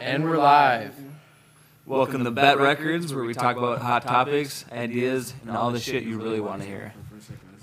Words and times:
And 0.00 0.24
we're 0.24 0.36
live. 0.36 0.96
Welcome 1.86 2.24
to 2.24 2.32
BETT 2.32 2.58
Records, 2.58 3.14
where 3.14 3.22
we 3.22 3.34
talk 3.34 3.56
about 3.56 3.78
hot 3.80 4.02
topics, 4.02 4.64
ideas, 4.72 5.32
and 5.42 5.56
all 5.56 5.70
the 5.70 5.78
shit 5.78 6.02
you 6.02 6.18
really 6.18 6.40
want 6.40 6.60
to 6.62 6.66
hear. 6.66 6.92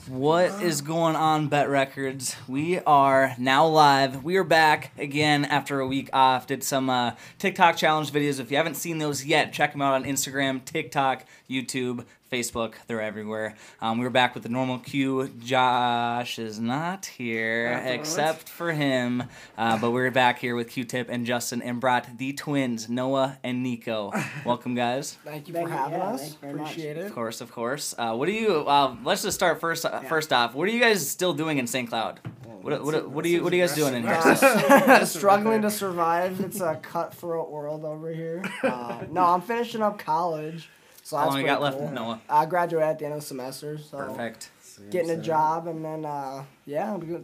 What 0.08 0.64
is 0.64 0.80
going 0.80 1.18
on, 1.18 1.50
BETT 1.50 1.68
Records? 1.68 2.38
We 2.48 2.80
are 2.80 3.36
now 3.38 3.68
live. 3.68 4.24
We 4.24 4.38
are 4.38 4.46
back 4.46 4.92
again 4.98 5.44
after 5.44 5.82
a 5.82 5.88
week 5.88 6.10
off. 6.14 6.48
Did 6.48 6.64
some 6.64 6.90
uh, 6.90 7.16
TikTok 7.40 7.76
challenge 7.76 8.12
videos. 8.12 8.40
If 8.40 8.50
you 8.50 8.56
haven't 8.56 8.76
seen 8.76 9.00
those 9.00 9.26
yet, 9.26 9.52
check 9.52 9.74
them 9.74 9.82
out 9.82 9.96
on 9.96 10.06
Instagram, 10.06 10.64
TikTok, 10.64 11.26
YouTube, 11.54 12.06
Facebook. 12.32 12.74
They're 12.88 13.02
everywhere. 13.02 13.56
Um, 13.80 14.00
we 14.00 14.06
were 14.06 14.10
back 14.10 14.34
with 14.34 14.44
the 14.44 14.50
normal 14.50 14.80
queue. 14.80 15.30
Josh 15.44 16.40
is 16.40 16.60
not 16.60 17.06
here, 17.06 17.84
except 17.86 18.50
for 18.50 18.72
him. 18.72 19.24
Uh, 19.58 19.78
but 19.78 19.92
we're 19.92 20.10
back 20.10 20.40
here 20.40 20.56
with 20.56 20.70
Q-Tip 20.70 21.10
and 21.10 21.26
Justin 21.26 21.62
and 21.62 21.80
brought 21.80 22.18
the 22.18 22.34
twins, 22.34 22.90
Noah 22.90 23.38
and 23.44 23.62
Nico. 23.62 24.12
Welcome, 24.46 24.74
guys. 24.74 25.18
Thank 25.24 25.48
you 25.48 25.54
Thank 25.54 25.68
for 25.68 25.74
you, 25.74 25.80
having 25.80 26.00
yeah, 26.00 26.06
us. 26.06 26.34
thank 26.36 26.54
you 26.54 26.60
much. 26.60 26.72
Appreciate 26.72 26.98
it. 26.98 27.06
Of 27.06 27.14
course, 27.14 27.42
of 27.42 27.52
course. 27.52 27.94
Uh, 27.98 28.16
what 28.16 28.26
do 28.26 28.32
you? 28.32 28.68
Uh, 28.68 28.96
let's 29.04 29.22
just 29.22 29.36
start 29.36 29.60
first. 29.60 29.86
Uh, 29.86 30.00
First 30.02 30.34
off, 30.34 30.54
what 30.54 30.68
are 30.68 30.72
you 30.72 30.80
guys 30.82 31.08
still 31.10 31.34
doing 31.34 31.58
in 31.60 31.68
St. 31.68 31.88
Cloud? 31.88 32.20
What, 32.64 32.84
what, 32.84 33.10
what, 33.10 33.26
are 33.26 33.28
you 33.28 33.44
What 33.44 33.52
are 33.52 33.56
you 33.58 33.64
guys 33.64 33.76
doing 33.76 33.94
in 33.94 34.04
here? 34.04 34.14
Uh, 34.14 35.04
struggling 35.06 35.62
to 35.64 35.70
survive. 35.70 36.40
It's 36.40 36.62
a 36.62 36.76
cutthroat 36.76 37.52
world 37.52 37.84
over 37.86 38.12
here. 38.12 38.44
Uh, 38.64 39.06
no, 39.12 39.22
I'm 39.24 39.42
finishing 39.42 39.82
up 39.82 40.00
college. 40.00 40.70
So 41.14 41.20
How 41.20 41.28
long 41.28 41.38
you 41.38 41.44
pretty 41.44 41.54
got 41.54 41.62
left. 41.62 41.94
Noah? 41.94 42.20
I 42.28 42.46
graduate 42.48 42.82
at 42.84 42.98
the 42.98 43.06
end 43.06 43.14
of 43.14 43.20
the 43.20 43.26
semester. 43.28 43.78
So 43.78 43.98
Perfect. 43.98 44.50
getting 44.90 45.12
a 45.12 45.18
job 45.22 45.68
and 45.68 45.86
then 45.86 46.06
uh, 46.06 46.44
yeah, 46.66 46.92
I'm 46.92 47.00
doing- 47.02 47.24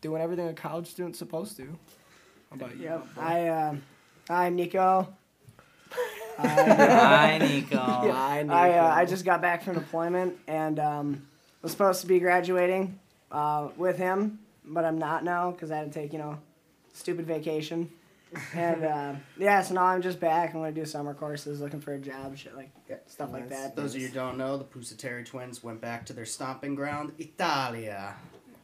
doing 0.00 0.22
everything 0.22 0.46
a 0.46 0.52
college 0.52 0.86
student's 0.86 1.18
supposed 1.18 1.56
to. 1.56 1.64
How 1.64 2.54
about 2.54 2.76
you? 2.76 2.84
Yep. 2.84 3.06
I 3.18 3.48
um, 3.48 3.82
I'm 4.30 4.54
Nico. 4.54 5.08
I, 6.38 6.46
Hi, 6.46 7.38
Nico. 7.40 7.76
Hi, 7.78 8.42
Nico. 8.44 8.54
I, 8.54 8.78
uh, 8.78 8.94
I 8.94 9.04
just 9.06 9.24
got 9.24 9.42
back 9.42 9.64
from 9.64 9.74
deployment 9.74 10.36
and 10.46 10.78
um, 10.78 11.26
was 11.62 11.72
supposed 11.72 12.02
to 12.02 12.06
be 12.06 12.20
graduating 12.20 12.96
uh, 13.32 13.70
with 13.76 13.96
him, 13.98 14.38
but 14.64 14.84
I'm 14.84 14.98
not 14.98 15.24
now 15.24 15.50
because 15.50 15.72
I 15.72 15.78
had 15.78 15.92
to 15.92 16.00
take 16.00 16.12
you 16.12 16.20
know 16.20 16.38
stupid 16.92 17.26
vacation. 17.26 17.90
And 18.54 18.84
uh, 18.84 19.14
yeah, 19.38 19.62
so 19.62 19.74
now 19.74 19.84
I'm 19.84 20.02
just 20.02 20.18
back. 20.20 20.50
I'm 20.54 20.60
gonna 20.60 20.72
do 20.72 20.84
summer 20.84 21.14
courses, 21.14 21.60
looking 21.60 21.80
for 21.80 21.94
a 21.94 21.98
job, 21.98 22.36
shit 22.36 22.54
like 22.56 22.70
Yeah. 22.88 22.96
stuff 23.06 23.32
like 23.32 23.48
that. 23.50 23.76
Those 23.76 23.94
of 23.94 24.00
you 24.00 24.08
who 24.08 24.14
don't 24.14 24.36
know, 24.36 24.56
the 24.56 24.64
Pusateri 24.64 25.24
twins 25.24 25.62
went 25.62 25.80
back 25.80 26.04
to 26.06 26.12
their 26.12 26.24
stomping 26.26 26.74
ground, 26.74 27.12
Italia. 27.18 28.16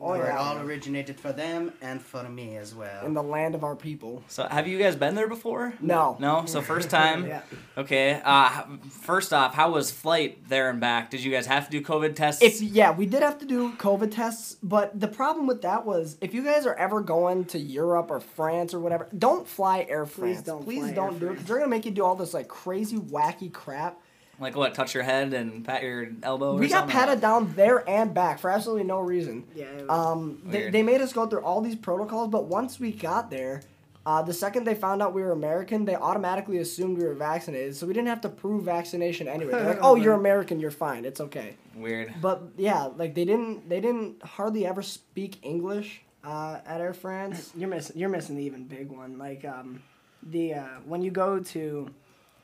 Oh, 0.03 0.09
where 0.11 0.27
it 0.27 0.35
all 0.37 0.59
originated 0.59 1.21
for 1.21 1.33
them 1.33 1.73
and 1.81 2.03
for 2.03 2.29
me 2.29 2.57
as 2.57 2.75
well. 2.75 3.07
in 3.07 3.15
the 3.15 3.23
land 3.23 3.55
of 3.55 3.63
our 3.63 3.77
people. 3.77 4.23
So, 4.27 4.47
have 4.49 4.67
you 4.67 4.79
guys 4.79 4.97
been 4.97 5.15
there 5.15 5.29
before? 5.29 5.75
No. 5.81 6.17
No. 6.19 6.45
So 6.47 6.61
first 6.61 6.91
time. 6.91 7.23
Yeah. 7.33 7.43
Okay. 7.79 8.21
Uh, 8.25 8.65
first 8.91 9.33
off, 9.33 9.55
how 9.55 9.71
was 9.71 9.91
flight 9.91 10.49
there 10.49 10.71
and 10.71 10.81
back? 10.81 11.11
Did 11.11 11.23
you 11.23 11.31
guys 11.31 11.47
have 11.47 11.67
to 11.67 11.71
do 11.71 11.81
COVID 11.81 12.15
tests? 12.17 12.43
If 12.43 12.61
yeah, 12.61 12.91
we 12.91 13.07
did 13.07 13.23
have 13.23 13.39
to 13.39 13.47
do 13.47 13.73
COVID 13.75 14.11
tests, 14.11 14.57
but 14.63 14.99
the 14.99 15.09
problem 15.09 15.47
with 15.47 15.63
that 15.63 15.87
was 15.87 16.17
if 16.21 16.35
you 16.35 16.43
guys 16.43 16.67
are 16.67 16.75
ever 16.75 17.01
going 17.01 17.45
to 17.47 17.59
Europe 17.59 18.11
or 18.11 18.21
France 18.21 18.75
or 18.75 18.81
whatever, 18.81 19.09
don't 19.17 19.47
fly 19.47 19.87
Air 19.89 20.05
France. 20.05 20.39
Please 20.39 20.43
don't 20.43 20.65
Please 20.65 20.81
fly 20.81 20.93
don't 20.93 21.15
Air 21.15 21.21
do 21.21 21.27
it 21.29 21.31
because 21.31 21.47
they're 21.47 21.59
gonna 21.59 21.69
make 21.71 21.85
you 21.87 21.93
do 21.93 22.05
all 22.05 22.17
this 22.17 22.35
like 22.35 22.49
crazy 22.49 22.97
wacky 22.99 23.53
crap. 23.53 24.02
Like 24.43 24.57
what? 24.57 24.75
Touch 24.75 24.95
your 24.95 25.03
head 25.03 25.33
and 25.33 25.65
pat 25.65 25.83
your 25.83 26.09
elbow. 26.23 26.53
Or 26.53 26.59
we 26.59 26.69
got 26.69 26.81
something? 26.81 26.93
patted 26.93 27.21
down 27.21 27.55
there 27.55 27.89
and 27.89 28.13
back 28.13 28.39
for 28.39 28.51
absolutely 28.51 28.85
no 28.85 29.01
reason. 29.01 29.45
Yeah. 29.55 29.67
Um, 29.89 30.43
they, 30.45 30.71
they 30.71 30.83
made 30.83 31.01
us 31.01 31.13
go 31.13 31.27
through 31.27 31.43
all 31.43 31.61
these 31.61 31.77
protocols, 31.77 32.29
but 32.29 32.45
once 32.47 32.79
we 32.79 32.93
got 32.93 33.31
there, 33.31 33.63
uh, 34.05 34.23
the 34.23 34.33
second 34.33 34.65
they 34.65 34.75
found 34.75 35.01
out 35.01 35.15
we 35.15 35.23
were 35.23 35.31
American, 35.31 35.85
they 35.85 35.95
automatically 35.95 36.59
assumed 36.59 36.99
we 36.99 37.05
were 37.05 37.15
vaccinated, 37.15 37.77
so 37.77 37.87
we 37.87 37.95
didn't 37.95 38.09
have 38.09 38.21
to 38.23 38.29
prove 38.29 38.65
vaccination 38.65 39.29
anyway. 39.29 39.53
They're 39.53 39.65
like, 39.67 39.79
"Oh, 39.83 39.95
you're 39.95 40.15
American, 40.15 40.59
you're 40.59 40.73
fine, 40.73 41.05
it's 41.05 41.21
okay." 41.21 41.55
Weird. 41.77 42.13
But 42.21 42.43
yeah, 42.57 42.91
like 42.97 43.15
they 43.15 43.25
didn't 43.25 43.69
they 43.69 43.81
didn't 43.81 44.23
hardly 44.23 44.67
ever 44.67 44.83
speak 44.83 45.39
English 45.43 46.03
uh, 46.25 46.59
at 46.67 46.81
Air 46.81 46.95
France. 46.95 47.53
You're 47.57 47.69
missing. 47.69 47.97
You're 47.99 48.09
missing 48.09 48.37
the 48.37 48.45
even 48.45 48.65
big 48.65 48.91
one. 48.91 49.19
Like 49.19 49.45
um, 49.45 49.83
the 50.23 50.55
uh, 50.55 50.67
when 50.85 51.03
you 51.03 51.11
go 51.11 51.39
to, 51.39 51.89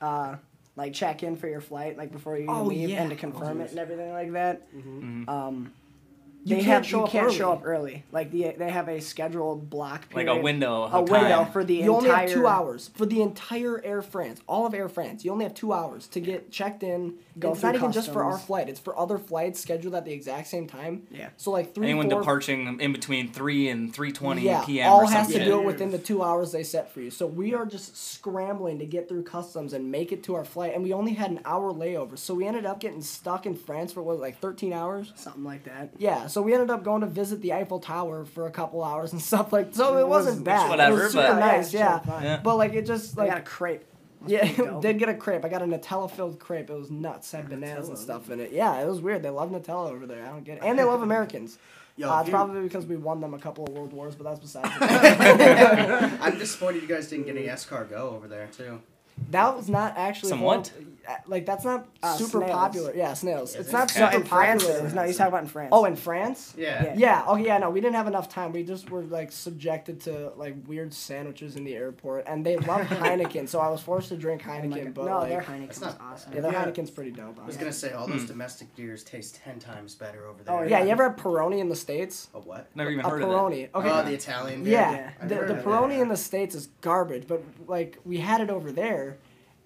uh, 0.01 0.37
like 0.79 0.95
check 0.95 1.23
in 1.23 1.37
for 1.37 1.49
your 1.49 1.61
flight, 1.61 1.99
like 1.99 2.11
before 2.13 2.39
you 2.39 2.47
Oh, 2.49 2.63
leave, 2.63 2.89
yeah. 2.89 3.03
and 3.03 3.11
to 3.11 3.17
confirm 3.17 3.61
it 3.61 3.71
and 3.71 3.79
everything 3.79 4.11
like 4.13 4.33
that. 4.33 4.63
Mhm. 4.75 5.29
Um, 5.29 5.73
You 6.49 6.57
they 6.57 6.63
can't 6.63 6.67
have 6.67 6.87
show 6.87 6.99
you 6.99 7.05
up 7.05 7.11
can't 7.11 7.33
show 7.33 7.45
early. 7.51 7.57
up 7.59 7.63
early. 7.67 8.05
Like 8.13 8.31
the 8.31 8.55
they 8.57 8.71
have 8.71 8.89
a 8.89 9.01
scheduled 9.01 9.71
block 9.71 10.07
Like 10.15 10.27
a 10.27 10.37
window. 10.37 10.83
A 10.85 11.03
of 11.03 11.09
window 11.11 11.45
for 11.53 11.65
the 11.65 11.77
you 11.77 11.95
only 11.95 12.09
have 12.11 12.31
two 12.31 12.47
hours 12.47 12.91
for 12.95 13.07
the 13.07 13.23
entire 13.23 13.83
Air 13.85 14.03
France, 14.03 14.41
all 14.47 14.67
of 14.67 14.75
Air 14.75 14.89
France. 14.89 15.25
You 15.25 15.33
only 15.33 15.45
have 15.45 15.55
two 15.55 15.73
hours 15.73 16.07
to 16.09 16.21
get 16.21 16.51
checked 16.51 16.83
in. 16.83 17.15
Go 17.39 17.53
it's 17.53 17.63
not 17.63 17.71
through 17.75 17.81
even 17.81 17.93
just 17.93 18.13
for 18.13 18.25
our 18.25 18.39
flight; 18.39 18.69
it's 18.69 18.81
for 18.81 18.99
other 18.99 19.19
flights 19.19 19.61
scheduled 19.61 19.95
at 19.95 20.05
the 20.05 20.13
exact 20.13 20.49
same 20.49 20.67
time. 20.67 21.07
Yeah. 21.11 21.29
So 21.37 21.51
like 21.51 21.75
three, 21.75 21.87
Anyone 21.87 22.11
four, 22.11 22.21
departing 22.21 22.81
in 22.81 22.93
between 22.93 23.33
three 23.33 23.69
and 23.69 23.95
three 23.95 24.13
twenty 24.13 24.43
yeah, 24.43 24.65
p.m. 24.65 24.91
all 24.91 25.03
or 25.03 25.05
has 25.05 25.27
something. 25.27 25.39
to 25.39 25.45
do 25.45 25.61
it 25.61 25.65
within 25.65 25.91
the 25.91 25.99
two 25.99 26.23
hours 26.23 26.53
they 26.53 26.63
set 26.63 26.93
for 26.93 27.01
you. 27.01 27.11
So 27.11 27.27
we 27.27 27.55
are 27.55 27.67
just 27.67 27.97
scrambling 27.97 28.79
to 28.81 28.87
get 28.87 29.09
through 29.09 29.23
customs 29.23 29.73
and 29.73 29.91
make 29.91 30.13
it 30.13 30.23
to 30.25 30.35
our 30.35 30.45
flight, 30.45 30.75
and 30.75 30.83
we 30.83 30.93
only 30.93 31.15
had 31.15 31.31
an 31.31 31.41
hour 31.45 31.73
layover. 31.73 32.19
So 32.19 32.35
we 32.35 32.47
ended 32.47 32.67
up 32.67 32.81
getting 32.81 33.03
stuck 33.03 33.47
in 33.47 33.55
France 33.55 33.93
for 33.93 34.03
what, 34.03 34.19
like 34.19 34.41
thirteen 34.41 34.73
hours. 34.73 35.13
Something 35.15 35.45
like 35.45 35.65
that. 35.65 35.91
Yeah, 35.99 36.27
so 36.27 36.38
we 36.43 36.53
ended 36.55 36.71
up 36.71 36.83
going 36.85 37.01
to 37.03 37.07
visit 37.07 37.41
the 37.43 37.53
Eiffel 37.53 37.81
Tower 37.81 38.25
for 38.25 38.47
a 38.47 38.51
couple 38.51 38.83
hours 38.85 39.13
and 39.13 39.21
stuff 39.31 39.53
like. 39.53 39.75
So 39.75 39.97
it, 39.97 40.01
It 40.01 40.09
was- 40.09 40.27
wasn't 40.27 40.45
bad. 40.45 40.69
whatever, 40.69 41.01
it 41.01 41.03
was 41.05 41.13
super 41.13 41.29
but- 41.29 41.39
nice. 41.39 41.73
Yeah, 41.73 42.01
Yeah. 42.07 42.23
Yeah. 42.23 42.41
but 42.43 42.57
like 42.57 42.75
it 42.75 42.87
just 42.87 43.17
I 43.19 43.23
like 43.23 43.31
got 43.31 43.39
a 43.39 43.43
crepe. 43.43 43.85
yeah, 44.27 44.79
did 44.81 44.99
get 45.03 45.09
a 45.09 45.15
crepe. 45.15 45.45
I 45.45 45.49
got 45.49 45.63
a 45.63 45.65
Nutella 45.67 46.11
filled 46.11 46.39
crepe. 46.41 46.71
It 46.71 46.75
was 46.77 46.91
nuts. 46.91 47.31
Had 47.33 47.49
bananas 47.49 47.89
and 47.89 47.97
stuff 47.99 48.31
in 48.31 48.41
it. 48.41 48.53
Yeah, 48.53 48.81
it 48.81 48.87
was 48.87 49.01
weird. 49.01 49.23
They 49.23 49.31
love 49.31 49.51
Nutella 49.51 49.91
over 49.91 50.07
there. 50.07 50.25
I 50.25 50.29
don't 50.31 50.45
get 50.45 50.59
it. 50.59 50.65
And 50.65 50.79
they 50.79 50.85
love 50.85 51.03
Americans. 51.03 51.59
Yo, 51.97 52.09
uh, 52.09 52.21
it's 52.21 52.31
probably 52.31 52.63
because 52.63 52.87
we 52.87 52.97
won 52.97 53.21
them 53.21 53.35
a 53.35 53.39
couple 53.41 53.65
of 53.67 53.71
world 53.75 53.93
wars, 53.93 54.15
but 54.15 54.23
that's 54.23 54.39
besides. 54.39 54.73
the 54.73 54.87
point. 54.87 56.23
I'm 56.23 56.39
disappointed 56.39 56.83
you 56.83 56.89
guys 56.89 57.09
didn't 57.09 57.27
get 57.27 57.37
any 57.37 57.47
escargot 57.47 57.93
over 57.93 58.29
there 58.29 58.47
too. 58.57 58.81
That 59.31 59.57
was 59.57 59.69
not 59.69 59.97
actually 59.97 60.31
Some 60.31 60.39
horrible- 60.41 60.63
what? 60.63 60.73
uh, 61.09 61.15
Like 61.27 61.47
that's 61.47 61.65
not 61.65 61.87
Uh, 62.03 62.15
super 62.17 62.39
snails. 62.39 62.51
popular. 62.53 62.93
Yeah, 62.95 63.15
snails. 63.15 63.51
Is 63.51 63.57
it's 63.61 63.69
it? 63.71 63.73
not 63.73 63.89
No, 63.97 64.07
super 64.07 64.17
in 64.17 64.25
France 64.25 64.63
popular. 64.63 64.81
it 64.83 64.87
is. 64.89 64.95
No, 64.95 65.03
he's 65.05 65.17
talking 65.17 65.29
about 65.33 65.43
in 65.43 65.49
France. 65.49 65.69
Oh, 65.73 65.85
in 65.87 65.97
France. 65.97 66.55
Yeah. 66.57 66.85
Yeah. 66.85 66.95
Yeah. 66.97 67.25
Oh, 67.27 67.37
yeah. 67.37 67.57
No, 67.59 67.71
we 67.71 67.81
didn't 67.81 67.97
have 67.97 68.07
enough 68.07 68.29
time. 68.29 68.53
We 68.53 68.63
just 68.63 68.91
were 68.91 69.03
like 69.03 69.33
subjected 69.33 70.01
to 70.03 70.33
like 70.37 70.55
weird 70.67 70.93
sandwiches 70.93 71.57
in 71.57 71.65
the 71.65 71.75
airport, 71.75 72.25
and 72.27 72.45
they 72.45 72.57
love 72.59 72.83
Heineken, 72.83 73.49
so 73.49 73.59
I 73.59 73.69
was 73.71 73.81
forced 73.81 74.11
to 74.11 74.17
drink 74.17 74.43
Oh 74.47 74.51
Heineken. 74.51 74.85
God. 74.85 74.95
but 74.95 75.05
no, 75.07 75.19
like, 75.21 75.29
their 75.31 75.41
Heineken's 75.41 75.81
not- 75.81 75.99
awesome. 76.01 76.33
yeah, 76.35 76.41
their 76.43 76.53
Yeah. 76.53 76.65
Heineken's 76.67 76.91
pretty 76.91 77.11
dope. 77.11 77.25
I 77.25 77.29
was 77.31 77.39
honestly. 77.57 77.61
gonna 77.61 77.73
say 77.73 77.93
all 77.93 78.07
those 78.07 78.27
domestic 78.27 78.75
beers 78.77 79.03
taste 79.03 79.41
ten 79.43 79.59
times 79.59 79.95
better 79.95 80.27
over 80.27 80.43
there. 80.43 80.55
Oh 80.55 80.63
yeah, 80.63 80.83
you 80.85 80.91
ever 80.91 81.05
had 81.09 81.17
Peroni 81.17 81.59
in 81.59 81.71
the 81.71 81.77
states? 81.77 82.29
A 82.35 82.39
what? 82.39 82.67
Never 82.75 82.91
even 82.91 83.05
A 83.07 83.09
heard 83.09 83.23
of 83.23 83.29
it. 83.31 83.33
Peroni. 83.33 83.69
Okay. 83.75 83.91
Oh, 83.91 84.03
the 84.05 84.13
Italian 84.15 84.63
beer. 84.63 84.73
yeah, 84.75 85.11
I've 85.23 85.29
the, 85.31 85.37
the 85.37 85.55
Peroni 85.63 85.97
that. 85.97 86.01
in 86.03 86.09
the 86.09 86.17
states 86.19 86.55
is 86.55 86.69
garbage, 86.83 87.27
but 87.27 87.43
like 87.67 87.99
we 88.05 88.19
had 88.19 88.43
it 88.43 88.51
over 88.51 88.71
there, 88.71 89.08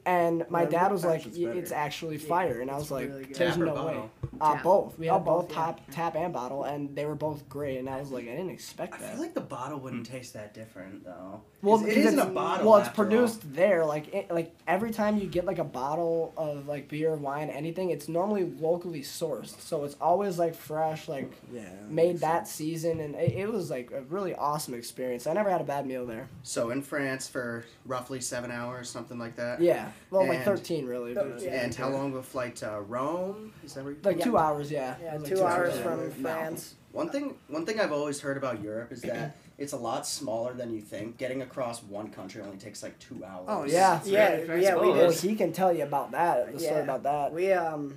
and 0.04 0.44
my 0.50 0.62
Yeah, 0.62 0.68
dad 0.68 0.92
was 0.92 1.04
like, 1.04 1.24
better. 1.24 1.52
"It's 1.52 1.72
actually 1.72 2.16
Yeah, 2.16 2.28
fire," 2.28 2.60
and 2.60 2.70
I 2.70 2.76
was 2.76 2.90
like, 2.90 3.08
really 3.08 3.24
good. 3.24 3.34
"There's 3.36 3.52
Tap 3.54 3.62
or 3.62 3.66
no 3.66 3.72
way." 3.74 3.80
bottle? 3.94 4.10
Uh, 4.40 4.54
Tap. 4.54 4.62
both. 4.64 4.98
We 4.98 5.08
Oh, 5.08 5.14
had 5.14 5.24
both 5.24 5.48
both, 5.48 5.50
yeah. 5.56 5.64
tap, 5.66 5.80
tap 5.92 6.16
and 6.16 6.32
bottle, 6.32 6.64
and 6.64 6.96
they 6.96 7.04
were 7.04 7.14
both 7.14 7.48
great. 7.48 7.78
And 7.78 7.88
I 7.88 8.00
was 8.00 8.10
like, 8.10 8.24
I 8.24 8.30
didn't 8.32 8.50
expect 8.50 8.92
that. 8.92 8.98
I 8.98 9.02
that. 9.02 9.12
feel 9.12 9.20
like 9.22 9.34
the 9.34 9.40
bottle 9.40 9.78
wouldn't 9.78 10.06
taste 10.06 10.32
that 10.32 10.52
different 10.54 11.04
though. 11.04 11.42
Well, 11.60 11.76
It's- 11.76 11.82
it 11.82 11.94
because 11.94 12.06
isn't 12.06 12.19
a 12.19 12.22
it's- 12.22 12.34
bottle. 12.34 12.70
Well, 12.70 12.78
it's 12.81 12.88
after 12.88 13.02
all. 13.02 13.08
produced 13.08 13.54
there. 13.54 13.84
Like, 13.84 14.12
it, 14.12 14.31
like 14.32 14.52
every 14.66 14.90
time 14.90 15.19
you 15.19 15.26
get 15.26 15.44
like 15.44 15.58
a 15.58 15.64
bottle 15.64 16.32
of 16.37 16.66
like 16.66 16.88
beer, 16.88 17.14
wine, 17.14 17.50
anything, 17.50 17.90
it's 17.90 18.08
normally 18.08 18.44
locally 18.58 19.02
sourced. 19.02 19.60
So 19.60 19.84
it's 19.84 19.96
always 20.00 20.38
like 20.38 20.55
fresh, 20.56 21.08
like 21.08 21.31
Yeah. 21.52 21.69
made 21.88 22.19
that 22.20 22.48
season, 22.48 22.98
and 22.98 23.14
it, 23.14 23.32
it 23.37 23.52
was 23.52 23.70
like 23.70 23.93
a 23.93 24.00
really 24.02 24.34
awesome 24.34 24.75
experience. 24.75 25.26
I 25.28 25.34
never 25.34 25.50
had 25.50 25.60
a 25.60 25.64
bad 25.64 25.87
meal 25.87 26.05
there. 26.06 26.28
So 26.43 26.70
in 26.70 26.82
France 26.82 27.28
for 27.28 27.64
roughly 27.87 28.20
seven 28.20 28.50
hours, 28.50 28.88
something 28.90 29.19
like 29.20 29.37
that. 29.37 29.60
Yeah, 29.60 29.92
well, 30.11 30.23
like 30.27 30.37
And- 30.39 30.44
thirteen 30.44 30.87
really. 30.87 31.15
But, 31.15 31.41
Yeah. 31.43 31.62
And 31.65 31.75
how 31.75 31.89
long 31.89 32.12
of 32.12 32.17
a 32.17 32.23
flight 32.23 32.56
to 32.56 32.81
Rome? 32.87 33.53
Is 33.65 33.75
that 33.75 33.85
where 33.85 33.93
you 33.94 33.99
Like 34.03 34.19
Yeah. 34.19 34.25
two 34.25 34.39
hours, 34.39 34.71
yeah. 34.71 34.97
Yeah, 35.03 35.15
It 35.15 35.21
was 35.21 35.31
like 35.31 35.39
two 35.39 35.44
hours 35.44 35.77
yeah. 35.77 35.83
from 35.83 36.00
No. 36.00 36.11
France. 36.11 36.75
One 36.93 37.09
thing, 37.09 37.37
one 37.49 37.65
thing 37.65 37.81
I've 37.81 37.93
always 37.93 38.21
heard 38.21 38.37
about 38.37 38.61
Europe 38.62 38.93
is 38.93 39.00
that 39.03 39.35
it's 39.56 39.73
a 39.73 39.77
lot 39.79 40.06
smaller 40.06 40.53
than 40.53 40.73
you 40.75 40.81
think. 40.83 41.17
Getting 41.17 41.41
across 41.41 41.83
one 41.83 42.11
country 42.11 42.43
only 42.43 42.59
takes 42.59 42.83
like 42.83 42.99
two 42.99 43.25
hours. 43.25 43.47
Oh 43.49 43.65
yeah, 43.65 44.00
Yeah, 44.05 44.27
I 44.50 44.55
yeah, 44.56 44.75
we 44.77 44.91
Well, 44.91 45.11
did. 45.11 45.19
he 45.21 45.35
can 45.35 45.53
tell 45.53 45.73
you 45.73 45.85
about 45.85 46.11
that. 46.12 46.53
The 46.53 46.59
story 46.59 46.75
Yeah. 46.77 46.83
about 46.83 47.03
that. 47.05 47.33
We 47.33 47.53
um, 47.53 47.94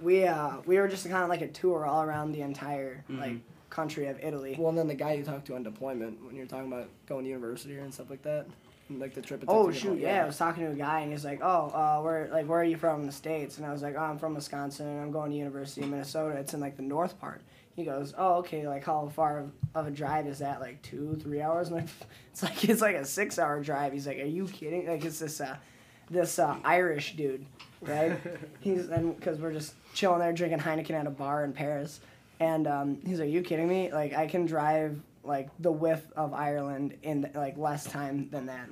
we 0.00 0.24
uh, 0.26 0.58
we 0.66 0.76
were 0.78 0.88
just 0.88 1.04
kind 1.08 1.22
of 1.22 1.28
like 1.30 1.40
a 1.42 1.48
tour 1.48 1.86
all 1.86 2.02
around 2.02 2.32
the 2.32 2.42
entire 2.42 3.02
Mhm. 3.10 3.18
like 3.20 3.36
country 3.70 4.06
of 4.08 4.22
Italy. 4.22 4.56
Well, 4.58 4.68
and 4.70 4.78
then 4.78 4.88
the 4.88 4.94
guy 4.94 5.14
you 5.14 5.24
talked 5.24 5.46
to 5.46 5.54
on 5.54 5.62
deployment 5.62 6.24
when 6.24 6.34
you're 6.36 6.46
talking 6.46 6.70
about 6.72 6.88
going 7.06 7.24
to 7.24 7.30
university 7.30 7.76
and 7.78 7.92
stuff 7.92 8.08
like 8.10 8.22
that, 8.22 8.44
and, 8.44 8.52
like 8.90 9.14
the 9.14 9.22
trip. 9.22 9.44
Oh 9.48 9.70
shoot, 9.70 9.88
home. 9.88 9.98
yeah. 9.98 10.22
I 10.22 10.26
was 10.26 10.36
talking 10.36 10.64
to 10.64 10.70
a 10.70 10.74
guy 10.74 11.00
and 11.00 11.10
he's 11.12 11.24
like, 11.24 11.40
"Oh, 11.42 11.70
uh, 11.74 12.00
where 12.02 12.28
like 12.30 12.46
where 12.46 12.60
are 12.60 12.64
you 12.64 12.76
from 12.76 13.00
in 13.00 13.06
the 13.06 13.12
states?" 13.12 13.58
And 13.58 13.66
I 13.66 13.72
was 13.72 13.82
like, 13.82 13.94
"Oh, 13.96 14.02
I'm 14.02 14.18
from 14.18 14.34
Wisconsin 14.34 14.86
and 14.86 15.00
I'm 15.00 15.10
going 15.10 15.30
to 15.30 15.36
University 15.36 15.82
of 15.82 15.90
Minnesota. 15.90 16.36
It's 16.36 16.54
in 16.54 16.60
like 16.60 16.76
the 16.76 16.82
north 16.82 17.18
part." 17.20 17.42
he 17.76 17.84
goes, 17.84 18.14
"Oh, 18.16 18.36
okay. 18.36 18.66
Like 18.66 18.84
how 18.84 19.08
far 19.14 19.44
of, 19.74 19.86
a 19.86 19.90
drive 19.90 20.26
is 20.26 20.38
that? 20.38 20.60
Like 20.60 20.80
two, 20.82 21.16
three 21.22 21.42
hours?" 21.42 21.68
I'm 21.70 21.74
like, 21.74 21.88
it's 22.32 22.42
like 22.42 22.64
it's 22.68 22.80
like 22.80 22.96
a 22.96 23.04
six 23.04 23.38
hour 23.38 23.62
drive. 23.62 23.92
He's 23.92 24.06
like, 24.06 24.18
"Are 24.18 24.24
you 24.24 24.46
kidding?" 24.46 24.88
Like 24.88 25.04
it's 25.04 25.18
this 25.18 25.40
uh, 25.40 25.56
this 26.10 26.38
uh, 26.38 26.56
Irish 26.64 27.16
dude, 27.16 27.44
right? 27.82 28.18
he's 28.60 28.88
and 28.88 29.14
because 29.14 29.38
we're 29.38 29.52
just 29.52 29.74
chilling 29.94 30.20
there 30.20 30.32
drinking 30.32 30.60
Heineken 30.60 30.92
at 30.92 31.06
a 31.06 31.10
bar 31.10 31.44
in 31.44 31.52
Paris, 31.52 32.00
and 32.40 32.66
um, 32.66 32.98
he's 33.06 33.20
like, 33.20 33.28
"Are 33.28 33.30
"You 33.30 33.42
kidding 33.42 33.68
me? 33.68 33.92
Like 33.92 34.14
I 34.14 34.26
can 34.26 34.46
drive 34.46 34.98
like 35.26 35.50
the 35.58 35.72
width 35.72 36.10
of 36.16 36.32
Ireland 36.34 36.94
in 37.02 37.30
like 37.34 37.56
less 37.58 37.84
time 37.84 38.28
than 38.30 38.46
that." 38.46 38.68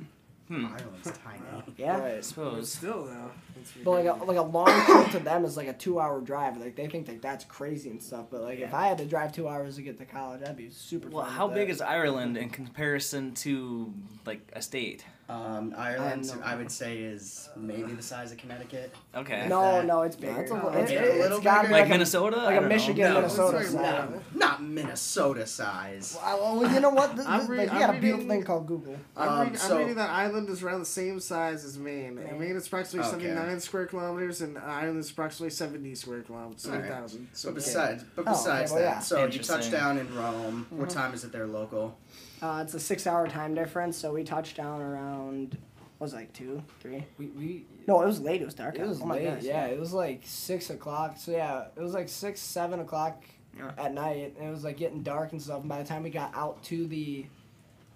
Hmm. 0.49 0.67
Ireland's 0.67 1.11
tiny. 1.25 1.41
Yeah. 1.79 1.97
I 1.97 2.01
Right. 2.01 2.25
suppose. 2.25 2.71
Still 2.71 3.05
though. 3.07 3.31
It's 3.59 3.73
But 3.83 3.91
like 3.93 4.05
a, 4.05 4.25
like 4.25 4.37
a 4.37 4.43
long 4.43 4.69
trip 4.85 5.11
to 5.13 5.19
them 5.19 5.43
is 5.47 5.57
like 5.57 5.69
a 5.69 5.73
two 5.73 5.99
hour 5.99 6.21
drive. 6.21 6.59
Like 6.59 6.77
they 6.77 6.87
think 6.87 7.09
like 7.09 7.23
that's 7.23 7.47
crazy 7.47 7.89
and 7.89 8.03
stuff. 8.03 8.27
But 8.31 8.43
like 8.43 8.59
if 8.59 8.75
I 8.75 8.89
had 8.89 8.99
to 8.99 9.07
drive 9.07 9.33
two 9.33 9.49
hours 9.49 9.77
to 9.77 9.83
get 9.83 9.97
to 9.99 10.05
college, 10.05 10.41
that'd 10.41 10.57
be 10.57 10.69
super. 10.69 11.09
Well, 11.09 11.25
fine 11.25 11.33
how 11.35 11.49
big 11.49 11.69
that. 11.69 11.73
is 11.75 11.81
Ireland 11.81 12.37
in 12.37 12.51
comparison 12.51 13.33
to 13.37 13.95
like 14.27 14.43
a 14.53 14.61
state? 14.61 15.07
Um, 15.27 15.75
Ireland, 15.77 16.27
no- 16.27 16.43
I 16.45 16.55
would 16.55 16.71
say, 16.71 16.99
is 16.99 17.49
maybe 17.57 17.93
the 17.95 18.03
size 18.03 18.31
of 18.31 18.37
Connecticut. 18.37 18.95
Okay. 19.15 19.47
No, 19.49 19.63
that- 19.63 19.87
no, 19.87 20.03
it's 20.03 20.17
Yeah, 20.19 20.29
bigger. 20.29 20.43
it's 20.43 20.51
a, 20.51 20.57
No, 20.57 20.69
li- 20.69 20.77
it's 20.83 20.91
it, 20.91 20.97
a 20.99 21.23
little 21.23 21.37
it's 21.39 21.45
got 21.45 21.63
bigger? 21.63 21.73
Like 21.73 21.85
I 21.85 21.89
Minnesota? 21.89 22.37
like 22.37 22.59
a. 22.59 22.61
Michigan, 22.61 23.09
No, 23.09 23.21
Minnesota 23.23 23.65
size. 23.65 23.75
like- 23.75 24.35
Not 24.35 24.63
Minnesota 24.63 25.47
size. 25.47 26.19
Well, 26.23 26.59
well, 26.61 26.73
you 26.75 26.81
know 26.81 26.91
what? 26.91 27.17
This, 27.17 27.25
I'm 27.27 27.41
this- 27.41 27.49
re- 27.49 27.59
like, 27.59 27.73
we 27.73 27.79
got 27.79 27.89
a 27.91 27.93
beautiful 27.95 28.11
reading- 28.19 28.29
thing 28.29 28.43
called 28.45 28.67
Google. 28.67 28.97
I'm, 29.17 29.29
Um, 29.29 29.41
reading, 29.45 29.57
so- 29.57 29.73
I'm 29.75 29.79
reading 29.79 29.95
that 29.97 30.11
Ireland 30.11 30.49
is 30.51 30.63
around 30.63 30.81
the 30.81 30.85
same 30.87 31.19
size 31.21 31.65
as 31.65 31.79
Maine. 31.79 32.19
And 32.19 32.39
Maine 32.39 32.57
is 32.57 32.67
approximately 32.67 33.09
Okay. 33.09 33.25
79 33.29 33.61
square 33.61 33.87
kilometers, 33.87 34.43
and 34.43 34.59
Ireland 34.59 34.99
is 34.99 35.11
approximately 35.11 35.51
70 35.51 35.95
square 35.95 36.21
kilometers, 36.21 36.67
Alright. 36.67 36.83
70,000. 36.83 37.29
So 37.33 37.49
So 37.49 37.55
besides, 37.55 38.05
but 38.15 38.27
Oh, 38.27 38.31
okay, 38.31 38.39
besides 38.39 38.73
well, 38.73 38.81
that, 38.83 38.87
yeah. 38.87 38.99
so 39.01 39.19
you 39.21 39.25
Interesting. 39.25 39.57
touch 39.57 39.71
down 39.71 39.97
in 39.97 40.15
Rome. 40.15 40.67
What 40.69 40.91
time 40.91 41.15
is 41.15 41.25
it 41.25 41.33
there 41.33 41.47
local? 41.47 41.97
Uh, 42.43 42.61
it's 42.63 42.75
a 42.75 42.81
six-hour 42.81 43.29
time 43.29 43.55
difference, 43.55 43.97
so 43.97 44.13
we 44.13 44.25
touched 44.25 44.57
down 44.57 44.81
around. 44.83 45.57
What 45.99 46.07
was 46.07 46.13
it, 46.13 46.17
like 46.17 46.33
two, 46.33 46.63
three? 46.81 47.05
We, 47.19 47.27
we 47.29 47.65
No, 47.87 48.03
it 48.03 48.07
was 48.07 48.21
late. 48.21 48.43
It 48.43 48.45
was 48.45 48.55
dark. 48.55 48.75
it 48.75 48.83
out. 48.83 48.89
was 48.89 49.01
oh 49.01 49.07
my 49.07 49.15
late. 49.15 49.25
goodness, 49.25 49.45
yeah, 49.45 49.67
it 49.67 49.79
was 49.79 49.93
like 49.93 50.21
six 50.25 50.69
o'clock. 50.71 51.17
So 51.17 51.31
yeah, 51.33 51.67
it 51.77 51.81
was 51.81 51.95
like 51.95 52.09
six, 52.09 52.41
seven 52.41 52.81
o'clock 52.81 53.23
Yeah. 53.57 53.71
at 53.79 53.95
night, 53.95 54.35
and 54.39 54.49
it 54.49 54.51
was 54.51 54.65
like 54.65 54.77
getting 54.77 55.03
dark 55.03 55.33
and 55.33 55.41
stuff. 55.41 55.61
And 55.61 55.69
by 55.69 55.81
the 55.83 55.89
time 55.89 56.03
we 56.03 56.11
got 56.11 56.35
out 56.35 56.63
to 56.65 56.87
the, 56.89 57.25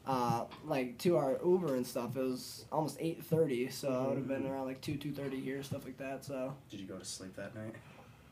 uh, 0.07 0.45
like 0.65 0.97
to 0.99 1.17
our 1.19 1.39
Uber 1.45 1.75
and 1.75 1.87
stuff, 1.87 2.17
it 2.17 2.23
was 2.23 2.65
almost 2.73 2.97
eight 3.01 3.23
thirty. 3.25 3.69
So 3.69 3.89
it 3.89 4.09
would 4.11 4.19
have 4.19 4.29
been 4.29 4.47
around 4.47 4.67
like 4.67 4.81
two, 4.81 4.97
two 4.97 5.13
thirty 5.13 5.41
here, 5.41 5.63
stuff 5.65 5.85
like 5.85 5.99
that. 5.99 6.25
So 6.25 6.55
Did 6.71 6.81
you 6.81 6.87
go 6.87 6.97
to 6.97 7.05
sleep 7.05 7.35
that 7.37 7.55
night? 7.57 7.75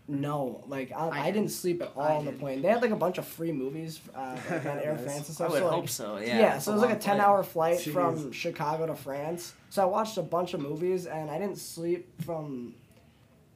No, 0.08 0.62
like 0.69 0.93
I, 0.93 1.08
I 1.08 1.20
I, 1.20 1.25
did. 1.26 1.35
didn't 1.35 1.50
sleep 1.50 1.82
at 1.82 1.93
all 1.97 2.03
I 2.03 2.17
on 2.17 2.25
the 2.25 2.31
did. 2.31 2.41
plane. 2.41 2.62
They 2.62 2.69
had 2.69 2.81
like 2.82 2.91
a 2.93 2.97
bunch 2.97 3.19
of 3.19 3.26
free 3.26 3.53
movies 3.53 4.00
uh, 4.14 4.37
like, 4.50 4.64
on 4.67 4.79
Air 4.79 4.94
Nice. 4.94 5.03
France 5.05 5.29
and 5.29 5.31
I 5.31 5.32
stuff. 5.35 5.50
would 5.50 5.58
so, 5.58 5.64
like, 5.67 5.75
hope 5.75 5.88
so. 5.88 6.17
Yeah, 6.19 6.38
Yeah. 6.38 6.58
so 6.58 6.70
it 6.70 6.75
was 6.75 6.82
like 6.82 6.97
a 6.97 6.99
ten 7.00 7.20
hour 7.20 7.43
flight 7.43 7.79
Jeez. 7.81 7.93
from 7.93 8.32
Chicago 8.32 8.87
to 8.87 8.94
France. 8.94 9.55
So 9.70 9.82
I 9.82 9.87
watched 9.87 10.17
a 10.17 10.23
bunch 10.23 10.55
of 10.55 10.61
movies 10.61 11.06
and 11.06 11.31
I 11.31 11.38
didn't 11.38 11.58
sleep 11.58 12.08
from 12.23 12.75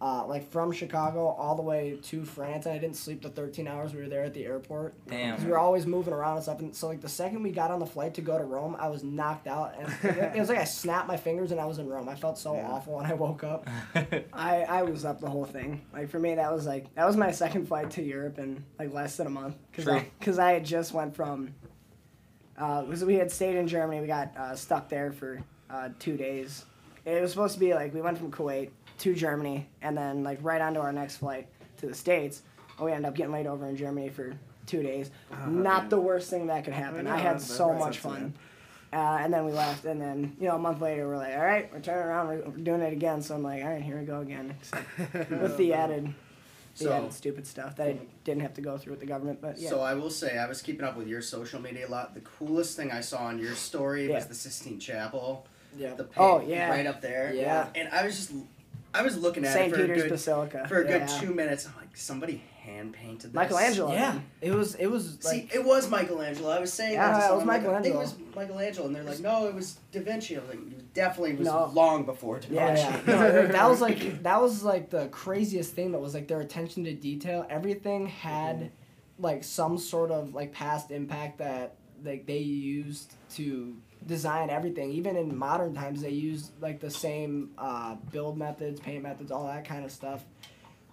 uh, 0.03 0.25
like 0.27 0.51
from 0.51 0.73
Chicago 0.73 1.27
all 1.29 1.55
the 1.55 1.63
way 1.63 1.99
to 2.03 2.25
France 2.25 2.65
and 2.65 2.75
I 2.75 2.79
didn't 2.79 2.97
sleep 2.97 3.21
the 3.23 3.29
thirteen 3.29 3.69
hours 3.69 3.93
we 3.93 4.01
were 4.01 4.09
there 4.09 4.25
at 4.25 4.33
the 4.33 4.45
airport. 4.47 4.95
Damn. 5.07 5.33
Because 5.33 5.45
we 5.45 5.51
were 5.51 5.59
always 5.59 5.87
moving 5.87 6.15
around 6.15 6.37
and 6.37 6.43
stuff. 6.43 6.61
And 6.61 6.75
so 6.75 6.89
like 6.89 7.01
the 7.03 7.09
second 7.09 7.43
we 7.43 7.51
got 7.51 7.71
on 7.71 7.81
the 7.81 7.87
flight 7.87 8.15
to 8.15 8.23
go 8.23 8.39
to 8.39 8.45
Rome, 8.45 8.77
I 8.79 8.89
was 8.89 9.05
knocked 9.05 9.47
out 9.47 9.75
and 9.79 9.89
it, 10.17 10.37
it 10.37 10.39
was 10.41 10.49
like 10.49 10.59
I 10.59 10.65
snapped 10.65 11.07
my 11.07 11.19
fingers 11.19 11.53
and 11.53 11.61
I 11.61 11.67
was 11.67 11.79
in 11.79 11.87
Rome. 11.89 12.09
I 12.09 12.15
felt 12.15 12.39
so 12.39 12.55
Yeah. 12.55 12.71
awful 12.71 12.95
when 12.97 13.07
I 13.07 13.13
woke 13.13 13.45
up. 13.45 13.69
I, 14.33 14.63
I 14.63 14.83
was 14.85 15.05
up 15.05 15.21
the 15.21 15.29
whole 15.29 15.45
thing. 15.45 15.83
Like 15.93 16.09
for 16.09 16.19
me, 16.19 16.35
that 16.35 16.51
was 16.51 16.67
like 16.67 16.95
that 16.95 17.05
was 17.07 17.17
my 17.17 17.31
second 17.31 17.67
flight 17.67 17.91
to 17.93 18.03
Europe 18.03 18.39
in 18.39 18.65
like 18.79 18.93
less 18.95 19.17
than 19.19 19.27
a 19.27 19.31
month. 19.31 19.57
Cause 19.75 19.85
True. 19.85 20.01
I, 20.41 20.49
I 20.49 20.53
had 20.53 20.65
just 20.65 20.93
went 20.95 21.15
from. 21.15 21.55
Uh, 22.57 22.85
we 23.07 23.15
had 23.15 23.31
stayed 23.31 23.57
in 23.57 23.67
Germany. 23.67 24.01
We 24.01 24.07
got 24.07 24.37
uh, 24.37 24.55
stuck 24.55 24.89
there 24.89 25.13
for 25.13 25.43
uh, 25.71 25.91
two 25.99 26.17
days. 26.17 26.65
It 27.07 27.23
was 27.23 27.31
supposed 27.31 27.55
to 27.55 27.61
be 27.61 27.73
like 27.75 27.95
we 27.95 28.03
went 28.03 28.19
from 28.19 28.31
Kuwait 28.31 28.71
to 29.01 29.15
Germany 29.15 29.67
and 29.83 29.97
then 29.97 30.23
like 30.23 30.39
right 30.43 30.61
onto 30.61 30.81
our 30.81 30.93
next 30.93 31.17
flight 31.19 31.49
to 31.79 31.87
the 31.87 31.95
States. 31.95 32.43
And 32.77 32.87
we 32.87 32.93
ended 32.93 33.09
up 33.09 33.15
getting 33.15 33.33
laid 33.33 33.47
over 33.47 33.67
in 33.67 33.77
Germany 33.77 34.09
for 34.11 34.35
two 34.67 34.83
days. 34.83 35.11
Not 35.47 35.91
the 35.91 35.99
worst 36.01 36.31
thing 36.31 36.47
that 36.47 36.65
could 36.65 36.73
happen. 36.75 37.07
I 37.07 37.17
I, 37.17 37.19
had 37.19 37.41
so 37.41 37.73
much 37.73 37.99
fun. 37.99 38.35
Uh, 38.93 39.19
and 39.21 39.33
then 39.33 39.45
we 39.45 39.53
left, 39.53 39.85
and 39.85 40.01
then 40.01 40.37
you 40.41 40.49
know 40.49 40.57
a 40.57 40.59
month 40.59 40.81
later 40.81 41.07
we're 41.07 41.17
like, 41.17 41.35
all 41.35 41.45
right, 41.45 41.73
we're 41.73 41.79
turning 41.81 42.03
around, 42.09 42.27
we're, 42.27 42.43
we're 42.43 42.57
doing 42.57 42.81
it 42.81 42.93
again. 42.93 43.23
So 43.23 43.37
I'm 43.37 43.43
like, 43.43 43.63
all 43.63 43.71
right, 43.71 43.81
here 43.83 43.97
we 43.99 44.05
go 44.05 44.21
again, 44.21 44.53
Except 44.61 45.31
with 45.31 45.57
the 45.57 45.75
added, 45.75 46.13
the 46.77 46.85
So- 46.85 46.93
added 46.93 47.13
stupid 47.13 47.47
stuff 47.47 47.77
that 47.77 47.87
I 47.87 47.99
didn't 48.25 48.43
have 48.43 48.55
to 48.55 48.61
go 48.61 48.77
through 48.79 48.95
with 48.95 49.01
the 49.01 49.07
government. 49.07 49.41
But 49.41 49.59
yeah, 49.59 49.71
So 49.71 49.81
I 49.81 49.95
will 49.95 50.11
say, 50.11 50.39
I 50.39 50.49
was 50.49 50.61
keeping 50.61 50.85
up 50.85 50.97
with 50.97 51.07
your 51.07 51.23
social 51.23 51.61
media 51.61 51.87
a 51.87 51.89
lot. 51.89 52.15
The 52.15 52.21
coolest 52.21 52.77
thing 52.77 52.91
I 52.91 53.01
saw 53.01 53.19
on 53.27 53.39
your 53.39 53.55
story 53.55 54.09
was 54.09 54.27
the 54.27 54.35
Sistine 54.35 54.81
Chapel. 54.81 55.47
Yeah. 55.79 55.95
The 55.95 56.05
pig 56.05 56.15
Oh, 56.17 56.41
yeah. 56.41 56.69
right 56.69 56.87
up 56.87 57.01
there. 57.01 57.33
Yeah. 57.33 57.69
And 57.77 57.89
I 57.91 58.05
was 58.05 58.17
just, 58.17 58.33
I 58.93 59.03
was 59.03 59.17
looking 59.17 59.45
at 59.45 59.53
St. 59.53 59.69
it 59.69 59.77
for 59.77 59.83
Peter's 59.83 59.99
a 59.99 60.03
good, 60.03 60.11
Basilica 60.11 60.69
for 60.69 60.81
a 60.81 60.85
good 60.85 61.03
yeah. 61.03 61.19
two 61.21 61.33
minutes. 61.33 61.67
I'm 61.67 61.75
like, 61.77 61.97
somebody 61.97 62.43
hand 62.61 62.93
painted 62.93 63.31
this. 63.31 63.35
Michelangelo. 63.35 63.93
Yeah. 63.93 64.19
It 64.41 64.53
was 64.53 64.75
it 64.75 64.87
was 64.87 65.19
See, 65.21 65.49
it 65.53 65.65
was 65.65 65.89
Michelangelo. 65.89 66.51
I 66.51 66.59
was 66.59 66.73
saying 66.73 66.95
Yeah, 66.95 67.13
that 67.13 67.31
it 67.31 67.35
was 67.35 67.41
someone, 67.41 67.65
like, 67.65 67.67
I 67.67 67.83
think 67.83 67.95
it 67.95 67.99
was 67.99 68.15
Michelangelo, 68.35 68.87
and 68.87 68.97
they're 68.97 69.03
like, 69.03 69.21
no, 69.21 69.47
it 69.47 69.55
was 69.55 69.79
Da 69.93 70.01
Vinci. 70.01 70.37
I 70.37 70.41
was 70.41 70.49
like, 70.49 70.59
it 70.59 70.95
definitely 70.95 71.35
was 71.35 71.47
No. 71.47 71.71
long 71.73 72.05
before 72.05 72.41
Da 72.41 72.49
Yeah, 72.51 72.75
Vinci. 72.75 73.11
yeah. 73.11 73.15
No, 73.15 73.47
that 73.53 73.69
was 73.69 73.81
like 73.81 74.23
that 74.23 74.41
was 74.41 74.63
like 74.63 74.91
the 74.91 75.07
craziest 75.09 75.75
thing 75.75 75.93
that 75.93 76.01
was 76.01 76.15
like 76.15 76.29
their 76.29 76.41
attention 76.41 76.85
to 76.85 76.95
detail. 76.95 77.47
Everything 77.49 78.07
had 78.07 78.57
mm-hmm. 78.57 79.23
like 79.23 79.45
some 79.45 79.79
sort 79.79 80.11
of 80.11 80.35
like 80.35 80.53
past 80.53 80.91
impact 80.91 81.39
that 81.39 81.77
like 82.05 82.27
they 82.27 82.39
used 82.39 83.15
to 83.31 83.77
design 84.07 84.51
everything. 84.51 84.91
Even 84.93 85.17
in 85.17 85.37
modern 85.37 85.75
times, 85.75 86.01
they 86.03 86.11
use 86.11 86.51
like 86.61 86.81
the 86.81 86.91
same 86.91 87.51
uh, 87.59 87.97
build 88.13 88.39
methods, 88.39 88.81
paint 88.81 89.03
methods, 89.03 89.31
all 89.31 89.47
that 89.47 89.65
kind 89.65 89.85
of 89.85 89.93
stuff. 89.93 90.25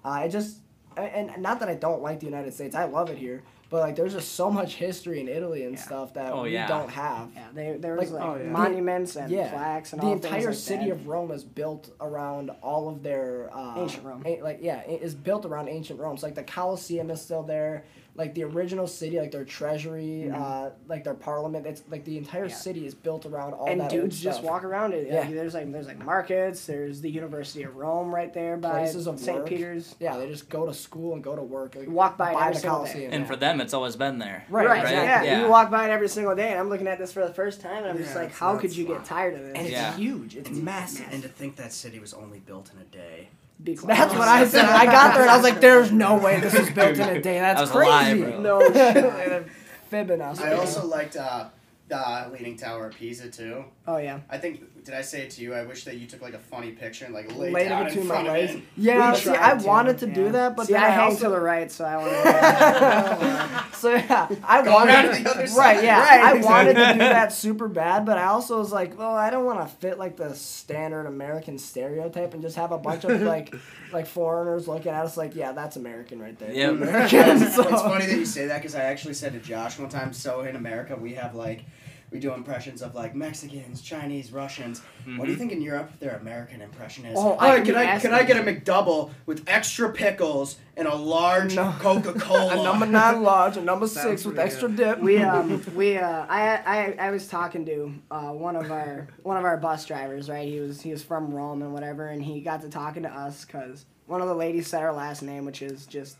Uh, 0.06 0.10
I 0.10 0.28
just 0.28 0.60
and 0.96 1.30
and 1.32 1.42
not 1.44 1.60
that 1.60 1.70
I 1.70 1.76
don't 1.76 2.02
like 2.02 2.20
the 2.20 2.26
United 2.26 2.54
States, 2.54 2.76
I 2.76 2.86
love 2.86 3.10
it 3.10 3.18
here. 3.18 3.44
But 3.70 3.82
like, 3.82 3.98
there's 3.98 4.14
just 4.14 4.36
so 4.36 4.50
much 4.50 4.76
history 4.76 5.20
in 5.20 5.28
Italy 5.28 5.66
and 5.66 5.74
Yeah. 5.76 5.82
stuff 5.82 6.14
that 6.14 6.32
Oh, 6.32 6.44
we 6.44 6.54
yeah. 6.54 6.68
don't 6.70 6.90
have. 6.90 7.32
Yeah, 7.36 7.48
they, 7.54 7.76
there 7.78 7.96
was 7.96 8.12
Like, 8.12 8.22
like, 8.24 8.30
oh, 8.30 8.42
yeah. 8.42 8.50
monuments 8.50 9.18
and 9.18 9.30
Yeah. 9.30 9.50
plaques 9.52 9.92
and 9.92 10.02
the 10.02 10.06
all 10.06 10.14
entire 10.14 10.46
like 10.46 10.54
city 10.56 10.86
that. 10.86 10.92
of 10.92 11.08
Rome 11.10 11.32
is 11.32 11.44
built 11.44 11.92
around 12.00 12.50
all 12.62 12.88
of 12.88 13.04
their 13.04 13.50
uh, 13.54 13.74
Ancient 13.82 14.06
Rome. 14.06 14.24
a- 14.26 14.42
like 14.42 14.60
yeah, 14.62 14.84
it 14.88 15.02
is 15.02 15.16
built 15.16 15.46
around 15.46 15.68
ancient 15.68 16.00
Rome. 16.00 16.16
So 16.16 16.28
like 16.28 16.36
the 16.36 16.44
Colosseum 16.44 17.12
is 17.12 17.22
still 17.22 17.44
there. 17.44 17.84
Like 18.18 18.34
the 18.34 18.44
original 18.46 18.88
city, 18.88 19.20
like 19.20 19.32
their 19.32 19.46
treasury, 19.46 20.32
uh, 20.32 20.72
like 20.88 21.04
their 21.04 21.14
parliament. 21.14 21.68
It's 21.68 21.84
like 21.90 22.04
the 22.04 22.18
entire 22.18 22.46
Mm-hmm. 22.46 22.50
Yeah. 22.50 22.56
city 22.56 22.86
is 22.88 22.96
built 22.96 23.26
around 23.28 23.54
all 23.54 23.68
and 23.70 23.80
that 23.80 23.92
And 23.94 24.02
dudes 24.02 24.20
just 24.20 24.40
stuff. 24.40 24.50
walk 24.50 24.64
around 24.64 24.94
it. 24.94 25.06
Yeah. 25.08 25.20
Like, 25.20 25.34
there's 25.36 25.54
like 25.54 25.72
there's 25.72 25.86
like 25.88 26.04
markets. 26.04 26.66
There's 26.66 27.00
the 27.02 27.12
University 27.12 27.62
of 27.64 27.76
Rome 27.76 28.14
right 28.14 28.34
there 28.34 28.58
by 28.58 28.72
Places 28.72 29.06
of 29.08 29.20
St. 29.20 29.46
Peter's. 29.46 29.96
Yeah, 30.00 30.18
they 30.18 30.28
just 30.28 30.50
go 30.50 30.66
to 30.66 30.74
school 30.74 31.14
and 31.14 31.24
go 31.24 31.36
to 31.36 31.44
work. 31.44 31.76
Like, 31.76 31.88
Walk 31.90 32.18
by 32.18 32.32
it 32.32 32.36
every 32.42 32.54
the 32.56 32.60
single 32.60 32.86
day. 32.86 33.06
And 33.06 33.22
yeah. 33.22 33.26
for 33.26 33.36
them, 33.36 33.62
it's 33.62 33.74
always 33.76 33.96
been 33.96 34.18
there. 34.18 34.46
Right, 34.50 34.68
Right, 34.68 34.84
right? 34.84 34.94
Yeah. 34.94 35.24
Yeah. 35.24 35.42
You 35.44 35.50
walk 35.50 35.70
by 35.70 35.88
it 35.88 35.92
every 35.92 36.10
single 36.10 36.36
day, 36.36 36.50
and 36.50 36.60
I'm 36.60 36.70
looking 36.70 36.88
at 36.88 36.98
this 36.98 37.14
for 37.14 37.24
the 37.26 37.34
first 37.34 37.62
time, 37.62 37.84
and 37.84 37.92
I'm 37.92 37.98
just 38.00 38.16
like, 38.16 38.32
how 38.34 38.58
could 38.58 38.76
you 38.76 38.86
get 38.88 39.06
tired 39.06 39.36
of 39.36 39.42
this? 39.42 39.54
and 39.56 39.68
it's 39.68 39.72
Yeah. 39.72 39.96
huge. 39.96 40.36
It's 40.36 40.50
massive. 40.50 41.08
And 41.12 41.22
to 41.22 41.30
think 41.30 41.56
that 41.58 41.72
city 41.72 42.00
was 42.00 42.14
only 42.16 42.40
built 42.40 42.72
in 42.74 42.80
a 42.82 42.86
day. 42.86 43.30
Be 43.64 43.76
quiet. 43.76 43.98
That's 43.98 44.14
what 44.14 44.28
I 44.28 44.46
said. 44.46 44.66
I 44.66 44.86
got 44.86 45.14
there 45.14 45.24
and 45.24 45.32
I 45.32 45.36
was 45.36 45.44
like, 45.44 45.60
"There's 45.60 45.92
no 45.92 46.18
way 46.18 46.40
this 46.40 46.58
was 46.58 46.70
built 46.70 46.98
in 46.98 47.10
a 47.10 47.22
day. 47.22 47.40
That's 47.40 47.72
I 47.72 47.74
lie, 47.74 48.04
crazy." 48.04 48.22
bro. 48.24 48.40
No 48.42 48.60
shit. 48.74 49.48
Fibbing 49.90 50.22
us. 50.22 50.40
I 50.40 50.54
also 50.54 50.86
liked 50.86 51.16
uh, 51.16 51.48
the 51.88 52.30
Leaning 52.32 52.58
Tower 52.58 52.88
of 52.88 52.96
Pisa 52.96 53.30
too. 53.30 53.66
Oh 53.88 53.98
yeah. 53.98 54.20
I 54.30 54.38
think 54.38 54.77
did 54.88 54.96
I 54.96 55.02
say 55.02 55.22
it 55.24 55.32
to 55.32 55.42
you? 55.42 55.54
I 55.54 55.64
wish 55.64 55.84
that 55.84 55.98
you 55.98 56.08
took 56.08 56.22
like 56.22 56.34
a 56.34 56.40
funny 56.40 56.72
picture 56.72 57.04
and 57.06 57.14
like 57.14 57.28
laid, 57.36 57.52
Laid 57.52 57.66
it 57.66 57.70
down 57.70 57.82
in 57.82 57.88
between 57.90 58.08
my 58.08 58.14
front 58.16 58.28
of 58.30 58.34
legs. 58.34 58.56
it. 58.56 58.64
Yeah, 58.78 59.12
We 59.12 59.18
see, 59.18 59.24
tried 59.26 59.40
I 59.40 59.54
wanted 59.56 59.98
to 60.00 60.08
do 60.08 60.32
that, 60.32 60.56
but 60.56 60.68
See, 60.68 60.74
then 60.74 60.84
I 60.84 60.88
I 60.88 60.90
hang 60.92 61.04
also 61.10 61.26
to 61.26 61.30
the 61.32 61.40
right, 61.42 61.70
so 61.70 61.84
I 61.86 61.98
want 61.98 62.12
to. 63.74 63.78
so 63.78 63.94
yeah, 63.94 64.30
I 64.48 64.62
Go 64.64 64.74
wanted 64.74 64.94
around 64.96 65.16
to 65.18 65.24
the 65.24 65.30
other 65.30 65.40
right, 65.42 65.50
side. 65.50 65.84
yeah, 65.84 66.00
Right, 66.00 66.22
I 66.24 66.34
wanted 66.42 66.74
to 66.76 66.94
do 66.94 67.00
that 67.00 67.34
super 67.34 67.68
bad, 67.68 68.06
but 68.06 68.18
I 68.18 68.26
also 68.28 68.58
was 68.58 68.72
like, 68.72 68.98
well, 68.98 69.14
I 69.16 69.30
don't 69.30 69.44
want 69.46 69.60
to 69.62 69.68
fit 69.68 70.00
like 70.00 70.16
the 70.16 70.34
standard 70.36 71.06
American 71.06 71.58
stereotype 71.58 72.34
and 72.34 72.42
just 72.42 72.56
have 72.56 72.72
a 72.72 72.78
bunch 72.78 73.04
of 73.04 73.22
like 73.22 73.54
like 73.92 74.08
foreigners 74.08 74.68
looking 74.68 74.92
at 74.92 75.04
us 75.06 75.18
like, 75.18 75.36
yeah, 75.36 75.52
that's 75.52 75.76
American 75.76 76.20
right 76.22 76.38
there. 76.40 76.52
Yeah, 76.54 76.70
American. 76.70 77.40
so, 77.40 77.62
it's 77.64 77.82
funny 77.82 78.06
that 78.06 78.18
you 78.18 78.26
say 78.26 78.48
that 78.48 78.62
because 78.62 78.76
I 78.76 78.84
actually 78.84 79.14
said 79.16 79.34
to 79.34 79.40
Josh 79.40 79.78
one 79.78 79.90
time. 79.90 80.14
So 80.14 80.42
in 80.42 80.56
America, 80.56 80.96
we 80.96 81.14
have 81.16 81.36
like 81.36 81.66
we 82.10 82.20
do 82.20 82.34
impressions 82.34 82.82
of 82.82 82.96
like 82.96 83.16
Mexicans, 83.16 83.82
Chinese, 83.82 84.32
Russians. 84.32 84.82
What 85.18 85.26
do 85.26 85.32
you 85.32 85.38
think 85.38 85.52
in 85.52 85.62
Europe 85.62 85.92
their 86.00 86.16
American 86.16 86.62
impression 86.62 87.06
is? 87.06 87.18
Oh, 87.20 87.38
I 87.40 87.58
can 87.58 87.66
can 87.66 87.76
I 87.76 88.00
can 88.00 88.14
I 88.14 88.24
get 88.24 88.38
a 88.38 88.42
McDouble 88.42 89.12
with 89.26 89.44
extra 89.48 89.92
pickles 89.92 90.58
and 90.78 90.88
a 90.88 90.96
large 90.96 91.56
No. 91.56 91.74
Coca 91.80 92.14
Cola? 92.14 92.60
a 92.60 92.64
number 92.64 92.86
nine 92.86 93.24
large, 93.24 93.58
a 93.58 93.62
number 93.62 93.88
Sounds 93.88 94.08
six 94.08 94.26
with 94.26 94.36
pretty 94.36 94.50
extra 94.52 94.70
good. 94.70 94.78
dip. 94.78 95.00
we 95.00 95.18
um 95.18 95.62
we 95.76 95.98
uh 95.98 96.26
I 96.30 96.58
I 96.66 97.08
I 97.08 97.12
was 97.12 97.28
talking 97.28 97.66
to 97.66 97.94
uh 98.10 98.30
one 98.32 98.56
of 98.56 98.72
our 98.72 99.08
one 99.24 99.38
of 99.38 99.44
our 99.44 99.58
bus 99.58 99.86
drivers 99.86 100.30
right 100.30 100.48
he 100.48 100.60
was 100.60 100.82
he 100.82 100.92
was 100.92 101.04
from 101.04 101.34
Rome 101.34 101.62
and 101.62 101.74
whatever 101.74 102.08
and 102.08 102.24
he 102.24 102.40
got 102.42 102.62
to 102.62 102.70
talking 102.70 103.04
to 103.04 103.10
us 103.10 103.44
because 103.44 103.86
one 104.06 104.22
of 104.22 104.28
the 104.30 104.36
ladies 104.36 104.68
said 104.68 104.82
her 104.82 104.94
last 104.94 105.22
name 105.24 105.44
which 105.46 105.62
is 105.62 105.86
just 105.86 106.16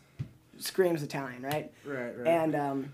screams 0.58 1.02
Italian, 1.02 1.40
right? 1.42 1.70
Right, 1.86 2.18
right. 2.18 2.26
And 2.26 2.54
um, 2.56 2.92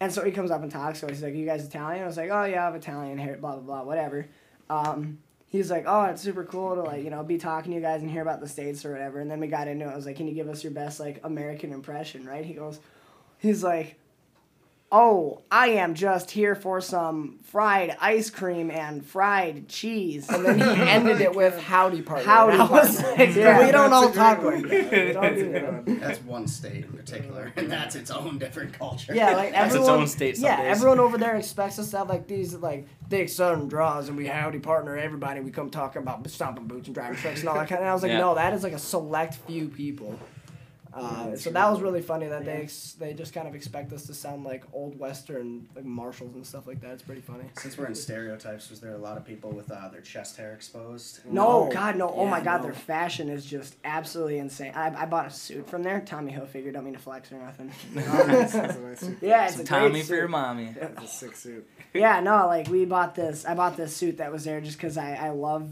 and 0.00 0.12
so 0.12 0.24
he 0.24 0.32
comes 0.32 0.50
up 0.50 0.62
and 0.62 0.72
talks. 0.72 1.00
So 1.00 1.08
he's 1.08 1.22
like, 1.22 1.34
"You 1.34 1.46
guys 1.46 1.64
Italian?" 1.64 2.02
I 2.02 2.06
was 2.06 2.16
like, 2.16 2.30
"Oh 2.30 2.44
yeah, 2.44 2.66
I'm 2.66 2.74
Italian 2.74 3.18
here." 3.18 3.36
Blah 3.36 3.56
blah 3.56 3.60
blah, 3.60 3.82
whatever. 3.84 4.26
Um, 4.68 5.18
he's 5.48 5.70
like, 5.70 5.84
"Oh, 5.86 6.04
it's 6.04 6.22
super 6.22 6.44
cool 6.44 6.74
to 6.74 6.82
like 6.82 7.04
you 7.04 7.10
know 7.10 7.22
be 7.22 7.38
talking 7.38 7.72
to 7.72 7.76
you 7.76 7.82
guys 7.82 8.02
and 8.02 8.10
hear 8.10 8.22
about 8.22 8.40
the 8.40 8.48
states 8.48 8.84
or 8.84 8.92
whatever." 8.92 9.20
And 9.20 9.30
then 9.30 9.40
we 9.40 9.46
got 9.46 9.68
into 9.68 9.84
it. 9.84 9.90
I 9.92 9.96
was 9.96 10.06
like, 10.06 10.16
"Can 10.16 10.26
you 10.26 10.34
give 10.34 10.48
us 10.48 10.64
your 10.64 10.72
best 10.72 10.98
like 10.98 11.20
American 11.22 11.72
impression?" 11.72 12.24
Right? 12.26 12.44
He 12.44 12.54
goes, 12.54 12.80
he's 13.38 13.62
like. 13.62 13.99
Oh, 14.92 15.42
I 15.52 15.68
am 15.68 15.94
just 15.94 16.32
here 16.32 16.56
for 16.56 16.80
some 16.80 17.38
fried 17.44 17.96
ice 18.00 18.28
cream 18.28 18.72
and 18.72 19.06
fried 19.06 19.68
cheese. 19.68 20.28
And 20.28 20.44
then 20.44 20.58
he 20.58 20.64
oh 20.64 20.72
ended 20.84 21.20
it 21.20 21.32
with 21.36 21.56
howdy 21.62 22.02
partner. 22.02 22.24
Howdy 22.26 22.58
And 22.58 22.68
was 22.70 23.00
partner. 23.00 23.24
like, 23.26 23.36
Yeah. 23.36 23.64
we 23.66 23.70
don't 23.70 23.92
all 23.92 24.08
That's 24.08 24.16
talk 24.16 24.42
like 24.42 24.52
one. 24.54 24.62
that. 24.62 24.90
Don't 25.12 25.22
That's 25.22 25.36
do 25.36 25.52
that. 25.52 25.72
one. 25.86 25.98
That's 26.00 26.18
one 26.22 26.46
state 26.48 26.84
in 26.86 26.92
particular, 26.92 27.52
and 27.54 27.70
that's 27.70 27.94
its 27.94 28.10
own 28.10 28.38
different 28.38 28.72
culture. 28.72 29.14
Yeah, 29.14 29.36
like 29.36 29.52
That's 29.52 29.74
its 29.74 29.76
everyone, 29.84 30.00
own 30.00 30.06
state 30.08 30.36
some 30.38 30.44
Yeah, 30.46 30.62
days. 30.62 30.76
everyone 30.76 30.98
over 30.98 31.16
there 31.18 31.36
expects 31.44 31.78
us 31.78 31.90
to 31.92 31.98
have 31.98 32.08
like 32.08 32.26
these 32.26 32.54
like 32.56 32.88
thick 33.08 33.28
southern 33.28 33.68
draws, 33.68 34.08
and 34.08 34.16
we 34.16 34.26
howdy 34.26 34.58
partner 34.58 34.96
everybody. 34.96 35.38
We 35.40 35.52
come 35.52 35.70
talking 35.70 36.02
about 36.02 36.28
stomping 36.28 36.66
boots 36.66 36.88
and 36.88 36.94
driving 36.96 37.16
trucks 37.16 37.40
and 37.40 37.48
all 37.48 37.54
that 37.54 37.68
kind. 37.68 37.78
of 37.78 37.82
And 37.82 37.88
I 37.90 37.94
was 37.94 38.02
like, 38.02 38.10
Yeah. 38.10 38.18
no, 38.18 38.34
that 38.34 38.54
is 38.54 38.64
like 38.64 38.72
a 38.72 38.78
select 38.78 39.34
few 39.46 39.68
people. 39.68 40.18
Uh, 40.92 41.36
so 41.36 41.50
that 41.50 41.70
was 41.70 41.80
really 41.80 42.02
funny 42.02 42.26
that 42.26 42.44
they 42.44 42.52
ex- 42.62 42.96
they 42.98 43.12
just 43.14 43.32
kind 43.32 43.46
of 43.46 43.54
expect 43.54 43.92
us 43.92 44.06
to 44.06 44.14
sound 44.14 44.44
like 44.44 44.64
old 44.72 44.98
western 44.98 45.68
like 45.76 45.84
marshals 45.84 46.34
and 46.34 46.46
stuff 46.46 46.66
like 46.66 46.80
that. 46.80 46.92
It's 46.92 47.02
pretty 47.02 47.20
funny. 47.20 47.44
Since 47.58 47.78
we're 47.78 47.86
in 47.86 47.94
stereotypes, 47.94 48.70
was 48.70 48.80
there 48.80 48.92
a 48.94 48.98
lot 48.98 49.16
of 49.16 49.24
people 49.24 49.50
with 49.52 49.70
uh, 49.70 49.88
their 49.88 50.00
chest 50.00 50.36
hair 50.36 50.52
exposed? 50.52 51.20
No, 51.26 51.66
No. 51.66 51.72
God, 51.72 51.96
no. 51.96 52.08
Oh 52.10 52.26
my 52.26 52.40
God, 52.40 52.58
no. 52.58 52.64
their 52.64 52.72
fashion 52.74 53.28
is 53.28 53.44
just 53.46 53.76
absolutely 53.84 54.38
insane. 54.38 54.72
I, 54.74 55.02
I 55.02 55.06
bought 55.06 55.26
a 55.26 55.30
suit 55.30 55.68
from 55.68 55.82
there. 55.82 56.00
Tommy 56.00 56.32
Hilfiger, 56.32 56.72
don't 56.72 56.84
mean 56.84 56.94
to 56.94 57.00
flex 57.00 57.30
or 57.32 57.36
nothing. 57.38 57.70
That's 57.94 58.54
a 58.54 58.80
nice 58.80 59.10
yeah, 59.20 59.44
it's 59.44 59.54
Some 59.54 59.62
a 59.62 59.64
Tommy 59.64 59.90
great 59.90 60.04
for 60.06 60.14
your 60.14 60.24
suit. 60.24 60.30
mommy. 60.30 60.74
That's 60.78 61.04
a 61.04 61.06
sick 61.06 61.36
suit. 61.36 61.68
Yeah, 61.94 62.20
no, 62.20 62.46
like 62.46 62.68
we 62.68 62.84
bought 62.84 63.14
this. 63.14 63.44
I 63.44 63.54
bought 63.54 63.76
this 63.76 63.96
suit 63.96 64.18
that 64.18 64.32
was 64.32 64.44
there 64.44 64.60
just 64.60 64.76
because 64.76 64.96
I, 64.96 65.14
I 65.14 65.28
love 65.30 65.70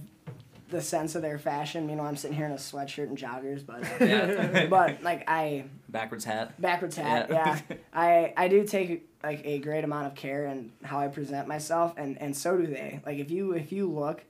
the 0.68 0.80
sense 0.82 1.14
of 1.14 1.22
their 1.22 1.38
fashion. 1.38 1.86
Meanwhile, 1.86 2.08
I'm 2.08 2.16
sitting 2.16 2.36
here 2.36 2.46
in 2.46 2.52
a 2.52 2.56
sweatshirt 2.56 3.08
and 3.08 3.16
joggers, 3.18 3.64
but 3.64 3.82
Yeah. 4.06 4.66
but 4.70 5.02
like 5.02 5.24
I 5.28 5.64
Backwards 5.88 6.24
hat. 6.24 6.60
backwards 6.60 6.96
hat. 6.96 7.28
Yeah. 7.30 7.58
Yeah, 7.68 7.76
I 7.92 8.32
I 8.36 8.48
do 8.48 8.64
take 8.64 9.08
like 9.22 9.42
a 9.44 9.58
great 9.58 9.84
amount 9.84 10.06
of 10.06 10.14
care 10.14 10.46
in 10.46 10.72
how 10.82 10.98
I 11.00 11.08
present 11.08 11.48
myself, 11.48 11.94
and 11.96 12.20
and 12.20 12.36
so 12.36 12.56
do 12.56 12.66
they. 12.66 13.00
Like 13.04 13.18
if 13.18 13.30
you 13.30 13.52
if 13.52 13.72
you 13.72 13.88
look. 13.90 14.22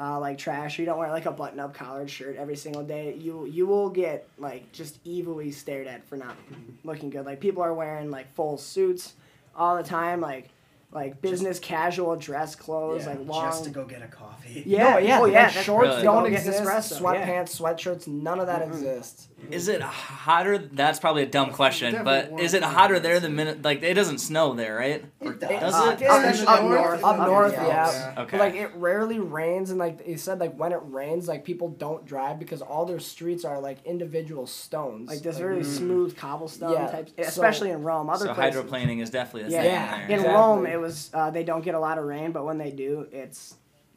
Uh, 0.00 0.16
like 0.20 0.38
trash, 0.38 0.78
or 0.78 0.82
you 0.82 0.86
don't 0.86 0.96
wear 0.96 1.10
like 1.10 1.26
a 1.26 1.32
button-up 1.32 1.74
collared 1.74 2.08
shirt 2.08 2.36
every 2.36 2.54
single 2.54 2.84
day. 2.84 3.14
You 3.16 3.46
you 3.46 3.66
will 3.66 3.90
get 3.90 4.28
like 4.38 4.70
just 4.70 5.00
evilly 5.04 5.50
stared 5.50 5.88
at 5.88 6.06
for 6.06 6.16
not 6.16 6.36
looking 6.84 7.10
good. 7.10 7.26
Like 7.26 7.40
people 7.40 7.64
are 7.64 7.74
wearing 7.74 8.08
like 8.08 8.32
full 8.32 8.58
suits 8.58 9.14
all 9.56 9.76
the 9.76 9.82
time, 9.82 10.20
like 10.20 10.50
like 10.90 11.20
business 11.20 11.58
casual 11.58 12.16
dress 12.16 12.54
clothes, 12.56 13.02
Yeah, 13.04 13.10
like 13.10 13.26
long. 13.26 13.44
just 13.46 13.64
to 13.64 13.70
go 13.70 13.84
get 13.84 14.02
a 14.02 14.06
coffee. 14.08 14.62
yeah, 14.66 14.90
no, 14.92 14.98
yeah, 14.98 15.20
oh 15.20 15.24
yeah, 15.26 15.48
shorts 15.48 15.88
Really? 15.88 16.02
don't 16.02 16.24
Go 16.24 16.30
get 16.30 16.38
exist. 16.46 16.62
espresso, 16.62 17.14
yeah. 17.14 17.26
Sweatpants, 17.26 17.60
sweatshirts, 17.60 18.08
none 18.08 18.40
of 18.40 18.46
that 18.46 18.62
exists. 18.62 19.28
Is 19.50 19.68
it 19.68 19.80
hotter? 19.82 20.58
That's 20.58 20.98
probably 20.98 21.22
a 21.22 21.26
dumb 21.26 21.50
question, 21.52 21.92
Definitely 21.92 22.36
but 22.38 22.42
is 22.44 22.54
it 22.54 22.62
hotter 22.64 22.98
there 22.98 23.20
than 23.20 23.30
the 23.30 23.36
minute 23.36 23.62
like 23.62 23.82
it 23.84 23.94
doesn't 23.94 24.18
snow 24.18 24.54
there, 24.54 24.74
right? 24.76 25.04
It 25.20 25.38
does. 25.40 25.48
does 25.60 25.74
Uh, 25.74 25.90
it? 25.92 26.00
yeah, 26.00 26.12
Up, 26.12 26.24
Especially 26.24 26.46
up 26.46 26.54
up 26.58 26.62
north, 26.64 26.80
north, 26.80 27.04
up 27.04 27.10
up 27.10 27.16
north, 27.28 27.52
north, 27.56 27.68
yeah. 27.68 28.12
yeah. 28.16 28.22
Okay. 28.22 28.36
But, 28.36 28.40
like 28.40 28.54
it 28.56 28.70
rarely 28.74 29.20
rains, 29.20 29.70
and 29.70 29.78
like 29.78 30.04
they 30.04 30.16
said, 30.16 30.40
like 30.40 30.54
when 30.58 30.72
it 30.72 30.80
rains, 30.82 31.28
like 31.28 31.44
people 31.44 31.68
don't 31.68 32.04
drive 32.04 32.38
because 32.40 32.62
all 32.62 32.84
their 32.86 32.98
streets 32.98 33.44
are 33.44 33.60
like 33.60 33.78
individual 33.84 34.46
stones. 34.46 35.08
like 35.08 35.20
this 35.20 35.38
really 35.38 35.62
smooth 35.62 36.16
cobblestone 36.16 36.72
Yeah, 36.72 36.88
type, 36.88 37.08
so- 37.08 37.14
especially 37.22 37.70
in 37.70 37.82
Rome. 37.84 38.10
Other 38.10 38.26
so 38.26 38.34
places, 38.34 38.60
hydroplaning 38.62 39.00
is 39.02 39.10
definitely 39.10 39.54
a 39.54 39.56
Yeah. 39.56 39.62
thing 39.62 39.70
Yeah. 39.72 39.96
there. 39.98 40.04
in 40.06 40.12
Exactly. 40.14 40.34
Rome, 40.34 40.66
it 40.78 40.82
was 40.82 41.10
uh, 41.12 41.30
they 41.30 41.44
don't 41.44 41.62
get 41.64 41.74
a 41.74 41.80
lot 41.80 41.98
of 41.98 42.04
rain, 42.04 42.32
but 42.32 42.44
when 42.44 42.58
they 42.58 42.70
do, 42.70 43.06
it's 43.12 43.54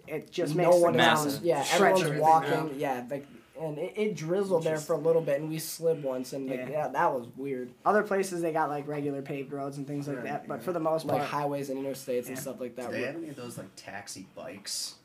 it 0.07 0.31
just 0.31 0.55
makes 0.55 0.69
no 0.69 0.77
one 0.77 0.95
Massive. 0.95 1.33
is. 1.33 1.41
Yeah, 1.41 1.65
everyone's 1.71 2.19
walking. 2.19 2.53
out. 2.53 2.75
Yeah, 2.75 3.03
like 3.09 3.25
and 3.59 3.77
it, 3.77 3.93
it 3.95 4.15
drizzled 4.15 4.63
there 4.63 4.77
for 4.79 4.93
a 4.93 4.97
little 4.97 5.21
bit, 5.21 5.39
and 5.39 5.47
we 5.49 5.59
slid 5.59 6.01
once, 6.03 6.33
and 6.33 6.49
like, 6.49 6.59
Yeah. 6.61 6.69
yeah. 6.69 6.87
that 6.87 7.13
was 7.13 7.27
weird. 7.37 7.69
Other 7.85 8.01
places 8.01 8.41
they 8.41 8.51
got 8.51 8.69
like 8.69 8.87
regular 8.87 9.21
paved 9.21 9.53
roads 9.53 9.77
and 9.77 9.85
things 9.85 10.07
like 10.07 10.17
Right, 10.17 10.25
that, 10.25 10.47
but 10.47 10.55
yeah. 10.55 10.61
for 10.61 10.73
the 10.73 10.79
most 10.79 11.05
Like 11.05 11.17
part, 11.19 11.29
highways 11.29 11.69
and 11.69 11.85
interstates 11.85 12.27
and 12.27 12.37
stuff 12.39 12.59
like 12.59 12.75
that. 12.77 12.87
Do 12.87 12.91
that. 12.93 12.97
they 12.97 12.99
were- 13.01 13.05
have 13.07 13.15
any 13.17 13.29
of 13.29 13.35
those 13.35 13.57
like 13.59 13.67
taxi 13.75 14.25
bikes? 14.35 14.95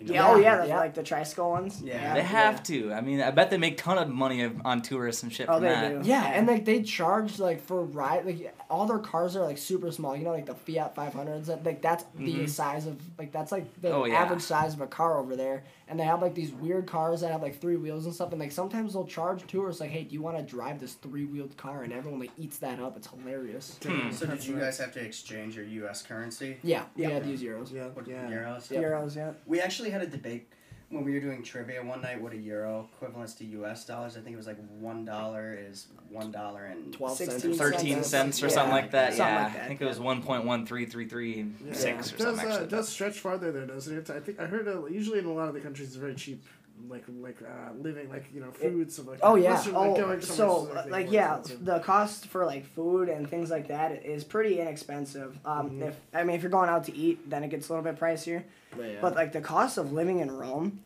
You 0.00 0.06
know 0.06 0.14
yeah, 0.14 0.28
oh 0.28 0.36
yeah, 0.36 0.56
the, 0.62 0.68
Yeah. 0.68 0.78
like 0.78 0.94
the 0.94 1.02
tricycle 1.02 1.50
ones. 1.50 1.80
Yeah. 1.82 2.14
They 2.14 2.22
have 2.22 2.62
to. 2.64 2.92
I 2.92 3.00
mean, 3.00 3.20
I 3.20 3.30
bet 3.30 3.50
they 3.50 3.58
make 3.58 3.76
ton 3.76 3.96
of 3.98 4.08
money 4.08 4.50
on 4.64 4.82
tourists 4.82 5.22
and 5.22 5.32
shit 5.32 5.48
Oh, 5.48 5.54
from 5.54 5.62
they 5.62 5.68
that. 5.68 6.02
do. 6.02 6.08
Yeah, 6.08 6.24
and 6.24 6.46
like 6.46 6.64
they 6.64 6.82
charge 6.82 7.38
like 7.38 7.60
for 7.62 7.82
ride 7.84 8.26
like 8.26 8.54
all 8.68 8.86
their 8.86 8.98
cars 8.98 9.36
are 9.36 9.44
like 9.44 9.58
super 9.58 9.90
small. 9.92 10.16
You 10.16 10.24
know, 10.24 10.32
like 10.32 10.46
the 10.46 10.54
Fiat 10.54 10.94
500s. 10.96 11.48
Like 11.64 11.80
that's 11.80 12.04
the 12.16 12.34
Mhm. 12.40 12.48
size 12.48 12.86
of 12.86 12.96
like 13.18 13.30
that's 13.32 13.52
like 13.52 13.66
the 13.80 13.92
Oh, 13.92 14.04
yeah. 14.04 14.14
average 14.14 14.42
size 14.42 14.74
of 14.74 14.80
a 14.80 14.86
car 14.86 15.18
over 15.18 15.36
there. 15.36 15.62
And 15.86 16.00
they 16.00 16.04
have 16.04 16.22
like 16.22 16.34
these 16.34 16.50
weird 16.52 16.86
cars 16.86 17.20
that 17.20 17.30
have 17.30 17.42
like 17.42 17.60
three 17.60 17.76
wheels 17.76 18.06
and 18.06 18.14
stuff. 18.14 18.30
And 18.32 18.40
like 18.40 18.52
sometimes 18.52 18.94
they'll 18.94 19.06
charge 19.06 19.46
tourists 19.46 19.80
like, 19.80 19.90
hey, 19.90 20.04
do 20.04 20.14
you 20.14 20.22
want 20.22 20.36
to 20.38 20.42
drive 20.42 20.80
this 20.80 20.94
three 20.94 21.26
wheeled 21.26 21.56
car? 21.58 21.82
And 21.82 21.92
everyone 21.92 22.20
like 22.20 22.30
eats 22.38 22.56
that 22.58 22.80
up. 22.80 22.96
It's 22.96 23.08
hilarious. 23.08 23.78
Hmm. 23.82 24.10
So 24.10 24.26
did 24.26 24.44
you 24.46 24.56
guys 24.56 24.78
have 24.78 24.92
to 24.94 25.00
exchange 25.04 25.56
your 25.56 25.66
U.S. 25.66 26.02
currency? 26.02 26.56
Yeah, 26.62 26.84
we 26.96 27.02
Yeah. 27.02 27.10
had 27.10 27.24
to 27.24 27.28
euros. 27.30 27.70
Yeah, 27.72 27.88
What 27.88 28.08
yeah. 28.08 28.26
euros? 28.30 28.70
Yep. 28.70 28.82
Euros, 28.82 29.16
yeah. 29.16 29.32
We 29.46 29.60
actually 29.60 29.90
had 29.90 30.00
a 30.02 30.06
debate 30.06 30.48
when 30.94 31.04
we 31.04 31.12
were 31.12 31.20
doing 31.20 31.42
trivia 31.42 31.82
one 31.84 32.00
night. 32.00 32.20
What 32.20 32.32
a 32.32 32.36
euro 32.36 32.88
equivalents 32.94 33.34
to 33.34 33.44
U.S. 33.46 33.84
dollars? 33.84 34.16
I 34.16 34.20
think 34.20 34.34
it 34.34 34.36
was 34.36 34.46
like 34.46 34.58
one 34.78 35.04
dollar 35.04 35.52
is 35.58 35.88
one 36.08 36.30
dollar 36.30 36.64
and 36.64 36.92
12 36.92 37.16
cents. 37.16 37.32
16 37.32 37.54
Thirteen 37.54 37.94
cents. 38.04 38.08
cents 38.08 38.42
or 38.42 38.46
Yeah. 38.46 38.52
something 38.52 38.72
like 38.72 38.90
that. 38.92 39.14
Something 39.14 39.34
yeah, 39.34 39.44
like 39.44 39.52
that, 39.54 39.64
I 39.64 39.68
think 39.68 39.82
it 39.82 39.86
was 39.86 39.98
one 40.00 40.22
point 40.22 40.44
one 40.44 40.64
three 40.66 40.86
three 40.86 41.08
three 41.08 41.46
Yeah. 41.64 41.70
or 41.70 41.70
It 41.70 41.74
does, 41.98 42.08
something. 42.10 42.26
uh, 42.26 42.30
Actually, 42.40 42.64
it 42.64 42.70
does 42.70 42.88
stretch 42.88 43.18
farther 43.18 43.50
there, 43.52 43.66
doesn't 43.66 43.96
it? 43.98 44.10
I 44.10 44.20
think 44.20 44.38
I 44.40 44.46
heard 44.46 44.68
uh, 44.68 44.86
usually 44.86 45.18
in 45.18 45.24
a 45.26 45.32
lot 45.32 45.48
of 45.48 45.54
the 45.54 45.60
countries 45.60 45.88
it's 45.88 45.96
very 45.96 46.14
cheap, 46.14 46.44
like 46.88 47.04
like 47.20 47.36
uh, 47.42 47.72
living, 47.80 48.08
like 48.10 48.26
you 48.34 48.40
know, 48.40 48.50
food 48.50 48.90
stuff 48.92 49.06
like. 49.08 49.20
Oh, 49.22 49.36
that. 49.36 49.42
yeah. 49.42 49.48
Unless 49.50 49.66
you're, 49.66 49.74
like, 49.74 49.90
Oh, 49.90 49.94
going 49.96 50.20
so 50.20 50.62
specifically 50.64 50.90
like 50.92 51.10
yeah, 51.12 51.38
expensive. 51.38 51.64
the 51.64 51.78
cost 51.80 52.26
for 52.26 52.44
like 52.44 52.66
food 52.74 53.08
and 53.08 53.28
things 53.28 53.50
like 53.50 53.68
that 53.68 54.04
is 54.04 54.24
pretty 54.24 54.60
inexpensive. 54.60 55.38
Um, 55.44 55.82
if 55.82 55.96
I 56.12 56.24
mean 56.24 56.36
if 56.36 56.42
you're 56.42 56.50
going 56.50 56.68
out 56.68 56.84
to 56.84 56.96
eat, 56.96 57.28
then 57.30 57.42
it 57.44 57.48
gets 57.48 57.68
a 57.68 57.72
little 57.74 57.84
bit 57.90 57.98
pricier. 58.00 58.42
But, 58.76 58.82
yeah. 58.86 58.98
But 59.00 59.14
like 59.14 59.32
the 59.32 59.40
cost 59.40 59.78
of 59.78 59.92
living 59.92 60.18
in 60.20 60.30
Rome, 60.30 60.80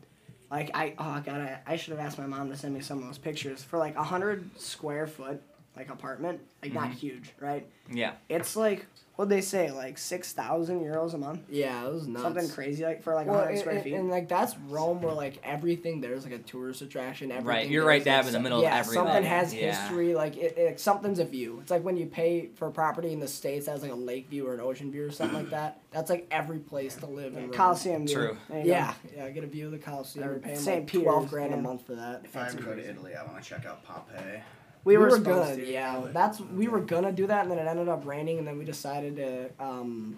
like 0.51 0.71
I 0.73 0.93
oh 0.97 1.21
god 1.25 1.41
I, 1.41 1.59
I 1.65 1.75
should 1.75 1.91
have 1.97 1.99
asked 2.05 2.17
my 2.17 2.25
mom 2.27 2.49
to 2.49 2.57
send 2.57 2.73
me 2.73 2.81
some 2.81 2.99
of 2.99 3.05
those 3.05 3.17
pictures 3.17 3.63
for 3.63 3.77
like 3.77 3.95
a 3.95 4.03
hundred 4.03 4.49
square 4.59 5.07
foot 5.07 5.41
like 5.75 5.89
apartment 5.89 6.41
like 6.63 6.73
not 6.73 6.89
Mhm. 6.89 6.93
huge 6.93 7.31
right 7.39 7.65
yeah, 7.91 8.13
it's 8.29 8.55
like 8.55 8.85
what 9.19 9.27
they 9.27 9.41
say 9.41 9.69
like 9.69 9.97
six 9.97 10.31
thousand 10.31 10.79
euros 10.79 11.13
a 11.13 11.17
month 11.17 11.41
yeah, 11.49 11.85
it 11.85 11.91
was 11.91 12.07
nuts. 12.07 12.23
something 12.23 12.47
crazy 12.47 12.85
like 12.85 13.03
for 13.03 13.13
like 13.13 13.27
a 13.27 13.29
Well, 13.29 13.39
hundred 13.39 13.51
and, 13.51 13.59
square 13.59 13.81
feet 13.81 13.93
and, 13.95 14.09
like 14.09 14.29
that's 14.29 14.57
Rome, 14.69 15.01
where 15.01 15.13
like 15.13 15.41
everything 15.43 15.99
there's 15.99 16.23
like 16.23 16.31
a 16.31 16.37
tourist 16.37 16.81
attraction. 16.81 17.29
Everything 17.29 17.45
Right, 17.45 17.67
you're 17.69 17.85
right 17.85 18.01
dab 18.01 18.19
like, 18.23 18.27
in 18.27 18.31
the 18.31 18.31
some- 18.37 18.43
middle 18.43 18.59
of 18.59 18.63
yeah, 18.63 18.77
everything. 18.77 19.03
Something 19.03 19.23
has 19.23 19.53
Yeah. 19.53 19.71
history, 19.71 20.15
like 20.15 20.37
it, 20.37 20.57
it, 20.57 20.79
something's 20.79 21.19
a 21.19 21.25
view. 21.25 21.59
It's 21.61 21.69
like 21.69 21.83
when 21.83 21.97
you 21.97 22.05
pay 22.05 22.47
for 22.55 22.71
property 22.71 23.11
in 23.11 23.19
the 23.19 23.27
states 23.27 23.65
that 23.65 23.73
has 23.73 23.81
like 23.81 23.91
a 23.91 23.95
lake 23.95 24.29
view 24.29 24.47
or 24.47 24.53
an 24.53 24.61
ocean 24.61 24.89
view 24.89 25.07
or 25.07 25.11
something 25.11 25.37
like 25.37 25.49
that. 25.49 25.81
That's 25.91 26.09
like 26.09 26.25
every 26.31 26.59
place 26.59 26.95
to 26.95 27.05
live 27.05 27.35
in. 27.35 27.41
Rome. 27.43 27.51
Coliseum 27.51 28.07
view. 28.07 28.15
True. 28.15 28.37
There 28.47 28.59
you 28.59 28.63
go. 28.67 28.69
Yeah, 28.71 28.93
yeah, 29.17 29.29
get 29.31 29.43
a 29.43 29.47
view 29.47 29.65
of 29.65 29.73
the 29.73 29.79
Coliseum. 29.79 30.29
Or 30.29 30.31
You're 30.31 30.39
paying 30.39 30.55
St. 30.57 30.77
like 30.83 30.87
Peter's, 30.87 31.03
twelve 31.03 31.29
grand 31.29 31.51
yeah. 31.51 31.57
a 31.57 31.61
month 31.61 31.85
for 31.85 31.95
that. 31.95 32.21
If 32.23 32.37
I 32.37 32.43
That's 32.43 32.53
ever 32.55 32.63
go 32.63 32.75
to. 32.75 32.89
Italy, 32.89 33.15
I 33.15 33.23
want 33.29 33.43
to 33.43 33.49
check 33.49 33.65
out 33.65 33.83
Pompeii. 33.83 34.39
We, 34.89 34.97
were, 34.97 35.09
gonna, 35.09 35.23
supposed 35.23 35.55
to 35.59 35.71
yeah. 35.71 36.01
That's 36.13 36.39
we 36.39 36.67
were 36.67 36.79
gonna 36.81 37.11
do 37.11 37.27
that, 37.27 37.43
and 37.43 37.51
then 37.51 37.59
it 37.59 37.67
ended 37.67 37.87
up 37.89 38.05
raining, 38.05 38.37
and 38.39 38.47
then 38.47 38.57
we 38.57 38.65
decided 38.65 39.15
to. 39.17 39.49
um 39.63 40.17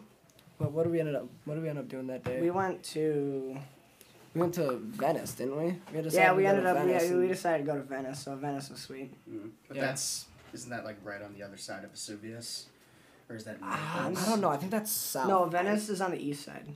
But 0.60 0.72
what 0.72 0.84
did 0.84 0.92
we 0.92 1.00
ended 1.00 1.16
up? 1.16 1.28
What 1.46 1.56
did 1.56 1.64
we 1.64 1.70
end 1.70 1.80
up 1.80 1.88
doing 1.90 2.08
that 2.08 2.24
day? 2.24 2.40
we 2.42 2.50
went 2.52 2.84
to 2.96 3.58
We 4.34 4.42
went 4.42 4.54
to 4.56 4.78
Venice, 4.82 5.34
didn't 5.34 5.58
we? 5.58 5.76
we 5.94 6.10
yeah 6.10 6.34
we 6.34 6.46
ended 6.46 6.66
up 6.66 6.78
yeah 6.88 7.00
we 7.02 7.08
and- 7.08 7.28
decided 7.30 7.66
to 7.66 7.72
go 7.72 7.78
to 7.78 7.84
Venice 7.84 8.20
so 8.24 8.36
Venice 8.36 8.70
was 8.70 8.80
sweet 8.82 9.12
Mm. 9.30 9.50
But 9.68 9.78
Yeah. 9.78 9.86
that's 9.88 10.26
isn't 10.54 10.70
that 10.70 10.84
like 10.86 10.98
right 11.04 11.22
on 11.22 11.34
the 11.34 11.44
other 11.44 11.58
side 11.58 11.84
of 11.86 11.92
Vesuvius, 11.92 12.68
or 13.30 13.36
is 13.38 13.44
that? 13.46 13.62
Naples? 13.62 14.24
I 14.26 14.30
don't 14.30 14.42
know. 14.42 14.50
I 14.50 14.58
think 14.58 14.72
that's 14.72 14.92
south. 14.92 15.28
no 15.28 15.46
Venice 15.46 15.90
is 15.90 16.02
on 16.02 16.12
the 16.12 16.22
east 16.30 16.44
side 16.46 16.68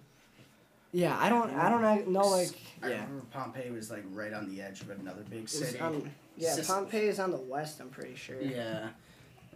Yeah, 0.92 1.18
I 1.20 1.28
don't. 1.28 1.52
I 1.54 1.68
don't 1.70 2.08
know. 2.08 2.28
Like, 2.28 2.56
I 2.82 2.88
yeah. 2.90 2.94
remember 3.04 3.26
Pompeii 3.32 3.70
was 3.72 3.92
like 3.92 4.04
right 4.14 4.32
on 4.34 4.48
the 4.50 4.62
edge 4.62 4.80
of 4.82 4.90
another 4.92 5.24
big 5.30 5.44
It's 5.44 5.58
city. 5.60 5.80
on- 5.80 6.10
yeah 6.38 6.54
Sis- 6.54 6.68
Pompeii 6.68 7.08
is 7.08 7.20
on 7.20 7.32
the 7.32 7.38
west 7.38 7.80
I'm 7.80 7.90
pretty 7.90 8.16
sure 8.16 8.40
Yeah. 8.42 8.90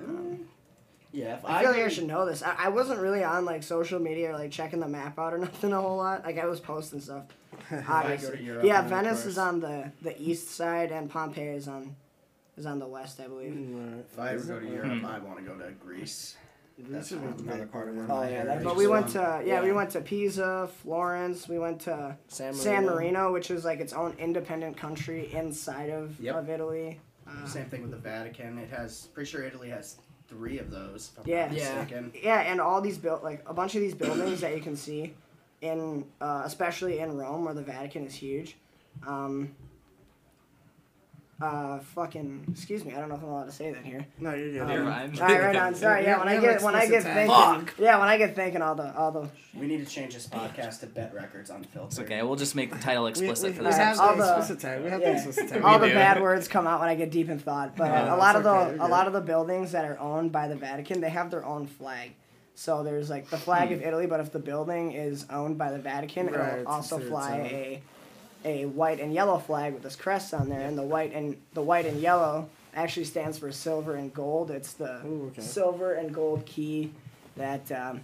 Mm. 0.01 0.39
yeah. 1.11 1.35
If 1.35 1.45
I 1.45 1.61
feel 1.61 1.71
like 1.71 1.81
I 1.81 1.89
should 1.89 2.07
know 2.07 2.25
this. 2.25 2.41
I, 2.43 2.55
I 2.57 2.69
wasn't 2.69 2.99
really 3.01 3.23
on 3.23 3.43
like 3.45 3.63
social 3.63 3.99
media 3.99 4.29
or 4.31 4.33
like 4.33 4.51
checking 4.51 4.79
the 4.79 4.87
map 4.87 5.17
out 5.19 5.33
or 5.33 5.37
nothing 5.47 5.73
a 5.73 5.81
whole 5.81 5.97
lot. 5.97 6.23
Like 6.25 6.37
I 6.37 6.45
was 6.45 6.59
posting 6.59 7.01
stuff. 7.01 7.23
Obviously. 7.87 8.43
Europe, 8.43 8.63
yeah, 8.63 8.81
Venice 8.87 9.25
is 9.25 9.37
on 9.37 9.59
the 9.59 9.91
the 10.01 10.19
east 10.21 10.51
side 10.51 10.91
and 10.91 11.09
Pompeii 11.09 11.49
is 11.55 11.67
on 11.67 11.95
is 12.57 12.65
on 12.65 12.79
the 12.79 12.87
west, 12.87 13.19
I 13.19 13.27
believe. 13.27 13.55
Right. 13.55 14.03
If 14.11 14.19
I 14.19 14.33
ever 14.33 14.43
go 14.43 14.59
to 14.59 14.65
Hmm. 14.65 14.73
Europe, 14.73 15.05
I 15.05 15.19
want 15.19 15.37
to 15.39 15.43
go 15.43 15.55
to 15.55 15.71
Greece. 15.71 16.35
That's 16.87 17.09
Greece 17.09 17.21
would 17.21 17.37
be 17.37 17.43
another 17.43 17.57
great. 17.59 17.71
part 17.71 17.89
of 17.89 17.95
where 17.95 18.05
Oh, 18.09 18.21
yeah, 18.21 18.27
heritage 18.29 18.47
that'd 18.47 18.63
But 18.63 18.73
be 18.73 18.77
we 18.77 18.87
went 18.87 19.09
from. 19.09 19.39
to 19.41 19.43
yeah, 19.45 19.61
we 19.61 19.71
went 19.71 19.89
to 19.91 20.01
Pisa, 20.01 20.69
Florence. 20.81 21.47
We 21.47 21.59
went 21.59 21.81
to 21.81 22.15
San 22.27 22.47
Marino. 22.53 22.63
San 22.63 22.85
Marino, 22.85 23.33
which 23.33 23.51
is 23.51 23.65
like 23.65 23.79
its 23.79 23.93
own 23.93 24.15
independent 24.17 24.77
country 24.77 25.31
inside 25.33 25.89
of, 25.89 26.19
Yep. 26.19 26.35
of 26.35 26.49
Italy. 26.49 26.99
Same 27.45 27.65
thing 27.65 27.81
with 27.83 27.91
the 27.91 27.97
Vatican. 27.97 28.57
It 28.57 28.69
has 28.71 29.07
pretty 29.13 29.29
sure 29.29 29.43
Italy 29.43 29.69
has 29.69 29.97
three 30.27 30.57
of 30.57 30.71
those. 30.71 31.11
If 31.13 31.25
I'm 31.25 31.29
Yeah. 31.29 31.45
not 31.47 31.55
Yeah. 31.55 31.75
mistaken. 31.81 32.11
Yeah, 32.23 32.39
and 32.39 32.59
all 32.61 32.81
these 32.81 32.97
built 32.97 33.23
like 33.23 33.43
a 33.45 33.53
bunch 33.53 33.75
of 33.75 33.81
these 33.81 33.93
buildings 33.95 34.41
that 34.41 34.55
you 34.55 34.61
can 34.61 34.75
see, 34.75 35.13
in 35.61 36.05
uh, 36.21 36.41
especially 36.45 36.99
in 36.99 37.17
Rome 37.17 37.45
where 37.45 37.53
the 37.53 37.61
Vatican 37.61 38.05
is 38.07 38.15
huge. 38.15 38.57
Um, 39.05 39.53
uh, 41.41 41.79
fucking 41.79 42.43
excuse 42.51 42.83
me, 42.83 42.93
I 42.93 42.99
don't 42.99 43.09
know 43.09 43.15
if 43.15 43.23
I'm 43.23 43.29
allowed 43.29 43.45
to 43.45 43.51
say 43.51 43.71
that 43.71 43.85
here. 43.85 44.05
No, 44.19 44.33
you're 44.33 44.51
good. 44.51 44.67
Never 44.67 44.83
Um, 44.83 44.89
mind. 44.89 45.19
All 45.21 45.27
right, 45.27 45.41
right 45.41 45.55
on. 45.55 45.73
Sorry, 45.75 46.03
yeah. 46.03 46.19
When 46.19 46.27
I 46.27 46.39
get 46.39 46.61
when 46.61 46.75
I 46.75 46.85
get 46.87 47.03
thinking, 47.03 47.69
yeah, 47.77 47.97
when 47.99 48.09
I 48.09 48.17
get 48.17 48.35
thinking, 48.35 48.61
all 48.61 48.75
the 48.75 48.93
all 48.95 49.11
the 49.11 49.29
We 49.57 49.65
need 49.67 49.85
to 49.85 49.91
change 49.91 50.13
this 50.13 50.27
podcast 50.27 50.81
to 50.81 50.87
BETT 50.87 51.13
Records 51.13 51.49
Unfiltered. 51.49 51.91
It's 51.91 51.99
okay. 51.99 52.21
We'll 52.23 52.35
just 52.35 52.55
make 52.55 52.71
the 52.73 52.79
title 52.79 53.07
explicit 53.07 53.51
we, 53.51 53.53
for 53.53 53.59
we 53.63 53.67
this 53.67 53.77
have 53.77 53.99
all 53.99 54.15
the 54.15 54.23
the- 54.23 54.27
explicit 54.37 54.59
tag. 54.59 54.83
We 54.83 54.89
have 54.89 54.99
yeah. 55.01 55.09
the 55.11 55.15
explicit 55.15 55.49
tag. 55.49 55.61
all 55.63 55.79
We 55.79 55.87
the 55.87 55.93
do. 55.93 55.93
bad 55.95 56.21
words 56.21 56.47
come 56.49 56.67
out 56.67 56.81
when 56.81 56.89
I 56.89 56.95
get 56.95 57.09
deep 57.11 57.29
in 57.29 57.39
thought. 57.39 57.75
But 57.77 57.85
Yeah, 57.85 58.13
a 58.13 58.17
lot 58.17 58.35
of 58.35 58.43
that's 58.43 58.67
the 58.69 58.73
okay, 58.75 58.83
a 58.83 58.87
lot 58.89 59.07
of 59.07 59.13
the 59.13 59.21
buildings 59.21 59.71
that 59.71 59.85
are 59.85 59.97
owned 59.99 60.31
by 60.33 60.47
the 60.49 60.55
Vatican, 60.55 60.99
they 60.99 61.09
have 61.09 61.31
their 61.31 61.45
own 61.45 61.67
flag. 61.67 62.11
So 62.55 62.83
there's 62.83 63.09
like 63.09 63.29
the 63.29 63.37
flag 63.37 63.71
of 63.71 63.81
Italy, 63.81 64.05
but 64.05 64.19
if 64.19 64.33
the 64.33 64.39
building 64.39 64.91
is 64.91 65.25
owned 65.29 65.57
by 65.57 65.71
the 65.71 65.79
Vatican, 65.79 66.27
Right, 66.27 66.59
it'll 66.59 66.67
also 66.73 66.99
fly 66.99 67.37
its 67.37 67.53
a 67.53 67.81
a 68.45 68.65
white 68.65 68.99
and 68.99 69.13
yellow 69.13 69.37
flag 69.37 69.73
with 69.73 69.83
this 69.83 69.95
crest 69.95 70.33
on 70.33 70.49
there, 70.49 70.61
and 70.61 70.77
the 70.77 70.83
white 70.83 71.13
and 71.13 71.35
the 71.53 71.61
white 71.61 71.85
and 71.85 71.99
yellow 72.01 72.49
actually 72.73 73.03
stands 73.05 73.37
for 73.37 73.51
silver 73.51 73.95
and 73.95 74.13
gold. 74.13 74.51
It's 74.51 74.73
the 74.73 75.01
Ooh, 75.05 75.27
okay. 75.31 75.41
silver 75.41 75.93
and 75.93 76.13
gold 76.13 76.45
key 76.45 76.91
that. 77.35 77.71
Um, 77.71 78.01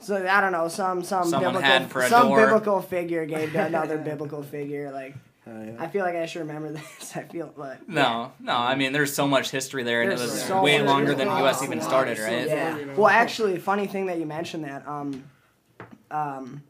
so 0.00 0.16
I 0.16 0.40
don't 0.40 0.52
know 0.52 0.66
some 0.68 1.02
some 1.04 1.24
Someone 1.28 1.52
biblical 1.52 1.62
had 1.70 1.90
for 1.90 2.02
a 2.02 2.08
some 2.08 2.28
door. 2.28 2.44
biblical 2.44 2.82
figure 2.82 3.24
gave 3.26 3.52
to 3.52 3.64
another 3.66 3.98
biblical 3.98 4.42
figure 4.42 4.90
like 4.90 5.14
Uh, 5.46 5.50
yeah. 5.50 5.76
I 5.78 5.86
feel 5.88 6.04
like 6.04 6.16
I 6.16 6.26
should 6.26 6.40
remember 6.40 6.70
this. 6.72 7.16
I 7.16 7.22
feel 7.22 7.52
like 7.56 7.88
No, 7.88 8.32
no. 8.40 8.56
I 8.56 8.74
mean, 8.74 8.92
there's 8.92 9.14
so 9.14 9.28
much 9.28 9.50
history 9.50 9.82
there, 9.84 10.02
and 10.02 10.10
it 10.10 10.18
was 10.18 10.42
so 10.42 10.62
way 10.62 10.78
much 10.78 10.86
longer 10.88 11.14
than 11.14 11.28
history. 11.28 11.42
U.S. 11.42 11.62
even 11.62 11.80
started, 11.80 12.18
right? 12.18 12.46
Yeah. 12.46 12.94
Well, 12.96 13.08
actually, 13.08 13.58
funny 13.58 13.86
thing 13.86 14.06
that 14.06 14.18
you 14.18 14.26
mentioned 14.26 14.64
that. 14.64 14.86
Um, 14.88 15.24
um, 16.10 16.62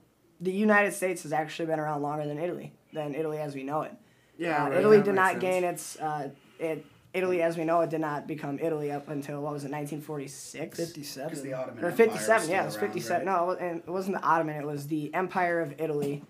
the 0.42 0.52
United 0.52 0.92
States 0.92 1.22
has 1.22 1.32
actually 1.32 1.66
been 1.66 1.80
around 1.80 2.02
longer 2.02 2.26
than 2.26 2.38
Italy, 2.38 2.72
than 2.92 3.14
Italy 3.14 3.38
as 3.38 3.54
we 3.54 3.62
know 3.62 3.82
it. 3.82 3.92
yeah, 4.38 4.64
Uh, 4.64 4.68
right, 4.70 4.78
Italy 4.80 5.00
did 5.02 5.14
not 5.14 5.32
sense. 5.32 5.40
gain 5.42 5.64
its 5.64 5.98
uh, 5.98 6.28
it. 6.58 6.84
Italy, 7.14 7.42
as 7.42 7.58
we 7.58 7.64
know 7.64 7.82
it, 7.82 7.90
did 7.90 8.00
not 8.00 8.26
become 8.26 8.58
Italy 8.58 8.90
up 8.90 9.08
until 9.08 9.42
what 9.42 9.52
was 9.52 9.64
it, 9.64 9.70
1946? 9.70 10.78
Because 10.78 10.92
the 10.94 11.02
Fifty-seven. 11.02 11.52
Ottoman 11.54 11.84
Or 11.84 11.92
57, 11.92 12.42
is 12.44 12.48
yeah, 12.48 12.54
it 12.56 12.58
still 12.58 12.64
was 12.64 12.76
around, 12.76 12.92
57. 12.92 13.26
right? 13.26 13.36
No, 13.46 13.50
it 13.50 13.60
and 13.60 13.78
it 13.86 13.90
wasn't 13.90 14.16
the 14.16 14.22
Ottoman, 14.22 14.56
it 14.56 14.66
was 14.66 14.86
the 14.86 15.12
Empire 15.14 15.60
of 15.60 15.74
Italy 15.78 16.22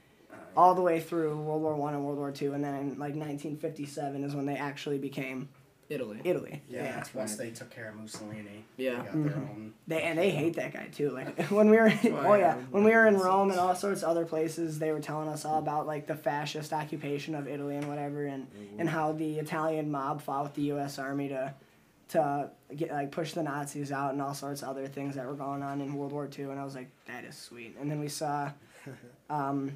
all 0.56 0.74
the 0.74 0.82
way 0.82 0.98
through 1.00 1.36
World 1.40 1.62
War 1.62 1.76
One 1.76 1.94
and 1.94 2.04
World 2.04 2.18
War 2.18 2.32
Two, 2.32 2.52
and 2.54 2.64
then 2.64 2.74
in 2.74 2.88
like 2.98 3.14
1957 3.14 4.24
is 4.24 4.34
when 4.34 4.44
they 4.46 4.56
actually 4.56 4.98
became 4.98 5.48
Italy. 5.88 6.20
Italy. 6.24 6.62
Yeah, 6.68 6.82
that's 6.96 7.14
once 7.14 7.36
they 7.36 7.50
took 7.50 7.70
care 7.70 7.88
of 7.90 7.96
Mussolini. 7.96 8.64
Yeah. 8.76 8.90
They 8.90 8.96
got 8.96 9.06
Mm-hmm. 9.08 9.26
their 9.28 9.36
own. 9.36 9.74
They 9.86 10.02
and 10.02 10.18
they 10.18 10.30
hate 10.30 10.54
that 10.56 10.72
guy 10.72 10.86
too. 10.92 11.10
Like 11.10 11.46
when 11.50 11.68
we 11.70 11.76
were, 11.76 11.92
oh 12.04 12.34
yeah, 12.34 12.36
yeah, 12.36 12.54
when 12.70 12.84
we 12.84 12.92
were 12.92 13.06
in 13.06 13.16
Rome 13.18 13.50
and 13.50 13.60
all 13.60 13.74
sorts 13.74 14.02
of 14.02 14.08
other 14.08 14.24
places, 14.24 14.78
they 14.78 14.90
were 14.92 15.00
telling 15.00 15.28
us 15.28 15.44
all 15.44 15.58
about 15.58 15.86
like 15.86 16.06
the 16.06 16.14
fascist 16.16 16.72
occupation 16.72 17.34
of 17.34 17.46
Italy 17.48 17.76
and 17.76 17.88
whatever, 17.88 18.24
and 18.26 18.46
and 18.78 18.88
how 18.88 19.12
the 19.12 19.38
Italian 19.38 19.90
mob 19.90 20.22
fought 20.22 20.44
with 20.44 20.54
the 20.54 20.62
U.S. 20.62 20.98
Army 20.98 21.28
to 21.28 21.54
to 22.10 22.50
get 22.76 22.90
like 22.90 23.10
push 23.10 23.32
the 23.32 23.42
Nazis 23.42 23.90
out 23.92 24.12
and 24.12 24.20
all 24.22 24.34
sorts 24.34 24.62
of 24.62 24.68
other 24.68 24.86
things 24.86 25.14
that 25.16 25.26
were 25.26 25.34
going 25.34 25.62
on 25.62 25.80
in 25.80 25.94
World 25.94 26.12
War 26.12 26.28
II. 26.38 26.44
And 26.46 26.60
I 26.60 26.64
was 26.64 26.74
like, 26.74 26.90
that 27.06 27.24
is 27.24 27.36
sweet. 27.36 27.76
And 27.80 27.90
then 27.90 28.00
we 28.00 28.08
saw. 28.08 28.50
Um, 29.30 29.72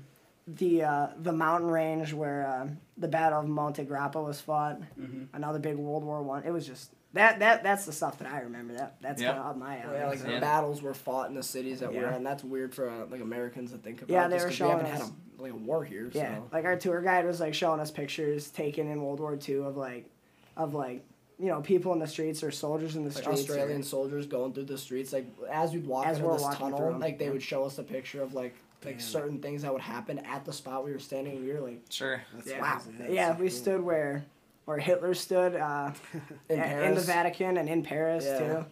the 0.46 0.82
uh, 0.84 1.08
the 1.18 1.32
mountain 1.32 1.70
range 1.70 2.12
where 2.12 2.46
uh, 2.46 2.68
the 2.96 3.08
Battle 3.08 3.40
of 3.40 3.48
Monte 3.48 3.84
Grappa 3.84 4.24
was 4.24 4.40
fought, 4.40 4.80
Mhm. 4.98 5.26
another 5.34 5.58
big 5.58 5.76
World 5.76 6.04
War 6.04 6.22
One. 6.22 6.44
It 6.44 6.50
was 6.52 6.66
just 6.66 6.92
that 7.14 7.40
that 7.40 7.62
that's 7.64 7.84
the 7.84 7.92
stuff 7.92 8.18
that 8.18 8.28
I 8.32 8.40
remember. 8.40 8.74
That 8.74 8.96
that's 9.00 9.20
Yeah. 9.20 9.28
kind 9.32 9.40
of 9.40 9.46
up 9.46 9.56
my 9.56 9.78
alley. 9.80 9.98
Yeah, 9.98 10.08
like 10.08 10.18
so. 10.18 10.30
the 10.30 10.40
battles 10.40 10.82
were 10.82 10.94
fought 10.94 11.28
in 11.28 11.34
the 11.34 11.42
cities 11.42 11.80
that 11.80 11.92
we're 11.92 12.08
in. 12.10 12.22
That's 12.22 12.44
weird 12.44 12.74
for 12.74 12.88
uh, 12.88 13.06
like 13.10 13.20
Americans 13.20 13.72
to 13.72 13.78
think 13.78 14.02
about. 14.02 14.12
Yeah, 14.12 14.28
they 14.28 14.36
just 14.36 14.44
were 14.44 14.48
'cause 14.50 14.56
showing 14.56 14.78
we 14.78 14.84
haven't 14.84 15.00
us- 15.02 15.08
had 15.08 15.40
a, 15.40 15.42
like 15.42 15.52
a 15.52 15.56
war 15.56 15.84
here. 15.84 16.10
Yeah, 16.12 16.36
So. 16.36 16.42
like 16.52 16.64
our 16.64 16.76
tour 16.76 17.00
guide 17.02 17.26
was 17.26 17.40
like 17.40 17.54
showing 17.54 17.80
us 17.80 17.90
pictures 17.90 18.48
taken 18.50 18.88
in 18.88 19.02
World 19.02 19.18
War 19.20 19.36
Two 19.36 19.64
of 19.64 19.76
like, 19.76 20.08
of 20.56 20.74
like, 20.74 21.02
you 21.40 21.46
know, 21.48 21.60
people 21.60 21.92
in 21.92 21.98
the 21.98 22.06
streets 22.06 22.42
or 22.44 22.50
soldiers 22.52 22.94
in 22.96 23.02
the 23.02 23.10
Like 23.10 23.18
streets. 23.24 23.40
or- 23.40 23.52
Australian 23.54 23.82
soldiers 23.82 24.26
going 24.26 24.52
through 24.52 24.64
the 24.66 24.78
streets, 24.78 25.12
like 25.12 25.26
as 25.50 25.72
we'd 25.72 25.86
walk 25.86 26.06
As 26.06 26.18
into 26.18 26.28
we're 26.28 26.38
this 26.38 26.56
tunnel, 26.56 26.78
through 26.78 26.88
'em, 26.94 27.00
like 27.00 27.18
they 27.18 27.26
yeah. 27.26 27.32
would 27.32 27.42
show 27.42 27.64
us 27.64 27.78
a 27.78 27.82
picture 27.82 28.22
of 28.22 28.32
like 28.32 28.54
like 28.84 28.98
Damn. 28.98 29.00
certain 29.00 29.38
things 29.40 29.62
that 29.62 29.72
would 29.72 29.82
happen 29.82 30.18
at 30.20 30.44
the 30.44 30.52
spot 30.52 30.84
we 30.84 30.92
were 30.92 30.98
standing. 30.98 31.44
We 31.44 31.52
were 31.52 31.60
like 31.60 31.80
Sure. 31.90 32.22
That's 32.34 32.48
Yeah. 32.48 32.60
wow. 32.60 32.78
crazy. 32.96 33.14
Yeah, 33.14 33.28
that's 33.30 33.40
we 33.40 33.48
so 33.48 33.56
stood 33.62 33.80
where, 33.82 34.24
where 34.64 34.78
Hitler 34.78 35.14
stood, 35.14 35.56
uh, 35.56 35.92
in 36.48 36.58
Paris. 36.58 36.88
in 36.88 36.94
the 36.94 37.00
Vatican 37.00 37.56
and 37.56 37.68
in 37.68 37.82
Paris 37.82 38.24
Yeah. 38.24 38.38
too. 38.38 38.66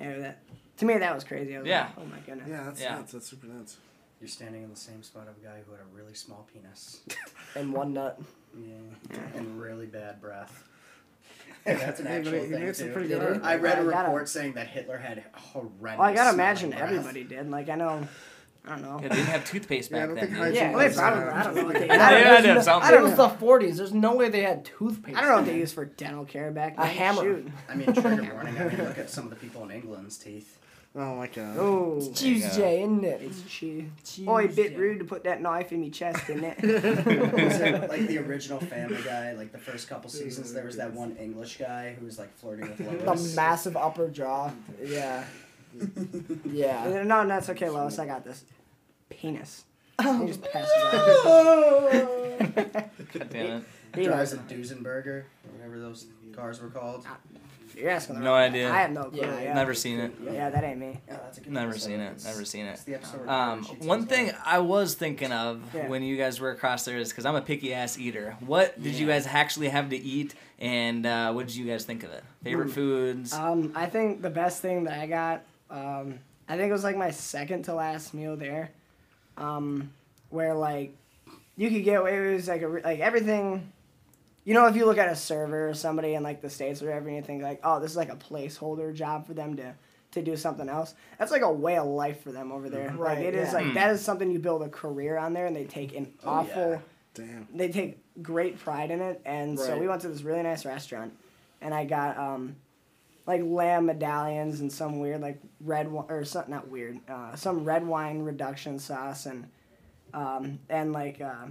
Yeah, 0.00 0.18
that 0.18 0.42
to 0.78 0.84
me 0.86 0.96
that 0.98 1.14
was 1.14 1.24
crazy. 1.24 1.56
I 1.56 1.58
was 1.60 1.68
Yeah. 1.68 1.82
like, 1.84 1.92
oh 1.98 2.04
my 2.04 2.18
goodness. 2.20 2.48
Yeah, 2.48 2.64
that's 2.64 2.80
Yeah. 2.80 2.94
nuts. 2.96 3.12
That's 3.12 3.26
super 3.26 3.46
nuts. 3.46 3.76
You're 4.20 4.28
standing 4.28 4.62
in 4.64 4.70
the 4.70 4.76
same 4.76 5.02
spot 5.02 5.28
of 5.28 5.36
a 5.36 5.40
guy 5.46 5.60
who 5.66 5.72
had 5.72 5.80
a 5.80 5.84
really 5.96 6.14
small 6.14 6.46
penis. 6.52 7.00
and 7.54 7.72
one 7.72 7.92
nut. 7.92 8.20
Yeah. 8.56 9.16
And 9.34 9.60
really 9.60 9.86
bad 9.86 10.20
breath. 10.20 10.64
that's 11.64 12.00
an 12.00 12.06
Hey, 12.06 12.18
but 12.22 12.26
actual 12.28 12.32
he- 12.32 12.40
he 12.46 12.52
thing 12.52 12.64
made 12.64 12.76
some 12.76 12.86
too. 12.88 12.92
pretty 12.94 13.08
good. 13.08 13.42
I 13.42 13.56
read 13.56 13.78
a 13.78 13.84
report 13.84 14.28
saying 14.28 14.54
that 14.54 14.68
Hitler 14.68 14.96
had 14.98 15.22
horrendous. 15.34 15.98
Well, 15.98 16.02
I 16.08 16.14
gotta 16.14 16.34
imagine 16.34 16.70
breath. 16.70 16.82
everybody 16.82 17.24
did. 17.24 17.50
Like 17.50 17.68
I 17.68 17.74
know, 17.74 18.06
I 18.66 18.70
don't 18.70 18.82
know. 18.82 18.98
Yeah, 19.02 19.08
they 19.08 19.16
didn't 19.16 19.28
have 19.28 19.44
toothpaste 19.44 19.90
back 19.92 20.06
don't 20.06 20.14
then. 20.16 20.24
think 20.34 20.54
Yeah, 20.54 20.70
well, 20.70 20.78
they 20.80 20.88
was, 20.88 20.96
probably. 20.96 21.24
uh, 21.24 21.34
I 21.34 21.42
don't 21.44 21.54
know 21.54 21.64
they. 21.80 21.88
I 21.90 21.96
don't, 21.96 21.98
they 21.98 22.22
had 22.24 22.42
to 22.42 22.48
have 22.54 22.64
There's. 22.64 22.92
It 22.94 23.02
was 23.02 23.14
the 23.14 23.28
40s. 23.28 23.76
There's 23.76 23.94
no 23.94 24.14
way 24.16 24.28
they 24.28 24.42
had 24.42 24.64
toothpaste. 24.64 25.16
I 25.16 25.20
don't 25.20 25.30
know 25.30 25.36
what 25.36 25.46
they 25.46 25.56
used 25.58 25.74
for 25.74 25.84
dental 25.86 26.24
care 26.24 26.50
back 26.50 26.76
then. 26.76 26.84
A 26.84 26.88
then. 26.88 26.96
hammer. 26.96 27.22
Shoot. 27.22 27.48
I 27.68 27.74
mean, 27.74 27.92
trigger 27.94 28.30
warning. 28.34 28.58
I 28.58 28.64
mean, 28.68 28.84
look 28.84 28.98
at 28.98 29.10
some 29.10 29.24
of 29.24 29.30
the 29.30 29.36
people 29.36 29.62
in 29.64 29.70
England's 29.70 30.18
teeth. 30.18 30.58
Oh 30.96 31.16
my 31.16 31.26
god. 31.28 31.56
Oh, 31.58 31.98
It's 31.98 32.18
Tuesday, 32.20 32.82
isn't 32.82 33.04
it? 33.04 33.20
it's 33.22 33.42
cheese. 33.42 33.84
Tuesday. 34.04 34.24
Boy, 34.24 34.46
a 34.46 34.48
bit 34.48 34.76
rude 34.76 34.98
to 35.00 35.04
put 35.04 35.22
that 35.24 35.40
knife 35.40 35.70
in 35.70 35.82
my 35.82 35.90
chest, 35.90 36.28
isn't 36.30 36.42
it? 36.42 36.62
Was 37.32 37.60
it 37.60 37.88
like 37.88 38.06
the 38.06 38.18
original 38.18 38.58
Family 38.58 39.00
Guy? 39.04 39.32
Like 39.32 39.52
the 39.52 39.58
first 39.58 39.88
couple 39.88 40.08
seasons, 40.10 40.52
there 40.52 40.64
was 40.64 40.76
that 40.76 40.92
one 40.94 41.14
English 41.16 41.58
guy 41.58 41.94
who 41.98 42.06
was 42.06 42.18
like 42.18 42.34
flirting 42.38 42.68
with 42.68 42.78
The 43.04 43.34
massive 43.36 43.76
upper 43.76 44.08
jaw. 44.08 44.50
Yeah. 44.82 45.24
Yeah. 46.44 47.02
no, 47.04 47.22
no, 47.24 47.36
it's 47.38 47.48
okay, 47.50 47.68
Lois. 47.68 47.98
I 47.98 48.06
got 48.06 48.24
this. 48.24 48.44
Penis. 49.10 49.64
He 50.00 50.26
just 50.26 50.42
passes 50.42 50.70
out. 50.84 50.92
God 53.12 53.30
damn 53.30 53.46
it. 53.58 53.64
He 53.94 54.04
drives 54.04 54.32
a 54.32 54.36
Duesenberger, 54.38 55.06
or 55.06 55.24
whatever 55.56 55.78
those 55.78 56.06
cars 56.32 56.60
were 56.60 56.68
called. 56.68 57.04
You're 57.76 57.90
asking 57.90 58.16
the 58.16 58.22
No 58.22 58.32
wrong- 58.32 58.40
idea. 58.42 58.72
I 58.72 58.78
have 58.80 58.90
no 58.90 59.04
clue. 59.04 59.20
Yeah, 59.20 59.40
Yeah, 59.40 59.54
Never 59.54 59.72
seen 59.72 60.00
it. 60.00 60.12
Yeah, 60.24 60.50
that 60.50 60.64
ain't 60.64 60.78
me. 60.80 60.98
Yeah, 61.06 61.16
that's 61.22 61.38
a 61.38 61.40
good 61.42 61.52
Never 61.52 61.70
episode. 61.70 61.86
seen 61.86 62.00
it. 62.00 62.24
Never 62.24 62.44
seen 62.44 62.66
it. 62.66 62.70
It's 62.72 62.82
the 62.84 62.94
episode. 62.96 63.20
where 63.20 63.30
Um, 63.30 63.64
she 63.64 63.72
one 63.86 64.00
tells 64.06 64.08
thing 64.10 64.26
her- 64.28 64.38
I 64.44 64.58
was 64.58 64.94
thinking 64.94 65.30
of 65.32 65.60
Yeah. 65.74 65.86
when 65.88 66.02
you 66.02 66.16
guys 66.16 66.40
were 66.40 66.50
across 66.50 66.84
there 66.84 66.98
is 66.98 67.10
because 67.10 67.24
I'm 67.24 67.36
a 67.36 67.40
picky 67.40 67.72
ass 67.72 67.96
eater. 67.98 68.36
What 68.40 68.80
did 68.82 68.94
you 68.94 69.06
Yeah. 69.06 69.14
guys 69.14 69.26
actually 69.28 69.68
have 69.68 69.90
to 69.90 69.96
eat, 69.96 70.34
and 70.58 71.06
uh, 71.06 71.32
what 71.32 71.46
did 71.46 71.54
you 71.56 71.66
guys 71.66 71.84
think 71.84 72.02
of 72.02 72.10
it? 72.10 72.24
Favorite 72.42 72.68
Mm. 72.68 72.72
foods? 72.72 73.32
Um, 73.32 73.72
I 73.76 73.86
think 73.86 74.22
the 74.22 74.30
best 74.30 74.60
thing 74.60 74.84
that 74.84 74.98
I 74.98 75.06
got, 75.06 75.42
um, 75.70 76.18
I 76.48 76.56
think 76.56 76.70
it 76.70 76.72
was 76.72 76.84
like 76.84 76.96
my 76.96 77.10
second 77.10 77.64
to 77.64 77.74
last 77.74 78.14
meal 78.14 78.36
there, 78.36 78.70
um, 79.36 79.90
where 80.30 80.54
like 80.54 80.94
you 81.56 81.70
could 81.70 81.84
get 81.84 82.00
it 82.00 82.34
was 82.34 82.48
like 82.48 82.62
a, 82.62 82.68
like 82.68 83.00
everything. 83.00 83.72
You 84.44 84.54
know, 84.54 84.66
if 84.66 84.76
you 84.76 84.86
look 84.86 84.96
at 84.96 85.10
a 85.10 85.16
server 85.16 85.68
or 85.68 85.74
somebody 85.74 86.14
in 86.14 86.22
like 86.22 86.40
the 86.40 86.48
states 86.48 86.82
or 86.82 86.86
whatever, 86.86 87.08
and 87.08 87.16
you 87.16 87.22
think 87.22 87.42
like, 87.42 87.60
oh, 87.64 87.80
this 87.80 87.90
is 87.90 87.96
like 87.98 88.10
a 88.10 88.16
placeholder 88.16 88.94
job 88.94 89.26
for 89.26 89.34
them 89.34 89.56
to 89.56 89.74
to 90.12 90.22
do 90.22 90.36
something 90.36 90.70
else. 90.70 90.94
That's 91.18 91.30
like 91.30 91.42
a 91.42 91.52
way 91.52 91.76
of 91.76 91.86
life 91.86 92.22
for 92.22 92.32
them 92.32 92.50
over 92.50 92.70
there. 92.70 92.94
Right, 92.96 93.18
like 93.18 93.26
it 93.26 93.34
is 93.34 93.52
yeah. 93.52 93.58
like 93.60 93.74
that 93.74 93.90
is 93.90 94.00
something 94.02 94.30
you 94.30 94.38
build 94.38 94.62
a 94.62 94.68
career 94.70 95.18
on 95.18 95.34
there, 95.34 95.46
and 95.46 95.54
they 95.54 95.64
take 95.64 95.94
an 95.94 96.12
Oh, 96.24 96.30
awful 96.30 96.70
yeah. 96.70 96.78
Damn. 97.14 97.48
they 97.52 97.68
take 97.68 97.98
great 98.22 98.58
pride 98.60 98.90
in 98.90 99.00
it 99.00 99.20
and 99.24 99.58
so 99.58 99.76
we 99.78 99.88
went 99.88 100.02
to 100.02 100.08
this 100.08 100.22
really 100.22 100.42
nice 100.42 100.64
restaurant 100.64 101.12
and 101.60 101.72
i 101.74 101.84
got 101.84 102.16
um 102.16 102.54
like 103.28 103.42
lamb 103.44 103.86
medallions 103.86 104.60
and 104.60 104.72
some 104.72 104.98
weird 104.98 105.20
like 105.20 105.38
red 105.60 105.86
wine 105.92 106.06
or 106.08 106.24
some 106.24 106.48
not 106.48 106.66
weird 106.68 106.98
uh, 107.08 107.36
some 107.36 107.62
red 107.62 107.86
wine 107.86 108.22
reduction 108.22 108.78
sauce 108.78 109.26
and 109.26 109.46
um 110.14 110.58
and 110.70 110.92
like 110.92 111.20
uh, 111.20 111.46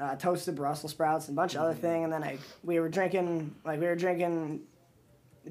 uh, 0.00 0.16
toasted 0.16 0.56
Brussels 0.56 0.92
sprouts 0.92 1.28
and 1.28 1.36
a 1.36 1.40
bunch 1.40 1.54
of 1.54 1.60
other 1.60 1.74
thing, 1.74 2.04
and 2.04 2.12
then 2.12 2.24
I 2.24 2.38
we 2.64 2.80
were 2.80 2.88
drinking 2.88 3.54
like 3.64 3.80
we 3.80 3.86
were 3.86 3.94
drinking 3.96 4.62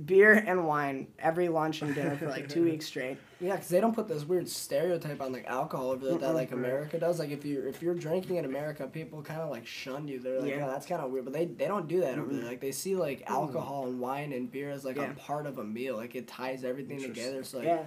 beer 0.05 0.33
and 0.33 0.65
wine 0.67 1.07
every 1.17 1.49
lunch 1.49 1.81
and 1.81 1.95
dinner 1.95 2.15
for 2.15 2.27
like 2.27 2.47
two 2.47 2.63
weeks 2.71 2.85
straight. 2.85 3.17
Yeah, 3.41 3.55
because 3.55 3.69
they 3.69 3.79
don't 3.81 3.95
put 3.95 4.07
this 4.07 4.23
weird 4.25 4.47
stereotype 4.47 5.21
on 5.21 5.31
like 5.31 5.45
alcohol 5.47 5.91
over 5.91 6.05
there 6.05 6.17
that 6.17 6.33
like. 6.35 6.51
America 6.51 6.99
does. 6.99 7.19
Like 7.19 7.31
if 7.31 7.43
you 7.45 7.67
if 7.67 7.81
you're 7.81 7.95
drinking 7.95 8.35
in 8.35 8.45
America, 8.45 8.85
people 8.87 9.21
kind 9.21 9.39
of 9.41 9.49
like 9.49 9.65
shun 9.65 10.07
you. 10.07 10.19
They're 10.19 10.39
like, 10.41 10.49
Yeah. 10.49 10.57
yeah, 10.57 10.67
that's 10.67 10.85
kind 10.85 11.01
of 11.01 11.09
weird. 11.11 11.25
But 11.25 11.33
they 11.33 11.45
they 11.45 11.65
don't 11.67 11.87
do 11.87 12.01
that 12.01 12.17
over 12.19 12.33
there. 12.33 12.45
Like 12.45 12.59
they 12.61 12.71
see 12.71 12.95
like 12.95 13.23
alcohol 13.27 13.87
and 13.87 13.99
wine 13.99 14.31
and 14.33 14.51
beer 14.51 14.69
as 14.71 14.83
like 14.85 14.97
Yeah. 14.97 15.11
a 15.11 15.13
part 15.15 15.45
of 15.47 15.57
a 15.57 15.63
meal. 15.63 15.95
Like 15.97 16.15
it 16.15 16.27
ties 16.27 16.63
everything 16.63 17.01
together. 17.01 17.43
So 17.43 17.57
like 17.59 17.67
Yeah, 17.67 17.83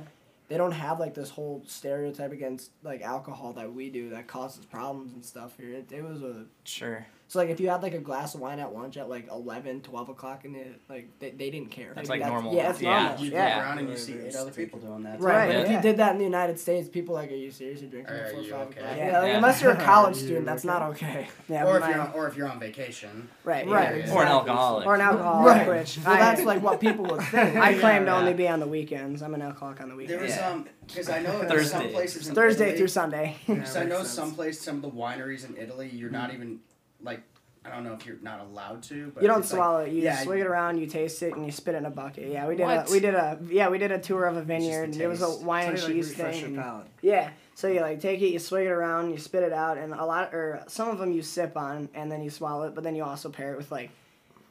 they 0.49 0.57
don't 0.57 0.73
have 0.73 0.99
like 0.99 1.15
this 1.15 1.31
whole 1.31 1.63
stereotype 1.67 2.33
against 2.33 2.71
like 2.83 3.03
alcohol 3.03 3.53
that 3.53 3.73
we 3.73 3.91
do 3.91 4.11
that 4.11 4.27
causes 4.27 4.65
problems 4.65 5.13
and 5.13 5.25
stuff 5.25 5.57
here. 5.59 5.71
It, 5.75 5.93
it 5.93 6.03
was 6.03 6.23
a 6.23 6.47
sure. 6.65 7.07
So 7.33 7.39
like 7.39 7.49
if 7.49 7.61
you 7.61 7.71
had 7.71 7.83
like 7.83 7.95
a 7.95 7.99
glass 7.99 8.35
of 8.35 8.43
wine 8.43 8.59
at 8.59 8.75
lunch 8.75 8.99
at 8.99 9.09
like 9.09 9.27
11, 9.31 9.81
12 9.81 10.09
o'clock 10.11 10.45
and 10.45 10.55
it, 10.55 10.79
like 10.91 11.19
they, 11.19 11.31
they 11.31 11.49
didn't 11.49 11.71
care. 11.71 11.93
That's 11.95 12.11
Like, 12.11 12.21
like 12.21 12.29
normal. 12.31 12.55
Yeah, 12.55 12.69
it's 12.69 12.83
Yeah. 12.83 13.05
normal. 13.05 13.25
You 13.25 13.31
Yeah. 13.33 13.55
go 13.55 13.61
around 13.63 13.79
and 13.79 13.89
you 13.89 13.97
see 13.97 14.19
eight 14.21 14.37
other 14.37 14.51
people 14.51 14.81
doing 14.81 15.05
that. 15.05 15.19
Right, 15.19 15.35
Right, 15.35 15.47
but 15.47 15.57
if 15.65 15.71
you 15.71 15.81
did 15.81 15.97
that 15.97 16.13
in 16.13 16.19
the 16.19 16.25
United 16.25 16.59
States, 16.61 16.91
people 16.91 17.15
like, 17.15 17.31
are 17.33 17.35
you 17.35 17.51
serious? 17.51 17.81
You're 17.81 17.89
drinking 17.89 18.15
Are 18.15 18.25
before 18.25 18.43
you 18.43 18.51
five 18.51 18.67
okay? 18.69 18.81
o'clock. 18.81 18.97
Yeah. 18.99 19.07
Yeah, 19.07 19.21
like, 19.23 19.35
unless 19.37 19.63
you're 19.63 19.73
a 19.73 19.83
college 19.83 20.17
you 20.19 20.23
student, 20.27 20.45
that's 20.45 20.65
not 20.65 20.83
okay. 20.91 21.29
Yeah, 21.49 21.65
Or 21.65 21.79
if 21.79 21.89
you're 21.89 22.01
on, 22.03 22.13
or 22.13 22.29
if 22.29 22.37
you're 22.37 22.49
on 22.51 22.61
vacation. 22.61 23.31
right, 23.45 23.67
Right, 23.67 24.05
yeah. 24.05 24.13
Or 24.15 24.23
an 24.25 24.29
alcoholic. 24.29 24.87
or 24.87 24.95
an 24.95 25.01
alcoholic, 25.01 25.47
Right. 25.57 25.69
which 25.79 25.99
Well, 26.05 26.15
I, 26.15 26.19
that's 26.19 26.43
like 26.43 26.63
what 26.63 26.81
people 26.81 27.07
would 27.07 27.23
think. 27.23 27.57
I 27.69 27.73
claim 27.79 28.05
to 28.05 28.15
only 28.15 28.35
be 28.35 28.47
on 28.47 28.61
the 28.61 28.67
weekends. 28.69 29.23
I'm 29.23 29.33
an 29.33 29.41
alcoholic 29.41 29.81
on 29.81 29.89
the 29.89 29.97
weekends. 29.97 30.11
There 30.13 30.21
weekends. 30.21 30.37
was 30.43 30.69
Yeah. 30.69 30.75
um 30.75 30.87
because 30.87 31.09
I 31.09 31.21
know 31.23 31.39
there's 31.49 31.71
some 31.71 31.81
Thursday. 31.81 31.95
places 31.95 32.29
Thursday 32.29 32.77
through 32.77 32.89
Sunday. 32.89 33.37
Because 33.47 33.75
I 33.75 33.85
know 33.85 34.03
some 34.03 34.35
place, 34.35 34.61
some 34.61 34.77
of 34.77 34.83
the 34.83 34.91
wineries 34.91 35.49
in 35.49 35.57
Italy, 35.57 35.89
you're 35.89 36.11
not 36.11 36.35
even 36.35 36.61
like 37.03 37.21
I 37.65 37.71
don't 37.71 37.85
know 37.85 37.93
if 37.93 38.05
you're 38.05 38.17
not 38.23 38.41
allowed 38.41 38.83
to. 38.85 39.13
But 39.15 39.23
you 39.23 39.29
don't 39.29 39.41
it's 39.41 39.53
like- 39.53 39.59
swallow 39.59 39.79
it. 39.81 39.93
You 39.93 40.03
yeah, 40.03 40.23
swig 40.23 40.41
it 40.41 40.47
around. 40.49 40.79
You 40.79 40.87
taste 40.87 41.23
it, 41.23 41.35
and 41.37 41.47
you 41.47 41.53
spit 41.53 41.75
it 41.75 41.79
in 41.79 41.85
a 41.87 41.91
bucket. 41.91 42.29
Yeah, 42.29 42.49
we 42.49 42.57
did. 42.57 42.65
What? 42.65 42.89
A, 42.89 42.93
we 42.93 42.99
did 42.99 43.15
a 43.15 43.39
yeah 43.49 43.69
we 43.69 43.79
did 43.79 43.93
a 43.93 43.99
tour 44.01 44.25
of 44.27 44.37
a 44.37 44.43
vineyard. 44.43 44.95
the 44.95 45.05
It 45.05 45.07
was 45.09 45.23
a 45.23 45.31
wine 45.45 45.69
and 45.69 45.77
Tell 45.79 45.87
like, 45.87 45.95
cheese 45.95 46.13
thing. 46.15 46.55
your 46.55 46.63
palate. 46.63 46.87
Yeah. 47.03 47.31
So 47.55 47.69
you 47.69 47.81
like 47.81 48.01
take 48.01 48.21
it, 48.21 48.29
you 48.29 48.39
swig 48.41 48.67
it 48.67 48.71
around, 48.71 49.11
you 49.11 49.19
spit 49.19 49.45
it 49.45 49.53
out, 49.53 49.79
and 49.79 49.93
a 49.93 50.05
lot 50.05 50.35
or 50.35 50.65
some 50.67 50.89
of 50.89 50.99
them 50.99 51.13
you 51.13 51.23
sip 51.23 51.57
on 51.57 51.89
and 51.95 52.11
then 52.11 52.23
you 52.23 52.31
swallow 52.31 52.65
it, 52.65 52.75
but 52.75 52.83
then 52.83 52.97
you 52.97 53.05
also 53.05 53.29
pair 53.31 53.53
it 53.53 53.57
with 53.59 53.71
like. 53.71 53.91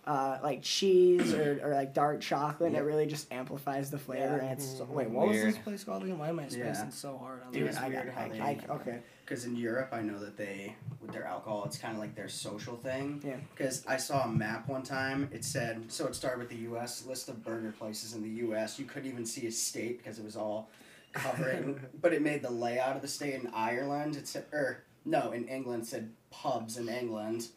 Uh, 0.04 0.40
like 0.42 0.64
cheese 0.64 1.32
or, 1.36 1.60
or 1.64 1.76
like 1.76 1.94
dark 1.94 2.20
chocolate, 2.22 2.70
and 2.70 2.76
it 2.76 2.82
really 2.82 3.06
just 3.06 3.32
amplifies 3.32 3.92
the 3.92 4.00
flavor. 4.00 4.38
Yeah. 4.38 4.50
And 4.50 4.52
it's 4.60 4.78
so, 4.80 4.86
Wait, 4.86 5.08
what 5.12 5.28
was 5.28 5.38
this 5.40 5.58
place 5.60 5.84
called 5.84 6.02
again? 6.04 6.18
Why 6.18 6.30
am 6.30 6.40
I 6.40 6.44
Yeah. 6.50 6.74
spacing 6.74 6.90
so 6.90 7.20
hard 7.20 7.44
on 7.48 7.54
It 7.54 7.62
was 7.62 7.76
this? 7.76 7.84
I 7.84 7.88
weird 7.88 8.06
got- 8.08 8.16
how 8.16 8.22
I- 8.24 8.30
they- 8.30 8.40
I- 8.42 8.74
okay. 8.78 9.00
Because 9.32 9.46
in 9.46 9.56
Europe, 9.56 9.92
I 9.94 10.02
know 10.02 10.20
that 10.20 10.36
they, 10.36 10.76
with 11.00 11.14
their 11.14 11.24
alcohol, 11.24 11.64
it's 11.64 11.78
kind 11.78 11.94
of 11.94 12.02
like 12.02 12.16
their 12.16 12.28
social 12.28 12.76
thing. 12.76 13.22
Yeah. 13.26 13.38
Because 13.56 13.82
I 13.88 13.96
saw 13.96 14.26
a 14.26 14.28
map 14.28 14.68
one 14.68 14.84
time. 14.84 15.30
It 15.32 15.46
said, 15.46 15.90
so 15.90 16.06
it 16.06 16.16
started 16.16 16.40
with 16.40 16.50
the 16.50 16.58
U.S. 16.68 17.06
list 17.06 17.30
of 17.30 17.42
burger 17.42 17.72
places 17.72 18.14
in 18.14 18.24
the 18.24 18.30
U.S. 18.48 18.78
You 18.78 18.84
couldn't 18.84 19.10
even 19.10 19.26
see 19.26 19.48
a 19.48 19.52
state 19.54 20.00
because 20.00 20.20
it 20.20 20.26
was 20.26 20.36
all 20.36 20.70
covering. 21.14 21.80
but 22.02 22.12
it 22.12 22.22
made 22.22 22.42
the 22.42 22.52
layout 22.52 22.98
of 22.98 23.02
the 23.02 23.08
state 23.08 23.36
in 23.36 23.50
Ireland. 23.56 24.18
It 24.18 24.28
said, 24.28 24.44
or 24.52 24.84
no, 25.06 25.32
in 25.32 25.48
England 25.48 25.84
it 25.84 25.88
said 25.88 26.12
pubs 26.30 26.78
in 26.78 26.90
England. 26.90 27.48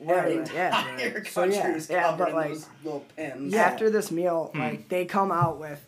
Yeah, 0.00 0.24
And 0.24 0.46
the 0.46 0.54
yeah. 0.54 0.80
entire 0.94 1.24
So, 1.26 1.44
yeah, 1.44 1.78
yeah, 1.90 2.16
but, 2.16 2.32
like, 2.32 2.48
those 2.48 2.66
little 2.82 3.04
pins. 3.16 3.52
After 3.52 3.90
this 3.90 4.10
meal, 4.10 4.50
Hmm. 4.54 4.60
like 4.60 4.88
they 4.88 5.04
come 5.04 5.30
out 5.30 5.58
with, 5.60 5.84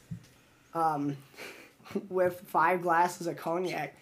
um, 0.74 1.16
with 2.10 2.42
five 2.46 2.82
glasses 2.82 3.26
of 3.26 3.38
cognac, 3.38 3.94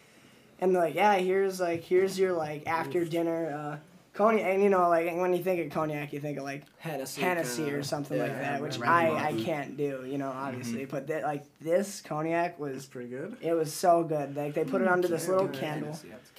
and 0.63 0.75
they're 0.75 0.83
like, 0.83 0.95
yeah, 0.95 1.15
here's 1.17 1.61
like 1.61 1.83
here's 1.83 2.19
your 2.19 2.33
like 2.33 2.67
after 2.67 3.05
dinner 3.05 3.51
uh, 3.53 3.77
cognac, 4.15 4.45
and 4.47 4.63
you 4.63 4.69
know 4.71 4.89
like 4.89 5.07
when 5.17 5.33
you 5.35 5.43
think 5.43 5.61
of 5.67 5.73
cognac, 5.73 6.13
you 6.13 6.21
think 6.21 6.39
of 6.39 6.45
like 6.45 6.63
Hennessy. 6.79 7.21
Hennessy 7.21 7.71
or 7.71 7.83
something 7.83 8.19
like 8.19 8.31
Yeah, 8.31 8.41
that, 8.53 8.63
which 8.63 8.81
I 8.81 9.29
I 9.29 9.33
can't 9.35 9.77
do, 9.77 10.05
you 10.07 10.19
know, 10.19 10.29
Mm-hmm. 10.29 10.39
obviously. 10.47 10.85
But 10.87 11.07
th- 11.07 11.23
like 11.25 11.45
this 11.61 12.01
cognac 12.01 12.59
was 12.59 12.87
pretty 12.87 13.09
good. 13.11 13.37
it 13.41 13.53
was 13.55 13.73
so 13.73 14.05
good. 14.05 14.37
Like 14.37 14.55
they 14.55 14.65
put 14.65 14.81
it 14.83 14.89
under 14.89 15.09
this 15.09 15.29
little 15.29 15.49
candle. 15.49 15.99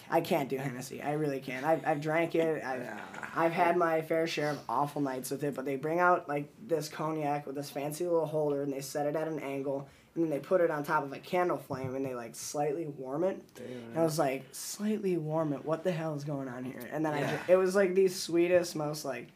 I 0.09 0.21
can't 0.21 0.49
do 0.49 0.57
Hennessy. 0.57 1.01
I 1.01 1.13
really 1.13 1.39
can't. 1.39 1.65
I've, 1.65 1.85
I've 1.87 2.01
drank 2.01 2.35
it. 2.35 2.63
I've, 2.63 2.81
Yeah. 2.81 2.99
I've 3.35 3.51
had 3.53 3.77
my 3.77 4.01
fair 4.01 4.27
share 4.27 4.51
of 4.51 4.59
awful 4.69 5.01
nights 5.01 5.31
with 5.31 5.43
it, 5.43 5.55
but 5.55 5.65
they 5.65 5.75
bring 5.75 5.99
out 5.99 6.27
like 6.29 6.49
this 6.67 6.87
cognac 6.89 7.47
with 7.47 7.55
this 7.55 7.69
fancy 7.71 8.03
little 8.03 8.25
holder 8.27 8.61
and 8.63 8.71
they 8.71 8.81
set 8.81 9.07
it 9.07 9.15
at 9.15 9.27
an 9.27 9.39
angle 9.39 9.87
and 10.15 10.23
then 10.23 10.29
they 10.29 10.39
put 10.39 10.61
it 10.61 10.69
on 10.69 10.83
top 10.83 11.03
of 11.03 11.11
a 11.13 11.19
candle 11.19 11.57
flame 11.57 11.95
and 11.95 12.05
they 12.05 12.13
like 12.15 12.35
slightly 12.35 12.85
warm 12.85 13.23
it. 13.23 13.41
And 13.57 13.97
I 13.99 14.03
was 14.03 14.19
like, 14.19 14.43
slightly 14.51 15.17
warm 15.17 15.53
it. 15.53 15.65
What 15.65 15.83
the 15.83 15.91
hell 15.91 16.15
is 16.15 16.23
going 16.23 16.47
on 16.47 16.63
here? 16.63 16.81
And 16.91 17.05
then 17.05 17.13
I, 17.13 17.19
Yeah. 17.21 17.29
dr- 17.37 17.49
it 17.49 17.55
was 17.55 17.75
like 17.75 17.95
the 17.95 18.07
sweetest, 18.07 18.75
most 18.75 19.05
like, 19.05 19.29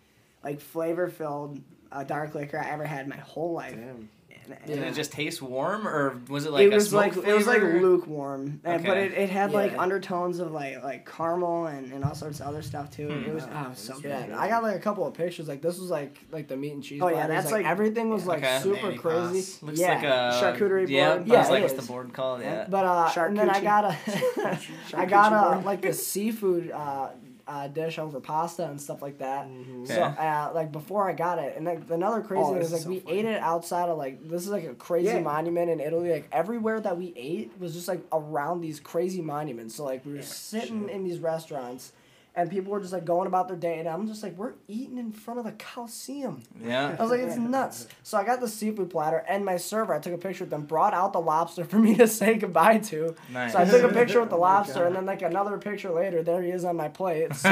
like 0.44 0.62
flavor 0.62 1.08
filled 1.10 1.60
uh, 1.92 2.04
dark 2.04 2.36
liquor 2.36 2.60
I 2.60 2.70
ever 2.70 2.86
had 2.86 3.04
in 3.06 3.10
my 3.10 3.18
whole 3.18 3.54
life. 3.54 3.76
Damn. 3.76 4.10
And, 4.50 4.66
Did 4.66 4.80
it 4.80 4.94
just 4.94 5.12
taste 5.12 5.42
warm, 5.42 5.88
or 5.88 6.20
was 6.30 6.46
it 6.46 6.52
like 6.52 6.64
it 6.68 6.72
a 6.72 6.76
was 6.76 6.90
smoke 6.90 7.02
like 7.02 7.14
flavor? 7.14 7.30
it 7.30 7.34
was 7.34 7.48
like 7.48 7.62
lukewarm, 7.62 8.62
and, 8.64 8.86
but 8.86 8.98
it, 8.98 9.12
it 9.14 9.30
had 9.30 9.52
like 9.52 9.78
undertones 9.78 10.40
of 10.40 10.52
like 10.52 10.84
like 10.84 11.10
caramel 11.10 11.68
and, 11.68 11.92
and 11.92 12.04
all 12.04 12.16
sorts 12.16 12.40
of 12.40 12.48
other 12.48 12.62
stuff 12.62 12.90
too. 12.90 13.10
It 13.10 13.34
was 13.34 13.44
oh, 13.44 13.64
it 13.66 13.70
was 13.70 13.80
so 13.80 14.00
Yeah, 14.04 14.26
good. 14.28 14.36
I 14.36 14.48
got 14.48 14.64
like 14.64 14.76
a 14.76 14.80
couple 14.80 15.06
of 15.06 15.14
pictures. 15.14 15.48
Like 15.48 15.62
this 15.62 15.80
was 15.80 15.90
like 15.90 16.18
like 16.32 16.48
the 16.48 16.56
meat 16.58 16.74
and 16.74 16.84
cheese. 16.84 17.02
Oh, 17.02 17.08
yeah, 17.10 17.28
that's 17.28 17.46
like, 17.48 17.64
like- 17.64 17.66
everything 17.66 18.10
was 18.10 18.26
like 18.26 18.40
Okay. 18.44 18.60
super 18.62 18.88
Manny 18.88 18.98
crazy. 18.98 19.42
Cross. 19.42 19.64
Looks 19.64 19.80
Yeah, 19.80 19.94
like 19.96 20.04
a 20.04 20.60
charcuterie 20.60 20.88
Yeah, 20.90 21.16
board. 21.18 21.30
I 21.30 21.34
Yeah, 21.34 21.40
was 21.40 21.50
like, 21.50 21.62
what's 21.64 21.74
the 21.76 21.82
board 21.82 22.14
called? 22.14 22.42
Yeah. 22.42 22.68
But 22.70 22.86
uh, 22.86 23.12
and 23.26 23.38
then 23.38 23.50
I 23.50 23.62
got 23.62 23.86
a, 23.86 23.98
I 24.94 25.06
got 25.06 25.34
a 25.34 25.66
like 25.66 25.86
a 25.86 25.94
seafood 25.94 26.72
uh, 26.72 27.10
uh, 27.48 27.68
dish 27.68 27.98
over 27.98 28.20
pasta 28.20 28.66
and 28.68 28.80
stuff 28.82 29.02
like 29.02 29.20
that. 29.20 29.48
So 29.86 30.04
Okay. 30.04 30.16
uh, 30.28 30.52
like 30.54 30.72
before 30.72 31.10
I 31.10 31.14
got 31.14 31.40
it, 31.40 31.56
and 31.56 31.66
like 31.66 31.90
another 31.90 32.22
crazy 32.22 32.44
Oh, 32.44 32.54
thing 32.54 32.62
is 32.62 32.68
is 32.68 32.74
like 32.74 32.82
so 32.84 32.90
we 32.90 33.00
funny. 33.00 33.20
ate 33.20 33.26
it 33.26 33.42
outside 33.42 33.90
of 33.90 33.98
like 33.98 34.28
this 34.28 34.44
is 34.44 34.50
like 34.50 34.66
a 34.66 34.74
crazy 34.76 35.08
Yeah. 35.08 35.20
monument 35.20 35.70
in 35.70 35.80
Italy. 35.80 36.12
Like 36.12 36.28
everywhere 36.32 36.80
that 36.82 36.98
we 36.98 37.14
ate 37.16 37.52
was 37.60 37.74
just 37.74 37.88
like 37.88 38.02
around 38.12 38.62
these 38.62 38.80
crazy 38.80 39.22
monuments. 39.22 39.76
So 39.76 39.86
like 39.86 40.06
we 40.06 40.12
were 40.14 40.18
Yeah, 40.20 40.24
sitting 40.26 40.88
shit. 40.88 40.96
in 40.96 41.04
these 41.04 41.20
restaurants. 41.20 41.94
And 42.38 42.52
people 42.52 42.72
were 42.72 42.80
just 42.80 42.94
like 42.94 43.04
going 43.04 43.26
about 43.26 43.48
their 43.48 43.58
day, 43.58 43.80
and 43.80 43.90
I'm 43.90 44.06
just 44.08 44.22
like, 44.22 44.38
we're 44.38 44.54
eating 44.68 45.00
in 45.00 45.12
front 45.12 45.40
of 45.40 45.46
the 45.46 45.54
Coliseum. 45.54 46.44
Yeah. 46.64 46.96
I 46.98 47.02
was 47.02 47.10
like, 47.10 47.22
it's 47.22 47.36
nuts. 47.58 47.88
So 48.04 48.16
I 48.16 48.24
got 48.24 48.40
the 48.42 48.48
seafood 48.48 48.92
platter, 48.92 49.26
and 49.28 49.44
my 49.44 49.58
server, 49.58 49.92
I 49.94 49.98
took 50.00 50.14
a 50.14 50.20
picture 50.20 50.44
with 50.44 50.52
them, 50.52 50.62
brought 50.62 50.94
out 50.94 51.14
the 51.14 51.20
lobster 51.20 51.64
for 51.66 51.80
me 51.80 51.96
to 52.04 52.08
say 52.08 52.36
goodbye 52.36 52.78
to. 52.78 53.16
Nice. 53.34 53.54
So 53.54 53.58
I 53.60 53.66
took 53.66 53.82
a 53.90 53.94
picture 53.94 54.20
with 54.22 54.30
the 54.30 54.36
Oh 54.38 54.42
lobster, 54.42 54.86
and 54.86 54.96
then 54.96 55.08
like 55.08 55.24
another 55.24 55.58
picture 55.58 55.90
later, 55.90 56.22
there 56.22 56.44
he 56.44 56.52
is 56.52 56.64
on 56.64 56.76
my 56.76 56.90
plate. 56.90 57.34
So, 57.36 57.50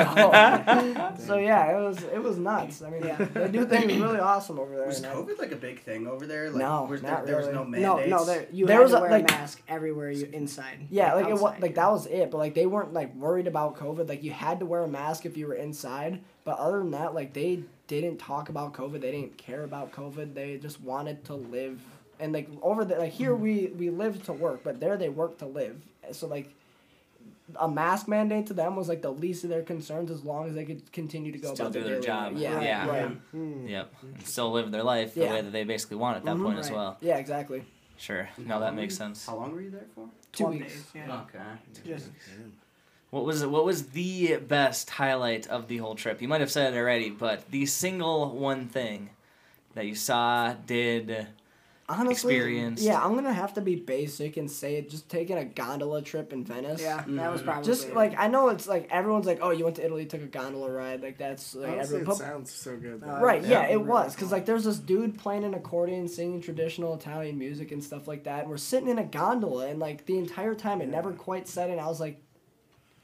so 1.17 1.37
yeah, 1.37 1.75
it 1.77 1.81
was 1.81 2.03
it 2.03 2.21
was 2.21 2.37
nuts. 2.37 2.81
I 2.81 2.89
mean, 2.91 3.03
Yeah. 3.05 3.15
they 3.33 3.47
do 3.49 3.65
things 3.65 3.91
really 3.93 4.19
awesome 4.19 4.59
over 4.59 4.75
there. 4.75 4.85
Was 4.85 4.97
and 4.97 5.07
I- 5.07 5.15
COVID 5.15 5.39
like 5.39 5.51
a 5.51 5.55
big 5.55 5.81
thing 5.81 6.07
over 6.07 6.27
there? 6.27 6.49
Like, 6.51 6.59
No, 6.59 6.83
was 6.85 7.01
not 7.01 7.25
there, 7.25 7.25
there 7.25 7.37
was 7.37 7.45
really. 7.47 7.57
no 7.57 7.63
no, 7.63 7.95
mandates. 7.95 8.09
no, 8.11 8.17
no, 8.17 8.25
there 8.25 8.47
you 8.51 8.65
There 8.67 8.75
had 8.77 8.83
was 8.83 8.91
to 8.91 8.97
a- 8.97 9.01
wear 9.01 9.09
like- 9.09 9.31
a 9.31 9.33
mask 9.33 9.61
everywhere 9.67 10.11
you 10.11 10.29
inside. 10.31 10.87
Yeah, 10.89 11.13
like 11.15 11.27
it 11.27 11.31
was 11.31 11.41
like 11.41 11.59
yeah. 11.61 11.67
that 11.69 11.91
was 11.91 12.05
it. 12.05 12.29
But 12.31 12.37
like 12.37 12.53
they 12.53 12.65
weren't 12.67 12.93
like 12.93 13.15
worried 13.15 13.47
about 13.47 13.77
COVID. 13.77 14.07
Like 14.07 14.23
you 14.23 14.31
had 14.31 14.59
to 14.59 14.65
wear 14.65 14.74
a 14.83 14.87
mask 14.87 15.25
if 15.25 15.37
you 15.37 15.47
were 15.47 15.55
inside. 15.55 16.19
But 16.43 16.57
other 16.59 16.79
than 16.79 16.91
that, 16.91 17.13
like 17.15 17.33
they 17.33 17.63
didn't 17.87 18.17
talk 18.17 18.49
about 18.49 18.73
COVID. 18.73 19.01
They 19.01 19.11
didn't 19.11 19.37
care 19.37 19.63
about 19.63 19.91
COVID. 19.91 20.33
They 20.33 20.57
just 20.57 20.81
wanted 20.81 21.23
to 21.25 21.35
live. 21.35 21.81
And 22.19 22.33
like 22.33 22.49
over 22.61 22.85
there, 22.85 22.99
like 22.99 23.11
here 23.13 23.35
we 23.35 23.67
we 23.67 23.89
live 23.89 24.23
to 24.25 24.33
work, 24.33 24.61
but 24.63 24.79
there 24.79 24.97
they 24.97 25.09
work 25.09 25.37
to 25.39 25.45
live. 25.45 25.77
So 26.11 26.27
like. 26.27 26.53
A 27.57 27.67
mask 27.67 28.07
mandate 28.07 28.47
to 28.47 28.55
them 28.55 28.75
was 28.75 28.89
like 28.89 29.03
the 29.03 29.11
least 29.11 29.43
of 29.43 29.51
their 29.51 29.61
concerns 29.61 30.09
as 30.09 30.23
long 30.23 30.47
as 30.49 30.55
they 30.55 30.65
could 30.65 30.91
continue 30.91 31.31
to 31.31 31.37
go 31.37 31.53
Still 31.53 31.67
about 31.67 31.73
do 31.73 31.83
their 31.83 31.93
daily 32.01 32.05
job. 32.05 32.33
life. 32.33 32.41
Yeah, 32.41 32.61
Yeah. 32.61 32.87
right. 32.89 33.11
Hmm. 33.31 33.67
Yep. 33.67 33.93
And 34.01 34.21
still 34.25 34.51
live 34.51 34.71
their 34.71 34.81
life 34.81 35.13
the 35.13 35.21
Yeah. 35.21 35.33
way 35.35 35.41
that 35.41 35.51
they 35.51 35.63
basically 35.63 35.97
want 35.97 36.17
at 36.17 36.25
that 36.25 36.37
Mhm. 36.37 36.43
point 36.43 36.57
as 36.57 36.71
well. 36.71 36.97
Yeah, 37.01 37.17
exactly. 37.17 37.63
Sure. 37.97 38.27
And 38.35 38.47
No, 38.47 38.59
that 38.61 38.73
makes 38.73 38.97
sense. 38.97 39.27
How 39.27 39.35
long 39.35 39.51
were 39.51 39.61
you 39.61 39.69
there 39.69 39.85
for? 39.93 40.09
Two 40.31 40.45
12 40.45 40.53
weeks. 40.55 40.73
days, 40.73 40.91
yeah. 40.95 41.21
Okay. 41.21 41.85
Just 41.85 42.09
What 43.11 43.23
was 43.25 43.45
what 43.45 43.65
was 43.65 43.87
the 43.89 44.37
best 44.37 44.89
highlight 44.89 45.47
of 45.47 45.67
the 45.67 45.77
whole 45.77 45.95
trip? 45.95 46.21
You 46.21 46.27
might 46.27 46.41
have 46.41 46.51
said 46.51 46.73
it 46.73 46.77
already, 46.77 47.09
but 47.09 47.49
the 47.51 47.65
single 47.65 48.31
one 48.31 48.67
thing 48.67 49.09
that 49.73 49.85
you 49.85 49.95
saw, 49.95 50.53
did, 50.53 51.27
Honestly, 51.87 52.33
Experienced. 52.33 52.81
Yeah, 52.83 52.99
I'm 52.99 53.13
gonna 53.13 53.31
have 53.31 53.53
to 53.53 53.61
be 53.61 53.75
basic 53.75 54.37
and 54.37 54.49
say 54.49 54.77
it. 54.77 54.89
just 54.89 55.07
taking 55.07 55.37
a 55.37 55.45
gondola 55.45 56.01
trip 56.01 56.33
in 56.33 56.43
Venice. 56.43 56.81
yeah, 56.81 57.03
that 57.07 57.31
was 57.31 57.41
Mhm. 57.41 57.45
probably 57.45 57.63
Just 57.63 57.93
like 57.93 58.15
I 58.17 58.27
know 58.27 58.49
it's 58.49 58.67
like 58.67 58.87
everyone's 58.89 59.27
like, 59.27 59.37
oh, 59.43 59.51
you 59.51 59.65
went 59.65 59.75
to 59.75 59.85
Italy, 59.85 60.07
took 60.07 60.23
a 60.23 60.25
gondola 60.25 60.71
ride, 60.71 61.03
like 61.03 61.19
that's 61.19 61.53
like 61.53 61.69
Honestly, 61.73 61.97
everyone. 61.97 62.15
it 62.15 62.19
sounds 62.19 62.51
so 62.51 62.75
good. 62.75 63.01
though. 63.01 63.11
Uh, 63.17 63.19
Right, 63.19 63.43
Yeah, 63.43 63.49
yeah, 63.49 63.63
it 63.67 63.73
really 63.75 63.83
was 63.83 64.15
because 64.15 64.31
like 64.31 64.47
there's 64.47 64.63
this 64.63 64.79
dude 64.79 65.19
playing 65.19 65.43
an 65.43 65.53
accordion, 65.53 66.07
singing 66.07 66.41
traditional 66.41 66.95
Italian 66.95 67.37
music 67.37 67.71
and 67.71 67.83
stuff 67.83 68.07
like 68.07 68.23
that, 68.23 68.41
and 68.41 68.49
we're 68.49 68.57
sitting 68.57 68.89
in 68.89 68.97
a 68.97 69.05
gondola, 69.05 69.67
and 69.67 69.77
like 69.79 70.07
the 70.07 70.17
entire 70.17 70.55
time 70.55 70.81
it 70.81 70.89
never 70.89 71.11
quite 71.13 71.47
set 71.47 71.69
in. 71.69 71.77
I 71.77 71.85
was 71.85 71.99
like, 71.99 72.19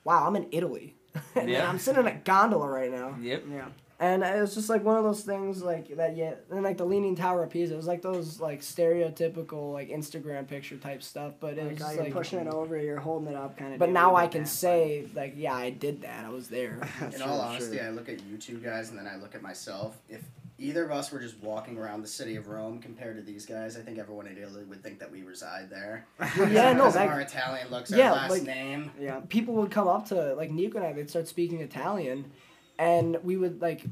wow, 0.04 0.26
I'm 0.28 0.36
in 0.36 0.48
Italy, 0.52 0.96
and 1.36 1.50
Yeah. 1.50 1.68
I'm 1.70 1.80
sitting 1.80 2.02
in 2.02 2.08
a 2.08 2.16
gondola 2.16 2.68
right 2.70 2.92
now. 2.92 3.16
yep. 3.22 3.44
yeah. 3.52 3.68
And 4.00 4.24
it 4.24 4.42
was 4.42 4.56
just 4.56 4.68
like 4.68 4.84
one 4.84 4.98
of 4.98 5.04
those 5.04 5.22
things 5.22 5.62
like 5.62 5.96
that. 5.98 6.18
Yeah, 6.18 6.34
and 6.50 6.64
like 6.64 6.78
the 6.80 6.86
Leaning 6.86 7.16
Tower 7.16 7.44
of 7.44 7.52
Pisa. 7.52 7.74
It 7.76 7.78
was 7.78 7.86
like 7.86 8.02
those 8.02 8.40
like 8.40 8.62
stereotypical 8.62 9.72
like 9.74 9.90
Instagram 9.90 10.48
picture 10.48 10.78
type 10.78 11.04
stuff. 11.04 11.34
But 11.40 11.60
it 11.60 11.64
was 11.64 11.66
Like, 11.74 11.78
just, 11.78 11.90
oh, 11.92 11.94
you're 11.94 12.04
like, 12.06 12.14
pushing 12.14 12.40
it 12.40 12.48
over, 12.48 12.78
you're 12.82 13.00
holding 13.00 13.28
it 13.30 13.36
up, 13.36 13.58
kind 13.58 13.74
of. 13.74 13.80
But 13.80 13.90
now 13.92 14.16
I 14.16 14.26
can 14.26 14.48
say 14.48 15.06
like, 15.14 15.34
yeah, 15.38 15.54
I 15.54 15.70
did 15.70 16.02
that. 16.02 16.26
I 16.26 16.30
was 16.30 16.48
there. 16.48 16.80
In 17.02 17.12
Sure, 17.12 17.28
all 17.28 17.42
honesty, 17.42 17.78
sure. 17.78 17.86
I 17.86 17.90
look 17.92 18.10
at 18.10 18.24
you 18.24 18.38
two 18.38 18.58
guys 18.58 18.90
and 18.90 18.98
then 18.98 19.06
I 19.06 19.18
look 19.18 19.36
at 19.36 19.44
myself. 19.44 19.98
If 20.10 20.24
either 20.62 20.86
of 20.86 20.92
us 20.92 21.12
were 21.12 21.20
just 21.20 21.38
walking 21.40 21.78
around 21.78 22.02
the 22.02 22.08
city 22.08 22.36
of 22.36 22.48
Rome 22.48 22.80
compared 22.80 23.18
to 23.18 23.22
these 23.24 23.46
guys, 23.46 23.76
I 23.78 23.82
think 23.82 23.98
everyone 23.98 24.28
in 24.28 24.38
Italy 24.38 24.64
would 24.64 24.84
think 24.84 25.00
that 25.00 25.12
we 25.12 25.24
reside 25.24 25.70
there. 25.70 26.06
yeah, 26.38 26.74
no, 26.74 26.90
that- 26.92 27.08
our 27.10 27.20
Italian 27.20 27.70
looks, 27.72 27.92
yeah, 27.92 28.10
our 28.12 28.16
last 28.16 28.30
like- 28.32 28.44
name. 28.44 28.92
Yeah. 29.00 29.22
People 29.28 29.56
would 29.56 29.72
come 29.72 29.88
up 29.88 30.08
to 30.10 30.34
like 30.36 30.52
Nico 30.52 30.78
and 30.78 30.88
I. 30.88 30.94
They'd 30.94 31.10
start 31.10 31.28
speaking 31.28 31.62
Italian, 31.62 32.32
and 32.80 33.18
we 33.24 33.36
would 33.38 33.62
like. 33.62 33.86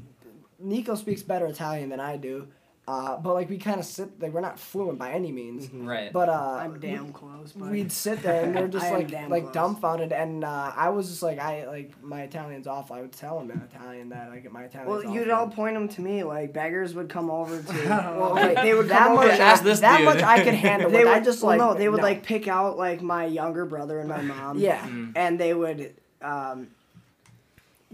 Nico 0.62 0.94
speaks 0.94 1.22
better 1.22 1.46
Italian 1.46 1.88
than 1.88 2.00
I 2.00 2.16
do. 2.18 2.46
Uh, 2.90 3.16
but 3.18 3.34
like 3.34 3.48
we 3.48 3.56
kind 3.56 3.78
of 3.78 3.86
sit 3.86 4.20
like 4.20 4.32
we're 4.32 4.40
not 4.40 4.58
fluent 4.58 4.98
by 4.98 5.12
any 5.12 5.30
means. 5.30 5.72
Right. 5.72 6.12
But 6.12 6.28
uh, 6.28 6.58
I'm 6.60 6.80
damn 6.80 7.12
close. 7.12 7.52
But 7.54 7.70
we'd 7.70 7.92
sit 7.92 8.20
there 8.20 8.42
and 8.42 8.52
we're 8.52 8.66
just 8.78 8.90
like 8.90 9.12
like 9.28 9.44
close. 9.44 9.54
dumbfounded 9.54 10.12
and 10.12 10.42
uh, 10.42 10.72
I 10.74 10.88
was 10.88 11.08
just 11.08 11.22
like 11.22 11.38
I 11.38 11.68
like 11.68 12.02
my 12.02 12.22
Italian's 12.22 12.66
awful. 12.66 12.96
I 12.96 13.02
would 13.02 13.12
tell 13.12 13.38
him 13.38 13.52
in 13.52 13.60
Italian 13.60 14.08
that 14.08 14.30
like 14.30 14.50
my 14.50 14.64
Italian. 14.64 14.90
Well, 14.90 15.14
you'd 15.14 15.30
all 15.30 15.46
point 15.46 15.74
them 15.74 15.86
to 15.86 16.00
me. 16.00 16.24
Like 16.24 16.52
beggars 16.52 16.92
would 16.94 17.08
come 17.08 17.30
over 17.30 17.62
to. 17.62 17.72
well, 17.88 18.34
like, 18.34 18.56
they 18.56 18.74
would 18.74 18.88
that 18.88 18.98
come 18.98 19.14
much, 19.14 19.34
over. 19.34 19.40
Ask 19.40 19.62
this 19.62 19.78
that 19.78 19.98
dude. 19.98 20.06
much 20.06 20.22
I 20.24 20.42
could 20.42 20.54
handle. 20.54 20.90
They 20.90 21.04
would 21.04 21.12
I 21.12 21.20
just 21.20 21.44
well, 21.44 21.56
like 21.56 21.60
no. 21.60 21.78
They 21.78 21.88
would 21.88 21.98
no. 21.98 22.02
like 22.02 22.24
pick 22.24 22.48
out 22.48 22.76
like 22.76 23.02
my 23.02 23.24
younger 23.24 23.66
brother 23.66 24.00
and 24.00 24.08
my 24.08 24.20
mom. 24.32 24.58
yeah. 24.58 24.84
and 25.14 25.38
they 25.38 25.54
would 25.54 25.94
um, 26.22 26.66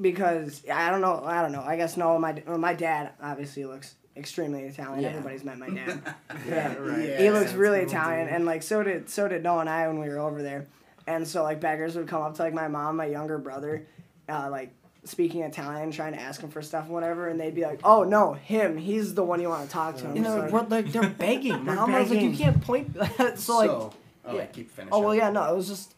because 0.01 0.63
I 0.73 0.91
don't 0.91 1.03
know 1.03 1.23
I 1.23 1.43
don't 1.43 1.53
know 1.53 1.63
I 1.63 1.77
guess 1.77 1.99
no 1.99 2.19
my 2.19 2.43
my 2.47 2.73
dad 2.73 3.11
obviously 3.21 3.67
looks 3.67 3.95
extremely 4.17 4.63
Italian 4.65 5.03
Yeah. 5.03 5.09
everybody's 5.11 5.45
met 5.45 5.59
my 5.59 5.69
dad 5.79 6.01
Yeah, 6.49 6.75
right. 6.79 7.19
he 7.21 7.31
looks 7.31 7.53
really 7.53 7.81
cool, 7.81 7.89
Italian 7.89 8.27
dude. 8.27 8.35
and 8.37 8.47
like 8.47 8.63
so 8.63 8.83
did 8.83 9.09
so 9.11 9.29
did 9.29 9.43
Noah 9.43 9.61
and 9.61 9.71
I 9.71 9.87
when 9.89 9.99
we 10.01 10.09
were 10.09 10.19
over 10.19 10.43
there 10.43 10.67
and 11.07 11.27
so 11.27 11.43
like 11.43 11.61
beggars 11.61 11.95
would 11.97 12.09
come 12.09 12.23
up 12.23 12.35
to 12.37 12.43
like 12.43 12.55
my 12.55 12.69
mom 12.69 12.97
my 12.97 13.07
younger 13.07 13.39
brother 13.39 13.87
uh, 14.29 14.49
like 14.51 14.71
speaking 15.05 15.43
Italian 15.43 15.93
trying 15.93 16.13
to 16.15 16.21
ask 16.21 16.41
him 16.41 16.51
for 16.51 16.61
stuff 16.63 16.85
and 16.87 16.93
whatever 16.95 17.29
and 17.29 17.39
they'd 17.39 17.55
be 17.55 17.63
like 17.63 17.81
oh 17.85 18.03
no 18.03 18.33
him 18.33 18.77
he's 18.77 19.15
the 19.15 19.23
one 19.23 19.41
you 19.41 19.49
want 19.49 19.65
to 19.65 19.71
talk 19.71 19.97
to 19.99 20.03
You 20.15 20.21
know, 20.23 20.41
It's 20.43 20.53
we're, 20.53 20.61
like, 20.61 20.71
like 20.71 20.93
they're 20.93 21.09
begging. 21.11 21.65
They're 21.65 21.75
Mom, 21.77 21.95
I 21.95 22.01
was 22.01 22.11
like, 22.11 22.21
you 22.23 22.33
can't 22.37 22.61
point. 22.63 22.97
so 23.37 23.59
like, 23.59 23.71
oh, 23.71 23.93
yeah. 24.27 24.33
wait, 24.35 24.53
keep 24.53 24.71
finishing. 24.73 24.93
oh 24.93 25.01
well, 25.01 25.15
yeah, 25.15 25.31
no, 25.31 25.53
it 25.53 25.57
was 25.57 25.69
just. 25.69 25.93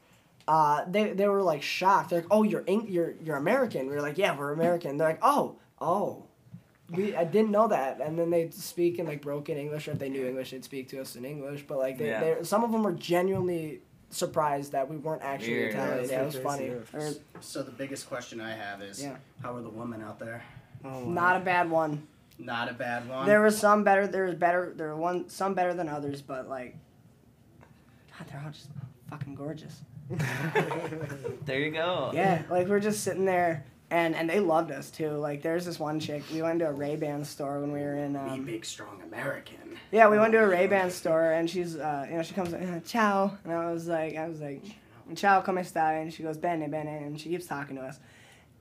Uh, 0.46 0.82
they, 0.90 1.12
they 1.12 1.28
were 1.28 1.42
like 1.42 1.60
shocked. 1.62 2.08
They're 2.08 2.20
like, 2.20 2.28
"Oh, 2.30 2.42
you're 2.42 2.64
Eng- 2.66 2.86
you're 2.88 3.12
you're 3.22 3.36
American." 3.36 3.86
We 3.86 3.94
were 3.94 4.00
like, 4.00 4.16
"Yeah, 4.16 4.34
we're 4.34 4.50
American." 4.52 4.96
They're 4.96 5.08
like, 5.08 5.18
"Oh, 5.20 5.56
oh, 5.78 6.24
we 6.90 7.14
I 7.14 7.24
didn't 7.24 7.50
know 7.50 7.68
that." 7.68 8.00
And 8.00 8.18
then 8.18 8.30
they'd 8.30 8.52
speak 8.54 8.98
in 8.98 9.06
like 9.06 9.22
broken 9.22 9.56
English. 9.56 9.88
Or 9.88 9.92
if 9.92 9.98
they 9.98 10.08
knew 10.08 10.26
English, 10.26 10.50
they'd 10.52 10.64
speak 10.64 10.88
to 10.90 11.00
us 11.00 11.16
in 11.16 11.24
English. 11.24 11.64
But 11.66 11.78
like, 11.78 11.98
they, 11.98 12.08
Yeah. 12.08 12.20
they 12.36 12.42
some 12.44 12.64
of 12.64 12.72
them 12.72 12.82
were 12.82 12.92
genuinely 12.92 13.80
surprised 14.10 14.72
that 14.72 14.88
we 14.88 14.96
weren't 14.96 15.22
actually 15.22 15.52
Weird. 15.54 15.74
Italian. 15.74 15.96
that's 15.98 16.10
Yeah, 16.10 16.22
it 16.22 16.24
was 16.26 16.36
funny. 16.36 16.68
or, 16.68 17.12
So 17.40 17.62
the 17.62 17.70
biggest 17.70 18.08
question 18.08 18.40
I 18.40 18.52
have 18.54 18.80
is, 18.82 19.02
Yeah. 19.02 19.16
how 19.42 19.54
are 19.54 19.60
the 19.60 19.68
women 19.68 20.00
out 20.02 20.18
there? 20.18 20.42
Oh, 20.82 21.00
wow. 21.00 21.04
not 21.10 21.36
a 21.36 21.40
bad 21.44 21.68
one 21.70 22.06
Not 22.38 22.70
a 22.70 22.72
bad 22.72 23.06
one. 23.08 23.26
There 23.26 23.42
was 23.42 23.58
some 23.58 23.82
better. 23.84 24.06
There 24.06 24.24
was 24.24 24.34
better. 24.36 24.72
There 24.74 24.88
were 24.88 24.96
one 24.96 25.28
some 25.28 25.52
better 25.54 25.74
than 25.74 25.88
others, 25.88 26.22
but 26.22 26.48
like, 26.48 26.76
God, 28.16 28.28
they're 28.30 28.40
all 28.44 28.50
just 28.52 28.68
fucking 29.10 29.34
gorgeous. 29.34 29.82
There 31.44 31.58
you 31.60 31.70
go. 31.70 32.10
Yeah, 32.14 32.42
like 32.50 32.66
we're 32.68 32.80
just 32.80 33.02
sitting 33.02 33.24
there, 33.24 33.64
and 33.90 34.14
and 34.14 34.28
they 34.28 34.40
loved 34.40 34.70
us 34.70 34.90
too. 34.90 35.10
Like, 35.12 35.42
there's 35.42 35.64
this 35.64 35.78
one 35.78 36.00
chick. 36.00 36.22
We 36.32 36.42
went 36.42 36.58
to 36.60 36.68
a 36.68 36.72
Ray 36.72 36.96
Ban 36.96 37.24
store 37.24 37.60
when 37.60 37.72
we 37.72 37.80
were 37.80 37.96
in. 37.96 38.16
Um, 38.16 38.44
big 38.44 38.64
strong 38.64 39.00
American. 39.06 39.78
yeah, 39.90 40.08
we 40.08 40.18
went 40.18 40.32
to 40.32 40.42
a 40.42 40.48
Ray 40.48 40.66
Ban 40.66 40.90
store, 40.90 41.32
and 41.32 41.48
she's, 41.48 41.76
uh, 41.76 42.06
you 42.08 42.16
know, 42.16 42.22
she 42.22 42.34
comes, 42.34 42.52
uh, 42.52 42.80
ciao, 42.86 43.36
and 43.44 43.52
I 43.52 43.70
was 43.72 43.86
like, 43.88 44.16
I 44.16 44.28
was 44.28 44.40
like, 44.40 44.62
ciao, 45.14 45.40
come 45.40 45.56
stai? 45.56 46.02
And 46.02 46.12
she 46.12 46.22
goes, 46.22 46.36
bene, 46.36 46.68
bene, 46.68 46.88
and 46.88 47.18
she 47.20 47.30
keeps 47.30 47.46
talking 47.46 47.76
to 47.76 47.82
us, 47.82 47.98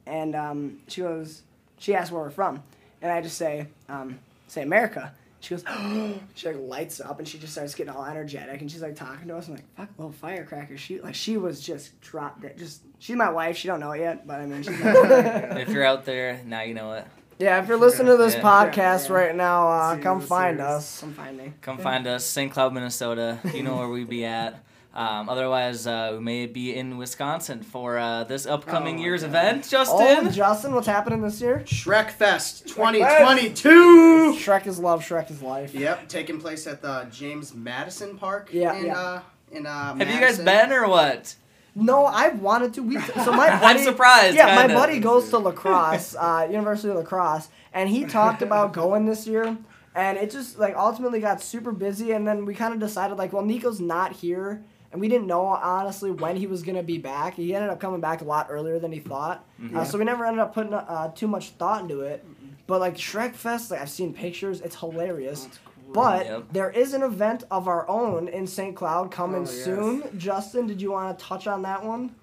and 0.06 0.36
um, 0.36 0.80
she 0.88 1.02
goes, 1.02 1.42
she 1.78 1.94
asks 1.94 2.12
where 2.12 2.22
we're 2.22 2.30
from, 2.30 2.64
and 3.02 3.12
I 3.12 3.22
just 3.22 3.38
say, 3.38 3.68
um, 3.90 4.20
say 4.48 4.62
America. 4.64 5.14
She 5.48 5.56
goes, 5.56 5.64
she 6.36 6.48
like 6.48 6.58
lights 6.60 7.00
up 7.00 7.20
and 7.20 7.28
she 7.28 7.38
just 7.38 7.54
starts 7.54 7.74
getting 7.74 7.94
all 7.94 8.04
energetic 8.04 8.60
and 8.60 8.70
she's 8.70 8.82
like 8.82 8.96
talking 8.96 9.30
to 9.30 9.38
us. 9.38 9.48
I'm 9.48 9.56
like, 9.56 9.76
fuck, 9.78 9.90
little 9.98 10.12
firecracker. 10.12 10.76
She 10.78 11.00
like 11.00 11.16
she 11.16 11.38
was 11.38 11.62
just 11.62 12.00
dropped 12.02 12.44
it. 12.44 12.58
Just 12.58 12.82
she's 13.00 13.16
my 13.16 13.30
wife. 13.30 13.56
She 13.56 13.68
don't 13.70 13.80
know 13.80 13.92
it 13.92 14.02
yet, 14.02 14.28
but 14.28 14.42
I 14.42 14.46
mean, 14.46 14.62
she's 14.64 14.78
my. 14.80 14.92
If 15.62 15.70
you're 15.70 15.86
out 15.86 16.04
there, 16.04 16.42
now 16.46 16.62
you 16.64 16.74
know 16.74 16.92
it. 16.94 17.06
Yeah, 17.40 17.62
if 17.62 17.68
you're 17.70 17.78
listening 17.78 18.08
to 18.08 18.18
this 18.18 18.34
Yeah. 18.36 18.42
podcast 18.42 19.08
Yeah. 19.10 19.16
right 19.16 19.36
now, 19.36 19.68
uh, 19.70 19.98
come 20.00 20.20
find 20.22 20.58
serious. 20.58 20.76
us. 20.76 21.00
come 21.02 21.14
find 21.14 21.38
me. 21.38 21.54
Come 21.62 21.78
find 21.78 22.08
us, 22.08 22.26
St. 22.26 22.52
Cloud, 22.52 22.74
Minnesota. 22.74 23.40
You 23.54 23.64
know 23.64 23.78
where 23.78 23.88
we 23.90 24.04
be 24.04 24.26
at. 24.26 24.62
Um, 24.98 25.30
otherwise, 25.30 25.86
uh, 25.86 26.14
we 26.14 26.20
may 26.20 26.46
be 26.48 26.76
in 26.76 26.98
Wisconsin 26.98 27.62
for 27.62 28.00
uh, 28.00 28.24
this 28.24 28.48
upcoming 28.48 28.98
Oh 28.98 29.04
year's 29.04 29.22
God. 29.22 29.30
event. 29.30 29.66
Oh, 29.68 29.70
Justin, 29.70 30.32
Justin, 30.32 30.74
what's 30.74 30.88
happening 30.88 31.22
this 31.22 31.40
year? 31.40 31.62
Shrek 31.68 32.10
Fest 32.10 32.68
2022. 32.68 34.34
Shrek 34.38 34.66
is 34.68 34.80
love, 34.80 35.02
Shrek 35.02 35.30
is 35.30 35.42
life. 35.42 35.74
Yep, 35.74 36.08
taking 36.10 36.40
place 36.40 36.66
at 36.68 36.82
the 36.82 37.08
James 37.12 37.54
Madison 37.54 38.18
Park. 38.18 38.50
Yeah, 38.52 38.74
in, 38.76 38.86
yeah. 38.88 39.00
Uh, 39.00 39.22
in 39.52 39.66
uh, 39.66 39.96
have 39.96 40.10
you 40.10 40.20
guys 40.20 40.40
been 40.40 40.72
or 40.72 40.88
what? 40.88 41.36
No, 41.76 42.06
I 42.06 42.30
wanted 42.30 42.74
to. 42.76 42.82
We 42.84 43.00
so 43.00 43.32
my 43.34 43.50
I'm 43.64 43.78
surprised, 43.78 44.36
Yeah, 44.36 44.56
my 44.56 44.62
kinda. 44.62 44.74
buddy 44.74 45.00
goes 45.00 45.30
to 45.30 45.38
La 45.38 45.52
Crosse, 45.52 46.16
uh, 46.16 46.48
University 46.50 46.90
of 46.90 46.96
La 46.96 47.04
Crosse, 47.04 47.50
and 47.72 47.88
he 47.88 48.06
talked 48.06 48.42
about 48.42 48.74
going 48.74 49.06
this 49.06 49.28
year, 49.28 49.56
and 49.94 50.18
it 50.18 50.32
just 50.32 50.58
like 50.58 50.76
ultimately 50.76 51.20
got 51.20 51.40
super 51.42 51.72
busy, 51.72 52.14
and 52.14 52.28
then 52.28 52.46
we 52.46 52.56
kind 52.56 52.74
of 52.74 52.80
decided 52.80 53.20
like, 53.20 53.32
well, 53.32 53.46
Nico's 53.46 53.80
not 53.80 54.14
here, 54.14 54.64
and 54.92 55.02
we 55.02 55.08
didn't 55.08 55.28
know 55.28 55.46
honestly 55.46 56.12
when 56.12 56.36
he 56.36 56.48
was 56.48 56.64
gonna 56.64 56.84
be 56.84 56.98
back. 56.98 57.36
He 57.36 57.54
ended 57.56 57.70
up 57.70 57.80
coming 57.80 58.00
back 58.02 58.22
a 58.22 58.26
lot 58.26 58.48
earlier 58.50 58.80
than 58.80 58.92
he 58.92 59.00
thought, 59.00 59.46
uh, 59.76 59.84
so 59.84 59.98
we 59.98 60.06
never 60.06 60.26
ended 60.26 60.40
up 60.40 60.54
putting 60.54 60.74
uh, 60.74 61.12
too 61.14 61.28
much 61.28 61.50
thought 61.52 61.82
into 61.82 62.02
it. 62.02 62.26
But 62.68 62.80
like 62.82 62.96
Shrek 62.96 63.34
Fest, 63.34 63.72
like 63.72 63.82
I've 63.82 63.90
seen 63.90 64.14
pictures, 64.14 64.62
it's 64.62 64.76
hilarious. 64.76 65.48
But 65.94 66.26
Yep. 66.26 66.44
there 66.52 66.70
is 66.70 66.94
an 66.94 67.02
event 67.02 67.46
of 67.50 67.68
our 67.70 67.88
own 67.88 68.28
in 68.28 68.46
St. 68.46 68.76
Cloud 68.76 69.10
coming 69.10 69.44
Oh, 69.48 69.52
yes. 69.52 69.64
soon. 69.64 70.04
Justin, 70.18 70.68
did 70.68 70.82
you 70.82 70.92
want 70.92 71.18
to 71.18 71.24
touch 71.26 71.48
on 71.48 71.62
that 71.62 71.84
one? 71.86 72.14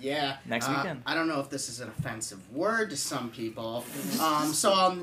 Yeah. 0.00 0.36
Next 0.46 0.68
uh, 0.68 0.74
weekend. 0.76 1.02
I 1.06 1.14
don't 1.14 1.28
know 1.28 1.40
if 1.40 1.50
this 1.50 1.68
is 1.68 1.80
an 1.80 1.88
offensive 1.88 2.40
word 2.52 2.90
to 2.90 2.96
some 2.96 3.30
people. 3.30 3.84
Um, 4.20 4.52
so 4.52 4.72
I'll, 4.72 4.96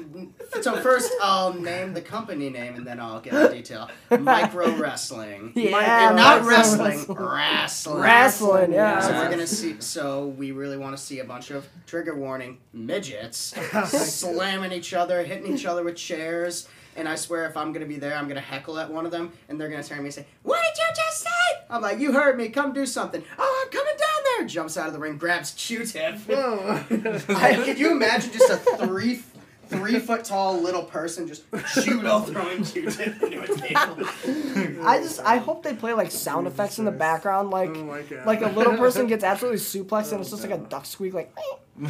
so 0.61 0.81
first 0.81 1.11
I'll 1.21 1.53
name 1.53 1.93
the 1.93 2.01
company 2.01 2.49
name 2.49 2.75
and 2.75 2.85
then 2.85 2.99
I'll 2.99 3.19
get 3.21 3.33
the 3.33 3.49
detail. 3.49 3.89
Micro 4.19 4.71
Wrestling. 4.77 5.53
Yeah, 5.55 6.07
and 6.07 6.15
not 6.15 6.43
wrestling, 6.45 7.05
Wrestling. 7.09 8.01
wrestling. 8.01 8.73
Yeah. 8.73 8.99
So 8.99 9.11
we're 9.13 9.29
gonna 9.29 9.47
see. 9.47 9.75
So 9.79 10.27
we 10.27 10.51
really 10.51 10.77
want 10.77 10.95
to 10.97 11.01
see 11.01 11.19
a 11.19 11.25
bunch 11.25 11.51
of 11.51 11.67
trigger 11.85 12.15
warning 12.15 12.57
midgets 12.73 13.55
slamming 13.87 14.71
each 14.71 14.93
other, 14.93 15.23
hitting 15.23 15.53
each 15.53 15.65
other 15.65 15.83
with 15.83 15.95
chairs. 15.95 16.67
And 16.97 17.09
I 17.09 17.15
swear, 17.15 17.45
if 17.45 17.57
I'm 17.57 17.73
gonna 17.73 17.85
be 17.85 17.97
there, 17.97 18.15
I'm 18.15 18.27
gonna 18.29 18.39
heckle 18.39 18.79
at 18.79 18.89
one 18.89 19.05
of 19.05 19.11
them, 19.11 19.33
and 19.49 19.59
they're 19.59 19.67
gonna 19.69 19.83
turn 19.83 19.97
to 19.97 20.03
me 20.03 20.07
and 20.07 20.13
say, 20.13 20.25
"What 20.43 20.61
did 20.61 20.81
you 20.81 20.95
just 20.95 21.23
say?" 21.23 21.29
I'm 21.69 21.81
like, 21.81 21.99
"You 21.99 22.13
heard 22.13 22.37
me. 22.37 22.47
Come 22.47 22.71
do 22.71 22.85
something." 22.85 23.21
Oh, 23.37 23.63
I'm 23.65 23.71
coming 23.71 23.93
down. 23.97 24.14
Jumps 24.45 24.77
out 24.77 24.87
of 24.87 24.93
the 24.93 24.99
ring, 24.99 25.17
grabs 25.17 25.51
Q-tip. 25.57 26.15
I, 26.29 27.61
could 27.63 27.79
you 27.79 27.91
imagine 27.91 28.31
just 28.31 28.49
a 28.51 28.57
three, 28.77 29.23
three 29.67 29.99
foot 29.99 30.23
tall 30.23 30.59
little 30.61 30.83
person 30.83 31.27
just 31.27 31.43
judo 31.83 32.19
throwing 32.21 32.63
Q-tip 32.63 33.21
into 33.21 33.41
a 33.41 33.47
table? 33.47 34.85
I 34.87 34.99
just 35.01 35.19
I 35.21 35.37
hope 35.37 35.63
they 35.63 35.73
play 35.73 35.93
like 35.93 36.11
sound 36.11 36.47
effects 36.47 36.79
in 36.79 36.85
the 36.85 36.91
background, 36.91 37.49
like 37.51 37.69
Oh 37.69 38.03
like 38.25 38.41
a 38.41 38.49
little 38.49 38.77
person 38.77 39.07
gets 39.07 39.23
absolutely 39.23 39.59
suplexed 39.59 40.11
and 40.11 40.21
it's 40.21 40.29
just 40.29 40.43
like 40.47 40.51
a 40.57 40.57
duck 40.63 40.85
squeak, 40.85 41.13
like. 41.13 41.33
Me 41.77 41.87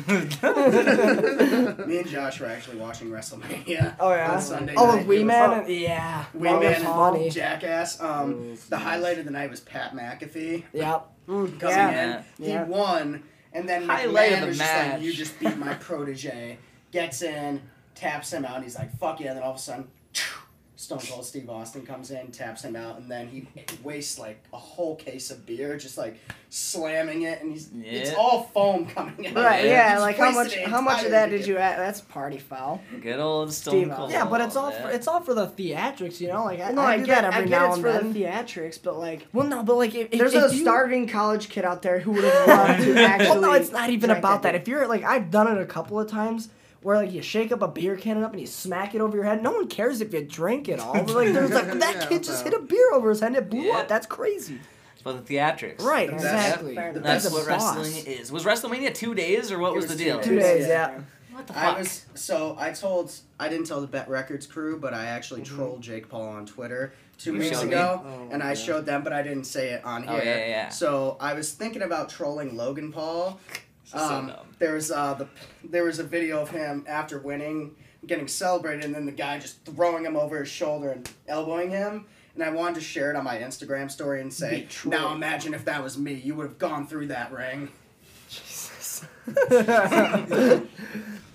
and 2.00 2.08
Josh 2.08 2.40
were 2.40 2.48
actually 2.48 2.78
watching 2.78 3.10
WrestleMania. 3.12 3.96
Oh 4.00 4.12
yeah. 4.14 4.32
On 4.34 4.42
Sunday 4.42 4.74
oh, 4.76 4.88
night. 4.96 5.02
the 5.04 5.08
Wee 5.08 5.18
It 5.18 5.20
was- 5.20 5.28
Man. 5.28 5.52
and- 5.60 5.70
yeah. 5.70 6.26
Wee 6.34 6.44
that 6.50 6.54
was 6.60 6.64
Man, 6.64 6.82
funny. 6.84 7.30
Jackass. 7.30 8.02
Um, 8.02 8.06
Oh, 8.36 8.56
the 8.70 8.78
highlight 8.78 9.20
of 9.20 9.26
the 9.26 9.32
night 9.32 9.50
was 9.52 9.60
Pat 9.60 9.94
McAfee 9.94 10.64
Yep. 10.74 11.08
coming 11.28 11.60
Yeah. 11.62 12.24
in. 12.40 12.44
He 12.44 12.58
won, 12.72 13.24
and 13.54 13.70
then 13.70 13.88
Highlight 13.88 14.32
of 14.34 14.38
McMahon 14.40 14.42
the 14.42 14.48
was 14.48 14.58
just 14.58 14.72
match. 14.74 14.94
like, 14.94 15.02
"You 15.04 15.14
just 15.14 15.40
beat 15.40 15.58
my 15.58 15.74
protege." 15.76 16.58
Gets 16.96 17.24
in, 17.24 17.62
taps 17.94 18.32
him 18.32 18.46
out, 18.46 18.56
and 18.56 18.64
he's 18.64 18.78
like, 18.78 18.98
"Fuck 18.98 19.20
yeah!" 19.20 19.32
And 19.32 19.36
then 19.38 19.44
all 19.44 19.52
of 19.52 19.58
a 19.58 19.60
sudden, 19.60 19.90
Stone 20.78 21.00
Cold 21.10 21.26
Steve 21.26 21.50
Austin 21.50 21.86
comes 21.86 22.10
in, 22.10 22.32
taps 22.32 22.64
him 22.64 22.78
out, 22.78 22.98
and 22.98 23.12
then 23.12 23.28
he 23.28 23.46
wastes 23.84 24.18
like 24.18 24.42
a 24.54 24.58
whole 24.58 24.96
case 24.96 25.30
of 25.30 25.46
beer, 25.46 25.76
just 25.76 25.98
like 25.98 26.18
slamming 26.50 27.24
it, 27.24 27.42
and 27.42 27.52
he's 27.52 27.70
it's 27.76 28.14
all 28.16 28.44
foam 28.54 28.86
coming 28.86 29.28
out. 29.28 29.36
Right? 29.36 29.66
Yeah. 29.66 29.96
Yeah. 29.96 30.00
Like 30.00 30.18
how 30.18 30.32
much? 30.32 30.56
How 30.56 30.80
much 30.80 31.04
of 31.04 31.12
that 31.12 31.32
did 31.32 31.46
you 31.46 31.58
add? 31.58 31.80
That's 31.80 32.00
party 32.00 32.38
foul. 32.38 32.80
Good 33.02 33.20
old 33.20 33.52
Stone 33.52 33.74
Steve 33.74 33.94
Cold. 33.94 34.12
Yeah, 34.12 34.24
but 34.24 34.40
it's 34.40 34.56
all 34.56 34.72
for, 34.72 34.90
it's 34.90 35.10
all 35.10 35.20
for 35.20 35.34
the 35.34 35.48
theatrics, 35.48 36.22
you 36.22 36.30
know. 36.30 36.46
Like 36.46 36.62
I, 36.62 36.72
no, 36.72 36.82
I, 36.82 36.94
I, 36.94 36.98
do 37.00 37.06
get, 37.08 37.24
that 37.24 37.34
every 37.34 37.40
I 37.40 37.44
get 37.44 37.50
now 37.50 37.66
it's 37.68 37.76
and 37.76 37.84
for 37.84 37.92
then. 37.92 38.14
the 38.14 38.24
theatrics, 38.24 38.82
but 38.82 38.98
like, 38.98 39.28
well, 39.34 39.48
no, 39.48 39.64
but 39.64 39.76
like 39.76 39.94
if, 39.94 40.14
if- 40.14 40.18
there's 40.20 40.34
if 40.34 40.50
a 40.50 40.56
you- 40.56 40.62
starving 40.62 41.10
college 41.10 41.50
kid 41.50 41.66
out 41.66 41.82
there 41.82 42.00
who 42.00 42.12
would 42.14 42.24
have 42.24 42.48
loved 42.48 42.84
to 42.86 43.02
actually. 43.02 43.30
Well, 43.32 43.42
no, 43.42 43.52
it's 43.52 43.74
not 43.74 43.90
even 43.90 44.12
about 44.12 44.44
that. 44.44 44.54
beer. 44.54 44.62
If 44.62 44.68
you're 44.70 44.88
like, 44.88 45.04
I've 45.04 45.30
done 45.30 45.54
it 45.54 45.62
a 45.62 45.66
couple 45.66 46.00
of 46.00 46.10
times 46.10 46.48
where 46.86 46.98
like 46.98 47.12
you 47.12 47.22
shake 47.24 47.52
up 47.52 47.64
a 47.64 47.68
beer 47.68 47.96
can 47.96 48.22
up 48.24 48.32
and 48.32 48.40
you 48.40 48.46
smack 48.46 48.94
it 48.94 49.02
over 49.02 49.18
your 49.18 49.26
head. 49.26 49.42
No 49.42 49.52
one 49.54 49.68
cares 49.68 50.02
if 50.02 50.14
you 50.14 50.22
drink 50.22 50.70
it 50.70 50.80
all. 50.80 50.94
But, 50.94 51.10
like 51.16 51.34
there's 51.34 51.50
like 51.50 51.66
that 51.80 51.96
Yeah, 51.96 52.06
kid 52.06 52.24
just 52.24 52.44
hit 52.44 52.54
a 52.54 52.60
beer 52.60 52.94
over 52.94 53.10
his 53.10 53.22
head 53.22 53.30
and 53.30 53.38
it 53.38 53.50
blew 53.50 53.62
Yeah. 53.64 53.78
up. 53.80 53.88
That's 53.88 54.06
crazy. 54.06 54.60
It's 54.94 55.02
for 55.02 55.14
the 55.14 55.20
theatrics. 55.22 55.82
Right, 55.82 56.12
That's- 56.12 56.24
exactly. 56.24 56.76
fair 56.76 56.94
The. 56.94 57.00
That's 57.00 57.26
what 57.32 57.48
boss. 57.48 57.76
wrestling 57.76 58.06
is. 58.06 58.32
Was 58.32 58.44
WrestleMania 58.44 58.94
two 58.94 59.16
days 59.16 59.52
or 59.52 59.58
what 59.58 59.72
It 59.72 59.78
was, 59.78 59.88
was 59.88 59.98
the 59.98 60.04
deal? 60.04 60.20
Two 60.20 60.36
days, 60.38 60.68
yeah. 60.68 61.00
What 61.32 61.48
the 61.48 61.58
I 61.58 61.62
fuck? 61.64 61.78
was 61.80 62.06
so 62.14 62.56
I 62.60 62.72
told 62.72 63.12
I 63.40 63.50
didn't 63.50 63.66
tell 63.66 63.82
the 63.82 63.88
BETT 63.88 64.08
Records 64.08 64.46
crew, 64.46 64.80
but 64.80 64.94
I 64.94 65.06
actually 65.08 65.42
mm-hmm. 65.42 65.56
trolled 65.56 65.82
Jake 65.82 66.08
Paul 66.08 66.30
on 66.30 66.46
Twitter 66.46 66.94
two 67.18 67.34
You 67.34 67.40
weeks 67.40 67.64
ago, 67.64 68.04
Oh, 68.06 68.30
and 68.32 68.44
I 68.44 68.50
yeah. 68.50 68.54
showed 68.54 68.86
them, 68.86 69.04
but 69.04 69.12
I 69.12 69.24
didn't 69.24 69.46
say 69.46 69.70
it 69.72 69.84
on 69.84 70.08
Oh, 70.08 70.14
here. 70.14 70.24
yeah, 70.24 70.38
yeah, 70.38 70.48
yeah. 70.48 70.70
So 70.70 71.18
I 71.20 71.34
was 71.34 71.52
thinking 71.52 71.82
about 71.82 72.10
trolling 72.10 72.56
Logan 72.56 72.92
Paul. 72.94 73.40
So 73.86 73.98
Um, 73.98 74.28
dumb. 74.28 74.48
there 74.60 74.74
was 74.74 74.92
uh, 74.92 75.14
the 75.14 75.28
there 75.64 75.84
was 75.84 76.00
a 76.00 76.04
video 76.04 76.42
of 76.42 76.50
him 76.50 76.84
after 76.88 77.20
winning 77.20 77.76
getting 78.08 78.28
celebrated, 78.28 78.86
and 78.86 78.94
then 78.94 79.06
the 79.06 79.12
guy 79.12 79.40
just 79.40 79.64
throwing 79.66 80.04
him 80.06 80.16
over 80.16 80.40
his 80.40 80.48
shoulder 80.50 80.92
and 80.92 81.10
elbowing 81.28 81.72
him. 81.72 82.06
And 82.36 82.44
I 82.44 82.50
wanted 82.52 82.76
to 82.76 82.82
share 82.82 83.10
it 83.10 83.16
on 83.16 83.24
my 83.24 83.38
Instagram 83.38 83.90
story 83.90 84.22
and 84.22 84.32
say, 84.34 84.62
Betrayed. 84.64 84.92
"Now 84.92 85.14
imagine 85.16 85.54
if 85.54 85.64
that 85.66 85.82
was 85.82 85.98
me, 85.98 86.14
you 86.14 86.36
would 86.36 86.48
have 86.48 86.58
gone 86.60 86.86
through 86.88 87.08
that 87.08 87.32
ring." 87.32 87.70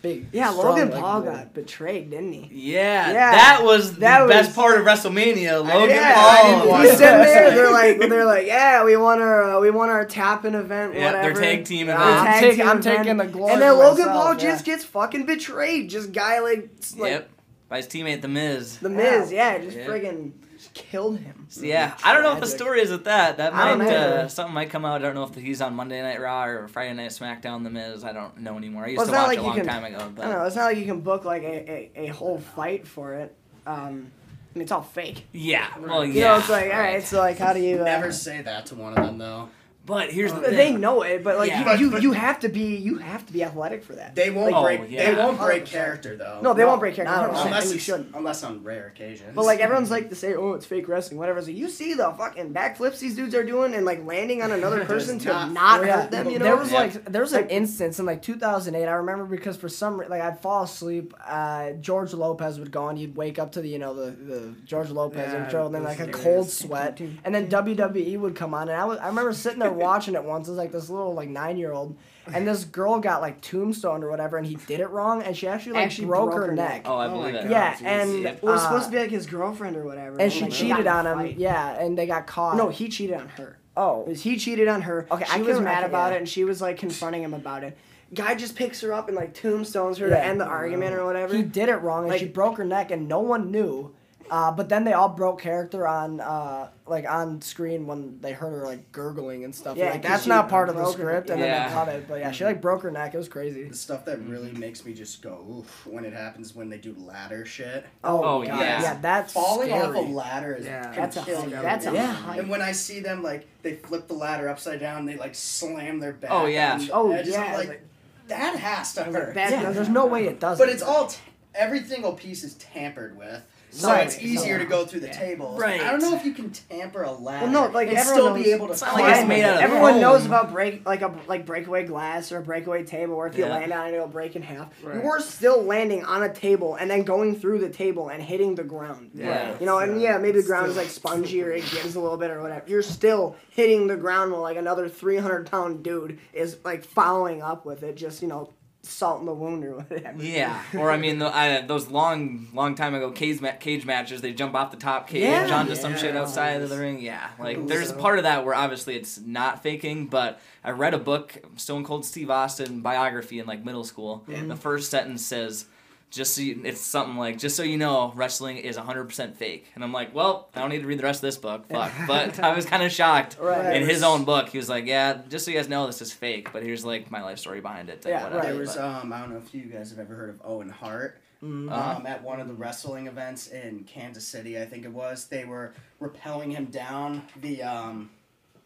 Big. 0.03 0.29
Yeah, 0.33 0.51
strong 0.53 0.67
Logan 0.67 0.91
leg 0.91 1.01
Paul 1.01 1.21
boy. 1.21 1.27
got 1.31 1.53
betrayed, 1.55 2.11
didn't 2.11 2.33
he? 2.33 2.49
Yeah, 2.73 3.09
Yeah, 3.13 3.31
that 3.33 3.61
was 3.63 3.97
that 3.97 4.23
the 4.23 4.29
best 4.29 4.55
part 4.55 4.79
of 4.79 4.87
WrestleMania. 4.87 5.63
Logan 5.63 5.91
yeah, 5.91 6.15
Paul. 6.63 6.79
He's 6.79 6.91
sitting 6.93 7.01
there. 7.19 7.51
They're 7.51 7.71
like, 7.71 7.99
they're 7.99 8.25
like, 8.25 8.47
yeah, 8.47 8.83
we 8.85 8.97
want 8.97 9.21
our, 9.21 9.43
uh, 9.57 9.61
we 9.61 9.71
want 9.71 9.91
our 9.91 10.07
tap-in 10.07 10.55
event, 10.55 10.95
Yeah, 10.95 11.13
their 11.13 11.21
whatever. 11.33 11.41
tag 11.41 11.65
team 11.67 11.91
Our 11.91 11.95
event. 11.97 12.11
I'm 12.11 12.25
tag 12.27 12.41
taking- 12.41 12.57
team 12.59 12.69
I'm 12.69 12.79
event. 12.79 12.97
taking 12.99 13.17
the 13.19 13.27
glory 13.27 13.53
And 13.53 13.63
then 13.63 13.73
Logan 13.77 14.07
myself, 14.07 14.25
Paul 14.25 14.33
yeah. 14.35 14.39
just 14.41 14.65
gets 14.65 14.85
fucking 14.85 15.27
betrayed. 15.27 15.91
Just 15.91 16.13
guy 16.13 16.39
like, 16.41 16.71
like 16.97 17.11
yep, 17.11 17.31
by 17.69 17.77
his 17.77 17.87
teammate 17.87 18.23
The 18.23 18.29
Miz. 18.29 18.79
the 18.79 18.89
Miz, 18.89 19.31
yeah, 19.31 19.59
just 19.59 19.77
Yeah. 19.77 19.87
friggin' 19.87 20.33
just 20.33 20.50
killed 20.75 21.19
him. 21.19 21.47
So, 21.49 21.63
yeah, 21.63 21.97
I 22.05 22.13
don't 22.13 22.23
know 22.23 22.33
what 22.33 22.41
the 22.41 22.47
story 22.47 22.81
is 22.81 22.91
with 22.91 23.05
that. 23.05 23.37
That 23.39 23.53
might 23.55 23.81
uh, 23.87 24.29
something 24.29 24.55
might 24.55 24.71
come 24.71 24.85
out. 24.85 24.97
I 24.97 24.99
don't 25.05 25.15
know 25.15 25.25
if 25.25 25.35
he's 25.35 25.61
on 25.61 25.75
Monday 25.75 26.01
Night 26.03 26.21
Raw 26.21 26.45
or 26.45 26.69
Friday 26.69 26.95
Night 26.95 27.11
SmackDown. 27.11 27.63
The 27.65 27.71
Miz. 27.71 28.05
I 28.05 28.13
don't 28.13 28.39
know 28.39 28.57
anymore. 28.57 28.85
I 28.85 28.89
used 28.89 28.99
Well, 28.99 29.07
to 29.07 29.13
it's 29.13 29.17
not 29.19 29.23
watch 29.23 29.29
like 29.29 29.39
a 29.39 29.41
you 29.43 29.47
long 29.49 29.57
can- 29.57 29.67
time 29.67 29.85
ago. 29.85 29.97
I 29.99 30.01
don't 30.29 30.39
know. 30.39 30.45
It's 30.45 30.57
not 30.57 30.65
like 30.65 30.77
you 30.79 30.85
can 30.87 31.01
book 31.01 31.25
like 31.25 31.43
a, 31.43 31.91
a, 31.97 32.05
a 32.05 32.07
whole 32.09 32.39
fight 32.39 32.87
for 32.87 33.15
it. 33.15 33.35
Um, 33.67 34.11
I 34.55 34.59
mean, 34.59 34.63
it's 34.63 34.73
all 34.73 34.83
fake. 34.83 35.27
yeah, 35.33 35.69
well, 35.79 36.05
yeah. 36.05 36.13
You 36.13 36.21
know, 36.23 36.39
it's 36.39 36.49
like, 36.49 36.65
all 36.65 36.71
right. 36.71 36.95
right, 36.95 37.05
so 37.05 37.19
like, 37.19 37.39
how 37.39 37.53
do 37.53 37.61
you? 37.61 37.81
Uh, 37.81 37.85
Never 37.85 38.11
say 38.11 38.43
that 38.43 38.67
to 38.67 38.75
one 38.75 38.97
of 38.99 39.05
them 39.07 39.19
though. 39.19 39.49
But 39.87 40.11
here's 40.11 40.33
the 40.33 40.41
thing. 40.43 40.57
They 40.57 40.73
know 40.73 41.03
it, 41.03 41.25
but 41.25 41.37
like 41.39 41.49
Yeah. 41.51 41.73
you, 41.75 41.87
you, 41.87 41.91
But- 41.91 42.03
you 42.03 42.13
have 42.13 42.39
to 42.41 42.49
be 42.49 42.77
you 42.77 42.99
have 42.99 43.27
to 43.27 43.33
be 43.33 43.43
athletic 43.43 43.83
for 43.83 43.95
that. 43.95 44.15
They 44.15 44.31
won't 44.31 44.55
Oh, 44.55 44.63
break. 44.63 44.83
yeah. 44.89 45.11
They 45.11 45.17
won't 45.21 45.39
break 45.39 45.65
100%. 45.65 45.67
character 45.73 46.17
though. 46.17 46.39
No, 46.43 46.55
they 46.55 46.63
No, 46.63 46.69
won't 46.69 46.81
break 46.81 46.95
character. 46.95 47.13
not 47.17 47.25
at 47.25 47.31
100%, 47.31 47.37
all. 47.41 47.47
unless 47.47 47.69
you 47.71 47.75
it's, 47.77 47.85
shouldn't. 47.85 48.15
unless 48.15 48.45
on 48.45 48.63
rare 48.63 48.87
occasions. 48.95 49.31
But 49.35 49.47
like 49.47 49.59
everyone's 49.61 49.91
like 49.91 50.09
to 50.11 50.15
say, 50.15 50.35
oh, 50.35 50.53
it's 50.53 50.67
fake 50.67 50.87
wrestling, 50.87 51.19
whatever. 51.19 51.39
It's 51.39 51.49
like 51.49 51.57
you 51.57 51.69
see 51.69 51.95
the 51.95 52.13
fucking 52.13 52.53
backflips 52.55 52.99
these 53.01 53.17
dudes 53.17 53.35
are 53.35 53.43
doing 53.43 53.75
and 53.75 53.85
like 53.85 54.05
landing 54.07 54.43
on 54.43 54.53
another 54.53 54.85
person 54.93 55.19
to 55.21 55.29
not- 55.29 55.53
not, 55.53 55.81
Oh, 55.81 55.85
yeah. 55.85 56.03
hurt 56.03 56.11
them. 56.13 56.31
You 56.31 56.39
know, 56.39 56.45
There 56.45 56.57
was 56.57 56.71
Yeah. 56.71 56.79
like 56.81 57.05
there 57.07 57.23
was 57.23 57.33
an 57.33 57.43
Like- 57.43 57.51
instance 57.53 57.99
in 57.99 58.07
like 58.07 58.23
2008. 58.23 58.87
I 58.87 58.93
remember 58.93 59.25
because 59.25 59.57
for 59.57 59.69
some 59.71 59.99
re- 59.99 60.07
like 60.09 60.21
I'd 60.23 60.41
fall 60.41 60.63
asleep. 60.65 61.15
Uh, 61.27 61.71
George 61.81 62.13
Lopez 62.13 62.59
would 62.61 62.71
go 62.71 62.85
on. 62.85 62.97
You'd 62.97 63.17
wake 63.17 63.39
up 63.39 63.53
to 63.53 63.61
the 63.63 63.69
you 63.69 63.79
know 63.79 63.95
the, 63.95 64.11
the 64.13 64.55
George 64.67 64.91
Lopez 64.91 65.33
Yeah, 65.33 65.45
intro 65.45 65.67
and 65.67 65.75
then 65.75 65.83
those 65.85 65.99
like 65.99 66.07
a 66.07 66.11
are 66.11 66.13
cold 66.13 66.25
hilarious. 66.25 66.55
sweat. 66.57 67.01
And 67.25 67.35
then 67.35 67.49
WWE 67.49 68.19
would 68.21 68.37
come 68.37 68.55
on 68.55 68.69
and 68.69 68.79
I 68.79 68.85
was 68.85 68.99
I 68.99 69.07
remember 69.09 69.33
sitting 69.33 69.59
there 69.59 69.70
watching 69.75 70.15
it 70.15 70.25
once. 70.25 70.49
It 70.49 70.53
was 70.53 70.59
like 70.59 70.73
this 70.73 70.89
little 70.91 71.15
like 71.15 71.29
nine 71.29 71.57
year 71.57 71.73
old 71.73 71.97
and 72.33 72.47
this 72.47 72.65
girl 72.65 73.01
got 73.01 73.21
like 73.21 73.41
tombstoned 73.41 74.05
or 74.05 74.11
whatever 74.11 74.37
and 74.37 74.47
he 74.47 74.55
did 74.55 74.81
it 74.81 74.89
wrong 74.91 75.23
and 75.23 75.37
she 75.37 75.49
actually 75.49 75.73
like 75.73 75.87
Actually 75.87 76.07
broke, 76.09 76.31
broke 76.31 76.41
her, 76.43 76.47
her 76.49 76.55
neck. 76.55 76.69
neck. 76.71 76.83
Oh, 76.85 76.97
I 76.97 77.07
Oh 77.07 77.11
believe 77.13 77.35
my 77.35 77.41
it. 77.41 77.51
Yeah, 77.51 77.75
jeez. 77.75 77.83
and 77.85 78.23
Yep. 78.23 78.43
Well, 78.43 78.53
it 78.53 78.55
was 78.57 78.63
uh, 78.63 78.69
supposed 78.69 78.85
to 78.87 78.91
be 78.93 78.99
like 78.99 79.11
his 79.11 79.27
girlfriend 79.27 79.77
or 79.77 79.85
whatever. 79.85 80.21
and 80.21 80.33
she 80.33 80.43
like, 80.43 80.53
cheated 80.53 80.87
on 80.87 81.07
him. 81.07 81.19
fight. 81.19 81.39
Yeah, 81.39 81.71
and 81.81 81.97
they 81.99 82.07
got 82.07 82.27
caught. 82.27 82.57
No, 82.57 82.69
he 82.69 82.89
cheated 82.89 83.17
on 83.17 83.29
her. 83.31 83.59
Oh, 83.77 84.03
Because 84.05 84.23
he 84.23 84.37
cheated 84.37 84.69
on 84.69 84.83
her. 84.83 85.07
Okay, 85.11 85.25
she 85.25 85.33
I 85.41 85.43
was 85.43 85.61
mad 85.61 85.85
about 85.85 86.11
yeah. 86.11 86.17
it, 86.17 86.19
and 86.19 86.29
she 86.29 86.45
was 86.45 86.61
like 86.61 86.77
confronting 86.77 87.23
him 87.23 87.35
about 87.35 87.65
it. 87.65 87.77
Guy 88.13 88.35
just 88.35 88.57
picks 88.57 88.81
her 88.81 88.93
up 88.93 89.07
and 89.09 89.17
like 89.17 89.33
tombstones 89.35 89.99
her 89.99 90.09
Yeah. 90.09 90.17
to 90.17 90.25
end 90.25 90.41
the 90.41 90.45
argument 90.45 90.95
or 90.97 91.05
whatever. 91.05 91.35
he 91.35 91.43
did 91.43 91.69
it 91.69 91.77
wrong 91.77 92.03
and 92.03 92.11
Like- 92.11 92.21
she 92.21 92.27
broke 92.27 92.59
her 92.59 92.65
neck 92.65 92.91
and 92.91 93.09
no 93.09 93.21
one 93.21 93.51
knew. 93.53 93.95
Uh, 94.31 94.53
but 94.53 94.69
then 94.69 94.85
they 94.85 94.93
all 94.93 95.09
broke 95.09 95.41
character 95.41 95.89
on 95.89 96.21
uh, 96.21 96.69
like 96.87 97.05
on 97.05 97.43
screen 97.43 97.85
when 97.89 98.21
they 98.21 98.33
heard 98.33 98.53
her 98.53 98.65
like 98.65 98.93
gurgling 98.93 99.43
and 99.43 99.53
stuff. 99.53 99.77
Yeah, 99.77 99.87
like 99.91 100.03
'cause 100.03 100.11
that's 100.11 100.27
not 100.29 100.49
part 100.49 100.69
of 100.69 100.77
the 100.77 100.83
broke 100.83 100.97
her- 100.99 101.03
script, 101.03 101.31
and 101.31 101.43
then 101.43 101.49
Yeah. 101.49 101.67
they 101.69 101.75
cut 101.75 101.89
it. 101.89 102.07
But 102.09 102.21
yeah, 102.21 102.31
she 102.31 102.45
like 102.45 102.61
broke 102.61 102.83
her 102.83 102.93
neck. 102.93 103.13
It 103.13 103.19
was 103.19 103.29
crazy. 103.29 103.65
the 103.65 103.77
stuff 103.77 104.05
that 104.05 104.21
really 104.21 104.53
makes 104.53 104.85
me 104.85 104.95
just 104.95 105.21
go 105.21 105.45
oof 105.51 105.85
when 105.85 106.05
it 106.05 106.13
happens 106.13 106.55
when 106.55 106.71
they 106.71 106.79
do 106.79 106.95
ladder 106.97 107.45
shit. 107.45 107.85
Oh, 108.05 108.23
Oh, 108.23 108.47
God. 108.47 108.61
yeah. 108.61 108.83
yeah, 108.83 108.99
that's 109.03 109.33
Falling 109.33 109.71
scary. 109.71 109.83
off 109.83 109.97
a 109.97 109.99
ladder 109.99 110.55
is 110.55 110.65
Yeah. 110.65 110.93
that's 110.95 111.17
a 111.17 111.23
kill 111.23 111.43
that's 111.47 111.87
a 111.87 111.93
Yeah. 111.93 112.07
height. 112.13 112.39
And 112.39 112.49
when 112.49 112.63
I 112.63 112.71
see 112.71 113.01
them 113.01 113.25
like 113.25 113.49
they 113.63 113.75
flip 113.75 114.07
the 114.07 114.15
ladder 114.15 114.49
upside 114.49 114.79
down, 114.79 115.07
they 115.07 115.17
like 115.17 115.35
slam 115.35 115.99
their 115.99 116.13
back. 116.13 116.31
Oh, 116.31 116.47
yeah. 116.47 116.75
on 116.75 116.79
the 116.87 116.91
Oh, 116.93 117.11
edges. 117.11 117.35
I'm 117.35 117.45
yeah, 117.47 117.57
like, 117.57 117.69
like- 117.69 117.83
that 118.29 118.55
has 118.61 118.95
to 118.95 119.03
hurt. 119.03 119.35
That 119.35 119.51
Yeah, 119.51 119.73
there's 119.73 119.89
no 119.89 120.07
way 120.07 120.27
it 120.29 120.39
doesn't. 120.39 120.65
But 120.65 120.73
it's 120.73 120.83
all 120.85 121.09
t- 121.09 121.19
every 121.53 121.83
single 121.83 122.13
piece 122.13 122.45
is 122.45 122.55
tampered 122.55 123.19
with. 123.19 123.43
So 123.73 123.89
Right. 123.89 124.07
it's 124.07 124.21
easier 124.21 124.59
to 124.59 124.65
go 124.65 124.85
through 124.85 125.01
the 125.01 125.07
Yeah. 125.07 125.19
tables. 125.19 125.61
Right. 125.61 125.81
I 125.81 125.91
don't 125.91 126.01
know 126.03 126.15
if 126.17 126.25
you 126.25 126.33
can 126.33 126.51
tamper 126.51 127.03
a 127.03 127.13
ladder. 127.13 127.45
Well, 127.47 127.69
no, 127.69 127.73
like, 127.73 127.89
and 127.89 127.97
everyone 127.99 128.21
still 128.21 128.35
be 128.35 128.51
able 128.53 128.67
to 128.67 128.73
It's 128.73 128.83
not 128.83 128.95
like 128.95 129.17
it's 129.17 129.29
made 129.29 129.45
out 129.45 129.57
of 129.59 129.63
Everyone 129.63 129.93
foam. 129.93 130.01
knows 130.01 130.27
about 130.27 130.53
break 130.53 130.87
like 130.87 131.03
a 131.03 131.15
like 131.29 131.47
breakaway 131.47 131.85
glass 131.85 132.33
or 132.33 132.39
a 132.39 132.43
breakaway 132.43 132.85
table, 132.85 133.15
or 133.15 133.27
if 133.27 133.37
you 133.39 133.47
land 133.47 133.73
on 133.73 133.89
it, 133.89 133.95
it'll 133.95 134.07
break 134.09 134.35
in 134.37 134.43
half. 134.43 134.69
Right. 134.83 135.03
You're 135.03 135.21
still 135.21 135.63
landing 135.63 136.05
on 136.05 136.23
a 136.23 136.33
table 136.33 136.75
and 136.75 136.91
then 136.91 137.03
going 137.05 137.37
through 137.37 137.59
the 137.61 137.71
table 137.71 138.09
and 138.09 138.23
hitting 138.23 138.55
the 138.57 138.65
ground. 138.65 139.11
Yeah. 139.15 139.55
You 139.61 139.67
know, 139.67 139.79
and 139.79 140.01
yeah, 140.01 140.19
maybe 140.19 140.41
the 140.41 140.47
ground 140.47 140.67
is 140.69 140.77
like 140.77 140.89
spongy 140.89 141.43
or 141.43 141.51
it 141.51 141.65
gives 141.71 141.95
a 141.95 142.01
little 142.01 142.19
bit 142.19 142.31
or 142.31 142.43
whatever. 142.43 142.65
You're 142.67 142.83
still 142.83 143.37
hitting 143.51 143.87
the 143.87 143.97
ground 143.97 144.33
while 144.33 144.43
like 144.43 144.57
another 144.57 144.89
300 144.89 145.51
pound 145.51 145.83
dude 145.83 146.19
is 146.33 146.57
like 146.65 146.85
following 146.85 147.43
up 147.43 147.65
with 147.65 147.83
it, 147.83 147.97
just 147.97 148.23
you 148.23 148.29
know, 148.29 148.53
salt 148.83 149.21
in 149.21 149.27
the 149.27 149.35
wound 149.35 149.65
or 149.65 149.75
whatever. 149.81 150.23
Yeah, 150.23 150.63
or 150.77 150.91
I 150.91 150.97
mean, 150.97 151.19
the, 151.19 151.35
I, 151.35 151.61
those 151.63 151.89
long, 151.89 152.49
long 152.55 152.75
time 152.75 152.95
ago 152.95 153.11
cage, 153.11 153.41
ma- 153.41 153.53
cage 153.53 153.85
matches, 153.85 154.21
they 154.23 154.33
jump 154.33 154.55
off 154.55 154.71
the 154.71 154.77
top 154.77 155.09
cage 155.09 155.23
Yeah. 155.23 155.55
onto 155.59 155.75
some 155.77 155.97
shit 155.97 156.17
outside 156.17 156.63
of 156.63 156.71
the 156.71 156.79
ring. 156.79 157.01
Yeah, 157.01 157.31
like 157.39 157.67
there's 157.67 157.91
so- 157.91 157.97
part 157.97 158.19
of 158.19 158.25
that 158.25 158.45
where 158.45 158.55
obviously 158.55 158.97
it's 158.97 159.21
not 159.21 159.63
faking, 159.63 160.07
but 160.07 160.41
I 160.65 160.71
read 160.71 160.95
a 160.95 160.99
book, 160.99 161.39
Stone 161.57 161.85
Cold 161.85 162.05
Steve 162.05 162.31
Austin 162.31 162.81
biography 162.81 163.39
in 163.39 163.47
like 163.47 163.65
middle 163.65 163.85
school. 163.85 164.25
And 164.33 164.51
The 164.51 164.57
first 164.57 164.91
sentence 164.91 165.25
says, 165.25 165.67
"Just 166.11 166.35
so 166.35 166.43
you, 166.43 166.61
it's 166.65 166.81
something 166.81 167.17
like, 167.17 167.39
just 167.39 167.57
so 167.57 167.63
you 167.63 167.77
know, 167.79 168.13
wrestling 168.15 168.57
is 168.59 168.77
100% 168.77 169.37
fake." 169.37 169.67
And 169.75 169.83
I'm 169.85 169.93
like, 169.93 170.15
well, 170.15 170.49
I 170.55 170.61
don't 170.61 170.71
need 170.71 170.81
to 170.83 170.87
read 170.87 170.99
the 170.99 171.05
rest 171.05 171.19
of 171.19 171.23
this 171.29 171.37
book, 171.37 171.67
fuck. 171.69 171.93
But 172.07 172.41
I 172.41 172.55
was 172.55 172.67
kind 172.67 172.83
of 172.83 172.91
shocked. 172.93 173.37
Right. 173.41 173.77
In 173.77 173.89
his 173.89 174.03
own 174.03 174.25
book, 174.25 174.49
he 174.49 174.59
was 174.59 174.69
like, 174.69 174.87
"Yeah, 174.87 175.21
just 175.29 175.45
so 175.45 175.51
you 175.51 175.57
guys 175.57 175.69
know, 175.69 175.87
this 175.87 176.03
is 176.03 176.13
fake, 176.13 176.53
but 176.53 176.63
here's 176.63 176.85
like 176.85 177.11
my 177.11 177.23
life 177.23 177.39
story 177.39 177.61
behind 177.61 177.89
it." 177.89 178.05
Yeah, 178.07 178.25
whatever, 178.25 178.43
There 178.47 178.55
was 178.61 178.75
but- 178.77 178.85
um 178.85 179.13
I 179.13 179.21
don't 179.21 179.31
know 179.31 179.39
if 179.39 179.55
you 179.55 179.63
guys 179.63 179.91
have 179.91 179.99
ever 179.99 180.15
heard 180.15 180.31
of 180.31 180.41
Owen 180.45 180.69
Hart. 180.69 181.21
Mm-hmm. 181.43 181.71
Uh-huh. 181.73 181.97
Um, 181.97 182.07
at 182.07 182.23
one 182.23 182.39
of 182.39 182.49
the 182.49 182.53
wrestling 182.55 183.07
events 183.07 183.47
in 183.49 183.85
Kansas 183.85 184.27
City, 184.27 184.61
I 184.61 184.67
think 184.67 184.85
it 184.85 184.93
was, 184.93 185.25
they 185.29 185.47
were 185.47 185.73
rappelling 185.99 186.53
him 186.53 186.67
down 186.67 187.23
the 187.41 187.63
um 187.63 188.11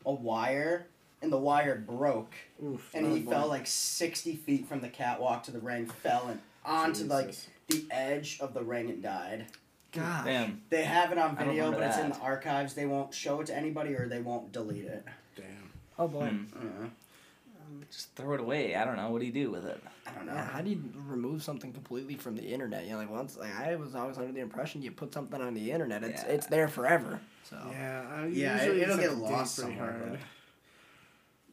a 0.07 0.13
wire, 0.13 0.87
and 1.23 1.31
the 1.33 1.39
wire 1.39 1.77
broke, 1.77 2.35
Oof, 2.63 2.91
and 2.93 3.07
oh, 3.07 3.15
he 3.15 3.21
boy. 3.23 3.31
fell 3.31 3.47
like 3.49 3.67
sixty 3.69 4.35
feet 4.35 4.67
from 4.69 4.81
the 4.81 4.89
catwalk 4.89 5.45
to 5.45 5.51
the 5.53 5.61
ring, 5.61 5.87
fell 5.87 6.27
and 6.29 6.41
onto 6.65 7.05
like 7.05 7.29
Jesus. 7.29 7.49
the 7.69 7.85
edge 7.91 8.39
of 8.41 8.55
the 8.55 8.63
ring 8.63 8.91
and 8.91 9.03
died. 9.03 9.47
God. 9.93 10.25
Damn. 10.25 10.63
They 10.71 10.83
have 10.85 11.13
it 11.13 11.19
on 11.19 11.37
I 11.37 11.45
don't 11.45 11.49
video, 11.49 11.71
but 11.71 11.75
remember 11.77 11.87
it's 11.87 11.99
in 11.99 12.11
that. 12.11 12.19
the 12.19 12.25
archives. 12.25 12.75
They 12.75 12.87
won't 12.87 13.15
show 13.15 13.41
it 13.41 13.47
to 13.47 13.57
anybody, 13.57 13.95
or 13.95 14.09
they 14.09 14.21
won't 14.21 14.51
delete 14.53 14.87
it. 14.87 15.05
Damn. 15.37 15.71
Oh 15.99 16.09
boy. 16.09 16.27
Hmm. 16.29 16.87
Uh, 16.87 17.85
Just 17.91 18.15
throw 18.17 18.35
it 18.35 18.41
away. 18.41 18.75
I 18.75 18.85
don't 18.85 18.97
know. 18.97 19.11
What 19.11 19.21
do 19.21 19.27
you 19.27 19.33
do 19.33 19.51
with 19.53 19.65
it? 19.67 19.81
I 20.07 20.11
don't 20.13 20.27
know. 20.27 20.35
Yeah, 20.35 20.45
how 20.47 20.61
do 20.63 20.71
you 20.71 20.83
remove 21.07 21.43
something 21.45 21.73
completely 21.73 22.17
from 22.17 22.35
the 22.37 22.43
internet? 22.43 22.85
You 22.85 22.93
know, 22.93 22.99
like 22.99 23.11
once, 23.11 23.37
like 23.37 23.55
I 23.55 23.77
was 23.77 23.95
always 23.95 24.19
under 24.19 24.33
the 24.33 24.41
impression 24.41 24.83
you 24.83 24.91
put 24.91 25.15
something 25.15 25.41
on 25.41 25.55
the 25.55 25.71
internet, 25.71 26.03
it's 26.03 26.23
Yeah. 26.23 26.29
it's 26.29 26.47
there 26.47 26.67
forever. 26.69 27.21
So 27.49 27.57
Yeah, 27.71 28.05
I 28.11 28.27
Yeah, 28.27 28.55
usually 28.57 28.81
it- 28.81 28.83
it'll 28.83 28.97
just 28.97 29.01
get 29.01 29.09
to 29.11 29.15
dig 29.15 29.31
lost 29.31 29.59
pretty 29.59 29.73
somewhere, 29.77 29.93
hard. 30.09 30.19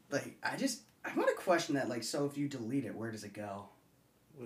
Like 0.09 0.35
I 0.43 0.57
just 0.57 0.81
I 1.05 1.13
want 1.15 1.29
to 1.29 1.35
question 1.35 1.75
that. 1.75 1.89
Like, 1.89 2.03
so 2.03 2.25
if 2.25 2.37
you 2.37 2.47
delete 2.47 2.85
it, 2.85 2.95
where 2.95 3.11
does 3.11 3.23
it 3.23 3.33
go? 3.33 3.65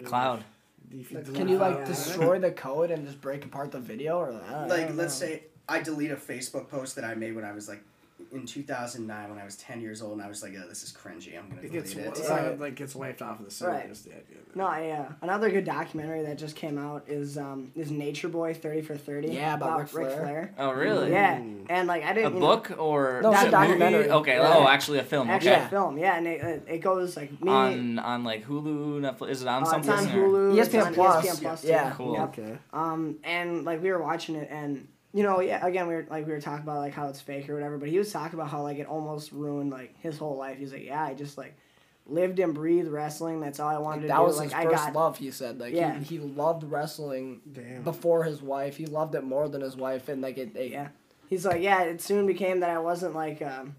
Cloud. 0.04 0.44
If 0.92 1.12
you 1.12 1.22
can 1.34 1.48
you 1.48 1.58
like 1.58 1.86
destroy 1.86 2.40
the 2.40 2.52
code 2.52 2.92
and 2.92 3.06
just 3.06 3.22
break 3.22 3.46
apart 3.46 3.72
the 3.72 3.80
video 3.80 4.18
or 4.18 4.32
I 4.32 4.66
Like, 4.66 4.96
let's 4.96 5.14
say 5.14 5.44
I 5.68 5.82
delete 5.82 6.12
a 6.12 6.16
Facebook 6.16 6.70
post 6.70 6.96
that 6.96 7.06
I 7.06 7.16
made 7.16 7.36
when 7.36 7.46
I 7.46 7.52
was 7.52 7.68
like 7.68 7.84
in 8.32 8.46
2009 8.46 9.30
when 9.30 9.38
I 9.40 9.44
was 9.44 9.56
10 9.58 9.82
years 9.82 10.02
old, 10.02 10.14
and 10.14 10.22
I 10.22 10.28
was 10.30 10.42
like, 10.42 10.54
oh, 10.58 10.68
this 10.70 10.84
is 10.84 10.92
cringy. 10.94 11.38
I'm 11.38 11.50
gonna 11.50 11.62
delete 11.62 11.72
gets 11.74 11.94
it. 11.96 12.00
it's 12.08 12.30
Right. 12.30 12.46
not, 12.52 12.60
like 12.60 12.76
gets 12.76 12.96
wiped 12.96 13.22
off 13.22 13.40
of 13.40 13.46
the 13.46 13.52
server. 13.52 13.74
Right. 13.74 13.90
is 13.90 14.04
the 14.04 14.12
idea. 14.12 14.38
No, 14.56 14.66
I, 14.66 14.90
uh, 14.90 15.12
another 15.22 15.50
good 15.50 15.66
documentary 15.66 16.24
that 16.24 16.38
just 16.38 16.56
came 16.56 16.78
out 16.78 17.04
is 17.08 17.38
um, 17.38 17.72
is 17.76 17.92
Nature 17.92 18.30
Boy 18.30 18.54
Thirty 18.54 18.82
for 18.82 18.96
Thirty. 18.96 19.30
Yeah, 19.30 19.56
about 19.56 19.80
Ric 19.80 19.90
Flair. 19.90 20.54
Oh, 20.58 20.72
really? 20.72 21.12
Yeah, 21.12 21.40
Ooh. 21.42 21.66
and 21.70 21.88
like 21.90 22.04
I 22.04 22.12
A 22.12 22.14
didn't 22.14 22.34
you 22.36 22.40
know, 22.40 22.46
book 22.46 22.72
or 22.78 23.20
No, 23.22 23.32
is 23.32 23.36
it's 23.36 23.44
it 23.48 23.54
a 23.54 23.58
movie? 23.58 23.68
documentary. 23.68 24.10
Okay. 24.10 24.36
Yeah. 24.38 24.54
Oh, 24.56 24.68
actually 24.68 25.00
a 25.00 25.04
film. 25.04 25.30
actually 25.30 25.52
okay. 25.52 25.66
a 25.66 25.70
film. 25.70 25.98
Yeah, 25.98 26.18
and 26.18 26.26
it, 26.28 26.42
it, 26.42 26.64
it 26.68 26.78
goes 26.80 27.18
like 27.18 27.42
me. 27.42 27.52
On 27.52 28.00
on 28.00 28.24
like 28.24 28.46
Hulu, 28.48 29.02
Netflix. 29.02 29.30
Is 29.30 29.42
it 29.42 29.48
on 29.50 29.64
uh, 29.64 29.78
it's 29.78 29.90
on 29.90 30.06
or- 30.06 30.10
Hulu. 30.54 30.58
it's 30.58 30.70
ESPN 30.70 30.86
on 30.86 30.94
Plus. 30.94 31.26
ESPN 31.28 31.42
Plus. 31.42 31.64
Yeah. 31.66 31.90
too. 31.90 31.96
Cool. 31.96 32.14
Yep. 32.14 32.28
Okay. 32.30 32.58
Um, 32.72 33.18
and 33.26 33.66
like 33.66 33.82
we 33.84 33.92
were 33.92 34.02
watching 34.02 34.36
it, 34.36 34.48
and 34.50 34.88
you 35.16 35.24
know, 35.24 35.40
yeah, 35.40 35.66
again, 35.66 35.88
we 35.88 35.96
were 35.96 36.06
like 36.10 36.28
we 36.28 36.34
were 36.34 36.42
talking 36.42 36.64
about 36.64 36.80
like 36.80 36.94
how 36.94 37.08
it's 37.08 37.22
fake 37.22 37.50
or 37.50 37.54
whatever, 37.54 37.78
but 37.78 37.88
he 37.88 37.98
was 37.98 38.12
talking 38.12 38.38
about 38.38 38.50
how 38.50 38.62
like 38.64 38.78
it 38.80 38.86
almost 38.86 39.32
ruined 39.32 39.72
like 39.72 39.96
his 40.02 40.18
whole 40.18 40.36
life. 40.36 40.58
He's 40.58 40.74
like, 40.74 40.84
yeah, 40.84 41.02
I 41.04 41.14
just 41.14 41.38
like 41.38 41.56
lived 42.06 42.38
and 42.40 42.54
breathed 42.54 42.90
wrestling. 42.90 43.40
That's 43.40 43.60
all 43.62 43.70
I 43.70 43.78
wanted 43.78 44.02
Like, 44.02 44.02
to 44.02 44.08
that 44.10 44.18
do. 44.18 44.24
was 44.24 44.38
like 44.38 44.46
his 44.50 44.54
I 44.54 44.64
first 44.66 44.76
got 44.76 44.94
love. 44.94 45.18
He 45.18 45.32
said 45.32 45.58
like 45.60 45.74
Yeah. 45.74 45.98
he, 46.00 46.04
he 46.04 46.20
loved 46.20 46.64
wrestling 46.66 47.40
Damn. 47.52 47.84
before 47.84 48.26
his 48.26 48.42
wife. 48.42 48.76
He 48.76 48.86
loved 48.88 49.16
it 49.16 49.24
more 49.24 49.48
than 49.48 49.62
his 49.62 49.78
wife, 49.78 50.10
and 50.10 50.22
like 50.22 50.38
it. 50.38 50.54
it 50.56 50.70
yeah. 50.72 50.90
He's 51.30 51.46
like, 51.46 51.62
yeah, 51.62 51.84
it 51.84 52.02
soon 52.02 52.28
became 52.28 52.60
that 52.60 52.70
I 52.70 52.78
wasn't 52.80 53.16
like 53.16 53.42
um, 53.42 53.76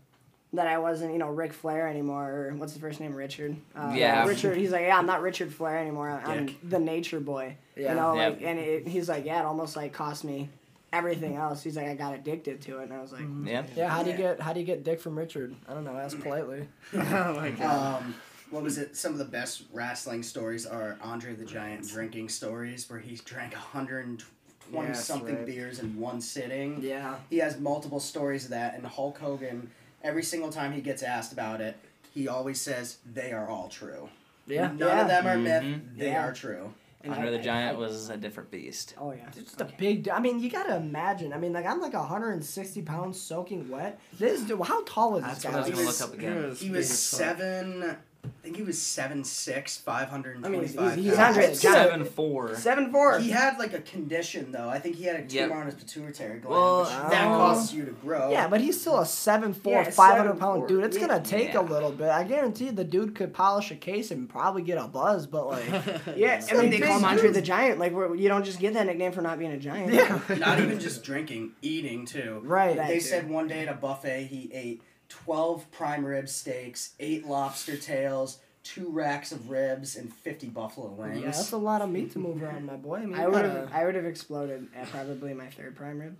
that 0.54 0.66
I 0.66 0.78
wasn't, 0.78 1.12
you 1.12 1.18
know, 1.18 1.28
Ric 1.28 1.52
Flair 1.52 1.86
anymore, 1.86 2.28
or 2.30 2.54
what's 2.56 2.72
his 2.72 2.80
first 2.80 2.98
name, 2.98 3.14
Richard? 3.14 3.54
Uh, 3.76 3.92
Yeah. 3.94 4.26
Richard. 4.26 4.56
He's 4.56 4.70
like, 4.72 4.82
yeah, 4.86 4.96
I'm 4.98 5.06
not 5.06 5.20
Richard 5.20 5.52
Flair 5.52 5.76
anymore. 5.78 6.08
I'm 6.10 6.46
Dick. 6.46 6.56
the 6.68 6.78
Nature 6.78 7.20
Boy. 7.20 7.56
Yeah. 7.76 7.90
You 7.90 7.94
know, 7.96 8.14
Yeah. 8.14 8.28
like, 8.30 8.42
and 8.42 8.58
it, 8.58 8.88
he's 8.88 9.06
like, 9.08 9.26
yeah, 9.26 9.40
it 9.40 9.44
almost 9.44 9.76
like 9.76 9.92
cost 9.92 10.24
me 10.24 10.48
everything 10.92 11.36
else. 11.36 11.62
He's 11.62 11.76
like, 11.76 11.86
I 11.86 11.94
got 11.94 12.14
addicted 12.14 12.60
to 12.62 12.78
it, 12.80 12.84
and 12.84 12.92
I 12.92 13.00
was 13.00 13.12
like, 13.12 13.24
Yeah. 13.44 13.64
Yeah, 13.76 13.88
how 13.88 14.02
do 14.02 14.10
you 14.10 14.16
get 14.16 14.40
how 14.40 14.52
do 14.52 14.60
you 14.60 14.66
get 14.66 14.84
dick 14.84 15.00
from 15.00 15.18
Richard? 15.18 15.54
I 15.68 15.74
don't 15.74 15.84
know. 15.84 15.96
Ask 15.96 16.20
politely. 16.20 16.68
oh 16.94 17.34
my 17.34 17.50
god. 17.50 18.02
Um, 18.02 18.14
what 18.50 18.62
was 18.62 18.78
it? 18.78 18.96
Some 18.96 19.12
of 19.12 19.18
the 19.18 19.24
best 19.24 19.64
wrestling 19.72 20.22
stories 20.22 20.66
are 20.66 20.96
Andre 21.02 21.34
the 21.34 21.44
Giant 21.44 21.88
drinking 21.88 22.28
stories, 22.28 22.88
where 22.88 23.00
he 23.00 23.16
drank 23.16 23.52
120 23.54 24.88
Yes, 24.88 25.04
something 25.04 25.34
right. 25.36 25.46
beers 25.46 25.78
in 25.80 25.98
one 25.98 26.20
sitting. 26.20 26.80
Yeah. 26.82 27.16
He 27.30 27.38
has 27.38 27.58
multiple 27.58 28.00
stories 28.00 28.44
of 28.44 28.50
that, 28.50 28.74
and 28.74 28.86
Hulk 28.86 29.18
Hogan, 29.18 29.70
every 30.02 30.22
single 30.22 30.50
time 30.50 30.72
he 30.72 30.80
gets 30.80 31.02
asked 31.02 31.32
about 31.32 31.60
it, 31.60 31.76
he 32.14 32.28
always 32.28 32.60
says 32.60 32.98
they 33.12 33.32
are 33.32 33.48
all 33.48 33.68
true. 33.68 34.08
Yeah. 34.46 34.68
None 34.68 34.78
Yeah. 34.78 35.02
of 35.02 35.08
them 35.08 35.26
are 35.26 35.36
myth. 35.38 35.62
Mhm. 35.64 35.98
They 35.98 36.06
Yeah. 36.10 36.24
are 36.26 36.32
true. 36.32 36.72
And 37.02 37.12
Andre 37.12 37.28
I- 37.28 37.30
the 37.32 37.38
I- 37.38 37.42
Giant 37.42 37.78
was 37.78 38.08
a 38.10 38.16
different 38.16 38.50
beast. 38.50 38.94
Oh 38.98 39.12
yeah. 39.12 39.26
It's 39.28 39.36
just 39.38 39.60
a 39.60 39.64
big. 39.78 40.08
I 40.08 40.18
mean, 40.20 40.40
you 40.40 40.50
gotta 40.50 40.76
imagine. 40.76 41.32
I 41.32 41.38
mean, 41.38 41.52
like 41.52 41.66
I'm 41.66 41.80
like 41.80 41.94
160 41.94 42.82
pounds 42.82 43.20
soaking 43.20 43.68
wet. 43.68 44.00
This 44.18 44.42
dude, 44.42 44.60
how 44.62 44.82
tall 44.84 45.16
is 45.16 45.24
this 45.24 45.32
That's 45.42 45.44
guy? 45.44 45.50
what 45.50 45.56
I 45.56 45.60
was 45.60 45.66
He 45.68 45.74
gonna 45.74 45.86
look 45.86 46.00
up 46.02 46.14
again. 46.14 46.54
He 46.56 46.70
was 46.70 46.88
seven. 46.98 47.96
I 48.40 48.42
think 48.42 48.56
he 48.56 48.62
was 48.62 48.80
seven 48.80 49.24
six, 49.24 49.76
five 49.76 50.08
hundred 50.08 50.36
and 50.36 50.46
I 50.46 50.48
mean, 50.48 50.60
twenty 50.60 50.72
he's- 50.72 50.88
five. 50.90 50.98
he's 50.98 51.18
Andre 51.18 51.42
the 51.42 51.48
pounds. 51.48 51.62
Giant. 51.62 51.90
Seven 51.90 52.04
four. 52.06 52.54
Seven 52.56 52.92
four. 52.92 53.18
He 53.18 53.30
had 53.30 53.58
like 53.58 53.72
a 53.72 53.80
condition 53.80 54.52
though. 54.52 54.68
I 54.68 54.78
think 54.78 54.96
he 54.96 55.04
had 55.04 55.16
a 55.16 55.26
tumor 55.26 55.48
Yep. 55.48 55.50
on 55.52 55.66
his 55.66 55.74
pituitary 55.74 56.40
gland, 56.40 56.48
Well, 56.54 56.80
which 56.80 56.88
that 56.90 57.26
oh. 57.26 57.36
causes 57.36 57.74
you 57.74 57.84
to 57.84 57.92
grow. 57.92 58.30
Yeah, 58.30 58.48
but 58.48 58.60
he's 58.60 58.80
still 58.80 58.98
a 58.98 59.04
7'4", 59.04 59.56
Yeah, 59.66 59.90
500 59.90 60.38
pound 60.38 60.62
7'4", 60.64 60.68
dude. 60.68 60.84
It's 60.84 60.96
yeah. 60.98 61.06
gonna 61.06 61.22
take 61.22 61.54
Yeah. 61.54 61.60
a 61.60 61.62
little 61.62 61.90
bit. 61.92 62.08
I 62.08 62.24
guarantee 62.24 62.70
the 62.70 62.84
dude 62.84 63.14
could 63.14 63.32
polish 63.34 63.70
a 63.70 63.76
case 63.76 64.10
and 64.10 64.28
probably 64.28 64.62
get 64.62 64.78
a 64.78 64.86
buzz, 64.86 65.26
but 65.26 65.46
like, 65.48 65.64
Yeah, 66.16 66.44
I 66.50 66.54
mean 66.56 66.70
they 66.70 66.78
call 66.80 66.98
him 66.98 67.04
Andre 67.04 67.30
the 67.30 67.42
Giant. 67.42 67.78
Like 67.78 67.92
you 67.92 68.28
don't 68.28 68.44
just 68.44 68.58
get 68.60 68.74
that 68.74 68.86
nickname 68.86 69.12
for 69.12 69.22
not 69.22 69.38
being 69.38 69.52
a 69.52 69.58
giant. 69.58 69.92
yeah, 69.92 70.20
Not 70.38 70.60
even 70.60 70.78
just 70.78 71.02
drinking, 71.02 71.52
eating 71.62 72.06
too. 72.06 72.40
right. 72.44 72.76
They 72.76 73.00
said 73.00 73.28
one 73.28 73.48
day 73.48 73.62
at 73.62 73.68
a 73.68 73.74
buffet 73.76 74.24
he 74.24 74.50
ate 74.52 74.82
12 75.08 75.70
prime 75.70 76.04
rib 76.04 76.28
steaks, 76.28 76.94
8 77.00 77.26
lobster 77.26 77.76
tails, 77.76 78.38
2 78.64 78.88
racks 78.90 79.32
of 79.32 79.48
ribs, 79.50 79.96
and 79.96 80.12
50 80.12 80.48
buffalo 80.48 80.88
wings. 80.88 81.20
Yeah, 81.20 81.26
that's 81.26 81.52
a 81.52 81.56
lot 81.56 81.82
of 81.82 81.90
meat 81.90 82.12
to 82.12 82.18
move 82.18 82.42
around, 82.42 82.66
my 82.66 82.76
boy. 82.76 82.96
I 82.96 83.06
mean, 83.06 83.14
I 83.14 83.26
would 83.26 83.34
gotta- 83.34 83.48
have 83.48 83.72
uh, 83.72 83.76
I 83.76 83.84
would 83.84 83.94
have 83.94 84.04
exploded 84.06 84.66
at 84.74 84.88
probably 84.90 85.34
my 85.34 85.48
third 85.48 85.76
prime 85.76 86.00
rib. 86.00 86.16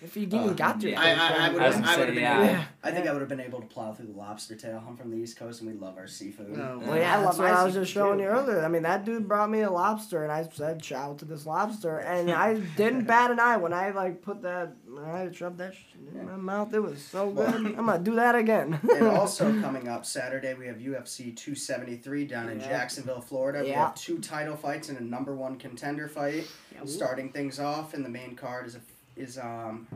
If 0.00 0.16
you 0.16 0.22
even 0.24 0.40
um, 0.40 0.54
got 0.54 0.80
to. 0.80 0.90
yeah. 0.90 1.00
I, 1.00 1.10
I, 1.10 1.46
I 1.46 1.52
would 1.52 1.62
have 1.62 1.82
gonna 1.82 2.06
been 2.06 2.14
yeah. 2.16 2.34
able, 2.40 2.44
Yeah. 2.52 2.64
I 2.84 2.90
think 2.92 3.06
I 3.06 3.12
would 3.12 3.20
have 3.20 3.28
been 3.28 3.40
able 3.40 3.60
to 3.60 3.66
plow 3.66 3.92
through 3.92 4.06
the 4.06 4.12
lobster 4.18 4.54
tail. 4.54 4.82
I'm 4.86 4.96
from 4.96 5.10
the 5.10 5.16
East 5.16 5.36
Coast 5.36 5.60
and 5.60 5.70
we 5.70 5.76
love 5.78 5.96
our 5.98 6.06
seafood. 6.06 6.56
No. 6.56 6.80
Well, 6.84 6.96
yeah, 6.96 7.18
I 7.18 7.22
that's 7.22 7.38
love 7.38 7.38
what 7.38 7.52
my 7.52 7.60
I 7.60 7.64
was 7.64 7.74
just 7.74 7.90
seafood, 7.90 8.02
showing 8.02 8.18
too. 8.18 8.24
you 8.24 8.30
earlier. 8.30 8.64
I 8.64 8.68
mean, 8.68 8.82
that 8.82 9.04
dude 9.04 9.26
brought 9.26 9.50
me 9.50 9.60
a 9.62 9.70
lobster, 9.70 10.22
and 10.22 10.30
I 10.32 10.48
said, 10.52 10.84
"Shout 10.84 11.10
out 11.10 11.18
to 11.18 11.24
this 11.24 11.46
lobster," 11.46 11.98
and 11.98 12.30
I 12.46 12.54
didn't 12.76 13.04
bat 13.04 13.30
an 13.30 13.40
eye 13.40 13.56
when 13.56 13.72
I 13.72 13.90
like 13.90 14.22
put 14.22 14.42
that. 14.42 14.72
I 15.04 15.30
shoved 15.32 15.58
that 15.58 15.74
shit 15.74 15.84
in 16.14 16.26
my 16.26 16.36
mouth. 16.36 16.72
It 16.74 16.80
was 16.80 17.02
so 17.02 17.30
good. 17.30 17.48
I'm 17.54 17.74
gonna 17.86 17.98
do 17.98 18.14
that 18.16 18.34
again. 18.34 18.78
and 18.94 19.06
also 19.06 19.44
coming 19.60 19.88
up 19.88 20.04
Saturday, 20.06 20.54
we 20.54 20.66
have 20.66 20.76
UFC 20.78 21.34
273 21.36 22.24
down 22.26 22.48
in 22.48 22.60
Yeah. 22.60 22.68
Jacksonville, 22.68 23.20
Florida. 23.20 23.62
We 23.62 23.70
have 23.70 23.94
two 23.94 24.18
title 24.18 24.56
fights 24.56 24.88
and 24.88 24.98
a 24.98 25.04
number 25.04 25.34
one 25.34 25.56
contender 25.58 26.08
fight. 26.08 26.46
Starting 26.84 27.32
things 27.32 27.58
off, 27.58 27.92
and 27.94 28.04
the 28.04 28.08
main 28.08 28.36
card 28.36 28.64
is 28.66 28.76
a, 28.76 28.80
is 29.18 29.38
um 29.38 29.86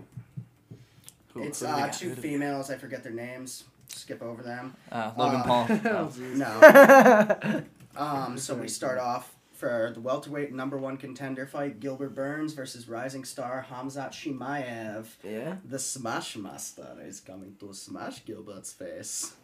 Who- 1.35 1.43
it's 1.45 1.61
who 1.61 1.67
do 1.67 1.73
we 1.75 1.81
uh, 1.81 1.87
got? 1.87 1.93
two 1.95 2.09
Who 2.11 2.15
do 2.17 2.21
females. 2.23 2.71
I 2.71 2.77
forget 2.77 3.03
their 3.03 3.13
names. 3.13 3.65
Skip 3.89 4.23
over 4.23 4.43
them. 4.43 4.75
Uh, 4.91 5.13
Logan 5.17 5.41
Uh, 5.41 5.45
Paul. 5.45 5.67
Oh. 5.85 6.13
No. 6.35 7.63
Um, 7.95 8.39
so 8.39 8.55
we 8.55 8.69
start 8.69 8.99
off 9.11 9.35
for 9.53 9.91
the 9.93 10.01
welterweight 10.01 10.51
number 10.51 10.79
one 10.79 10.97
contender 10.97 11.47
fight: 11.47 11.79
Gilbert 11.79 12.15
Burns 12.15 12.55
versus 12.55 12.89
rising 12.89 13.23
star 13.27 13.67
Hamzat 13.71 14.13
Chimaev. 14.13 15.09
yeah. 15.23 15.57
The 15.67 15.79
Smash 15.79 16.37
Master 16.39 16.97
is 17.05 17.21
coming 17.21 17.55
to 17.61 17.75
smash 17.75 18.25
Gilbert's 18.25 18.73
face. 18.73 19.35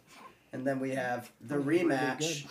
And 0.51 0.65
then 0.65 0.79
we 0.79 0.91
have 0.95 1.29
the 1.39 1.57
rematch 1.57 2.47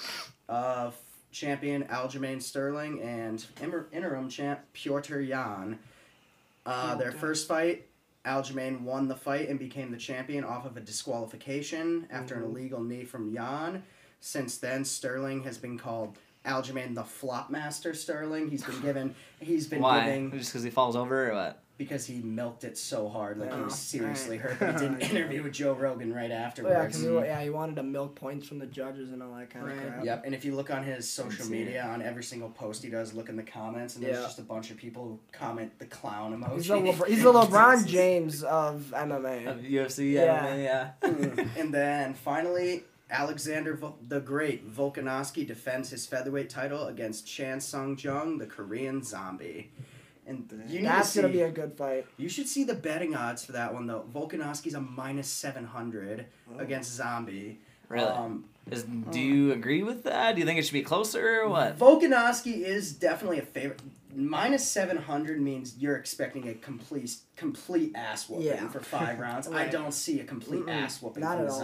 of 0.49 0.97
champion 1.33 1.83
Aljamain 1.87 2.41
Sterling 2.41 3.03
and 3.03 3.45
inter- 3.61 3.89
interim 3.93 4.29
champ 4.29 4.61
Petr 4.73 5.27
Yan. 5.27 5.81
Uh, 6.69 6.95
their 6.97 7.13
first 7.13 7.49
fight, 7.49 7.87
Aljamain 8.27 8.83
won 8.83 9.09
the 9.09 9.15
fight 9.17 9.49
and 9.49 9.59
became 9.59 9.91
the 9.91 9.97
champion 9.97 10.45
off 10.45 10.67
of 10.67 10.77
a 10.77 10.81
disqualification 10.81 12.07
after 12.11 12.35
an 12.35 12.43
illegal 12.43 12.85
knee 12.85 13.05
from 13.05 13.31
Yan. 13.31 13.83
Since 14.21 14.59
then, 14.59 14.85
Sterling 14.85 15.45
has 15.45 15.57
been 15.57 15.79
called 15.79 16.19
Aljamain 16.45 16.95
the 16.95 17.03
Flopmaster 17.05 17.97
Sterling. 17.97 18.51
He's 18.51 18.63
been 18.65 18.81
given. 18.83 19.15
He's 19.41 19.67
been 19.67 19.81
Why? 19.81 20.05
giving 20.05 20.31
Just 20.33 20.51
because 20.53 20.63
he 20.63 20.69
falls 20.69 20.95
over 20.95 21.31
or 21.31 21.35
what? 21.35 21.63
Because 21.79 22.05
he 22.05 22.19
milked 22.21 22.65
it 22.65 22.77
so 22.77 23.09
hard, 23.09 23.39
like 23.39 23.53
he 23.53 23.59
Oh, 23.61 23.65
was 23.65 23.79
seriously 23.79 24.39
alright. 24.41 24.57
hurt. 24.59 24.73
But 24.73 24.81
he 24.83 24.89
did 24.89 24.97
an 24.97 25.01
interview 25.17 25.43
with 25.45 25.53
Joe 25.53 25.73
Rogan 25.75 26.13
right 26.13 26.25
Oh, 26.31 26.35
yeah, 26.35 26.41
afterwards. 26.41 26.99
because 26.99 27.03
he, 27.03 27.27
yeah, 27.29 27.41
he 27.41 27.51
wanted 27.51 27.77
to 27.77 27.85
milk 27.85 28.17
points 28.17 28.47
from 28.49 28.59
the 28.59 28.67
judges 28.67 29.13
and 29.13 29.23
all 29.23 29.33
that 29.37 29.49
kind 29.51 29.65
Right. 29.65 29.77
of 29.79 29.87
crap. 29.95 30.05
Yep, 30.05 30.23
and 30.27 30.35
if 30.35 30.45
you 30.45 30.55
look 30.57 30.71
on 30.71 30.83
his 30.83 31.09
social 31.09 31.45
see 31.45 31.51
media, 31.53 31.85
on 31.85 32.03
every 32.03 32.25
single 32.25 32.51
post 32.51 32.83
he 32.83 32.91
does, 32.91 33.15
look 33.15 33.29
in 33.29 33.37
the 33.37 33.43
comments, 33.45 33.95
and 33.95 34.05
there's 34.05 34.17
Yeah. 34.17 34.23
just 34.25 34.39
a 34.41 34.43
bunch 34.43 34.71
of 34.73 34.77
people 34.77 35.05
who 35.05 35.19
comment 35.31 35.79
the 35.79 35.87
clown 35.87 36.37
emoji. 36.37 36.55
He's 36.57 36.67
the, 36.67 36.75
Lebr- 36.81 37.07
he's 37.09 37.23
the 37.23 37.33
LeBron 37.33 37.87
James 37.99 38.43
of 38.43 38.93
MMA. 38.95 39.47
Of 39.47 39.59
UFC, 39.61 40.13
Yeah. 40.15 40.47
MMA, 40.47 40.63
yeah. 40.65 40.91
Mm. 41.03 41.49
and 41.61 41.73
then 41.73 42.15
finally, 42.15 42.83
Alexander 43.09 43.75
Vol- 43.75 43.97
the 44.07 44.21
Great 44.21 44.69
Volkanovski 44.71 45.47
defends 45.47 45.91
his 45.91 46.07
featherweight 46.07 46.51
title 46.51 46.89
against 46.89 47.27
Chan 47.27 47.61
Sung 47.61 47.97
Jung, 47.99 48.39
the 48.39 48.47
Korean 48.47 49.03
Zombie. 49.05 49.71
And 50.29 50.47
you 50.69 50.81
need 50.81 50.87
That's 50.87 51.13
to 51.15 51.23
gonna 51.23 51.33
be 51.33 51.41
a 51.41 51.51
good 51.51 51.73
fight. 51.77 52.07
You 52.19 52.29
should 52.29 52.47
see 52.49 52.63
the 52.65 52.75
betting 52.75 53.17
odds 53.17 53.45
for 53.45 53.53
that 53.53 53.73
one 53.73 53.87
though. 53.87 54.05
Volkanovski's 54.15 54.75
a 54.75 54.81
minus 54.81 55.29
seven 55.29 55.65
hundred 55.65 56.27
against 56.59 56.93
Zombie. 56.93 57.61
Really? 57.89 58.07
Um, 58.07 58.45
Is, 58.71 58.83
do 58.85 59.19
you 59.19 59.53
agree 59.53 59.83
with 59.83 60.05
that? 60.05 60.35
Do 60.35 60.41
you 60.41 60.47
think 60.47 60.59
it 60.59 60.63
should 60.67 60.75
be 60.75 60.83
closer 60.83 61.41
or 61.41 61.49
what? 61.49 61.79
Volkanovski 61.79 62.61
is 62.61 62.93
definitely 62.93 63.39
a 63.39 63.43
favorite. 63.43 63.81
Minus 64.15 64.67
seven 64.69 64.97
hundred 64.99 65.41
means 65.41 65.77
you're 65.79 65.97
expecting 65.97 66.49
a 66.49 66.55
complete 66.55 67.17
complete 67.37 67.93
ass 67.95 68.29
whooping 68.29 68.47
Yeah. 68.47 68.69
for 68.69 68.81
five 68.81 69.19
rounds. 69.19 69.49
I 69.49 69.69
don't 69.71 69.93
see 69.93 70.21
a 70.21 70.25
complete 70.25 70.67
Mm-mm. 70.67 70.83
ass 70.85 71.01
whooping 71.01 71.23
Not 71.23 71.39
from 71.39 71.47
at 71.47 71.51
all. 71.53 71.59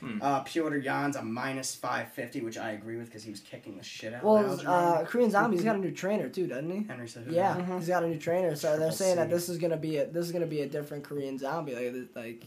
Zombie. 0.00 0.14
Hmm. 0.14 0.22
Uh, 0.22 0.44
Petr 0.44 0.82
Yan's 0.84 1.16
a 1.16 1.22
minus 1.22 1.74
five 1.74 2.12
fifty, 2.12 2.40
which 2.40 2.58
I 2.58 2.70
agree 2.72 2.96
with 2.96 3.06
because 3.06 3.22
he 3.22 3.30
was 3.30 3.40
kicking 3.40 3.76
the 3.76 3.84
shit 3.84 4.14
out 4.14 4.24
Well, 4.24 4.52
of 4.52 4.66
uh, 4.66 5.04
Korean 5.06 5.30
Zombie's 5.30 5.62
got 5.62 5.76
a 5.76 5.78
new 5.78 5.90
trainer 5.92 6.28
too, 6.28 6.46
doesn't 6.46 6.70
he? 6.70 6.84
Henry 6.88 7.06
Cejudo. 7.06 7.32
Yeah, 7.32 7.78
he's 7.78 7.88
got 7.88 8.02
a 8.04 8.08
new 8.08 8.18
trainer. 8.18 8.56
So 8.56 8.68
they're 8.68 8.78
Triple 8.78 8.96
saying 8.96 9.16
that 9.16 9.30
this 9.30 9.48
is 9.48 9.58
gonna 9.58 9.76
be 9.76 9.98
a 9.98 10.06
this 10.06 10.26
is 10.26 10.32
gonna 10.32 10.46
be 10.46 10.62
a 10.62 10.66
different 10.68 11.04
Korean 11.04 11.38
Zombie. 11.38 11.74
Like, 11.74 12.08
like 12.14 12.44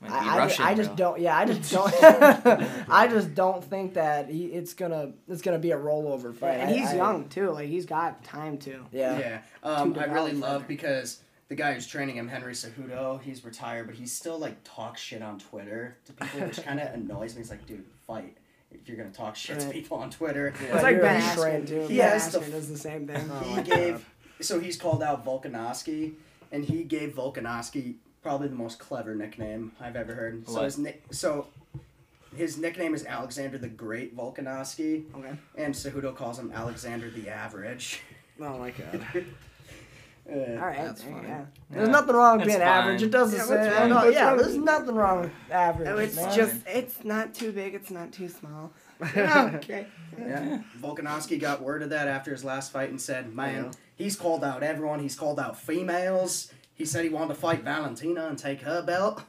Might 0.00 0.08
be 0.08 0.14
I, 0.14 0.34
I, 0.34 0.38
Russian, 0.38 0.64
I 0.64 0.74
just 0.74 0.88
bro. 0.90 0.96
don't. 0.96 1.20
Yeah, 1.20 1.36
I 1.36 1.44
just 1.44 1.72
don't. 1.72 1.94
I 2.90 3.08
just 3.08 3.34
don't 3.34 3.62
think 3.64 3.94
that 3.94 4.28
he, 4.30 4.46
it's 4.46 4.74
gonna 4.74 5.12
it's 5.28 5.42
gonna 5.42 5.58
be 5.58 5.72
a 5.72 5.76
rollover 5.76 6.34
fight. 6.34 6.58
and 6.60 6.70
he's 6.70 6.88
I- 6.90 6.96
young 6.96 7.28
too. 7.28 7.50
Like 7.50 7.68
he's 7.68 7.86
got 7.86 8.22
time 8.24 8.58
to. 8.58 8.84
Yeah. 8.92 9.18
Yeah, 9.18 9.38
um, 9.62 9.94
To 9.94 10.00
I 10.00 10.04
really 10.04 10.32
love 10.32 10.66
because 10.68 11.20
the 11.48 11.54
guy 11.54 11.72
who's 11.74 11.86
training 11.86 12.16
him, 12.16 12.28
Henry 12.28 12.52
Cejudo, 12.52 13.20
he's 13.22 13.44
retired, 13.44 13.86
but 13.86 13.96
he 13.96 14.06
still 14.06 14.38
like 14.38 14.56
talks 14.64 15.00
shit 15.00 15.22
on 15.22 15.38
Twitter 15.38 15.96
to 16.06 16.12
people, 16.12 16.40
which 16.46 16.62
kind 16.62 16.78
of 16.80 16.88
annoys 16.94 17.34
me. 17.34 17.40
He's 17.40 17.50
like, 17.50 17.66
dude, 17.66 17.84
fight 18.06 18.36
if 18.70 18.86
you're 18.86 18.98
gonna 18.98 19.10
talk 19.10 19.34
shit 19.34 19.58
to 19.60 19.68
people 19.70 19.96
on 19.98 20.10
Twitter. 20.10 20.52
It's 20.70 20.82
like 20.82 20.92
you're 20.96 21.00
Ben 21.02 21.20
a 21.20 21.24
Askren 21.24 21.36
train- 21.36 21.66
too. 21.66 21.86
He 21.88 21.96
ben 21.98 22.10
has 22.10 22.30
the- 22.32 22.40
does 22.40 22.68
the 22.68 22.76
same 22.78 23.06
thing. 23.06 23.30
Oh 23.32 23.38
he 23.40 23.54
my 23.56 23.62
gave 23.62 24.08
so 24.40 24.60
he's 24.60 24.76
called 24.76 25.02
out 25.02 25.24
Volkanovski, 25.24 26.12
and 26.52 26.64
he 26.64 26.84
gave 26.84 27.14
Volkanovski 27.14 27.94
probably 28.22 28.48
the 28.48 28.54
most 28.54 28.78
clever 28.78 29.14
nickname 29.14 29.72
I've 29.80 29.96
ever 29.96 30.14
heard. 30.14 30.46
So 30.48 30.62
his 30.64 30.76
nick 30.78 31.02
so 31.10 31.46
his 32.36 32.58
nickname 32.58 32.94
is 32.94 33.06
Alexander 33.06 33.56
the 33.56 33.68
Great 33.68 34.14
Volkanovski, 34.14 35.04
Okay. 35.16 35.32
and 35.56 35.74
Cejudo 35.74 36.14
calls 36.14 36.38
him 36.38 36.52
Alexander 36.54 37.08
the 37.10 37.30
Average. 37.30 38.02
Oh 38.40 38.58
my 38.58 38.70
god. 38.70 39.04
All 40.30 40.36
right. 40.66 40.76
That's 40.84 41.00
there 41.02 41.10
you 41.10 41.16
funny. 41.16 41.28
go. 41.28 41.46
There's 41.70 41.88
nothing 41.88 42.14
wrong 42.14 42.38
with 42.38 42.46
That's 42.48 42.58
being 42.58 42.68
average. 42.68 43.00
fine. 43.00 43.08
It 43.08 43.12
doesn't 43.12 43.38
Yeah, 43.38 43.44
say. 43.44 43.56
what's 43.56 43.68
I 43.68 43.80
wrong- 43.80 43.88
know- 43.88 43.94
what's 43.96 44.14
yeah, 44.14 44.28
wrong 44.28 44.36
there's 44.36 44.52
with- 44.54 44.64
nothing 44.64 44.94
wrong 44.94 45.20
with 45.22 45.30
average. 45.50 45.88
Oh, 45.88 45.96
it's 45.98 46.16
man. 46.16 46.36
just 46.36 46.56
it's 46.66 47.04
not 47.04 47.34
too 47.34 47.52
big. 47.52 47.74
It's 47.74 47.90
not 47.90 48.12
too 48.12 48.28
small. 48.28 48.72
okay. 49.02 49.86
Yeah. 50.18 50.58
Volkanovski 50.80 51.40
got 51.40 51.62
word 51.62 51.82
of 51.82 51.90
that 51.90 52.08
after 52.08 52.30
his 52.32 52.44
last 52.44 52.72
fight 52.72 52.90
and 52.90 53.00
said, 53.00 53.34
"Man, 53.34 53.70
he's 53.96 54.16
called 54.16 54.42
out 54.44 54.62
everyone. 54.62 55.00
He's 55.00 55.14
called 55.16 55.38
out 55.40 55.58
females. 55.58 56.52
He 56.74 56.84
said 56.84 57.04
he 57.04 57.10
wanted 57.10 57.28
to 57.34 57.40
fight 57.40 57.62
Valentina 57.62 58.26
and 58.26 58.38
take 58.38 58.60
her 58.62 58.82
belt. 58.82 59.22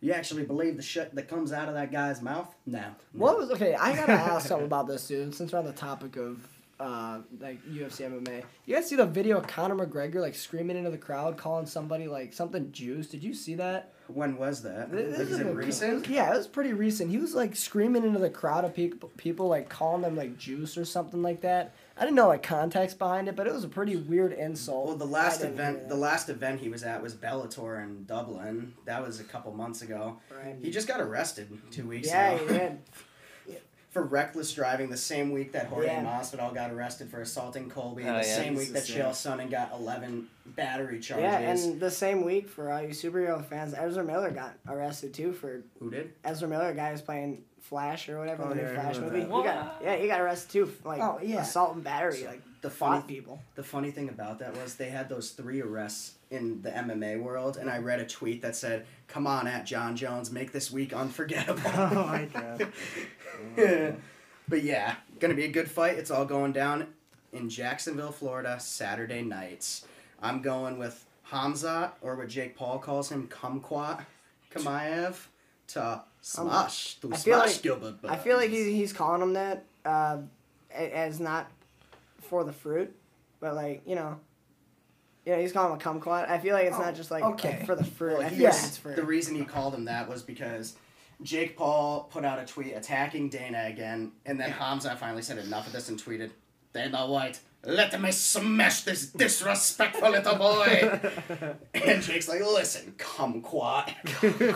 You 0.00 0.12
actually 0.12 0.44
believe 0.44 0.76
the 0.76 0.82
shit 0.82 1.14
that 1.14 1.26
comes 1.28 1.52
out 1.52 1.68
of 1.68 1.74
that 1.74 1.90
guy's 1.90 2.20
mouth? 2.22 2.54
No. 2.66 2.84
What 3.12 3.36
was 3.38 3.50
okay? 3.52 3.74
I 3.74 3.94
gotta 3.96 4.12
ask 4.32 4.46
something 4.48 4.66
about 4.66 4.86
this, 4.88 5.06
dude. 5.08 5.34
Since 5.34 5.52
we're 5.52 5.58
on 5.58 5.64
the 5.66 5.72
topic 5.72 6.16
of 6.16 6.38
uh, 6.78 7.20
like 7.40 7.64
UFC 7.66 8.08
MMA. 8.08 8.42
You 8.66 8.74
guys 8.74 8.88
see 8.88 8.96
the 8.96 9.06
video 9.06 9.38
of 9.38 9.46
Conor 9.46 9.74
McGregor 9.86 10.16
like 10.20 10.34
screaming 10.34 10.76
into 10.76 10.90
the 10.90 10.98
crowd, 10.98 11.36
calling 11.36 11.66
somebody 11.66 12.06
like 12.08 12.32
something 12.32 12.70
juice? 12.72 13.08
Did 13.08 13.24
you 13.24 13.34
see 13.34 13.54
that? 13.56 13.92
When 14.08 14.36
was 14.36 14.62
that? 14.62 14.92
This 14.92 15.18
Is 15.18 15.32
is 15.32 15.40
it 15.40 15.46
recent? 15.52 16.08
Yeah, 16.08 16.32
it 16.32 16.36
was 16.36 16.46
pretty 16.46 16.72
recent. 16.72 17.10
He 17.10 17.18
was 17.18 17.34
like 17.34 17.56
screaming 17.56 18.04
into 18.04 18.20
the 18.20 18.30
crowd 18.30 18.64
of 18.64 18.72
people, 18.72 19.10
people 19.16 19.48
like 19.48 19.68
calling 19.68 20.02
them 20.02 20.14
like 20.14 20.38
juice 20.38 20.78
or 20.78 20.84
something 20.84 21.22
like 21.22 21.40
that. 21.40 21.74
I 21.96 22.02
didn't 22.02 22.14
know 22.14 22.28
like 22.28 22.42
context 22.44 22.98
behind 22.98 23.26
it, 23.28 23.34
but 23.34 23.48
it 23.48 23.52
was 23.52 23.64
a 23.64 23.68
pretty 23.68 23.96
weird 23.96 24.32
insult. 24.32 24.86
Well, 24.86 24.96
the 24.96 25.06
last 25.06 25.42
event, 25.42 25.88
the 25.88 25.96
last 25.96 26.28
event 26.28 26.60
he 26.60 26.68
was 26.68 26.84
at 26.84 27.02
was 27.02 27.14
Bellator 27.16 27.82
in 27.82 28.04
Dublin. 28.04 28.74
That 28.84 29.02
was 29.04 29.18
a 29.18 29.24
couple 29.24 29.52
months 29.52 29.82
ago. 29.82 30.18
Right. 30.30 30.54
He 30.62 30.70
just 30.70 30.86
got 30.86 31.00
arrested 31.00 31.48
two 31.72 31.88
weeks 31.88 32.06
Yeah, 32.08 32.32
ago 32.32 32.46
he 32.46 32.58
did. 32.58 32.78
for 33.96 34.02
reckless 34.02 34.52
driving. 34.52 34.90
The 34.90 34.96
same 34.96 35.32
week 35.32 35.52
that 35.52 35.66
Jorge 35.68 35.86
Yeah. 35.86 36.04
Masvidal 36.04 36.54
got 36.54 36.70
arrested 36.70 37.08
for 37.10 37.20
assaulting 37.22 37.70
Colby. 37.70 38.02
Oh, 38.02 38.06
the 38.06 38.12
yeah. 38.18 38.22
same 38.22 38.54
week 38.54 38.72
that 38.74 38.84
Jesus. 38.84 39.02
Chael 39.02 39.10
Sonnen 39.12 39.50
got 39.50 39.72
eleven 39.72 40.28
battery 40.44 41.00
charges. 41.00 41.22
Yeah, 41.22 41.38
and 41.38 41.80
the 41.80 41.90
same 41.90 42.22
week 42.24 42.46
for 42.48 42.70
all 42.70 42.82
you 42.82 42.88
superhero 42.88 43.42
fans, 43.42 43.72
Ezra 43.74 44.04
Miller 44.04 44.30
got 44.30 44.54
arrested 44.68 45.14
too 45.14 45.32
for 45.32 45.62
Who 45.80 45.90
did? 45.90 46.12
Ezra 46.24 46.46
Miller, 46.46 46.74
guy 46.74 46.90
who's 46.90 47.00
playing 47.00 47.42
Flash 47.62 48.08
or 48.10 48.18
whatever, 48.18 48.44
Oh, 48.44 48.48
the 48.50 48.54
new 48.56 48.62
yeah, 48.62 48.70
I 48.70 48.74
Flash 48.74 48.98
movie. 48.98 49.20
that. 49.20 49.26
He 49.26 49.42
got 49.42 49.76
yeah, 49.82 49.96
he 49.96 50.06
got 50.06 50.20
arrested 50.20 50.50
too, 50.52 50.66
for, 50.66 50.88
like 50.90 51.00
Oh, 51.00 51.18
yeah. 51.22 51.40
assault 51.40 51.74
and 51.74 51.82
battery, 51.82 52.24
like 52.26 52.42
The 52.60 52.68
funny 52.70 53.02
people. 53.08 53.40
The 53.54 53.62
funny 53.64 53.90
thing 53.92 54.08
about 54.10 54.38
that 54.40 54.54
was 54.56 54.74
they 54.76 54.90
had 54.90 55.08
those 55.08 55.30
three 55.30 55.62
arrests 55.62 56.15
in 56.30 56.60
the 56.62 56.70
MMA 56.70 57.20
world, 57.20 57.56
and 57.56 57.70
I 57.70 57.78
read 57.78 58.00
a 58.00 58.06
tweet 58.06 58.42
that 58.42 58.56
said, 58.56 58.86
"Come 59.08 59.26
on, 59.26 59.46
at 59.46 59.64
Jon 59.66 59.94
Jones, 59.96 60.30
make 60.30 60.52
this 60.52 60.70
week 60.70 60.92
unforgettable." 60.92 61.62
Oh 61.74 62.06
my 62.06 62.24
god. 62.26 62.72
but 64.48 64.62
yeah, 64.62 64.96
gonna 65.20 65.34
be 65.34 65.44
a 65.44 65.50
good 65.50 65.70
fight. 65.70 65.98
It's 65.98 66.10
all 66.10 66.24
going 66.24 66.52
down 66.52 66.88
in 67.32 67.48
Jacksonville, 67.48 68.12
Florida, 68.12 68.58
Saturday 68.58 69.22
nights. 69.22 69.86
I'm 70.22 70.42
going 70.42 70.78
with 70.78 71.04
Hamza, 71.24 71.92
or 72.00 72.16
what 72.16 72.28
Jake 72.28 72.56
Paul 72.56 72.78
calls 72.78 73.10
him, 73.10 73.28
Kumquat 73.28 74.04
Kamaev, 74.52 75.16
to 75.68 76.02
smash, 76.22 76.94
to 76.96 77.08
I 77.12 77.16
feel 77.16 77.36
smash 77.38 77.52
like- 77.54 77.62
Gilbert 77.62 77.94
I 78.08 78.16
feel 78.16 78.36
like 78.36 78.50
he's, 78.50 78.66
he's 78.66 78.92
calling 78.92 79.20
him 79.22 79.34
that 79.34 79.64
uh, 79.84 80.18
as 80.72 81.20
not 81.20 81.50
for 82.22 82.44
the 82.44 82.52
fruit, 82.52 82.94
but 83.40 83.54
like 83.54 83.82
you 83.86 83.94
know, 83.94 84.18
yeah, 85.26 85.38
he's 85.40 85.52
calling 85.52 85.72
him 85.72 85.78
a 85.78 85.82
kumquat. 86.00 86.28
I 86.30 86.38
feel 86.38 86.54
like 86.54 86.66
it's 86.66 86.76
Oh, 86.76 86.80
not 86.82 86.94
just 86.94 87.10
like 87.10 87.22
okay. 87.24 87.62
for 87.66 87.74
the 87.74 87.84
fruit. 87.84 88.18
Well, 88.18 88.26
I 88.26 88.30
he 88.30 88.36
feel 88.36 88.44
like 88.46 88.54
was- 88.54 88.66
it's 88.68 88.76
for 88.78 88.92
the 88.94 89.02
reason 89.04 89.34
he 89.34 89.44
called 89.44 89.74
him 89.74 89.84
that 89.86 90.08
was 90.08 90.22
because 90.22 90.76
Jake 91.22 91.56
Paul 91.56 92.04
put 92.12 92.24
out 92.24 92.38
a 92.38 92.44
tweet 92.46 92.74
attacking 92.76 93.28
Dana 93.30 93.64
again, 93.66 94.12
and 94.24 94.38
then 94.40 94.50
Hamza 94.50 94.94
finally 94.96 95.22
said 95.22 95.38
enough 95.38 95.66
of 95.66 95.72
this 95.72 95.88
and 95.88 96.02
tweeted, 96.02 96.30
Dana 96.72 97.06
White, 97.06 97.40
let 97.66 98.00
me 98.00 98.12
smash 98.12 98.82
this 98.82 99.06
disrespectful 99.10 100.10
little 100.10 100.36
boy. 100.36 101.00
and 101.74 102.00
Jake's 102.02 102.28
like, 102.28 102.40
listen, 102.40 102.94
kumquat. 102.96 103.92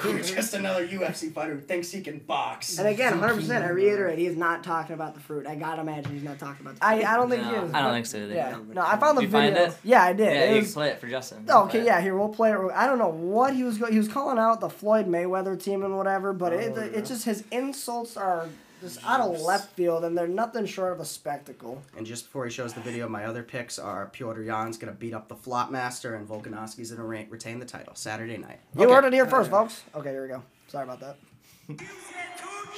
You're 0.04 0.18
just 0.22 0.54
another 0.54 0.86
UFC 0.86 1.32
fighter 1.32 1.54
who 1.54 1.60
thinks 1.60 1.90
he 1.90 2.02
can 2.02 2.18
box. 2.20 2.78
And 2.78 2.86
again, 2.86 3.14
100%, 3.20 3.62
I 3.62 3.68
reiterate, 3.70 4.18
he 4.18 4.26
is 4.26 4.36
not 4.36 4.62
talking 4.62 4.94
about 4.94 5.14
the 5.14 5.20
fruit. 5.20 5.46
I 5.46 5.56
gotta 5.56 5.82
imagine 5.82 6.12
he's 6.12 6.22
not 6.22 6.38
talking 6.38 6.64
about 6.64 6.76
the 6.78 6.84
I, 6.86 6.96
fruit. 6.98 7.06
I 7.08 7.16
don't 7.16 7.30
think 7.30 7.42
No, 7.42 7.48
he 7.50 7.66
is. 7.66 7.74
I 7.74 7.80
don't 7.82 7.92
think 7.94 8.06
so 8.06 8.18
either. 8.18 8.34
Yeah, 8.34 8.58
no, 8.72 8.82
I 8.82 8.96
found 8.96 9.18
the 9.18 9.22
You 9.22 9.30
find 9.30 9.54
video. 9.54 9.70
it? 9.70 9.76
Yeah, 9.82 10.02
I 10.04 10.12
did. 10.12 10.24
Yeah, 10.32 10.40
It 10.42 10.50
you 10.50 10.56
was- 10.58 10.66
can 10.66 10.74
play 10.74 10.88
it 10.90 11.00
for 11.00 11.08
Justin. 11.08 11.46
Oh, 11.48 11.64
okay, 11.64 11.84
yeah, 11.84 12.00
here 12.00 12.16
we'll 12.16 12.28
play 12.28 12.52
it. 12.52 12.58
I 12.74 12.86
don't 12.86 12.98
know 12.98 13.08
what 13.08 13.54
he 13.54 13.64
was 13.64 13.76
going. 13.78 13.92
He 13.92 13.98
was 13.98 14.08
calling 14.08 14.38
out 14.38 14.60
the 14.60 14.70
Floyd 14.70 15.06
Mayweather 15.08 15.60
team 15.60 15.82
and 15.84 15.96
whatever, 15.96 16.32
but 16.32 16.52
it, 16.52 16.74
Oh, 16.76 16.80
it 16.80 16.92
yeah. 16.94 17.00
just 17.00 17.24
his 17.24 17.42
insults 17.50 18.16
are 18.16 18.46
just 18.80 19.04
out 19.04 19.20
of 19.20 19.40
left 19.40 19.74
field, 19.74 20.04
and 20.04 20.16
they're 20.16 20.26
nothing 20.28 20.66
short 20.66 20.92
of 20.92 21.00
a 21.00 21.04
spectacle. 21.04 21.82
And 21.96 22.06
just 22.06 22.24
before 22.24 22.44
he 22.44 22.50
shows 22.50 22.72
the 22.72 22.80
video, 22.80 23.08
my 23.08 23.24
other 23.24 23.42
picks 23.42 23.78
are 23.78 24.10
Petr 24.12 24.44
Yan's 24.44 24.76
going 24.78 24.92
to 24.92 24.98
beat 24.98 25.14
up 25.14 25.28
the 25.28 25.34
Flopmaster, 25.36 26.16
and 26.16 26.28
Volkanovski's 26.28 26.90
going 26.90 27.00
to 27.00 27.04
re- 27.06 27.26
retain 27.30 27.58
the 27.58 27.66
title 27.66 27.94
Saturday 27.94 28.36
night. 28.38 28.60
You 28.76 28.84
Okay. 28.84 28.94
heard 28.94 29.04
it 29.04 29.12
here 29.12 29.26
first, 29.26 29.50
folks. 29.50 29.82
Okay, 29.94 30.10
here 30.10 30.22
we 30.22 30.28
go. 30.28 30.42
Sorry 30.68 30.84
about 30.84 31.00
that. 31.00 31.16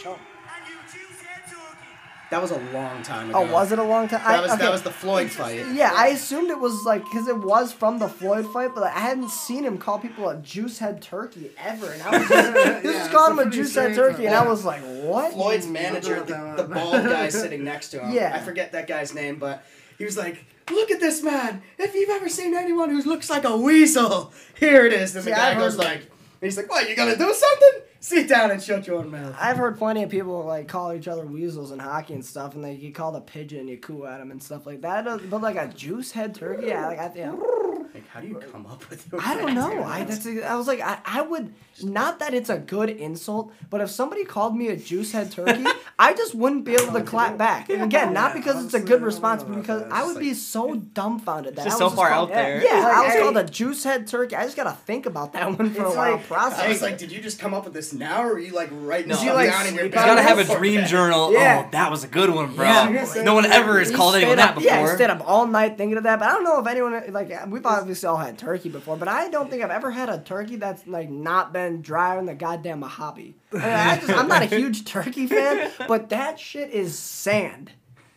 Show. 0.03 0.19
That 2.33 2.41
was 2.41 2.51
a 2.51 2.59
long 2.73 3.03
time 3.03 3.31
oh, 3.35 3.43
ago. 3.43 3.51
Oh, 3.51 3.53
was 3.53 3.73
it 3.73 3.79
a 3.79 3.83
long 3.83 4.09
time? 4.09 4.21
That 4.21 4.39
I, 4.39 4.41
was 4.41 4.53
okay. 4.53 4.63
that 4.63 4.73
was 4.73 4.81
the 4.81 4.91
Floyd 4.91 5.31
fight. 5.31 5.67
Yeah, 5.75 5.93
I 5.95 6.09
assumed 6.09 6.49
it 6.49 6.59
was 6.59 6.83
like 6.87 7.05
because 7.05 7.29
it 7.29 7.37
was 7.37 7.75
from 7.75 7.99
the 7.99 8.09
Floyd 8.09 8.51
fight, 8.55 8.71
but 8.75 8.85
I 8.85 9.01
hadn't 9.01 9.29
seen 9.29 9.65
him 9.65 9.77
call 9.77 9.99
people 9.99 10.31
a 10.31 10.39
juice 10.39 10.79
head 10.79 11.03
turkey 11.03 11.51
ever, 11.59 11.93
and 11.93 12.03
I 12.03 12.19
was 12.19 12.29
just, 12.31 12.53
this 12.83 12.95
Yeah, 12.95 13.05
is 13.05 13.09
calling 13.13 13.33
him 13.33 13.39
a 13.39 13.43
a 13.43 13.45
pretty 13.45 13.57
juice 13.59 13.75
head 13.75 13.95
turkey, 13.95 14.25
and 14.25 14.35
I 14.35 14.49
was 14.49 14.65
like, 14.65 14.81
what? 14.81 15.35
Floyd's 15.35 15.67
manager, 15.67 16.21
the, 16.21 16.55
the 16.57 16.69
bald 16.73 17.05
guy 17.05 17.29
sitting 17.43 17.65
next 17.65 17.91
to 17.91 18.01
him. 18.01 18.15
Yeah. 18.15 18.33
I 18.35 18.39
forget 18.39 18.73
that 18.73 18.87
guy's 18.87 19.15
name, 19.15 19.39
but 19.39 19.63
he 19.99 20.07
was 20.07 20.17
like, 20.17 20.43
"Look 20.71 20.91
at 20.91 21.01
this 21.01 21.23
man! 21.23 21.61
If 21.79 21.95
you've 21.95 22.09
ever 22.09 22.31
seen 22.31 22.55
anyone 22.55 22.89
who 22.89 23.03
looks 23.03 23.29
like 23.29 23.45
a 23.45 23.55
weasel, 23.55 24.33
here 24.59 24.87
it 24.87 24.95
is." 24.95 25.15
And 25.15 25.23
the 25.27 25.31
See, 25.33 25.37
guy 25.37 25.55
goes 25.55 25.73
heard- 25.75 25.85
like, 25.85 26.11
"He's 26.41 26.57
like, 26.57 26.71
what? 26.71 26.89
You 26.89 26.97
gonna 26.97 27.15
do 27.15 27.35
something? 27.35 27.83
Sit 28.03 28.29
down 28.29 28.51
and 28.51 28.61
shut 28.61 28.87
your 28.87 29.05
mouth." 29.05 29.37
I've 29.41 29.57
heard 29.57 29.79
plenty 29.79 30.03
of 30.03 30.11
people 30.11 30.45
like 30.45 30.67
call 30.67 30.93
each 30.93 31.07
other 31.07 31.25
weasels 31.25 31.71
in 31.71 31.79
hockey 31.79 32.15
and 32.15 32.25
stuff, 32.25 32.57
and 32.57 32.65
they 32.65 32.73
you 32.75 32.93
call 32.93 33.13
the 33.13 33.21
pigeon, 33.21 33.69
you 33.69 33.79
coo 33.79 34.05
at 34.07 34.21
him 34.21 34.33
and 34.33 34.43
stuff 34.43 34.67
like 34.67 34.81
that. 34.83 35.05
But 35.31 35.41
like 35.41 35.57
a 35.57 35.69
juice 35.69 36.11
head 36.11 36.35
turkey, 36.35 36.67
yeah, 36.67 36.89
like 36.89 36.99
I 36.99 37.09
think. 37.09 37.41
Like, 37.95 38.09
how 38.09 38.21
do 38.21 38.27
you 38.27 38.37
come 38.51 38.65
up 38.67 38.89
with? 38.89 39.05
those 39.11 39.21
I 39.23 39.35
don't 39.37 39.55
know. 39.55 39.83
I 39.85 40.05
that's, 40.05 40.27
I 40.27 40.55
was 40.57 40.67
like, 40.67 40.81
I, 40.81 40.99
I 41.05 41.21
would 41.21 41.53
not 41.83 42.21
that 42.21 42.33
it's 42.33 42.49
a 42.49 42.57
good 42.59 42.89
insult, 42.89 43.53
but 43.69 43.81
if 43.83 43.91
somebody 43.91 44.25
called 44.25 44.57
me 44.57 44.69
a 44.69 44.77
juice 44.77 45.13
head 45.13 45.31
turkey, 45.31 45.67
I 45.99 46.15
just 46.15 46.35
wouldn't 46.35 46.65
be 46.65 46.75
able 46.81 46.93
to 46.95 47.03
clap 47.03 47.37
back. 47.37 47.69
And 47.69 47.83
again, 47.83 48.15
not 48.15 48.33
Yeah, 48.35 48.39
because 48.41 48.65
it's 48.65 48.73
a 48.75 48.81
good 48.81 49.03
response, 49.03 49.43
but 49.43 49.57
because. 49.61 49.83
I 49.91 50.05
would 50.05 50.15
like- 50.15 50.23
be 50.23 50.33
so 50.35 50.75
dumbfounded 50.77 51.57
that 51.57 51.65
Just 51.65 51.77
I 51.77 51.79
so 51.81 51.85
was 51.87 51.95
far 51.95 52.09
called, 52.11 52.31
out 52.31 52.35
there. 52.35 52.63
Yeah, 52.65 52.81
Like, 52.83 52.95
I 52.95 53.05
was 53.05 53.13
hey- 53.13 53.21
called 53.21 53.37
a 53.37 53.45
juice 53.45 53.85
head 53.85 54.07
turkey. 54.07 54.37
I 54.37 54.45
just 54.45 54.57
gotta 54.57 54.73
think 54.73 55.05
about 55.07 55.35
that 55.35 55.47
one 55.47 55.57
for 55.75 55.83
a 55.83 55.87
It's 55.89 55.97
while. 55.97 56.13
like- 56.17 56.27
process. 56.27 56.61
I 56.61 56.69
was 56.69 56.81
like, 56.83 56.97
did 56.99 57.13
you 57.13 57.21
just 57.21 57.39
come 57.39 57.53
up 57.53 57.65
with 57.65 57.75
this 57.75 57.93
now, 57.93 58.23
or 58.25 58.29
were 58.35 58.39
you 58.39 58.53
like 58.53 58.71
writing 58.73 59.09
No. 59.09 59.17
stuff 59.17 59.27
You, 59.27 59.33
like, 59.35 59.51
down 59.51 59.67
in 59.67 59.75
your 59.75 59.83
sleep 59.85 59.93
You 59.95 60.01
gotta 60.01 60.23
have 60.23 60.39
a 60.39 60.45
dream 60.57 60.87
journal. 60.87 61.33
Yeah. 61.33 61.65
Oh, 61.67 61.71
that 61.73 61.91
was 61.91 62.05
a 62.05 62.09
good 62.09 62.31
one, 62.31 62.55
bro. 62.55 62.65
Yeah. 62.65 63.23
No 63.23 63.35
one 63.35 63.45
ever 63.45 63.79
has 63.81 63.91
called 63.91 64.15
anyone 64.15 64.37
that 64.37 64.55
before. 64.55 64.71
Yeah, 64.71 64.81
he 64.89 64.95
stayed 64.95 65.11
up 65.11 65.23
all 65.29 65.47
night 65.47 65.77
thinking 65.77 65.97
of 65.99 66.05
that. 66.05 66.19
But 66.21 66.29
I 66.29 66.33
don't 66.33 66.45
know 66.45 66.59
if 66.61 66.67
anyone 66.67 67.03
like 67.13 67.31
we've 67.51 67.67
obviously 67.83 68.07
all 68.07 68.17
had 68.17 68.39
turkey 68.39 68.69
before, 68.69 68.97
but 68.97 69.09
I 69.09 69.29
don't 69.29 69.51
think 69.51 69.61
I've 69.63 69.71
ever 69.73 69.91
had 69.91 70.09
a 70.09 70.19
turkey 70.19 70.55
that's 70.55 70.87
like 70.87 71.11
not 71.11 71.53
been 71.53 71.83
dry 71.83 72.17
in 72.17 72.27
the 72.27 72.35
goddamn 72.35 72.79
Mojave. 72.81 73.35
I, 73.53 73.57
mean, 73.57 73.65
I 73.65 73.97
just, 73.97 74.11
I'm 74.11 74.29
not 74.29 74.43
a 74.43 74.47
huge 74.57 74.85
turkey 74.85 75.27
fan, 75.27 75.69
but 75.89 76.09
that 76.11 76.39
shit 76.39 76.71
is 76.71 76.97
sand. 76.97 77.73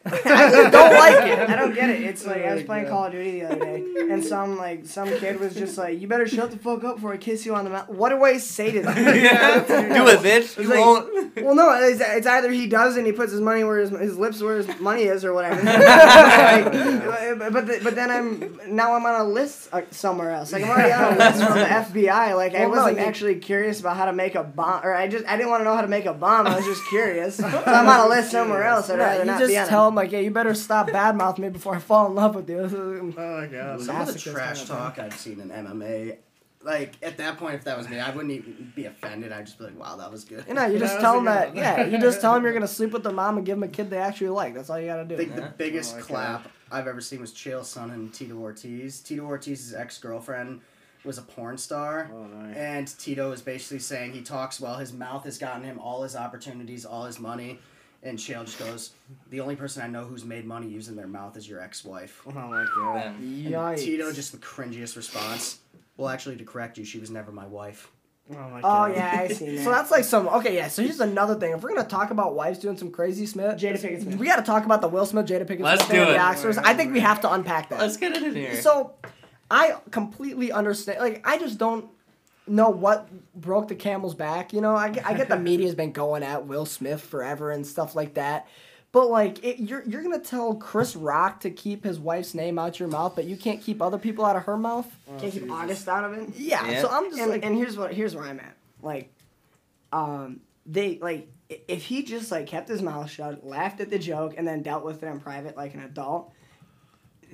I 0.26 0.70
don't 0.70 0.94
like 0.94 1.26
it. 1.26 1.50
I 1.50 1.56
don't 1.56 1.74
get 1.74 1.90
it. 1.90 2.04
It's 2.04 2.26
like 2.28 2.46
I 2.46 2.54
was 2.54 2.64
playing 2.64 2.84
God. 2.86 2.92
Call 2.92 3.06
of 3.06 3.12
Duty 3.14 3.40
the 3.40 3.46
other 3.48 3.60
day, 3.60 3.84
and 4.12 4.24
some 4.24 4.56
like 4.58 4.86
some 4.86 5.08
kid 5.10 5.40
was 5.40 5.56
just 5.56 5.78
like, 5.80 6.00
"You 6.00 6.08
better 6.08 6.28
shut 6.28 6.52
the 6.52 6.58
fuck 6.58 6.84
up 6.84 6.96
before 6.98 7.14
I 7.14 7.18
kiss 7.18 7.46
you 7.46 7.56
on 7.56 7.64
the 7.64 7.72
mouth." 7.72 7.90
What 7.90 8.10
do 8.10 8.24
I 8.24 8.38
say 8.38 8.72
to 8.72 8.82
that? 8.84 8.98
yeah. 9.16 9.60
Do 9.98 10.08
it, 10.08 10.20
bitch. 10.20 10.62
You 10.62 10.70
like- 10.70 10.80
won't. 10.80 11.36
Well, 11.44 11.56
no, 11.56 11.70
it's, 11.74 12.00
it's 12.02 12.28
either 12.28 12.50
he 12.52 12.68
does 12.68 12.96
and 12.98 13.06
he 13.06 13.12
puts 13.12 13.32
his 13.32 13.42
money 13.42 13.64
where 13.66 13.80
his, 13.80 13.90
his 13.90 14.18
lips 14.18 14.42
where 14.42 14.58
his 14.58 14.80
money 14.80 15.04
is 15.04 15.26
or 15.26 15.34
whatever. 15.34 15.62
Like, 16.56 17.52
but 17.52 17.66
the, 17.68 17.80
but 17.84 17.96
then 17.96 18.10
I'm 18.12 18.60
now 18.76 18.94
I'm 18.96 19.06
on 19.06 19.22
a 19.22 19.24
list 19.24 19.70
uh, 19.74 19.82
somewhere 19.92 20.32
else. 20.32 20.52
Like 20.54 20.64
I'm 20.64 20.70
already 20.70 20.92
on 20.94 21.14
a 21.14 21.18
list 21.18 21.44
from 21.44 21.58
the 21.60 21.66
FBI. 21.66 22.36
Like 22.36 22.54
I 22.56 22.66
Well, 22.68 22.76
no, 22.76 22.82
wasn't 22.84 23.00
you- 23.00 23.06
actually 23.06 23.36
curious 23.36 23.80
about 23.80 23.98
how 23.98 24.06
to 24.06 24.14
make 24.14 24.36
a 24.36 24.44
bomb, 24.44 24.82
or 24.84 24.94
I 24.94 25.08
just 25.08 25.26
I 25.26 25.36
didn't 25.38 25.50
want 25.50 25.62
to 25.62 25.66
know 25.66 25.76
how 25.76 25.82
to 25.82 25.88
make 25.88 26.06
a 26.06 26.14
bomb. 26.14 26.48
I 26.48 26.56
was 26.56 26.66
just 26.66 26.82
curious. 26.90 27.36
so 27.38 27.48
I'm 27.66 27.88
on 27.88 28.00
a 28.06 28.10
list 28.10 28.32
somewhere 28.32 28.64
else. 28.64 28.90
I'd 28.90 28.98
No, 28.98 29.04
rather 29.06 29.20
you 29.20 29.26
not 29.26 29.40
just 29.40 29.52
be 29.52 29.58
on 29.58 29.68
tell 29.68 29.92
it. 29.96 30.00
him 30.00 30.06
like, 30.06 30.12
yeah, 30.12 30.20
you 30.20 30.32
better 30.32 30.54
stop 30.54 30.90
badmouthing 30.90 31.40
me 31.40 31.50
before 31.50 31.76
I 31.76 31.80
fall 31.80 32.08
in 32.08 32.16
love 32.16 32.36
with 32.36 32.50
you. 32.50 32.60
Oh 33.18 33.40
my 33.42 33.48
god. 33.48 33.82
Some 33.82 34.02
of 34.02 34.14
the 34.14 34.20
trash 34.20 34.58
kind 34.58 34.60
of 34.60 34.68
talk 34.68 35.00
I've 35.00 35.14
seen 35.14 35.40
in 35.40 35.50
MMA, 35.50 36.18
like 36.64 36.94
at 37.04 37.18
that 37.18 37.38
point, 37.38 37.56
if 37.56 37.64
that 37.66 37.78
was 37.78 37.88
me, 37.88 38.00
I 38.00 38.10
wouldn't 38.10 38.32
even 38.34 38.74
be 38.76 38.86
offended. 38.86 39.32
I'd 39.32 39.46
just 39.46 39.60
be 39.60 39.66
like, 39.66 39.80
"Wow, 39.80 39.98
that 39.98 40.12
was 40.12 40.26
good." 40.26 40.44
You 40.48 40.56
know, 40.56 40.66
you 40.66 40.80
just 40.88 41.00
tell 41.00 41.14
a 41.14 41.16
them 41.18 41.26
that. 41.26 41.48
one. 41.50 41.58
Yeah, 41.58 41.86
you 41.86 42.00
just 42.00 42.22
tell 42.22 42.34
them 42.34 42.44
you're 42.44 42.54
gonna 42.60 42.68
sleep 42.68 42.92
with 42.92 43.04
their 43.04 43.14
mom 43.14 43.38
and 43.38 43.46
give 43.46 43.58
them 43.58 43.64
a 43.64 43.72
kid 43.72 43.90
they 43.92 43.98
actually 43.98 44.30
like. 44.30 44.56
That's 44.56 44.70
all 44.72 44.80
you 44.80 44.88
gotta 44.88 45.06
do. 45.06 45.14
I 45.14 45.18
think 45.18 45.36
the 45.36 45.54
biggest 45.58 45.94
Oh 45.94 45.98
my 46.00 46.02
clap 46.04 46.48
I've 46.72 46.88
ever 46.88 47.02
seen 47.02 47.22
was 47.22 47.32
Chael 47.34 47.62
Sonnen 47.62 47.94
and 47.94 48.14
Tito 48.14 48.36
Ortiz. 48.38 49.00
Tito 49.02 49.24
Ortiz's 49.24 49.74
ex 49.76 50.00
girlfriend 50.00 50.62
was 51.04 51.20
a 51.20 51.22
porn 51.22 51.58
star. 51.60 52.10
Oh 52.12 52.24
nice. 52.26 52.56
And 52.58 53.00
Tito 53.00 53.32
is 53.32 53.44
basically 53.44 53.80
saying 53.80 54.14
he 54.14 54.22
talks 54.22 54.60
well. 54.60 54.78
His 54.78 54.92
mouth 54.92 55.24
has 55.26 55.38
gotten 55.38 55.64
him 55.64 55.78
all 55.78 56.02
his 56.02 56.16
opportunities, 56.16 56.84
all 56.84 57.06
his 57.06 57.20
money. 57.20 57.60
And 58.06 58.20
Chael 58.20 58.46
just 58.46 58.60
goes, 58.60 58.92
The 59.32 59.42
only 59.42 59.56
person 59.56 59.82
I 59.82 59.88
know 59.88 60.06
who's 60.06 60.24
made 60.24 60.46
money 60.46 60.68
using 60.68 60.96
their 60.96 61.08
mouth 61.08 61.36
is 61.36 61.50
your 61.50 61.60
ex 61.60 61.84
wife. 61.84 62.22
Oh 62.28 62.32
my 62.32 62.66
god. 62.76 63.16
Yikes. 63.20 63.80
Tito, 63.80 64.12
just 64.14 64.32
the 64.32 64.38
cringiest 64.38 64.96
response. 64.96 65.60
Well, 65.98 66.10
actually, 66.10 66.38
to 66.38 66.44
correct 66.44 66.78
you, 66.78 66.86
she 66.86 67.00
was 67.00 67.10
never 67.10 67.32
my 67.32 67.48
wife. 67.48 67.92
Oh 68.32 68.36
my 68.36 68.60
oh, 68.60 68.62
god. 68.62 68.92
Oh 68.92 68.96
yeah, 68.96 69.20
I 69.22 69.28
seen 69.34 69.56
that. 69.56 69.64
So 69.64 69.72
that's 69.72 69.90
like 69.90 70.04
some 70.04 70.28
okay, 70.28 70.56
yeah. 70.56 70.68
So 70.68 70.84
here's 70.84 71.00
another 71.00 71.34
thing. 71.34 71.54
If 71.54 71.64
we're 71.64 71.74
gonna 71.74 71.88
talk 71.88 72.12
about 72.12 72.36
wives 72.36 72.60
doing 72.60 72.78
some 72.78 72.92
crazy 72.92 73.26
Smith, 73.26 73.58
Jada 73.58 73.80
Pinkett 73.82 74.04
Smith. 74.04 74.18
we 74.18 74.28
got 74.28 74.38
to 74.38 74.44
talk 74.44 74.66
about 74.66 74.82
the 74.82 74.88
Will 74.88 75.08
Smith, 75.08 75.26
Jada 75.26 75.46
Pinkett 75.46 75.62
Let's 75.62 75.86
Smith 75.86 75.92
thing 75.92 76.06
do 76.06 76.12
and 76.12 76.12
the 76.12 76.16
it. 76.16 76.20
Oscars. 76.20 76.62
I 76.64 76.76
think 76.76 76.94
we 76.94 77.00
have 77.00 77.22
to 77.22 77.34
unpack 77.34 77.70
that. 77.70 77.80
Let's 77.80 77.98
get 77.98 78.16
it 78.16 78.22
in 78.22 78.36
here. 78.36 78.62
So, 78.62 78.94
I 79.50 79.78
completely 79.90 80.52
understand. 80.52 81.00
Like, 81.00 81.22
I 81.28 81.38
just 81.40 81.58
don't 81.58 81.90
know 82.48 82.70
what 82.70 83.08
broke 83.40 83.68
the 83.68 83.76
camel's 83.76 84.16
back. 84.16 84.54
You 84.54 84.62
know, 84.62 84.76
I, 84.76 84.90
get- 84.90 85.06
I 85.06 85.14
get 85.14 85.30
the 85.30 85.40
media's 85.40 85.76
been 85.76 85.92
going 85.92 86.24
at 86.24 86.46
Will 86.46 86.66
Smith 86.66 87.02
forever 87.02 87.52
and 87.52 87.66
stuff 87.66 87.96
like 87.96 88.16
that. 88.16 88.48
But 88.92 89.10
like, 89.10 89.44
it, 89.44 89.60
you're 89.60 89.84
you're 89.84 90.02
gonna 90.02 90.20
tell 90.20 90.56
Chris 90.56 90.96
Rock 90.96 91.42
to 91.42 91.50
keep 91.50 91.84
his 91.84 92.00
wife's 92.00 92.34
name 92.34 92.58
out 92.58 92.80
your 92.80 92.88
mouth, 92.88 93.14
but 93.14 93.26
you 93.26 93.36
can't 93.36 93.62
keep 93.62 93.82
other 93.82 93.98
people 93.98 94.24
out 94.24 94.38
of 94.38 94.44
her 94.44 94.56
mouth. 94.56 94.88
Can't 95.20 95.34
keep 95.34 95.52
August 95.52 95.90
out 95.90 96.06
of 96.06 96.14
it. 96.14 96.30
Yeah. 96.38 96.66
Yeah. 96.66 96.82
So 96.82 96.88
I'm 96.90 97.10
just 97.10 97.22
and, 97.22 97.30
like, 97.30 97.44
and 97.44 97.58
here's 97.58 97.76
what 97.78 97.94
here's 97.94 98.16
where 98.16 98.24
I'm 98.24 98.40
at. 98.40 98.56
Like, 98.82 99.12
um, 99.92 100.40
they 100.66 100.98
like 101.00 101.28
if 101.68 101.84
he 101.84 102.04
just 102.04 102.32
like 102.32 102.48
kept 102.48 102.70
his 102.70 102.82
mouth 102.82 103.10
shut, 103.10 103.46
laughed 103.46 103.82
at 103.82 103.90
the 103.90 104.00
joke, 104.00 104.36
and 104.38 104.48
then 104.48 104.62
dealt 104.62 104.86
with 104.86 105.04
it 105.04 105.08
in 105.08 105.20
private 105.20 105.58
like 105.58 105.74
an 105.74 105.82
adult. 105.82 106.32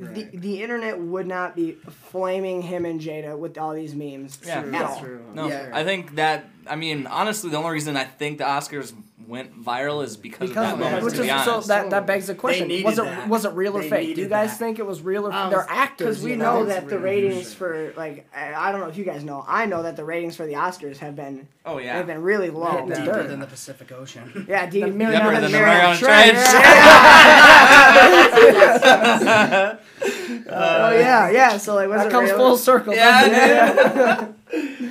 The, 0.02 0.08
Right. 0.08 0.42
the 0.42 0.64
internet 0.64 1.00
would 1.00 1.28
not 1.28 1.56
be 1.56 1.74
flaming 2.10 2.64
him 2.64 2.86
and 2.86 3.00
Jada 3.00 3.38
with 3.38 3.58
all 3.58 3.74
these 3.74 3.94
memes. 3.96 4.40
Yeah. 4.46 4.64
That's 4.66 4.94
all. 4.94 5.00
true. 5.00 5.24
No, 5.36 5.48
Yeah. 5.48 5.70
I 5.74 5.84
think 5.84 6.16
that. 6.16 6.46
I 6.72 6.78
mean, 6.78 7.06
honestly, 7.06 7.50
the 7.50 7.58
only 7.58 7.72
reason 7.72 7.98
I 7.98 8.06
think 8.06 8.38
the 8.38 8.46
Oscars 8.46 8.94
went 9.28 9.62
viral 9.62 10.04
is 10.04 10.16
because, 10.16 10.50
because 10.50 10.74
of 10.74 10.80
that 10.80 10.84
moment. 10.84 11.04
which 11.04 11.16
to 11.16 11.22
is 11.24 11.32
be 11.32 11.38
so 11.44 11.60
that 11.62 11.90
that 11.90 12.06
begs 12.08 12.28
the 12.28 12.36
question: 12.36 12.70
needed 12.70 12.86
was 12.86 12.98
it 12.98 13.04
that. 13.04 13.28
was 13.28 13.44
it 13.44 13.52
real 13.54 13.78
or 13.78 13.82
They 13.82 13.90
fake? 13.90 14.16
Do 14.16 14.22
you 14.22 14.30
guys 14.30 14.52
that. 14.52 14.60
think 14.60 14.80
it 14.80 14.86
was 14.86 15.02
real 15.02 15.28
or 15.28 15.34
Um, 15.34 15.50
they're 15.50 15.66
actors? 15.70 16.08
Because 16.20 16.24
we 16.24 16.32
you 16.32 16.38
know 16.38 16.62
know? 16.62 16.66
that 16.68 16.88
the 16.88 16.98
ratings 16.98 17.54
for 17.54 17.92
for 17.92 18.00
like 18.00 18.26
I 18.34 18.54
I 18.54 18.72
don't 18.72 18.80
know 18.80 18.88
if 18.88 18.96
you 18.96 19.04
guys 19.04 19.24
know. 19.26 19.44
I 19.48 19.66
know 19.66 19.84
that 19.84 19.98
the 19.98 20.06
ratings 20.06 20.38
for 20.38 20.46
the 20.46 20.54
Oscars 20.54 20.98
have 21.00 21.16
been 21.18 21.48
oh 21.66 21.78
yeah. 21.78 21.98
have 21.98 22.08
been 22.08 22.22
really 22.22 22.50
low. 22.50 22.88
Deeper 22.88 23.04
dirt. 23.06 23.28
than 23.28 23.40
the 23.42 23.48
Pacific 23.48 23.92
Ocean. 23.92 24.46
Yeah, 24.50 24.66
deep, 24.70 24.86
The 24.86 24.92
Mariana, 24.92 25.26
Deeper 25.26 25.42
than 25.42 25.52
the 25.52 25.58
Mariana 25.58 26.00
Mariana 26.00 26.00
Trench. 26.00 26.38
oh 30.50 30.92
yeah, 30.98 31.30
yeah. 31.30 31.58
So 31.58 31.76
like, 31.76 31.90
was 31.90 32.00
that 32.00 32.08
it 32.08 32.12
comes 32.12 32.30
real? 32.30 32.38
full 32.38 32.58
circle. 32.58 32.94
Yeah, 32.94 33.28
doesn't 33.28 34.36
it? 34.54 34.91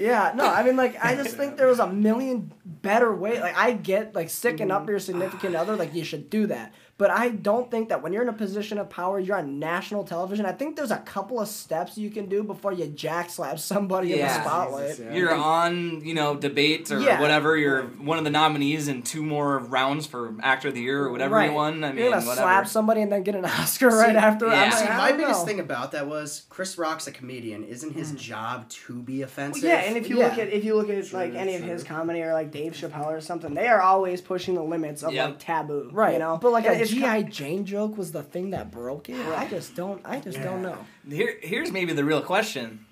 Yeah, 0.00 0.32
no, 0.34 0.46
I 0.46 0.62
mean, 0.62 0.76
like, 0.76 0.96
I 1.04 1.14
just 1.14 1.36
think 1.36 1.58
there 1.58 1.66
was 1.66 1.78
a 1.78 1.86
million 1.86 2.50
better 2.64 3.14
way. 3.14 3.38
Like, 3.38 3.54
I 3.54 3.72
get 3.72 4.14
like 4.14 4.30
sticking 4.30 4.70
up 4.70 4.82
mm-hmm. 4.82 4.90
your 4.92 4.98
significant 4.98 5.54
other, 5.54 5.76
like 5.76 5.94
you 5.94 6.04
should 6.04 6.30
do 6.30 6.46
that. 6.46 6.72
But 7.00 7.08
I 7.10 7.30
don't 7.30 7.70
think 7.70 7.88
that 7.88 8.02
when 8.02 8.12
you're 8.12 8.20
in 8.20 8.28
a 8.28 8.32
position 8.34 8.76
of 8.76 8.90
power, 8.90 9.18
you're 9.18 9.38
on 9.38 9.58
national 9.58 10.04
television. 10.04 10.44
I 10.44 10.52
think 10.52 10.76
there's 10.76 10.90
a 10.90 10.98
couple 10.98 11.40
of 11.40 11.48
steps 11.48 11.96
you 11.96 12.10
can 12.10 12.26
do 12.26 12.42
before 12.42 12.74
you 12.74 12.88
jack 12.88 13.30
slap 13.30 13.58
somebody 13.58 14.12
in 14.12 14.18
the 14.18 14.28
spotlight. 14.28 14.88
Jesus, 14.90 15.06
yeah. 15.06 15.14
You're 15.14 15.34
on, 15.34 16.04
you 16.04 16.12
know, 16.12 16.36
debates 16.36 16.92
or 16.92 17.00
Yeah. 17.00 17.18
whatever. 17.18 17.56
You're 17.56 17.84
one 17.84 18.18
of 18.18 18.24
the 18.24 18.30
nominees 18.30 18.86
in 18.88 19.00
two 19.02 19.22
more 19.22 19.60
rounds 19.60 20.06
for 20.06 20.34
Actor 20.42 20.68
of 20.68 20.74
the 20.74 20.82
Year 20.82 21.04
or 21.06 21.10
whatever 21.10 21.36
Right. 21.36 21.48
you 21.48 21.56
won. 21.56 21.82
I 21.84 21.88
mean, 21.92 21.96
you're 22.04 22.10
gonna 22.10 22.26
whatever. 22.26 22.42
slap 22.42 22.66
somebody 22.68 23.00
and 23.00 23.10
then 23.10 23.22
get 23.22 23.34
an 23.34 23.46
Oscar 23.46 23.88
right 23.88 24.14
after. 24.16 24.48
yeah. 24.48 24.64
I'm 24.64 24.72
See, 24.72 24.84
my 24.84 25.12
biggest 25.12 25.40
know. 25.40 25.46
thing 25.46 25.60
about 25.60 25.92
that 25.92 26.06
was 26.06 26.42
Chris 26.50 26.76
Rock's 26.76 27.06
a 27.06 27.12
comedian. 27.12 27.64
Isn't 27.64 27.94
his 27.94 28.10
hmm. 28.10 28.16
job 28.18 28.68
to 28.68 28.96
be 28.96 29.20
Well, 29.20 29.24
offensive? 29.24 29.62
yeah, 29.64 29.76
and 29.86 29.96
if 29.96 30.10
you 30.10 30.18
Yeah. 30.18 30.24
look 30.28 30.38
at 30.38 30.52
if 30.52 30.64
you 30.64 30.74
look 30.74 30.90
at 30.90 31.10
like 31.14 31.30
True, 31.30 31.40
any 31.40 31.54
of 31.54 31.62
his 31.62 31.82
comedy 31.82 32.20
or 32.20 32.34
like 32.34 32.50
Dave 32.50 32.72
Chappelle 32.74 33.06
or 33.06 33.22
something, 33.22 33.54
they 33.54 33.68
are 33.68 33.80
always 33.80 34.20
pushing 34.20 34.54
the 34.54 34.62
limits 34.62 35.02
of 35.02 35.14
Yep. 35.14 35.26
like 35.26 35.38
taboo. 35.38 35.88
Right, 35.90 36.12
You 36.12 36.18
know, 36.18 36.36
but 36.42 36.52
like 36.52 36.66
And 36.66 36.76
a 36.76 36.80
it's 36.82 36.89
ki- 36.89 36.89
GI 36.90 37.24
Jane 37.30 37.64
joke 37.64 37.96
was 37.96 38.12
the 38.12 38.22
thing 38.22 38.50
that 38.50 38.70
broke 38.70 39.08
it. 39.08 39.16
I 39.26 39.46
just 39.48 39.74
don't. 39.74 40.00
I 40.04 40.20
just 40.20 40.40
don't 40.42 40.62
know. 40.62 40.78
Here, 41.08 41.36
here's 41.40 41.70
maybe 41.72 41.92
the 41.92 42.04
real 42.04 42.20
question: 42.22 42.84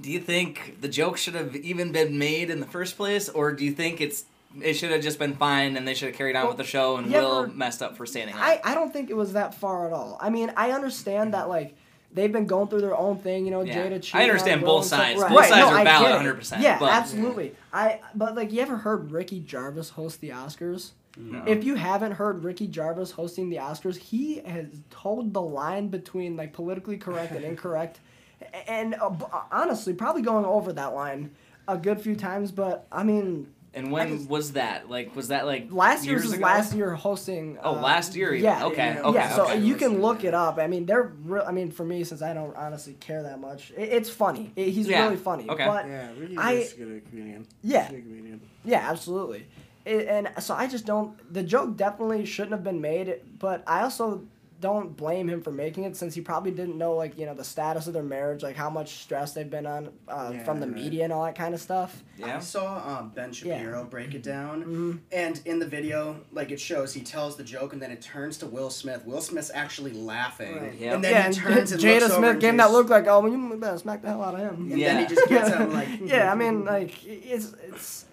Do 0.00 0.10
you 0.10 0.20
think 0.20 0.78
the 0.80 0.88
joke 0.88 1.16
should 1.16 1.34
have 1.34 1.54
even 1.56 1.92
been 1.92 2.18
made 2.18 2.50
in 2.50 2.60
the 2.60 2.66
first 2.66 2.96
place, 2.96 3.28
or 3.28 3.52
do 3.52 3.64
you 3.64 3.72
think 3.72 4.00
it's 4.00 4.24
it 4.62 4.74
should 4.74 4.90
have 4.90 5.02
just 5.02 5.18
been 5.18 5.34
fine 5.34 5.76
and 5.76 5.86
they 5.86 5.92
should 5.94 6.08
have 6.08 6.16
carried 6.16 6.34
on 6.34 6.48
with 6.48 6.56
the 6.56 6.64
show 6.64 6.96
and 6.96 7.10
you 7.12 7.18
Will 7.18 7.46
messed 7.48 7.82
up 7.82 7.96
for 7.96 8.06
standing 8.06 8.34
up? 8.34 8.40
I, 8.42 8.60
I 8.64 8.74
don't 8.74 8.92
think 8.92 9.10
it 9.10 9.16
was 9.16 9.34
that 9.34 9.54
far 9.54 9.86
at 9.86 9.92
all. 9.92 10.16
I 10.20 10.30
mean, 10.30 10.50
I 10.56 10.72
understand 10.72 11.34
that 11.34 11.48
like 11.50 11.76
they've 12.12 12.32
been 12.32 12.46
going 12.46 12.68
through 12.68 12.80
their 12.80 12.96
own 12.96 13.18
thing, 13.18 13.44
you 13.44 13.50
know, 13.50 13.60
Yeah. 13.60 13.86
Jada 13.86 14.14
I 14.14 14.22
understand 14.22 14.62
both 14.62 14.86
sides. 14.86 15.20
Right. 15.20 15.28
Both 15.28 15.40
Right, 15.40 15.48
sides 15.50 15.70
no, 15.70 15.76
are 15.76 15.84
valid 15.84 16.36
100%, 16.40 16.62
Yeah, 16.62 16.78
but- 16.78 16.90
absolutely. 16.90 17.54
I 17.74 18.00
but 18.14 18.34
like 18.34 18.50
you 18.50 18.62
ever 18.62 18.78
heard 18.78 19.10
Ricky 19.12 19.40
Gervais 19.40 19.90
host 19.90 20.22
the 20.22 20.30
Oscars? 20.30 20.92
If 21.46 21.64
you 21.64 21.74
haven't 21.74 22.12
heard 22.12 22.44
Ricky 22.44 22.70
Gervais 22.70 23.10
hosting 23.12 23.50
the 23.50 23.56
Oscars, 23.56 23.96
he 23.96 24.40
has 24.40 24.66
told 24.90 25.32
the 25.34 25.42
line 25.42 25.88
between 25.88 26.36
like 26.36 26.52
politically 26.52 26.96
correct 26.96 27.32
and 27.32 27.44
incorrect, 27.52 28.00
and 28.66 28.94
uh, 28.94 29.10
honestly, 29.50 29.94
probably 29.94 30.22
going 30.22 30.44
over 30.44 30.72
that 30.74 30.94
line 30.94 31.30
a 31.66 31.76
good 31.76 32.00
few 32.00 32.14
times. 32.16 32.52
But 32.52 32.86
I 32.92 33.02
mean, 33.02 33.48
and 33.74 33.90
when 33.92 34.16
just- 34.18 34.28
was 34.30 34.52
that? 34.52 34.88
Like, 34.88 35.14
was 35.16 35.28
that 35.28 35.44
like 35.44 35.68
last 35.72 36.04
year's 36.06 36.22
years 36.22 36.24
is 36.26 36.32
ago? 36.34 36.44
last 36.44 36.74
year 36.74 36.94
hosting. 36.94 37.58
Oh, 37.62 37.74
uh, 37.76 37.80
last 37.80 38.14
year 38.14 38.32
even. 38.32 38.44
Yeah. 38.44 38.66
Okay, 38.66 38.94
Yeah. 38.94 39.02
okay, 39.02 39.32
so 39.34 39.44
okay. 39.44 39.58
you 39.60 39.74
can 39.74 40.00
look 40.00 40.24
it 40.24 40.34
up. 40.34 40.58
I 40.58 40.66
mean, 40.68 40.86
they're. 40.86 41.12
Real, 41.24 41.44
I 41.46 41.50
mean, 41.52 41.70
for 41.72 41.84
me, 41.84 42.04
since 42.04 42.22
I 42.22 42.32
don't 42.32 42.54
honestly 42.56 42.94
care 43.00 43.24
that 43.24 43.40
much, 43.40 43.72
it, 43.76 43.88
it's 43.88 44.08
funny. 44.08 44.52
It- 44.56 44.70
he's 44.70 44.86
Yeah. 44.88 45.04
really 45.04 45.16
funny. 45.16 45.48
Okay. 45.48 45.66
But 45.66 45.86
Yeah, 45.86 46.08
Ricky 46.18 46.36
I- 46.38 46.52
is 46.52 46.72
a 46.74 46.76
good 46.76 47.10
comedian. 47.10 47.46
Yeah. 47.62 47.90
Good 47.90 48.04
comedian. 48.04 48.40
Yeah, 48.64 48.88
absolutely. 48.90 49.46
It, 49.88 50.06
and 50.08 50.42
so 50.42 50.54
I 50.54 50.66
just 50.66 50.84
don't. 50.86 51.32
The 51.32 51.42
joke 51.42 51.76
definitely 51.76 52.24
shouldn't 52.26 52.52
have 52.52 52.64
been 52.64 52.80
made, 52.80 53.20
but 53.38 53.62
I 53.66 53.82
also 53.82 54.22
don't 54.60 54.96
blame 54.96 55.28
him 55.28 55.40
for 55.40 55.52
making 55.52 55.84
it 55.84 55.96
since 55.96 56.16
he 56.16 56.20
probably 56.20 56.50
didn't 56.50 56.76
know 56.76 56.92
like 56.94 57.16
you 57.16 57.24
know 57.24 57.32
the 57.32 57.44
status 57.44 57.86
of 57.86 57.92
their 57.92 58.02
marriage, 58.02 58.42
like 58.42 58.56
how 58.56 58.68
much 58.68 58.94
stress 59.04 59.32
they've 59.32 59.48
been 59.48 59.66
on 59.66 59.88
uh, 60.08 60.30
Yeah, 60.34 60.42
from 60.42 60.58
the 60.58 60.66
right. 60.66 60.74
media 60.74 61.04
and 61.04 61.12
all 61.12 61.24
that 61.26 61.36
kind 61.36 61.54
of 61.54 61.60
stuff. 61.60 62.02
Yeah, 62.18 62.38
I 62.38 62.40
saw 62.40 62.98
um, 62.98 63.10
Ben 63.14 63.28
Yeah. 63.28 63.56
Shapiro 63.60 63.84
break 63.84 64.14
it 64.14 64.24
down, 64.24 64.64
Mhm. 64.64 64.98
and 65.16 65.40
in 65.44 65.60
the 65.60 65.66
video, 65.66 66.16
like 66.32 66.50
it 66.50 66.58
shows, 66.58 66.92
he 66.92 67.02
tells 67.02 67.36
the 67.36 67.44
joke, 67.44 67.72
and 67.72 67.80
then 67.80 67.92
it 67.92 68.02
turns 68.02 68.36
to 68.38 68.46
Will 68.46 68.68
Smith. 68.70 69.06
Will 69.06 69.20
Smith's 69.20 69.52
actually 69.54 69.92
laughing, 69.92 70.56
Right. 70.56 70.74
Yep. 70.74 70.94
and 70.96 71.04
then 71.04 71.12
yeah, 71.12 71.28
he 71.28 71.34
turns 71.34 71.70
and 71.72 71.80
Jada 71.80 71.92
looks 72.00 72.04
over 72.06 72.14
Smith 72.14 72.30
and 72.32 72.40
gave 72.40 72.50
him 72.50 72.56
that 72.56 72.72
look 72.72 72.88
like, 72.88 73.06
oh, 73.06 73.20
well, 73.20 73.30
you 73.32 73.56
better 73.60 73.78
smack 73.78 74.02
the 74.02 74.08
hell 74.08 74.24
out 74.24 74.34
of 74.34 74.40
him. 74.40 74.72
and 74.72 74.78
Yeah. 74.80 74.94
then 74.94 75.06
he 75.08 75.14
just 75.14 75.28
gets 75.28 75.50
up 75.50 75.72
like, 75.72 75.88
yeah, 76.04 76.32
I 76.32 76.34
mean, 76.34 76.64
like 76.74 77.06
it's 77.06 77.52
it's. 77.68 78.06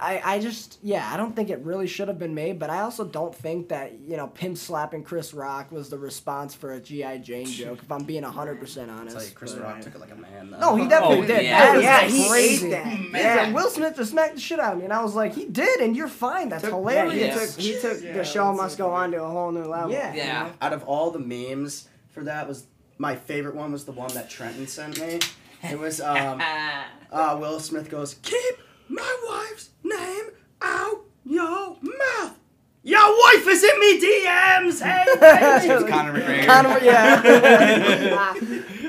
I, 0.00 0.20
I 0.24 0.38
just 0.40 0.78
yeah 0.82 1.08
I 1.12 1.16
don't 1.16 1.36
think 1.36 1.50
it 1.50 1.60
really 1.60 1.86
should 1.86 2.08
have 2.08 2.18
been 2.18 2.34
made, 2.34 2.58
but 2.58 2.68
I 2.68 2.80
also 2.80 3.04
don't 3.04 3.34
think 3.34 3.68
that 3.68 4.00
you 4.00 4.16
know 4.16 4.26
pimp 4.26 4.58
slapping 4.58 5.04
Chris 5.04 5.32
Rock 5.32 5.70
was 5.70 5.88
the 5.88 5.98
response 5.98 6.52
for 6.54 6.72
a 6.72 6.80
GI 6.80 7.18
Jane 7.18 7.46
joke. 7.62 7.78
If 7.82 7.92
I'm 7.92 8.02
being 8.04 8.22
hundred 8.24 8.58
percent 8.60 8.90
It's 8.90 9.00
honest, 9.00 9.16
like 9.16 9.34
Chris 9.34 9.52
But- 9.52 9.62
Rock 9.62 9.80
took 9.82 9.94
it 9.94 10.00
like 10.00 10.10
a 10.10 10.16
man. 10.16 10.50
Though. 10.50 10.58
no, 10.58 10.76
he 10.76 10.88
definitely 10.88 11.18
Oh, 11.24 11.26
did. 11.26 11.44
yeah. 11.44 11.58
That 11.66 11.74
was 11.76 11.84
Yeah, 11.84 12.00
he 12.02 12.28
crazy. 12.28 12.66
ate 12.66 12.70
that. 12.70 12.86
Yeah, 13.12 13.18
Yeah. 13.46 13.52
Will 13.52 13.70
Smith 13.70 13.96
just 13.96 14.10
smacked 14.10 14.34
the 14.34 14.40
shit 14.40 14.58
out 14.58 14.72
of 14.72 14.78
me, 14.78 14.84
and 14.84 14.92
I 14.92 15.02
was 15.02 15.14
like, 15.14 15.34
he 15.34 15.46
did, 15.46 15.80
and 15.80 15.94
you're 15.96 16.08
fine. 16.08 16.48
That's 16.48 16.64
Yeah, 16.64 16.70
hilarious. 16.70 17.14
he 17.14 17.20
Yes. 17.20 17.54
took 17.54 17.64
he 17.64 17.80
took 17.80 18.02
Yeah, 18.02 18.12
the 18.14 18.24
show 18.24 18.52
must 18.52 18.76
go 18.78 18.90
on 18.90 19.12
to 19.12 19.22
a 19.22 19.28
whole 19.28 19.52
new 19.52 19.64
level. 19.64 19.90
Yeah. 19.92 20.12
you 20.12 20.18
Yeah. 20.18 20.42
know? 20.44 20.50
Out 20.60 20.72
of 20.72 20.82
all 20.84 21.10
the 21.12 21.20
memes 21.20 21.88
for 22.10 22.24
that 22.24 22.48
was 22.48 22.66
my 22.98 23.14
favorite 23.16 23.54
one 23.54 23.70
was 23.72 23.84
the 23.84 23.92
one 23.92 24.12
that 24.14 24.28
Trenton 24.30 24.66
sent 24.66 25.00
me. 25.00 25.20
It 25.62 25.78
was 25.78 26.00
um, 26.00 26.42
uh, 27.12 27.36
Will 27.40 27.58
Smith 27.60 27.88
goes, 27.90 28.14
"Keep 28.22 28.58
my 28.88 29.16
wife's 29.28 29.70
name 29.82 30.30
out 30.60 31.04
your 31.24 31.76
mouth. 31.82 32.38
Your 32.86 33.00
wife 33.00 33.46
is 33.48 33.64
in 33.64 33.80
me 33.80 33.98
DMs. 33.98 34.82
Hey, 34.82 35.04
It's 35.08 35.66
baby." 35.66 35.90
Conor 35.90 36.12
McGregor. 36.20 36.44
Conor, 36.46 36.78
yeah. 36.82 37.22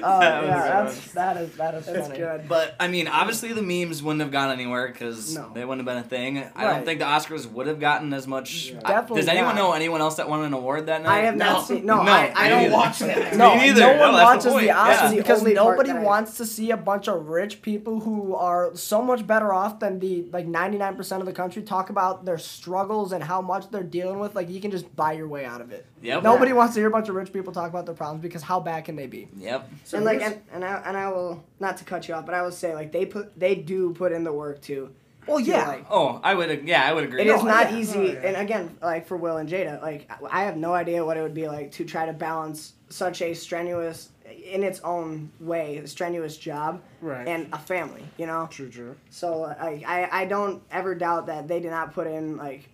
oh, 0.04 0.20
That 0.20 0.44
yeah, 0.44 0.84
that's 0.84 1.12
that 1.14 1.38
is 1.38 1.56
that 1.56 1.76
is 1.76 1.86
That's 1.86 2.08
funny. 2.08 2.20
good. 2.20 2.48
But 2.50 2.76
I 2.78 2.90
mean, 2.90 3.08
obviously 3.08 3.54
the 3.54 3.62
memes 3.62 4.04
wouldn't 4.04 4.22
have 4.22 4.32
gone 4.32 4.52
anywhere 4.52 4.88
because 4.90 5.36
No. 5.36 5.50
they 5.54 5.64
wouldn't 5.64 5.88
have 5.88 5.96
been 5.96 6.04
a 6.04 6.08
thing. 6.08 6.44
I 6.56 6.66
don't 6.66 6.84
think 6.84 7.00
the 7.00 7.06
Oscars 7.06 7.50
would 7.50 7.68
have 7.68 7.80
gotten 7.80 8.14
as 8.14 8.28
much. 8.28 8.72
Yeah. 8.72 8.82
I- 8.84 8.90
Definitely 8.92 9.22
does 9.22 9.30
anyone 9.30 9.56
not. 9.56 9.62
know 9.62 9.72
anyone 9.72 10.02
else 10.02 10.16
that 10.18 10.28
won 10.30 10.44
an 10.44 10.52
award 10.54 10.88
that 10.88 11.02
night? 11.04 11.18
I 11.20 11.26
have 11.26 11.38
No. 11.38 11.46
not 11.54 11.66
seen. 11.68 11.86
No, 11.86 12.04
No, 12.04 12.12
I, 12.12 12.34
I 12.36 12.50
don't 12.50 12.64
neither. 12.64 12.74
watch 12.74 13.00
that. 13.00 13.36
No, 13.38 13.56
Me 13.56 13.62
neither. 13.68 13.80
no 13.82 13.94
No, 13.96 14.00
one 14.02 14.14
that's 14.16 14.46
watches 14.46 14.54
the 14.54 14.60
the. 14.60 14.68
Oscars 14.68 14.88
Yeah. 15.04 15.10
The 15.12 15.16
because 15.18 15.40
only 15.40 15.54
nobody 15.54 15.92
that 15.94 16.02
wants 16.02 16.36
to 16.38 16.46
see 16.46 16.72
a 16.72 16.78
bunch 16.78 17.08
of 17.08 17.28
rich 17.30 17.62
people 17.62 18.02
who 18.02 18.36
are 18.36 18.76
so 18.76 19.02
much 19.02 19.26
better 19.26 19.54
off 19.54 19.80
than 19.80 20.00
the 20.00 20.26
like 20.34 20.48
99% 20.48 21.20
of 21.22 21.26
the 21.26 21.32
country 21.34 21.62
talk 21.64 21.90
about 21.90 22.26
their 22.26 22.38
struggles 22.38 23.14
and 23.14 23.24
how 23.24 23.42
much 23.42 23.70
they're 23.72 23.84
dealing 23.86 24.20
with. 24.20 24.36
Like 24.36 24.50
you 24.50 24.60
can 24.62 24.72
just 24.72 24.94
buy 24.96 25.14
your 25.14 25.28
way 25.28 25.46
out 25.46 25.62
of 25.62 25.72
it. 25.72 25.86
Yep. 26.02 26.24
Nobody 26.24 26.54
wants 26.54 26.74
to 26.76 26.80
hear 26.80 26.88
a 26.88 26.92
bunch 26.92 27.10
of 27.10 27.16
rich 27.16 27.32
people 27.34 27.54
talk 27.54 27.70
about 27.70 27.86
their 27.86 27.96
problems 27.96 28.22
because 28.22 28.42
how 28.44 28.60
bad 28.60 28.86
can 28.86 28.96
they 28.96 29.08
be? 29.08 29.28
Yep. 29.38 29.70
So 29.86 29.98
and 29.98 30.06
like 30.06 30.22
and, 30.22 30.42
and 30.52 30.64
I 30.66 30.82
and 30.86 30.98
I 30.98 31.10
will 31.10 31.44
not 31.60 31.78
to 31.78 31.84
cut 31.86 32.08
you 32.08 32.14
off, 32.14 32.26
but 32.26 32.36
I 32.36 32.42
will 32.42 32.52
say 32.52 32.74
like 32.74 32.92
they 32.92 33.06
put 33.06 33.38
they 33.40 33.56
do 33.56 33.94
put 33.94 34.12
in 34.12 34.24
the 34.24 34.34
work 34.34 34.62
too. 34.62 34.92
Well, 35.28 35.40
to, 35.40 35.44
yeah. 35.44 35.68
like, 35.68 35.86
Oh, 35.90 36.20
I 36.24 36.36
would. 36.36 36.68
Yeah, 36.68 36.84
I 36.88 36.94
would 36.94 37.04
agree. 37.06 37.22
It 37.22 37.28
is 37.28 37.42
No, 37.42 37.50
not 37.50 37.72
yeah. 37.72 37.78
easy, 37.80 37.98
Oh, 37.98 38.04
yeah. 38.04 38.20
and 38.28 38.38
again, 38.38 38.78
like 38.80 39.08
for 39.08 39.18
Will 39.18 39.38
and 39.38 39.50
Jada, 39.50 39.82
like 39.82 40.08
I 40.30 40.44
have 40.44 40.56
no 40.56 40.74
idea 40.76 41.04
what 41.04 41.18
it 41.18 41.24
would 41.24 41.34
be 41.34 41.48
like 41.48 41.72
to 41.74 41.84
try 41.86 42.06
to 42.06 42.14
balance 42.14 42.74
such 42.90 43.24
a 43.24 43.34
strenuous, 43.34 44.10
in 44.46 44.62
its 44.64 44.80
own 44.82 45.32
way, 45.40 45.82
strenuous 45.86 46.38
job 46.38 46.80
Right. 47.02 47.28
and 47.28 47.48
a 47.54 47.58
family. 47.58 48.04
You 48.20 48.28
know, 48.28 48.48
True, 48.52 48.70
true. 48.70 48.96
so 49.10 49.40
like 49.40 49.84
I 49.88 50.08
I 50.12 50.26
don't 50.26 50.62
ever 50.70 50.94
doubt 50.94 51.26
that 51.26 51.48
they 51.48 51.60
did 51.60 51.72
not 51.72 51.94
put 51.96 52.06
in 52.06 52.38
like 52.38 52.70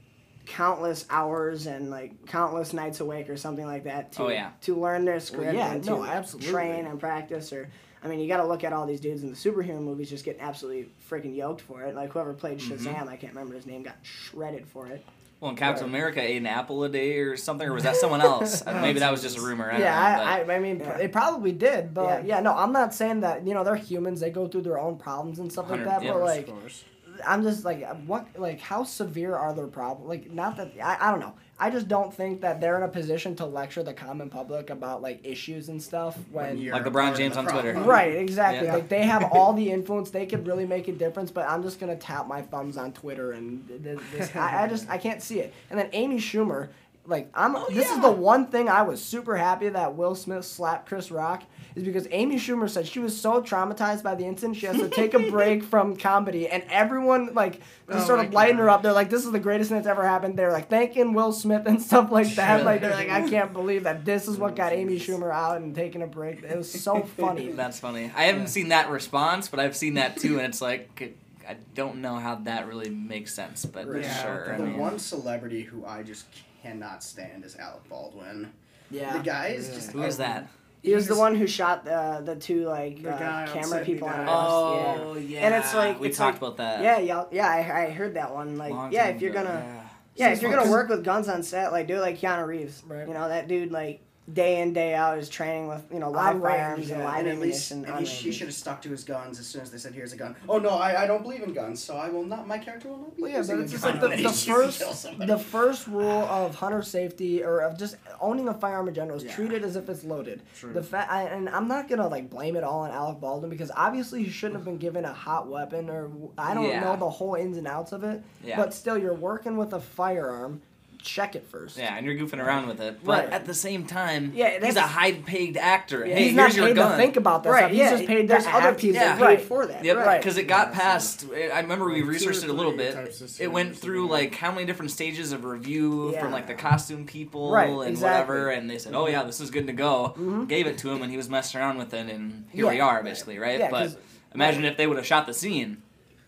countless 0.45 1.05
hours 1.09 1.67
and 1.67 1.89
like 1.89 2.25
countless 2.27 2.73
nights 2.73 2.99
awake 2.99 3.29
or 3.29 3.37
something 3.37 3.65
like 3.65 3.83
that 3.85 4.11
to 4.13 4.23
Oh, 4.23 4.29
yeah. 4.29 4.51
to 4.61 4.75
learn 4.75 5.05
their 5.05 5.19
script 5.19 5.53
yeah, 5.53 5.71
and 5.73 5.83
to 5.83 5.89
no, 5.91 6.03
absolutely. 6.05 6.51
train 6.51 6.85
and 6.85 6.99
practice 6.99 7.53
or 7.53 7.69
I 8.03 8.07
mean 8.07 8.19
you 8.19 8.27
got 8.27 8.37
to 8.37 8.47
look 8.47 8.63
at 8.63 8.73
all 8.73 8.85
these 8.87 8.99
dudes 8.99 9.21
in 9.23 9.29
the 9.29 9.35
superhero 9.35 9.79
movies 9.81 10.09
just 10.09 10.25
getting 10.25 10.41
absolutely 10.41 10.89
freaking 11.09 11.35
yoked 11.35 11.61
for 11.61 11.83
it 11.83 11.95
like 11.95 12.11
whoever 12.11 12.33
played 12.33 12.59
Mm-hmm. 12.59 12.87
Shazam 12.87 13.07
I 13.07 13.15
can't 13.17 13.33
remember 13.33 13.55
his 13.55 13.65
name 13.67 13.83
got 13.83 13.97
shredded 14.01 14.67
for 14.67 14.87
it 14.87 15.05
Well, 15.39 15.51
in 15.51 15.57
Captain 15.57 15.85
America 15.85 16.21
ate 16.21 16.37
an 16.37 16.47
apple 16.47 16.83
a 16.83 16.89
day 16.89 17.17
or 17.19 17.35
something, 17.37 17.67
or 17.67 17.73
was 17.73 17.83
that 17.83 17.95
someone 17.95 18.21
else? 18.21 18.63
Maybe 18.85 18.99
that 18.99 19.11
was 19.11 19.21
just 19.23 19.37
a 19.37 19.41
rumor. 19.41 19.69
I 19.69 19.71
don't 19.73 19.81
yeah, 19.81 20.15
know, 20.17 20.23
I, 20.23 20.53
I, 20.53 20.55
I 20.55 20.59
mean, 20.59 20.79
Yeah. 20.79 20.97
it 20.97 21.11
probably 21.11 21.51
did, 21.51 21.93
but 21.95 22.25
Yeah. 22.25 22.35
yeah. 22.37 22.39
no, 22.41 22.53
I'm 22.55 22.71
not 22.71 22.93
saying 22.93 23.21
that. 23.21 23.45
You 23.47 23.55
know, 23.55 23.63
they're 23.63 23.75
humans; 23.75 24.19
they 24.19 24.29
go 24.29 24.47
through 24.47 24.61
their 24.61 24.77
own 24.79 24.97
problems 24.97 25.39
and 25.39 25.51
stuff 25.51 25.69
like 25.71 25.83
that. 25.85 26.03
Yeah, 26.03 26.13
but 26.13 26.21
like, 26.21 26.45
course. 26.47 26.83
I'm 27.25 27.43
just 27.43 27.65
like, 27.65 27.87
what, 28.05 28.27
like, 28.37 28.59
how 28.59 28.83
severe 28.83 29.35
are 29.35 29.53
their 29.53 29.67
problems? 29.67 30.09
Like, 30.09 30.31
not 30.31 30.57
that 30.57 30.73
I, 30.81 30.97
I 30.99 31.11
don't 31.11 31.19
know. 31.19 31.33
I 31.59 31.69
just 31.69 31.87
don't 31.87 32.11
think 32.11 32.41
that 32.41 32.59
they're 32.59 32.75
in 32.77 32.81
a 32.81 32.87
position 32.87 33.35
to 33.35 33.45
lecture 33.45 33.83
the 33.83 33.93
common 33.93 34.31
public 34.31 34.71
about 34.71 35.03
like 35.03 35.19
issues 35.23 35.69
and 35.69 35.81
stuff 35.81 36.17
when. 36.31 36.57
you're 36.57 36.73
Like 36.73 36.87
a 36.87 36.89
LeBron 36.89 37.03
part 37.03 37.17
James 37.17 37.37
on 37.37 37.45
Twitter. 37.45 37.73
Right, 37.73 38.15
exactly. 38.15 38.65
Yeah. 38.65 38.73
Like 38.73 38.89
they 38.89 39.03
have 39.03 39.23
all 39.31 39.53
the 39.53 39.69
influence; 39.69 40.09
they 40.09 40.25
could 40.25 40.47
really 40.47 40.65
make 40.65 40.87
a 40.87 40.91
difference. 40.91 41.29
But 41.29 41.47
I'm 41.47 41.61
just 41.61 41.79
gonna 41.79 41.95
tap 41.95 42.27
my 42.27 42.41
thumbs 42.41 42.77
on 42.77 42.93
Twitter, 42.93 43.33
and 43.33 43.67
th- 43.67 43.99
this, 44.11 44.35
I, 44.35 44.63
I 44.63 44.67
just 44.67 44.89
I 44.89 44.97
can't 44.97 45.21
see 45.21 45.39
it. 45.39 45.53
And 45.69 45.79
then 45.79 45.89
Amy 45.93 46.17
Schumer, 46.17 46.69
like 47.05 47.29
I'm. 47.33 47.55
Oh, 47.55 47.67
this 47.69 47.89
is 47.91 47.99
the 48.01 48.11
one 48.11 48.47
thing 48.47 48.69
I 48.69 48.83
was 48.83 49.01
super 49.03 49.35
happy 49.35 49.69
that 49.69 49.95
Will 49.95 50.15
Smith 50.15 50.45
slapped 50.45 50.87
Chris 50.87 51.09
Rock 51.11 51.43
is 51.75 51.83
because 51.83 52.07
Amy 52.11 52.35
Schumer 52.35 52.69
said 52.69 52.87
she 52.87 52.99
was 52.99 53.19
so 53.19 53.41
traumatized 53.41 54.03
by 54.03 54.13
the 54.15 54.25
incident 54.25 54.57
she 54.57 54.65
has 54.67 54.77
to 54.77 54.89
take 54.89 55.13
a 55.13 55.19
break 55.31 55.63
from 55.63 55.95
comedy, 55.95 56.47
and 56.47 56.63
everyone 56.69 57.33
like 57.33 57.59
oh 57.89 57.93
just 57.93 58.03
Oh 58.05 58.07
sort 58.07 58.25
of 58.25 58.33
lighten 58.33 58.57
her 58.57 58.69
up. 58.69 58.83
They're 58.83 58.93
like, 58.93 59.09
"This 59.09 59.25
is 59.25 59.31
the 59.31 59.39
greatest 59.39 59.69
thing 59.69 59.77
that's 59.77 59.87
ever 59.87 60.05
happened." 60.07 60.37
They're 60.37 60.51
like 60.51 60.69
thanking 60.69 61.13
Will 61.13 61.31
Smith 61.31 61.65
and 61.65 61.81
stuff 61.81 62.11
like 62.11 62.35
that. 62.35 62.63
Like 62.65 62.81
they're 62.81 62.91
like, 62.91 63.09
"I 63.09 63.27
can't 63.27 63.51
believe 63.51 63.83
that 63.83 64.05
this 64.05 64.27
is 64.27 64.37
what 64.37 64.55
got 64.55 64.71
Amy 64.73 64.97
Schumer 64.99 65.33
out 65.33 65.57
and 65.57 65.73
taking 65.75 66.01
a 66.03 66.07
break." 66.07 66.43
It 66.43 66.55
was 66.57 66.71
so 66.71 67.01
funny. 67.17 67.51
That's 67.51 67.79
funny. 67.79 68.11
I 68.15 68.25
haven't 68.25 68.47
seen 68.47 68.69
that 68.69 68.89
response, 68.89 69.47
but 69.47 69.59
I've 69.59 69.75
seen 69.75 69.95
that 69.95 70.17
too, 70.17 70.37
and 70.37 70.47
it's 70.47 70.61
like 70.61 71.15
I 71.49 71.57
don't 71.73 71.97
know 72.01 72.15
how 72.17 72.35
that 72.35 72.67
really 72.67 72.89
makes 72.89 73.33
sense, 73.33 73.65
but 73.65 73.87
Yeah, 73.87 74.23
sure. 74.23 74.53
I 74.53 74.57
The 74.57 74.63
mean, 74.65 74.77
one 74.77 74.99
celebrity 74.99 75.63
who 75.63 75.85
I 75.85 76.03
just 76.03 76.25
cannot 76.61 77.03
stand 77.03 77.43
is 77.45 77.55
Alec 77.55 77.87
Baldwin. 77.89 78.51
Yeah. 78.89 79.17
The 79.17 79.23
guy 79.23 79.47
is 79.47 79.69
just 79.69 79.91
who 79.91 80.03
is 80.03 80.17
that? 80.17 80.47
He 80.83 80.95
was 80.95 81.07
the 81.07 81.15
one 81.15 81.35
who 81.35 81.45
shot 81.47 81.85
the 81.85 82.21
the 82.25 82.35
two 82.35 82.65
like 82.65 83.03
The 83.03 83.11
uh, 83.13 83.47
camera 83.47 83.85
people 83.85 84.07
on 84.07 84.25
Oh 84.27 85.13
Earth. 85.15 85.23
yeah. 85.23 85.39
And 85.45 85.55
it's 85.55 85.73
like- 85.73 85.99
we 85.99 86.07
it's 86.09 86.17
talked 86.17 86.41
like- 86.41 86.53
about 86.53 86.57
that. 86.57 86.81
Yeah, 86.83 86.97
yeah, 86.99 87.23
yeah. 87.31 87.47
I, 87.47 87.85
I 87.85 87.89
heard 87.91 88.15
that 88.15 88.33
one. 88.33 88.57
Like, 88.57 88.71
Long 88.71 88.91
yeah, 88.91 89.05
if 89.07 89.21
you're 89.21 89.31
ago, 89.31 89.43
gonna, 89.43 89.63
yeah. 89.63 90.27
yeah, 90.27 90.33
if 90.33 90.41
you're 90.41 90.51
gonna 90.51 90.69
work 90.71 90.89
with 90.89 91.03
guns 91.03 91.27
on 91.29 91.43
set, 91.43 91.71
like 91.71 91.87
do 91.87 91.97
it 91.97 92.01
like 92.01 92.19
Keanu 92.19 92.45
Reeves. 92.47 92.81
Right. 92.87 93.07
You 93.07 93.13
know 93.13 93.27
that 93.29 93.47
dude 93.47 93.71
like 93.71 94.01
day 94.33 94.61
in 94.61 94.73
day 94.73 94.93
out 94.93 95.17
is 95.17 95.29
training 95.29 95.67
with 95.67 95.83
you 95.91 95.99
know 95.99 96.09
live 96.11 96.35
On 96.35 96.41
range, 96.41 96.55
firearms 96.57 96.89
and 96.91 96.99
yeah. 97.01 97.05
live 97.09 97.19
And 97.19 97.27
at 97.29 97.39
least 97.39 97.71
ammunition. 97.71 97.97
and 97.97 98.07
he, 98.07 98.13
he 98.15 98.31
should 98.31 98.47
have 98.47 98.55
stuck 98.55 98.81
to 98.83 98.89
his 98.89 99.03
guns 99.03 99.39
as 99.39 99.47
soon 99.47 99.61
as 99.61 99.71
they 99.71 99.77
said, 99.77 99.93
"Here's 99.93 100.13
a 100.13 100.17
gun." 100.17 100.35
Oh 100.47 100.57
no, 100.59 100.69
I, 100.71 101.03
I 101.03 101.07
don't 101.07 101.21
believe 101.23 101.41
in 101.43 101.53
guns, 101.53 101.81
so 101.83 101.95
I 101.97 102.09
will 102.09 102.23
not. 102.23 102.47
My 102.47 102.57
character 102.57 102.89
will 102.89 102.97
not 102.97 103.15
be 103.15 103.21
Well, 103.23 103.31
yeah, 103.31 103.37
using 103.39 103.55
but 103.55 103.59
a 103.61 103.63
it's 103.63 103.71
just 103.71 103.83
gun 103.83 103.93
like 103.93 104.01
the, 104.01 104.07
the 104.09 104.15
he 104.17 104.23
shoots 104.23 104.45
and 104.45 104.47
kills 104.87 105.05
first 105.05 105.27
the 105.27 105.37
first 105.37 105.87
rule 105.87 106.09
of 106.23 106.55
hunter 106.55 106.81
safety 106.81 107.43
or 107.43 107.59
of 107.59 107.77
just 107.77 107.97
owning 108.19 108.47
a 108.47 108.53
firearm 108.53 108.87
in 108.87 108.93
general 108.93 109.17
is 109.17 109.23
Yeah. 109.23 109.33
treat 109.35 109.51
it 109.53 109.63
as 109.63 109.75
if 109.75 109.89
it's 109.89 110.03
loaded. 110.03 110.41
True. 110.57 110.73
The 110.73 110.83
fa- 110.83 111.07
I, 111.09 111.23
and 111.23 111.49
I'm 111.49 111.67
not 111.67 111.87
gonna 111.89 112.07
like 112.07 112.29
blame 112.29 112.55
it 112.55 112.63
all 112.63 112.79
on 112.81 112.91
Alec 112.91 113.19
Baldwin 113.19 113.49
because 113.49 113.71
obviously 113.75 114.23
he 114.23 114.29
shouldn't 114.29 114.55
have 114.57 114.65
been 114.65 114.77
given 114.77 115.05
a 115.05 115.13
hot 115.13 115.47
weapon 115.47 115.89
or 115.89 116.09
I 116.37 116.53
don't 116.53 116.65
Yeah. 116.69 116.81
know 116.81 116.95
the 116.97 117.09
whole 117.09 117.35
ins 117.35 117.57
and 117.57 117.67
outs 117.67 117.91
of 117.91 118.03
it. 118.03 118.23
Yeah. 118.43 118.55
But 118.57 118.73
still, 118.73 118.97
you're 118.97 119.13
working 119.13 119.57
with 119.57 119.73
a 119.73 119.79
firearm. 119.79 120.61
Check 121.03 121.35
it 121.35 121.47
first. 121.49 121.77
Yeah, 121.77 121.95
and 121.97 122.05
you're 122.05 122.15
goofing 122.15 122.43
around 122.43 122.67
with 122.67 122.79
it, 122.79 123.03
but 123.03 123.25
Right. 123.25 123.33
at 123.33 123.45
the 123.45 123.53
same 123.53 123.85
time, 123.85 124.31
Yeah, 124.35 124.63
he's 124.63 124.75
a 124.75 124.81
high-paid 124.81 125.57
actor. 125.57 126.05
Yeah, 126.05 126.15
hey, 126.15 126.23
He's 126.25 126.33
not 126.35 126.43
here's 126.43 126.57
your 126.57 126.67
paid 126.67 126.75
gun. 126.75 126.91
to 126.91 126.97
think 126.97 127.15
about 127.17 127.43
that 127.43 127.49
Right, 127.49 127.59
stuff. 127.65 127.73
yeah, 127.73 127.89
just 127.91 128.05
paid 128.07 128.27
there's 128.27 128.43
to 128.45 128.51
other 128.55 128.73
people 128.75 129.01
yeah. 129.01 129.15
paid 129.15 129.21
Right. 129.23 129.41
for 129.41 129.65
that. 129.65 129.83
Yep, 129.83 129.97
right. 129.97 130.19
because 130.21 130.37
it 130.37 130.43
got 130.47 130.69
Yeah, 130.69 130.79
past. 130.79 131.25
I 131.33 131.59
remember 131.59 131.85
we 131.85 132.01
Like 132.01 132.09
researched 132.11 132.43
it 132.43 132.49
a 132.49 132.53
little 132.53 132.71
bit. 132.77 132.95
It 133.39 133.51
went 133.51 133.75
through 133.77 134.07
like 134.09 134.35
how 134.35 134.51
many 134.51 134.65
different 134.65 134.91
stages 134.91 135.31
of 135.31 135.43
review 135.45 136.13
from 136.19 136.31
like 136.31 136.47
the 136.47 136.53
costume 136.53 137.05
people 137.05 137.51
Right, 137.51 137.69
and 137.69 137.87
exactly. 137.89 138.35
whatever, 138.35 138.49
and 138.49 138.69
they 138.69 138.77
said, 138.77 138.93
"Oh 138.93 139.07
yeah, 139.07 139.23
this 139.23 139.39
is 139.41 139.49
good 139.49 139.67
to 139.67 139.73
go." 139.73 140.13
Mhm. 140.17 140.47
Gave 140.47 140.67
it 140.67 140.77
to 140.79 140.91
him, 140.91 141.01
and 141.01 141.09
he 141.11 141.17
was 141.17 141.29
messing 141.29 141.59
around 141.59 141.77
with 141.77 141.93
it, 141.93 142.09
and 142.09 142.45
here 142.51 142.69
we 142.69 142.79
are, 142.79 143.01
basically, 143.03 143.39
right? 143.39 143.69
But 143.71 143.99
imagine 144.35 144.65
if 144.65 144.77
they 144.77 144.87
would 144.87 144.97
have 144.97 145.05
shot 145.05 145.25
the 145.25 145.33
scene, 145.33 145.81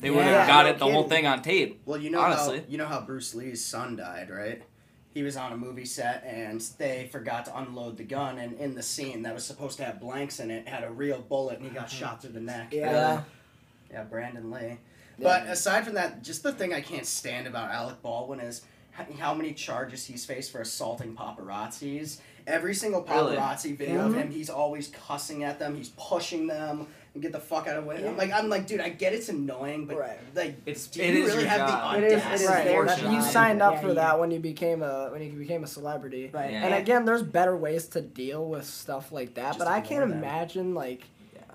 they 0.04 0.12
would 0.12 0.24
have 0.24 0.48
got 0.48 0.66
no 0.66 0.72
it 0.72 0.80
the 0.80 0.86
whole 0.86 1.08
thing 1.08 1.26
on 1.26 1.42
tape. 1.42 1.82
Well, 1.86 2.00
you 2.00 2.10
know 2.10 2.22
Honestly. 2.22 2.60
how 2.60 2.66
you 2.68 2.78
know 2.78 2.86
how 2.86 3.02
Bruce 3.02 3.34
Lee's 3.34 3.64
son 3.64 3.96
died, 3.96 4.30
right? 4.30 4.62
He 5.14 5.24
was 5.24 5.38
on 5.38 5.52
a 5.54 5.58
movie 5.58 5.86
set 5.86 6.24
and 6.26 6.60
they 6.78 7.08
forgot 7.12 7.46
to 7.46 7.58
unload 7.58 7.98
the 7.98 8.04
gun, 8.04 8.38
and 8.38 8.60
in 8.60 8.76
the 8.76 8.84
scene 8.84 9.24
that 9.24 9.34
was 9.34 9.46
supposed 9.46 9.78
to 9.78 9.86
have 9.86 10.00
blanks 10.00 10.40
in 10.40 10.52
it 10.52 10.68
had 10.68 10.84
a 10.84 10.92
real 10.92 11.22
bullet, 11.22 11.60
and 11.60 11.68
he 11.68 11.74
got 11.74 11.86
uh-huh. 11.86 11.96
shot 11.96 12.22
through 12.22 12.34
the 12.34 12.42
neck. 12.42 12.70
Yeah. 12.72 13.24
Yeah, 13.92 14.04
Brandon 14.04 14.50
Lee. 14.50 14.80
But 15.20 15.48
aside 15.48 15.86
from 15.86 15.94
that, 15.94 16.24
just 16.24 16.44
the 16.44 16.52
thing 16.52 16.74
I 16.74 16.82
can't 16.82 17.06
stand 17.06 17.48
about 17.48 17.72
Alec 17.72 18.02
Baldwin 18.02 18.40
is 18.40 18.64
how 19.20 19.34
many 19.34 19.54
charges 19.54 20.06
he's 20.06 20.26
faced 20.26 20.52
for 20.52 20.62
assaulting 20.62 21.16
paparazzis. 21.16 22.20
Every 22.46 22.74
single 22.74 23.04
Really? 23.04 23.38
paparazzi 23.38 23.78
video 23.78 24.06
of 24.06 24.12
mm-hmm. 24.12 24.22
him, 24.22 24.32
he's 24.32 24.50
always 24.50 24.90
cussing 24.90 25.44
at 25.44 25.60
them, 25.60 25.76
he's 25.76 25.90
pushing 25.90 26.48
them, 26.48 26.88
and 27.14 27.22
get 27.22 27.32
the 27.32 27.40
fuck 27.40 27.68
out 27.68 27.78
of 27.78 27.84
the 27.84 27.90
way. 27.90 28.08
I'm 28.08 28.18
like, 28.18 28.32
I'm 28.32 28.50
like, 28.50 28.66
dude, 28.66 28.80
I 28.82 28.90
get 28.90 29.14
it's 29.14 29.30
annoying, 29.30 29.86
but 29.86 29.98
Right. 29.98 30.18
like, 30.34 30.56
It's- 30.66 30.88
do 30.88 31.02
it 31.02 31.14
you 31.14 31.24
is 31.24 31.30
really 31.30 31.42
your 31.44 31.50
have 31.50 31.70
job. 31.70 31.94
the 31.94 31.98
It 32.00 32.04
is- 32.06 32.14
it 32.14 32.16
audacity? 32.26 32.44
is 32.44 32.50
Right, 32.50 32.64
their 32.66 32.86
that- 32.86 33.00
job. 33.00 33.14
you 33.14 33.22
signed 33.22 33.62
up 33.62 33.74
Yeah, 33.76 33.82
for 33.82 33.88
you- 33.90 33.94
that 33.96 34.20
when 34.20 34.32
you 34.32 34.40
became 34.40 34.82
a 34.82 35.10
when 35.12 35.22
you 35.22 35.32
became 35.34 35.64
a 35.64 35.68
celebrity. 35.68 36.32
Right. 36.34 36.52
Yeah. 36.52 36.66
And 36.66 36.74
again, 36.74 37.06
there's 37.06 37.22
better 37.22 37.56
ways 37.56 37.88
to 37.90 38.02
deal 38.02 38.46
with 38.50 38.66
stuff 38.66 39.12
like 39.12 39.36
that, 39.36 39.50
Just 39.50 39.60
but 39.60 39.68
I 39.68 39.82
can't 39.82 40.10
them. 40.10 40.18
imagine 40.18 40.74
like 40.74 41.04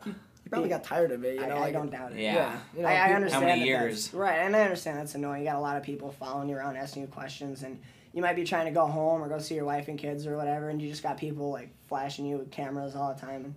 you, 0.06 0.14
you 0.44 0.50
probably 0.50 0.68
got 0.68 0.84
tired 0.84 1.10
of 1.10 1.24
it. 1.24 1.34
You 1.36 1.42
I, 1.44 1.48
know, 1.48 1.56
I 1.56 1.60
like, 1.60 1.72
don't 1.72 1.90
doubt 1.90 2.12
it. 2.12 2.18
Yeah. 2.20 2.56
You 2.76 2.82
know, 2.82 2.88
I, 2.88 2.92
I 2.92 2.98
people- 3.02 3.16
understand 3.16 3.44
many 3.46 3.60
that 3.62 3.66
years? 3.66 4.04
That's, 4.06 4.14
right, 4.14 4.38
and 4.38 4.54
I 4.54 4.60
understand 4.62 4.98
that's 4.98 5.14
annoying. 5.16 5.42
You 5.42 5.48
got 5.48 5.56
a 5.56 5.60
lot 5.60 5.76
of 5.76 5.82
people 5.82 6.12
following 6.12 6.48
you 6.48 6.56
around, 6.56 6.76
asking 6.76 7.02
you 7.02 7.08
questions, 7.08 7.64
and 7.64 7.80
you 8.12 8.22
might 8.22 8.36
be 8.36 8.44
trying 8.44 8.66
to 8.66 8.72
go 8.72 8.86
home 8.86 9.22
or 9.22 9.28
go 9.28 9.38
see 9.40 9.56
your 9.56 9.64
wife 9.64 9.88
and 9.88 9.98
kids 9.98 10.24
or 10.26 10.36
whatever, 10.36 10.70
and 10.70 10.80
you 10.80 10.88
just 10.88 11.02
got 11.02 11.18
people 11.18 11.50
like 11.50 11.68
flashing 11.88 12.26
you 12.26 12.38
with 12.38 12.50
cameras 12.52 12.94
all 12.94 13.12
the 13.12 13.20
time. 13.20 13.44
And 13.44 13.54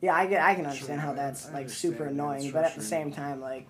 yeah, 0.00 0.14
I 0.14 0.26
get, 0.26 0.42
I 0.42 0.54
can 0.54 0.64
understand 0.66 1.00
Sure, 1.00 1.08
how 1.10 1.12
that's 1.14 1.48
I 1.48 1.52
like 1.52 1.70
super 1.70 2.04
annoying, 2.06 2.50
but 2.52 2.64
at 2.64 2.74
the 2.76 2.82
same 2.82 3.12
time, 3.12 3.40
like 3.40 3.66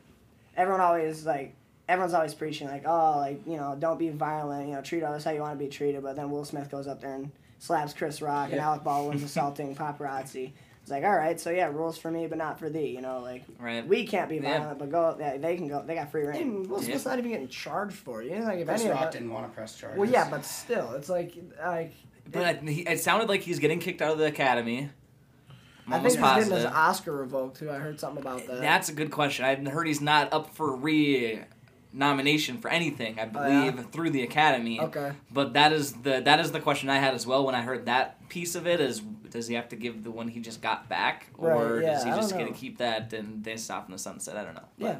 everyone 0.56 0.80
always 0.80 1.24
like. 1.26 1.54
Everyone's 1.88 2.14
always 2.14 2.34
preaching 2.34 2.68
like, 2.68 2.84
oh, 2.86 3.16
like 3.16 3.44
you 3.48 3.56
know, 3.56 3.76
don't 3.76 3.98
be 3.98 4.10
violent. 4.10 4.68
You 4.68 4.76
know, 4.76 4.80
treat 4.80 5.02
others 5.02 5.24
how 5.24 5.32
you 5.32 5.40
want 5.40 5.58
to 5.58 5.64
be 5.64 5.68
treated. 5.68 6.04
But 6.04 6.14
then 6.14 6.30
Will 6.30 6.44
Smith 6.44 6.70
goes 6.70 6.86
up 6.86 7.00
there 7.00 7.12
and 7.14 7.32
slaps 7.58 7.94
Chris 7.94 8.22
Rock, 8.22 8.52
and 8.52 8.60
Alec 8.60 8.84
Baldwin's 8.84 9.22
assaulting 9.24 9.74
paparazzi. 9.74 10.52
It's 10.82 10.90
like, 10.92 11.02
all 11.02 11.16
right, 11.16 11.40
so 11.40 11.50
yeah, 11.50 11.66
rules 11.66 11.98
for 11.98 12.08
me, 12.08 12.28
but 12.28 12.38
not 12.38 12.60
for 12.60 12.70
thee. 12.70 12.86
You 12.94 13.00
know, 13.00 13.18
like 13.18 13.42
Right. 13.58 13.84
we 13.84 14.06
can't 14.06 14.28
be 14.28 14.36
Yeah. 14.36 14.60
violent, 14.60 14.78
but 14.78 14.88
go. 14.92 15.16
Yeah, 15.18 15.36
they 15.38 15.56
can 15.56 15.66
go. 15.66 15.82
They 15.84 15.96
got 15.96 16.12
free 16.12 16.22
reign. 16.26 16.40
And 16.40 16.70
Will 16.70 16.80
Smith's 16.80 17.06
not 17.06 17.18
even 17.18 17.32
getting 17.32 17.48
charged 17.48 17.96
for 17.96 18.22
it. 18.22 18.30
You 18.30 18.38
know, 18.38 18.44
like 18.44 18.60
if 18.60 18.68
Chris 18.68 18.82
any 18.82 18.90
Rock 18.90 19.00
that- 19.00 19.12
didn't 19.12 19.30
want 19.32 19.48
to 19.48 19.52
press 19.52 19.76
charges. 19.76 19.98
Well, 19.98 20.08
yeah, 20.08 20.30
but 20.30 20.44
still, 20.44 20.92
it's 20.92 21.08
like 21.08 21.34
like 21.60 21.92
But 22.30 22.44
I, 22.44 22.60
it 22.64 23.00
sounded 23.00 23.28
like 23.28 23.40
he's 23.40 23.58
getting 23.58 23.80
kicked 23.80 24.00
out 24.00 24.12
of 24.12 24.18
the 24.18 24.26
academy. 24.26 24.90
I'm 25.90 25.94
I 25.94 25.96
almost 25.98 26.16
think 26.16 26.26
he's 26.26 26.34
getting 26.34 26.50
positive. 26.50 26.70
his 26.70 26.76
Oscar 26.78 27.12
revoked 27.16 27.58
too. 27.58 27.70
I 27.70 27.76
heard 27.78 27.98
something 28.00 28.22
about 28.22 28.46
that. 28.46 28.60
That's 28.60 28.88
a 28.88 28.92
good 28.92 29.10
question. 29.10 29.44
I've 29.44 29.66
heard 29.66 29.86
he's 29.86 30.00
not 30.00 30.32
up 30.32 30.54
for 30.54 30.74
re 30.74 31.40
nomination 31.92 32.58
for 32.58 32.70
anything. 32.70 33.18
I 33.18 33.22
Oh, 33.34 33.48
yeah? 33.48 33.70
believe 33.70 33.90
through 33.90 34.10
the 34.10 34.22
academy. 34.22 34.80
okay. 34.80 35.12
But 35.32 35.54
that 35.54 35.72
is 35.72 35.92
the 35.92 36.20
that 36.20 36.38
is 36.40 36.52
the 36.52 36.60
question 36.60 36.88
I 36.88 36.98
had 36.98 37.14
as 37.14 37.26
well 37.26 37.44
when 37.44 37.54
I 37.54 37.62
heard 37.62 37.86
that 37.86 38.28
piece 38.28 38.54
of 38.54 38.66
it. 38.66 38.80
Is 38.80 39.00
does 39.00 39.48
he 39.48 39.54
have 39.54 39.68
to 39.70 39.76
give 39.76 40.04
the 40.04 40.10
one 40.10 40.28
he 40.28 40.40
just 40.40 40.60
got 40.62 40.88
back, 40.88 41.26
or 41.38 41.74
Right, 41.76 41.82
yeah, 41.84 41.96
is 41.98 42.04
he 42.04 42.10
I 42.10 42.16
just 42.16 42.32
gonna 42.32 42.52
keep 42.52 42.78
that 42.78 43.12
and 43.12 43.42
they 43.44 43.56
stop 43.56 43.86
in 43.86 43.92
the 43.92 43.98
sunset? 43.98 44.36
I 44.36 44.44
don't 44.44 44.54
know. 44.54 44.68
But, 44.78 44.86
Yeah. 44.86 44.96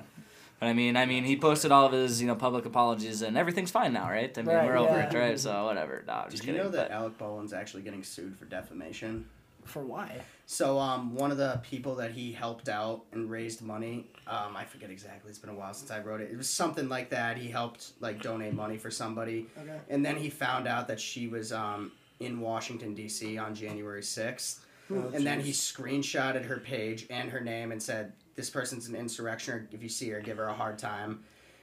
But 0.59 0.67
I 0.69 0.73
mean, 0.75 0.95
I 0.97 1.07
mean, 1.07 1.25
he 1.25 1.37
posted 1.39 1.73
all 1.73 1.87
of 1.87 1.93
his 1.93 2.21
you 2.21 2.27
know 2.27 2.35
public 2.35 2.67
apologies 2.67 3.23
and 3.23 3.37
everything's 3.39 3.71
fine 3.71 3.93
now, 3.93 4.11
right? 4.11 4.37
I 4.37 4.43
mean, 4.43 4.55
Right, 4.55 4.67
we're 4.67 4.77
over 4.77 5.01
it, 5.01 5.15
right? 5.15 5.39
So 5.39 5.65
whatever. 5.65 6.03
No, 6.07 6.23
Did 6.25 6.31
just 6.33 6.43
you 6.45 6.53
kidding. 6.53 6.63
know 6.67 6.71
that 6.71 6.89
but- 6.89 6.95
Alec 6.95 7.19
Baldwin's 7.19 7.53
actually 7.53 7.83
getting 7.83 8.03
sued 8.03 8.37
for 8.37 8.45
defamation? 8.47 9.27
For 9.71 9.83
why? 9.85 10.21
So, 10.47 10.79
um, 10.79 11.15
one 11.15 11.31
of 11.31 11.37
the 11.39 11.61
people 11.63 11.95
that 11.97 12.11
he 12.11 12.33
helped 12.33 12.69
out 12.69 13.05
and 13.13 13.31
raised 13.31 13.63
money, 13.63 14.07
um, 14.27 14.57
I 14.57 14.65
forget 14.65 14.91
exactly. 14.91 15.31
It's 15.31 15.39
been 15.39 15.51
a 15.51 15.55
while 15.55 15.73
since 15.73 15.91
I 15.93 16.01
wrote 16.01 16.21
it. 16.21 16.31
It 16.33 16.37
was 16.37 16.49
something 16.49 16.89
like 16.89 17.11
that. 17.11 17.37
He 17.37 17.49
helped 17.49 17.93
like 18.01 18.21
donate 18.21 18.53
money 18.55 18.77
for 18.77 18.91
somebody, 18.91 19.47
Okay. 19.57 19.79
and 19.89 20.05
then 20.05 20.17
he 20.17 20.29
found 20.29 20.67
out 20.67 20.89
that 20.89 20.99
she 21.01 21.29
was 21.29 21.53
um 21.53 21.93
in 22.19 22.41
Washington 22.41 22.95
D.C. 22.95 23.39
on 23.39 23.55
January 23.55 24.03
sixth, 24.03 24.67
Oh, 24.93 25.11
and 25.15 25.25
then 25.25 25.39
he 25.41 25.53
screenshotted 25.53 26.45
her 26.47 26.57
page 26.59 27.07
and 27.11 27.31
her 27.31 27.41
name 27.41 27.71
and 27.71 27.81
said, 27.81 28.13
"This 28.35 28.51
person's 28.51 28.89
an 28.89 28.95
insurrectioner. 28.97 29.69
If 29.73 29.83
you 29.85 29.89
see 29.89 30.11
her, 30.11 30.21
give 30.21 30.37
her 30.39 30.47
a 30.49 30.53
hard 30.53 30.79
time." 30.79 31.23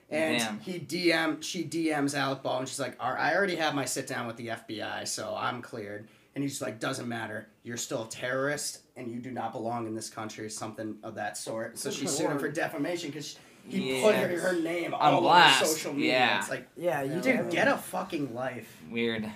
And 0.10 0.40
Damn. 0.40 0.60
he 0.62 0.80
DM 0.80 1.44
she 1.44 1.66
DMs 1.66 2.18
Alec 2.18 2.42
Baldwin. 2.42 2.66
She's 2.68 2.80
like, 2.80 2.96
I 3.04 3.36
already 3.36 3.58
have 3.58 3.76
my 3.76 3.84
sit 3.84 4.08
down 4.08 4.26
with 4.28 4.38
the 4.38 4.48
FBI, 4.48 5.06
so 5.06 5.36
I'm 5.38 5.62
cleared." 5.62 6.08
And 6.38 6.44
he's 6.44 6.62
like, 6.62 6.80
"Doesn't 6.80 7.08
matter. 7.08 7.48
You're 7.64 7.78
still 7.78 8.04
a 8.04 8.08
terrorist, 8.10 8.82
and 8.96 9.10
you 9.12 9.20
do 9.20 9.32
not 9.32 9.54
belong 9.54 9.88
in 9.88 9.96
this 9.96 10.08
country." 10.08 10.46
or 10.46 10.50
Something 10.50 10.98
of 11.02 11.16
that 11.16 11.36
sort. 11.36 11.80
So 11.80 11.90
she 11.90 12.06
sued 12.06 12.30
him 12.30 12.38
for 12.38 12.48
defamation 12.48 13.10
because 13.10 13.40
he 13.68 14.04
put 14.04 14.14
her, 14.14 14.28
her 14.40 14.60
name 14.62 14.94
On 14.94 15.16
all 15.16 15.28
over 15.28 15.66
social 15.66 15.94
media. 15.94 16.12
yeah. 16.12 16.38
It's 16.38 16.52
like, 16.52 16.68
Yeah, 16.78 17.02
you 17.02 17.16
dude, 17.22 17.24
can 17.38 17.50
get 17.50 17.68
a 17.68 17.76
fucking 17.76 18.36
life. 18.36 18.72
Weird. 18.92 19.28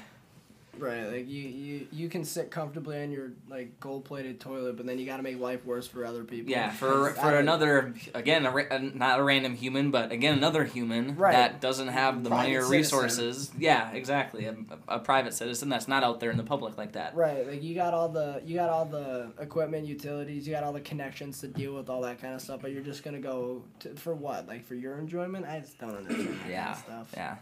Right, 0.79 1.03
like 1.05 1.27
you, 1.29 1.41
you 1.49 1.87
you 1.91 2.07
can 2.09 2.23
sit 2.23 2.49
comfortably 2.49 3.03
on 3.03 3.11
your 3.11 3.31
like 3.49 3.77
gold 3.81 4.05
plated 4.05 4.39
toilet, 4.39 4.77
but 4.77 4.85
then 4.85 4.97
you 4.99 5.05
got 5.05 5.17
to 5.17 5.23
make 5.23 5.37
life 5.39 5.65
worse 5.65 5.85
for 5.85 6.05
other 6.05 6.23
people. 6.23 6.49
Yeah, 6.49 6.71
for 6.71 7.09
for 7.11 7.35
another 7.35 7.93
again, 8.13 8.45
a, 8.45 8.79
not 8.79 9.19
a 9.19 9.23
random 9.23 9.53
human, 9.55 9.91
but 9.91 10.11
again 10.13 10.37
another 10.37 10.63
human 10.63 11.17
Right. 11.17 11.33
that 11.33 11.59
doesn't 11.59 11.89
have 11.89 12.23
the 12.23 12.29
money 12.29 12.55
or 12.55 12.61
Private 12.61 12.71
resources. 12.77 13.51
Yeah, 13.57 13.91
exactly. 13.91 14.45
A, 14.45 14.55
a 14.87 14.99
private 14.99 15.33
citizen 15.33 15.67
that's 15.67 15.89
not 15.89 16.03
out 16.03 16.21
there 16.21 16.31
in 16.31 16.37
the 16.37 16.43
public 16.43 16.77
like 16.77 16.93
that. 16.93 17.15
Right, 17.15 17.45
like 17.47 17.61
you 17.61 17.75
got 17.75 17.93
all 17.93 18.07
the 18.09 18.41
you 18.45 18.55
got 18.55 18.69
all 18.69 18.85
the 18.85 19.33
equipment, 19.39 19.85
utilities, 19.85 20.47
you 20.47 20.53
got 20.53 20.63
all 20.63 20.73
the 20.73 20.79
connections 20.81 21.41
to 21.41 21.47
deal 21.47 21.73
with 21.75 21.89
all 21.89 22.01
that 22.01 22.21
kind 22.21 22.33
of 22.33 22.41
stuff, 22.41 22.61
but 22.61 22.71
you're 22.71 22.81
just 22.81 23.03
gonna 23.03 23.19
go 23.19 23.61
to, 23.81 23.93
for 23.95 24.15
what? 24.15 24.47
Like 24.47 24.65
for 24.65 24.75
your 24.75 24.97
enjoyment? 24.97 25.45
I 25.45 25.59
just 25.59 25.77
don't 25.79 25.95
understand 25.97 26.29
that 26.29 26.39
kind 26.39 26.49
Yeah, 26.49 26.71
of 26.71 26.77
stuff. 26.77 27.09
yeah, 27.13 27.35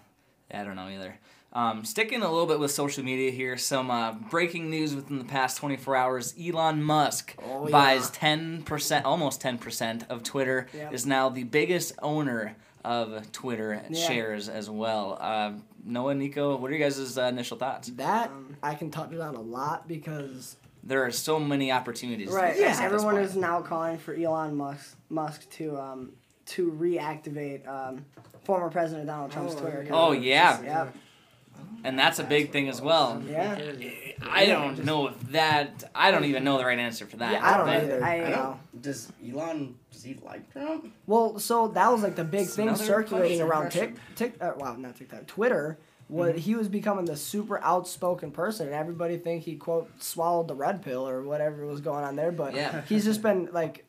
yeah. 0.50 0.62
I 0.62 0.64
don't 0.64 0.76
know 0.76 0.90
either. 0.90 1.16
Um, 1.52 1.84
sticking 1.84 2.22
a 2.22 2.30
little 2.30 2.46
bit 2.46 2.60
with 2.60 2.70
social 2.70 3.04
media 3.04 3.32
here, 3.32 3.58
some 3.58 3.90
uh, 3.90 4.12
breaking 4.14 4.70
news 4.70 4.94
within 4.94 5.18
the 5.18 5.24
past 5.26 5.58
24 5.58 5.96
hours. 5.96 6.36
Elon 6.40 6.84
Musk 6.84 7.36
Oh, 7.44 7.66
yeah. 7.66 7.72
buys 7.72 8.12
10%, 8.12 9.04
almost 9.04 9.42
10% 9.42 10.08
of 10.10 10.22
Twitter, 10.24 10.68
Yep. 10.74 10.94
is 10.94 11.06
now 11.08 11.30
the 11.30 11.44
biggest 11.44 11.94
owner 12.04 12.56
of 12.86 13.32
Twitter 13.32 13.82
Yeah. 13.90 14.08
shares 14.08 14.48
as 14.48 14.70
well. 14.70 15.18
Uh, 15.20 15.54
Noah, 15.84 16.14
Nico, 16.14 16.56
what 16.56 16.70
are 16.70 16.74
you 16.76 16.80
guys' 16.80 17.18
uh, 17.18 17.24
initial 17.24 17.58
thoughts? 17.58 17.88
That 17.90 18.30
Um, 18.30 18.56
I 18.62 18.76
can 18.76 18.92
touch 18.92 19.12
it 19.12 19.20
on 19.20 19.36
a 19.36 19.42
lot 19.42 19.88
because 19.88 20.56
There 20.84 21.04
are 21.04 21.12
so 21.12 21.40
many 21.40 21.72
opportunities. 21.72 22.30
Right. 22.30 22.56
to 22.56 22.62
Yeah. 22.62 22.70
use 22.70 22.80
at 22.80 22.92
this 22.92 23.02
Everyone 23.04 23.22
is 23.24 23.36
now 23.36 23.60
calling 23.62 23.98
for 23.98 24.14
Elon 24.14 24.56
Musk 24.56 24.96
Musk 25.10 25.50
to 25.52 25.78
um 25.78 26.12
to 26.46 26.72
reactivate 26.72 27.68
um 27.68 28.06
former 28.46 28.70
President 28.70 29.08
Donald 29.08 29.32
Trump's 29.32 29.56
Oh, 29.56 29.60
Twitter. 29.60 29.82
account. 29.82 29.92
Oh, 30.00 30.12
yeah. 30.14 30.62
Yep. 30.62 30.96
And 31.84 31.98
that's 31.98 32.20
a 32.20 32.24
big 32.24 32.52
thing 32.52 32.70
as 32.70 32.82
well. 32.82 33.22
Yeah. 33.28 33.58
I 34.22 34.46
don't 34.46 34.84
know 34.84 35.08
if 35.08 35.20
that. 35.32 35.90
I 35.96 36.12
don't 36.12 36.26
even 36.26 36.44
know 36.44 36.58
the 36.58 36.66
right 36.66 36.78
answer 36.80 37.06
for 37.06 37.18
that. 37.18 37.32
Yeah, 37.34 37.48
I 37.54 37.58
don't 37.58 37.66
But- 37.68 37.84
either. 37.84 38.04
I, 38.04 38.24
I 38.26 38.30
know. 38.30 38.60
Does 38.82 39.12
Elon? 39.26 39.76
Does 39.92 40.04
he 40.04 40.18
like 40.24 40.52
Trump? 40.52 40.94
well, 41.08 41.40
so 41.40 41.68
that 41.70 41.92
was 41.92 42.04
like 42.04 42.16
the 42.16 42.24
big 42.24 42.42
It's 42.42 42.56
thing 42.56 42.74
circulating 42.76 43.42
around 43.42 43.66
impression. 43.66 43.98
Tik 44.16 44.34
Tik. 44.34 44.42
Uh, 44.44 44.54
wow, 44.58 44.76
not 44.76 44.96
TikTok. 44.96 45.26
Twitter. 45.28 45.78
Was 46.10 46.38
he 46.38 46.56
was 46.56 46.68
becoming 46.68 47.06
the 47.06 47.16
super 47.16 47.62
outspoken 47.64 48.32
person, 48.32 48.66
and 48.66 48.76
everybody 48.76 49.18
think 49.18 49.44
he 49.44 49.56
quote 49.56 49.92
swallowed 50.02 50.48
the 50.48 50.56
red 50.56 50.82
pill 50.82 51.08
or 51.08 51.22
whatever 51.22 51.64
was 51.68 51.82
going 51.82 52.04
on 52.04 52.16
there. 52.16 52.32
But 52.32 52.56
Yeah. 52.56 52.82
he's 52.90 53.06
just 53.06 53.22
been 53.22 53.50
like, 53.52 53.86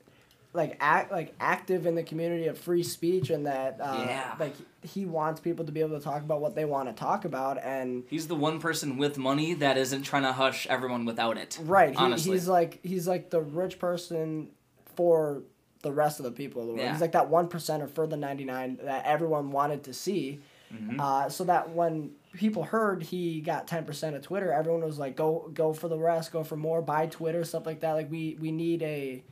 like 0.53 0.77
act 0.81 1.13
like 1.13 1.35
active 1.39 1.87
in 1.87 1.95
the 1.95 2.03
community 2.03 2.47
of 2.47 2.59
free 2.59 2.83
speech, 2.83 3.31
and 3.31 3.47
that 3.47 3.79
uh, 3.81 4.05
Yeah. 4.09 4.35
like 4.41 4.55
he 4.83 5.05
wants 5.07 5.41
people 5.41 5.65
to 5.65 5.73
be 5.73 5.81
able 5.81 5.97
to 5.99 6.05
talk 6.05 6.23
about 6.23 6.41
what 6.41 6.55
they 6.55 6.65
want 6.65 6.89
to 6.89 6.95
talk 6.95 7.25
about, 7.25 7.63
and 7.63 8.03
He's 8.09 8.27
the 8.27 8.35
one 8.35 8.59
person 8.61 8.97
with 8.99 9.17
money 9.19 9.55
that 9.55 9.77
isn't 9.77 10.03
trying 10.03 10.23
to 10.25 10.33
hush 10.33 10.67
everyone 10.67 11.05
without 11.05 11.37
it. 11.39 11.59
Right. 11.63 11.91
He, 11.91 11.97
Honestly. 11.97 12.33
he's 12.33 12.49
like 12.49 12.81
he's 12.83 13.07
like 13.07 13.31
the 13.31 13.41
rich 13.41 13.79
person 13.79 14.51
for 14.97 15.43
the 15.83 15.93
rest 15.93 16.19
of 16.21 16.25
the 16.25 16.33
people 16.33 16.61
of 16.63 16.67
the 16.69 16.75
world. 16.75 16.85
Yeah. 16.85 16.93
He's 16.93 17.01
like 17.01 17.13
that 17.13 17.29
one 17.29 17.47
or 17.47 17.87
for 17.89 18.07
the 18.07 18.17
ninety 18.17 18.45
nine 18.45 18.79
that 18.83 19.05
everyone 19.07 19.51
wanted 19.53 19.85
to 19.85 19.95
see. 19.95 20.41
Mhm. 20.75 21.01
Uh, 21.01 21.29
so 21.29 21.45
that 21.45 21.71
when 21.71 22.11
people 22.33 22.63
heard 22.65 23.03
he 23.03 23.41
got 23.41 23.67
ten 23.67 23.85
percent 23.85 24.15
of 24.17 24.23
Twitter, 24.23 24.53
everyone 24.53 24.83
was 24.83 24.99
like, 24.99 25.17
"Go, 25.17 25.51
go 25.55 25.73
for 25.73 25.89
the 25.89 25.99
rest, 25.99 26.33
go 26.33 26.45
for 26.45 26.57
more, 26.57 26.81
buy 26.83 27.07
Twitter, 27.07 27.45
stuff 27.45 27.67
like 27.67 27.81
that." 27.81 27.93
Like 27.93 28.11
we 28.11 28.37
we 28.41 28.53
need 28.53 28.83
a 28.83 29.23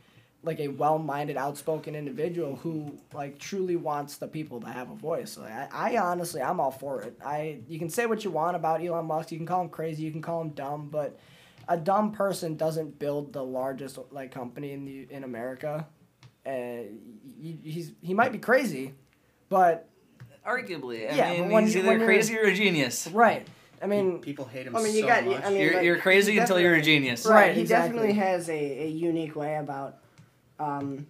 like 0.48 0.60
a 0.60 0.68
well 0.68 0.98
minded, 0.98 1.36
outspoken 1.36 1.94
individual 1.94 2.56
who 2.56 2.98
like 3.12 3.38
truly 3.38 3.76
wants 3.76 4.16
the 4.16 4.26
people 4.26 4.60
to 4.62 4.66
have 4.66 4.90
a 4.90 4.94
voice. 4.94 5.30
So 5.32 5.42
I, 5.42 5.68
I 5.72 5.96
honestly, 5.98 6.40
I'm 6.42 6.58
all 6.58 6.70
for 6.72 7.02
it. 7.02 7.16
I 7.24 7.58
you 7.68 7.78
can 7.78 7.90
say 7.90 8.06
what 8.06 8.24
you 8.24 8.30
want 8.30 8.56
about 8.56 8.82
Elon 8.84 9.04
Musk, 9.06 9.30
you 9.30 9.36
can 9.38 9.46
call 9.46 9.60
him 9.62 9.68
crazy, 9.68 10.02
you 10.02 10.10
can 10.10 10.22
call 10.22 10.40
him 10.40 10.50
dumb, 10.50 10.88
but 10.90 11.18
a 11.68 11.76
dumb 11.76 12.12
person 12.12 12.56
doesn't 12.56 12.98
build 12.98 13.32
the 13.32 13.44
largest 13.44 13.98
like 14.10 14.30
company 14.32 14.72
in 14.72 14.84
the 14.84 15.06
in 15.10 15.22
America. 15.22 15.86
And 16.46 16.98
he, 17.40 17.58
he's 17.62 17.92
he 18.00 18.14
might 18.14 18.32
be 18.32 18.38
crazy, 18.38 18.94
but 19.48 19.88
Arguably, 20.46 21.12
I 21.12 21.14
Yeah, 21.14 21.30
mean, 21.32 21.50
when 21.50 21.64
he's 21.64 21.76
either 21.76 21.88
when 21.88 22.00
crazy 22.04 22.36
or 22.38 22.44
a 22.44 22.54
genius. 22.54 23.06
right. 23.08 23.46
I 23.82 23.86
mean, 23.86 24.18
People 24.20 24.44
hate 24.46 24.66
him 24.66 24.74
I 24.74 24.82
mean, 24.82 24.94
you 24.94 25.02
so 25.02 25.06
got- 25.06 25.24
much. 25.26 25.44
I 25.44 25.50
mean, 25.50 25.60
You're, 25.60 25.74
like, 25.74 25.84
you're 25.84 25.98
crazy 25.98 26.36
until 26.38 26.58
you're 26.58 26.74
a 26.74 26.82
genius. 26.82 27.24
Right. 27.26 27.34
Right, 27.48 27.54
He 27.54 27.60
exactly. 27.60 27.98
definitely 27.98 28.14
has 28.20 28.48
a, 28.48 28.82
a 28.84 28.88
unique 28.88 29.36
way 29.36 29.54
about 29.56 29.98
um 30.58 31.06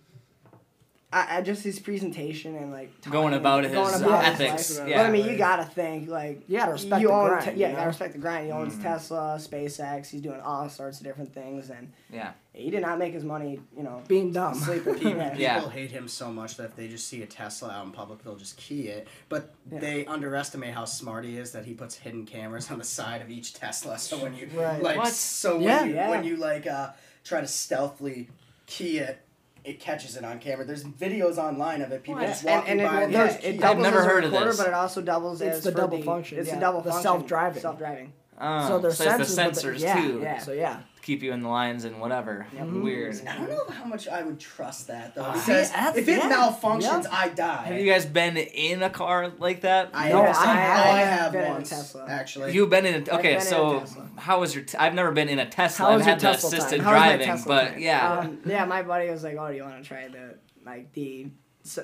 I, 1.10 1.38
I 1.38 1.40
just 1.40 1.62
his 1.64 1.78
presentation 1.78 2.54
and 2.54 2.70
like 2.70 2.90
Going 3.10 3.32
about 3.32 3.64
his 3.64 3.72
going 3.72 3.94
about 3.94 4.24
his 4.26 4.40
ethics. 4.42 4.78
life. 4.78 4.88
Yeah. 4.90 4.98
But 4.98 5.06
I 5.06 5.10
mean, 5.10 5.24
you 5.26 5.38
gotta 5.38 5.64
think 5.64 6.06
like 6.06 6.42
you 6.48 6.58
gotta 6.58 6.72
respect 6.72 7.00
you 7.00 7.08
the 7.08 7.14
grind. 7.14 7.44
te- 7.46 7.50
yeah, 7.52 7.68
you 7.68 7.72
know? 7.72 7.76
gotta 7.78 7.88
respect 7.88 8.12
the 8.12 8.18
grind. 8.18 8.44
He 8.44 8.52
owns 8.52 8.74
Mhm. 8.74 8.82
Tesla, 8.82 9.36
SpaceX. 9.40 10.10
He's 10.10 10.20
doing 10.20 10.42
all 10.42 10.68
sorts 10.68 10.98
of 11.00 11.04
different 11.06 11.32
things, 11.32 11.70
and 11.70 11.90
Yeah. 12.12 12.32
he 12.52 12.68
did 12.68 12.82
not 12.82 12.98
make 12.98 13.14
his 13.14 13.24
money, 13.24 13.58
you 13.74 13.82
know, 13.84 14.02
being 14.06 14.32
dumb. 14.32 14.52
sleeping. 14.54 14.94
People, 14.98 15.12
yeah. 15.38 15.54
people 15.54 15.70
hate 15.70 15.90
him 15.90 16.08
so 16.08 16.30
much 16.30 16.58
that 16.58 16.64
if 16.64 16.76
they 16.76 16.88
just 16.88 17.08
see 17.08 17.22
a 17.22 17.26
Tesla 17.26 17.70
out 17.70 17.86
in 17.86 17.92
public, 17.92 18.22
they'll 18.22 18.36
just 18.36 18.58
key 18.58 18.88
it. 18.88 19.08
But 19.30 19.54
Yeah. 19.72 19.78
they 19.78 20.04
underestimate 20.04 20.74
how 20.74 20.84
smart 20.84 21.24
he 21.24 21.38
is 21.38 21.52
that 21.52 21.64
he 21.64 21.72
puts 21.72 21.94
hidden 21.94 22.26
cameras 22.26 22.70
on 22.70 22.76
the 22.78 22.84
side 22.84 23.22
of 23.22 23.30
each 23.30 23.54
Tesla. 23.54 23.98
So 23.98 24.18
when 24.18 24.34
you 24.36 24.50
Right. 24.54 24.82
like, 24.82 24.98
What? 24.98 25.14
so 25.14 25.54
when 25.54 25.62
Yeah. 25.64 25.84
you 25.84 25.94
Yeah. 25.94 26.10
when 26.10 26.24
you 26.24 26.36
like 26.36 26.66
uh, 26.66 26.90
try 27.24 27.40
to 27.40 27.46
stealthily 27.48 28.28
key 28.66 28.98
it, 28.98 29.20
it 29.64 29.80
catches 29.80 30.16
it 30.16 30.24
on 30.24 30.38
camera. 30.38 30.64
There's 30.64 30.84
videos 30.84 31.36
online 31.38 31.82
of 31.82 31.92
it. 31.92 32.02
People 32.02 32.20
Yeah, 32.22 32.28
just 32.28 32.44
walking 32.44 32.70
and 32.72 32.80
it, 32.80 32.84
by. 32.84 32.92
well, 32.94 33.02
and 33.04 33.14
there's, 33.14 33.32
just 33.34 33.44
it 33.44 33.52
key 33.52 33.58
doubles 33.58 33.82
never 33.82 33.98
as 34.00 34.04
a 34.04 34.08
heard 34.08 34.24
of 34.24 34.30
recorder, 34.32 34.50
this. 34.50 34.58
but 34.58 34.66
it 34.68 34.74
also 34.74 35.00
doubles 35.02 35.40
It's 35.40 35.58
as 35.58 35.64
the 35.64 35.72
for 35.72 35.76
double 35.78 36.02
function, 36.02 36.38
It's 36.38 36.48
yeah. 36.48 36.54
the 36.54 36.60
double 36.60 36.80
The 36.80 36.90
function. 36.90 37.02
self-driving. 37.02 37.62
Self-driving. 37.62 38.12
Oh, 38.40 38.68
so 38.68 38.78
there's 38.78 38.96
so 38.96 39.04
sensors, 39.06 39.34
the 39.36 39.42
but 39.42 39.54
the- 39.78 39.78
yeah, 39.80 39.94
too. 40.00 40.20
yeah. 40.22 40.38
So 40.38 40.52
yeah, 40.52 40.80
Keep 41.08 41.22
you 41.22 41.32
in 41.32 41.40
the 41.40 41.48
lines 41.48 41.86
and 41.86 41.98
whatever. 42.02 42.46
Mhm. 42.54 42.82
Weird. 42.82 43.18
I 43.26 43.38
don't 43.38 43.48
know 43.48 43.64
how 43.74 43.84
much 43.86 44.06
I 44.08 44.22
would 44.22 44.38
trust 44.38 44.88
that 44.88 45.14
though. 45.14 45.22
Ah. 45.24 45.32
Because 45.32 45.70
See, 45.70 46.00
if 46.00 46.06
it 46.06 46.18
yeah. 46.18 46.28
malfunctions, 46.30 47.04
Yeah. 47.04 47.08
I 47.10 47.28
die. 47.30 47.64
Have 47.64 47.80
you 47.80 47.90
guys 47.90 48.04
been 48.04 48.36
in 48.36 48.82
a 48.82 48.90
car 48.90 49.32
like 49.38 49.62
that? 49.62 49.88
I, 49.94 50.10
No, 50.10 50.22
have, 50.22 50.36
I 50.36 50.42
I, 50.52 50.54
have 50.56 51.18
have 51.18 51.32
been 51.32 51.50
in 51.56 51.62
a 51.62 51.64
Tesla. 51.64 52.04
actually. 52.06 52.52
You've 52.52 52.68
been 52.68 52.84
in 52.84 52.94
a, 52.94 52.98
I've 52.98 53.08
okay. 53.20 53.22
been 53.22 53.30
in 53.36 53.36
a 53.38 53.40
so 53.40 53.80
Tesla. 53.80 54.08
how 54.18 54.40
was 54.40 54.54
your? 54.54 54.64
T- 54.64 54.76
I've 54.76 54.92
never 54.92 55.10
been 55.12 55.30
in 55.30 55.38
a 55.38 55.48
Tesla. 55.48 55.86
How 55.86 55.92
I've 55.92 55.98
was 56.00 56.06
your 56.06 56.10
had 56.16 56.20
the 56.20 56.26
Tesla 56.32 56.50
time? 56.50 56.58
assisted 56.58 56.80
How 56.82 56.90
was 56.92 57.00
my 57.00 57.06
driving, 57.08 57.26
Tesla 57.26 57.54
but 57.54 57.68
time? 57.70 57.78
yeah. 57.80 58.12
Um, 58.18 58.38
yeah, 58.44 58.64
my 58.66 58.82
buddy 58.82 59.08
was 59.08 59.24
like, 59.24 59.36
"Oh, 59.40 59.48
do 59.48 59.54
you 59.56 59.62
want 59.62 59.82
to 59.82 59.88
try 59.88 60.08
the 60.08 60.34
like 60.66 60.92
the 60.92 61.28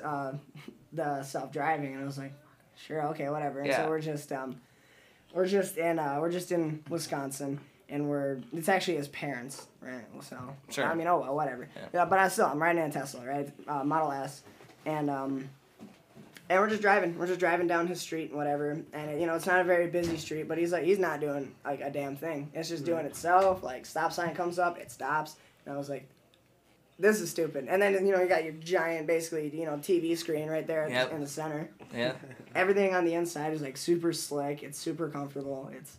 uh, 0.03 0.33
the 0.93 1.23
self 1.23 1.51
driving?" 1.51 1.93
And 1.95 2.03
I 2.03 2.05
was 2.05 2.19
like, 2.19 2.33
"Sure, 2.85 3.01
okay, 3.07 3.27
whatever." 3.31 3.57
And 3.61 3.69
Yeah. 3.69 3.85
so 3.85 3.89
we're 3.89 4.01
just 4.01 4.31
um, 4.31 4.61
we're 5.33 5.47
just 5.47 5.77
in 5.79 5.97
uh, 5.97 6.19
we're 6.21 6.31
just 6.31 6.51
in 6.51 6.83
Wisconsin, 6.89 7.59
and 7.89 8.09
we're 8.09 8.39
it's 8.53 8.69
actually 8.69 8.97
his 8.97 9.07
parents, 9.09 9.67
right? 9.81 10.05
So 10.21 10.37
Sure. 10.69 10.85
I 10.85 10.95
mean, 10.95 11.07
oh 11.07 11.19
well, 11.19 11.35
whatever. 11.35 11.67
Yeah. 11.75 11.81
Yeah. 11.93 12.05
but 12.05 12.19
I 12.19 12.27
still 12.29 12.45
I'm 12.47 12.61
riding 12.61 12.83
in 12.83 12.89
a 12.89 12.93
Tesla, 12.93 13.25
right? 13.25 13.49
Uh, 13.67 13.83
Model 13.83 14.11
S, 14.11 14.43
and 14.85 15.09
um. 15.09 15.49
And 16.47 16.59
we're 16.59 16.69
just 16.69 16.83
driving. 16.83 17.17
We're 17.17 17.25
just 17.25 17.39
driving 17.39 17.65
down 17.65 17.87
his 17.87 17.99
street 17.99 18.29
and 18.29 18.37
whatever. 18.37 18.79
And 18.93 19.19
you 19.19 19.25
know, 19.25 19.33
it's 19.33 19.47
not 19.47 19.61
a 19.61 19.63
very 19.63 19.87
busy 19.87 20.15
street, 20.15 20.47
but 20.47 20.59
he's 20.59 20.71
like, 20.71 20.83
he's 20.83 20.99
not 20.99 21.19
doing 21.19 21.55
like 21.65 21.81
a 21.81 21.89
damn 21.89 22.15
thing. 22.15 22.51
It's 22.53 22.69
just 22.69 22.85
doing 22.85 23.03
itself. 23.07 23.63
Like 23.63 23.83
stop 23.87 24.13
sign 24.13 24.35
comes 24.35 24.59
up, 24.59 24.77
it 24.77 24.91
stops. 24.91 25.37
And 25.65 25.73
I 25.73 25.77
was 25.79 25.89
like, 25.89 26.07
this 26.99 27.19
is 27.19 27.31
stupid. 27.31 27.65
And 27.67 27.81
then 27.81 27.93
you 28.05 28.13
know, 28.13 28.21
you 28.21 28.27
got 28.27 28.43
your 28.43 28.53
giant, 28.53 29.07
basically, 29.07 29.49
you 29.57 29.65
know, 29.65 29.77
TV 29.77 30.15
screen 30.15 30.47
right 30.47 30.67
there 30.67 30.87
Yep. 30.87 31.13
in 31.13 31.21
the 31.21 31.25
center. 31.27 31.67
yeah. 31.91 32.13
Everything 32.55 32.93
on 32.93 33.05
the 33.05 33.15
inside 33.15 33.51
is 33.53 33.63
like 33.63 33.75
super 33.75 34.13
slick. 34.13 34.61
It's 34.61 34.77
super 34.77 35.09
comfortable. 35.09 35.71
It's 35.75 35.97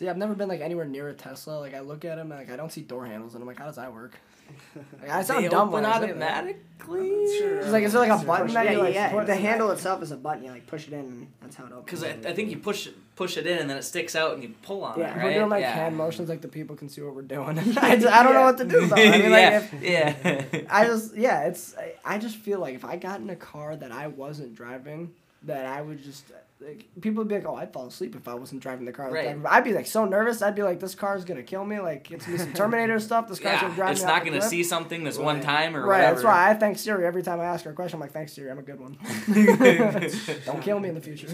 see, 0.00 0.08
I've 0.08 0.16
never 0.16 0.34
been 0.34 0.48
like 0.48 0.62
anywhere 0.62 0.86
near 0.86 1.08
a 1.10 1.14
Tesla. 1.14 1.60
Like 1.60 1.74
I 1.74 1.80
look 1.80 2.04
at 2.06 2.16
them, 2.16 2.32
and, 2.32 2.40
like 2.40 2.50
I 2.50 2.56
don't 2.56 2.72
see 2.72 2.80
door 2.80 3.04
handles, 3.06 3.34
and 3.34 3.42
I'm 3.42 3.46
like, 3.46 3.58
how 3.58 3.66
does 3.66 3.76
that 3.76 3.92
work? 3.92 4.14
Like, 5.00 5.10
I 5.10 5.22
sound 5.22 5.44
They 5.44 5.48
dumb 5.48 5.68
open 5.68 5.72
when 5.74 5.84
I 5.86 6.00
say 6.00 6.06
that. 6.06 6.10
automatically. 6.10 7.08
It's 7.08 7.70
like, 7.70 7.84
is 7.84 7.92
there 7.92 8.08
like 8.08 8.20
a 8.20 8.24
button 8.26 8.52
that 8.54 8.64
yeah, 8.64 8.72
you 8.72 8.78
like? 8.78 8.94
yeah. 8.94 9.10
push- 9.12 9.26
The 9.28 9.36
handle 9.36 9.70
itself 9.70 10.02
is 10.02 10.10
a 10.10 10.16
button. 10.16 10.42
You 10.44 10.50
like 10.50 10.66
push 10.66 10.88
it 10.88 10.92
in, 10.92 10.98
and 11.00 11.26
that's 11.40 11.54
how 11.54 11.66
it 11.66 11.72
opens. 11.72 11.84
Because 11.84 12.02
I, 12.26 12.28
I 12.28 12.34
think 12.34 12.50
you 12.50 12.58
push 12.58 12.88
it, 12.88 12.94
push 13.14 13.36
it 13.36 13.46
in 13.46 13.58
and 13.58 13.70
then 13.70 13.76
it 13.76 13.82
sticks 13.84 14.16
out 14.16 14.34
and 14.34 14.42
you 14.42 14.52
pull 14.62 14.82
on 14.82 14.98
Yeah. 14.98 15.06
it, 15.06 15.10
If 15.10 15.16
right? 15.18 15.24
we're 15.24 15.34
doing 15.34 15.50
like 15.50 15.60
yeah. 15.62 15.70
hand 15.72 15.96
motions, 15.96 16.28
like 16.28 16.40
the 16.40 16.48
people 16.48 16.74
can 16.74 16.88
see 16.88 17.00
what 17.00 17.14
we're 17.14 17.22
doing. 17.22 17.58
I, 17.78 17.94
just- 17.96 18.06
I 18.12 18.22
don't 18.24 18.34
know 18.34 18.42
what 18.42 18.58
to 18.58 18.64
do 18.64 18.86
though. 18.86 18.96
I 18.96 19.18
mean, 19.18 19.30
like, 19.30 19.40
yeah, 19.80 20.08
if, 20.10 20.52
yeah. 20.52 20.60
I 20.68 20.84
just 20.86 21.14
yeah, 21.16 21.42
it's 21.46 21.76
I, 21.76 21.92
I 22.04 22.18
just 22.18 22.34
feel 22.36 22.58
like 22.58 22.74
if 22.74 22.84
I 22.84 22.96
got 22.96 23.20
in 23.20 23.30
a 23.30 23.36
car 23.36 23.76
that 23.76 23.92
I 23.92 24.08
wasn't 24.08 24.56
driving, 24.56 25.12
that 25.44 25.64
I 25.66 25.80
would 25.80 26.02
just 26.02 26.24
like 26.60 26.86
people 27.00 27.18
would 27.18 27.28
be 27.28 27.36
like, 27.36 27.46
oh, 27.46 27.56
I'd 27.56 27.72
fall 27.72 27.86
asleep 27.86 28.14
if 28.16 28.28
I 28.28 28.34
wasn't 28.34 28.62
driving 28.62 28.84
the 28.84 28.92
car. 28.92 29.06
I 29.06 29.08
was 29.08 29.14
Right. 29.14 29.22
driving. 29.24 29.46
I'd 29.46 29.64
be 29.64 29.72
like 29.72 29.86
so 29.86 30.04
nervous. 30.04 30.42
I'd 30.42 30.54
be 30.54 30.62
like, 30.62 30.78
this 30.80 30.94
car's 30.94 31.24
gonna 31.24 31.42
kill 31.42 31.64
me. 31.64 31.80
Like 31.80 32.10
it's 32.10 32.26
gonna 32.26 32.36
be 32.38 32.44
some 32.44 32.52
Terminator 32.52 33.00
stuff. 33.00 33.28
This 33.28 33.38
car's 33.38 33.60
gonna 33.60 33.74
drive 33.74 33.92
It's 33.92 34.00
me 34.02 34.06
not 34.06 34.18
off 34.18 34.24
the 34.24 34.30
gonna 34.30 34.42
see 34.42 34.62
something 34.62 35.04
this 35.04 35.18
one 35.18 35.40
time 35.40 35.74
or 35.76 35.80
Right, 35.80 35.98
whatever. 35.98 36.14
that's 36.16 36.24
why 36.24 36.50
I 36.50 36.54
thank 36.54 36.78
Siri 36.78 37.06
every 37.06 37.22
time 37.22 37.40
I 37.40 37.44
ask 37.46 37.64
her 37.64 37.70
a 37.70 37.74
question. 37.74 37.96
I'm 37.96 38.00
like, 38.00 38.12
thanks 38.12 38.32
Siri, 38.34 38.50
I'm 38.50 38.58
a 38.58 38.62
good 38.62 38.78
one. 38.80 38.98
Don't 40.46 40.62
kill 40.62 40.78
me 40.80 40.88
in 40.90 40.94
the 40.94 41.00
future. 41.00 41.28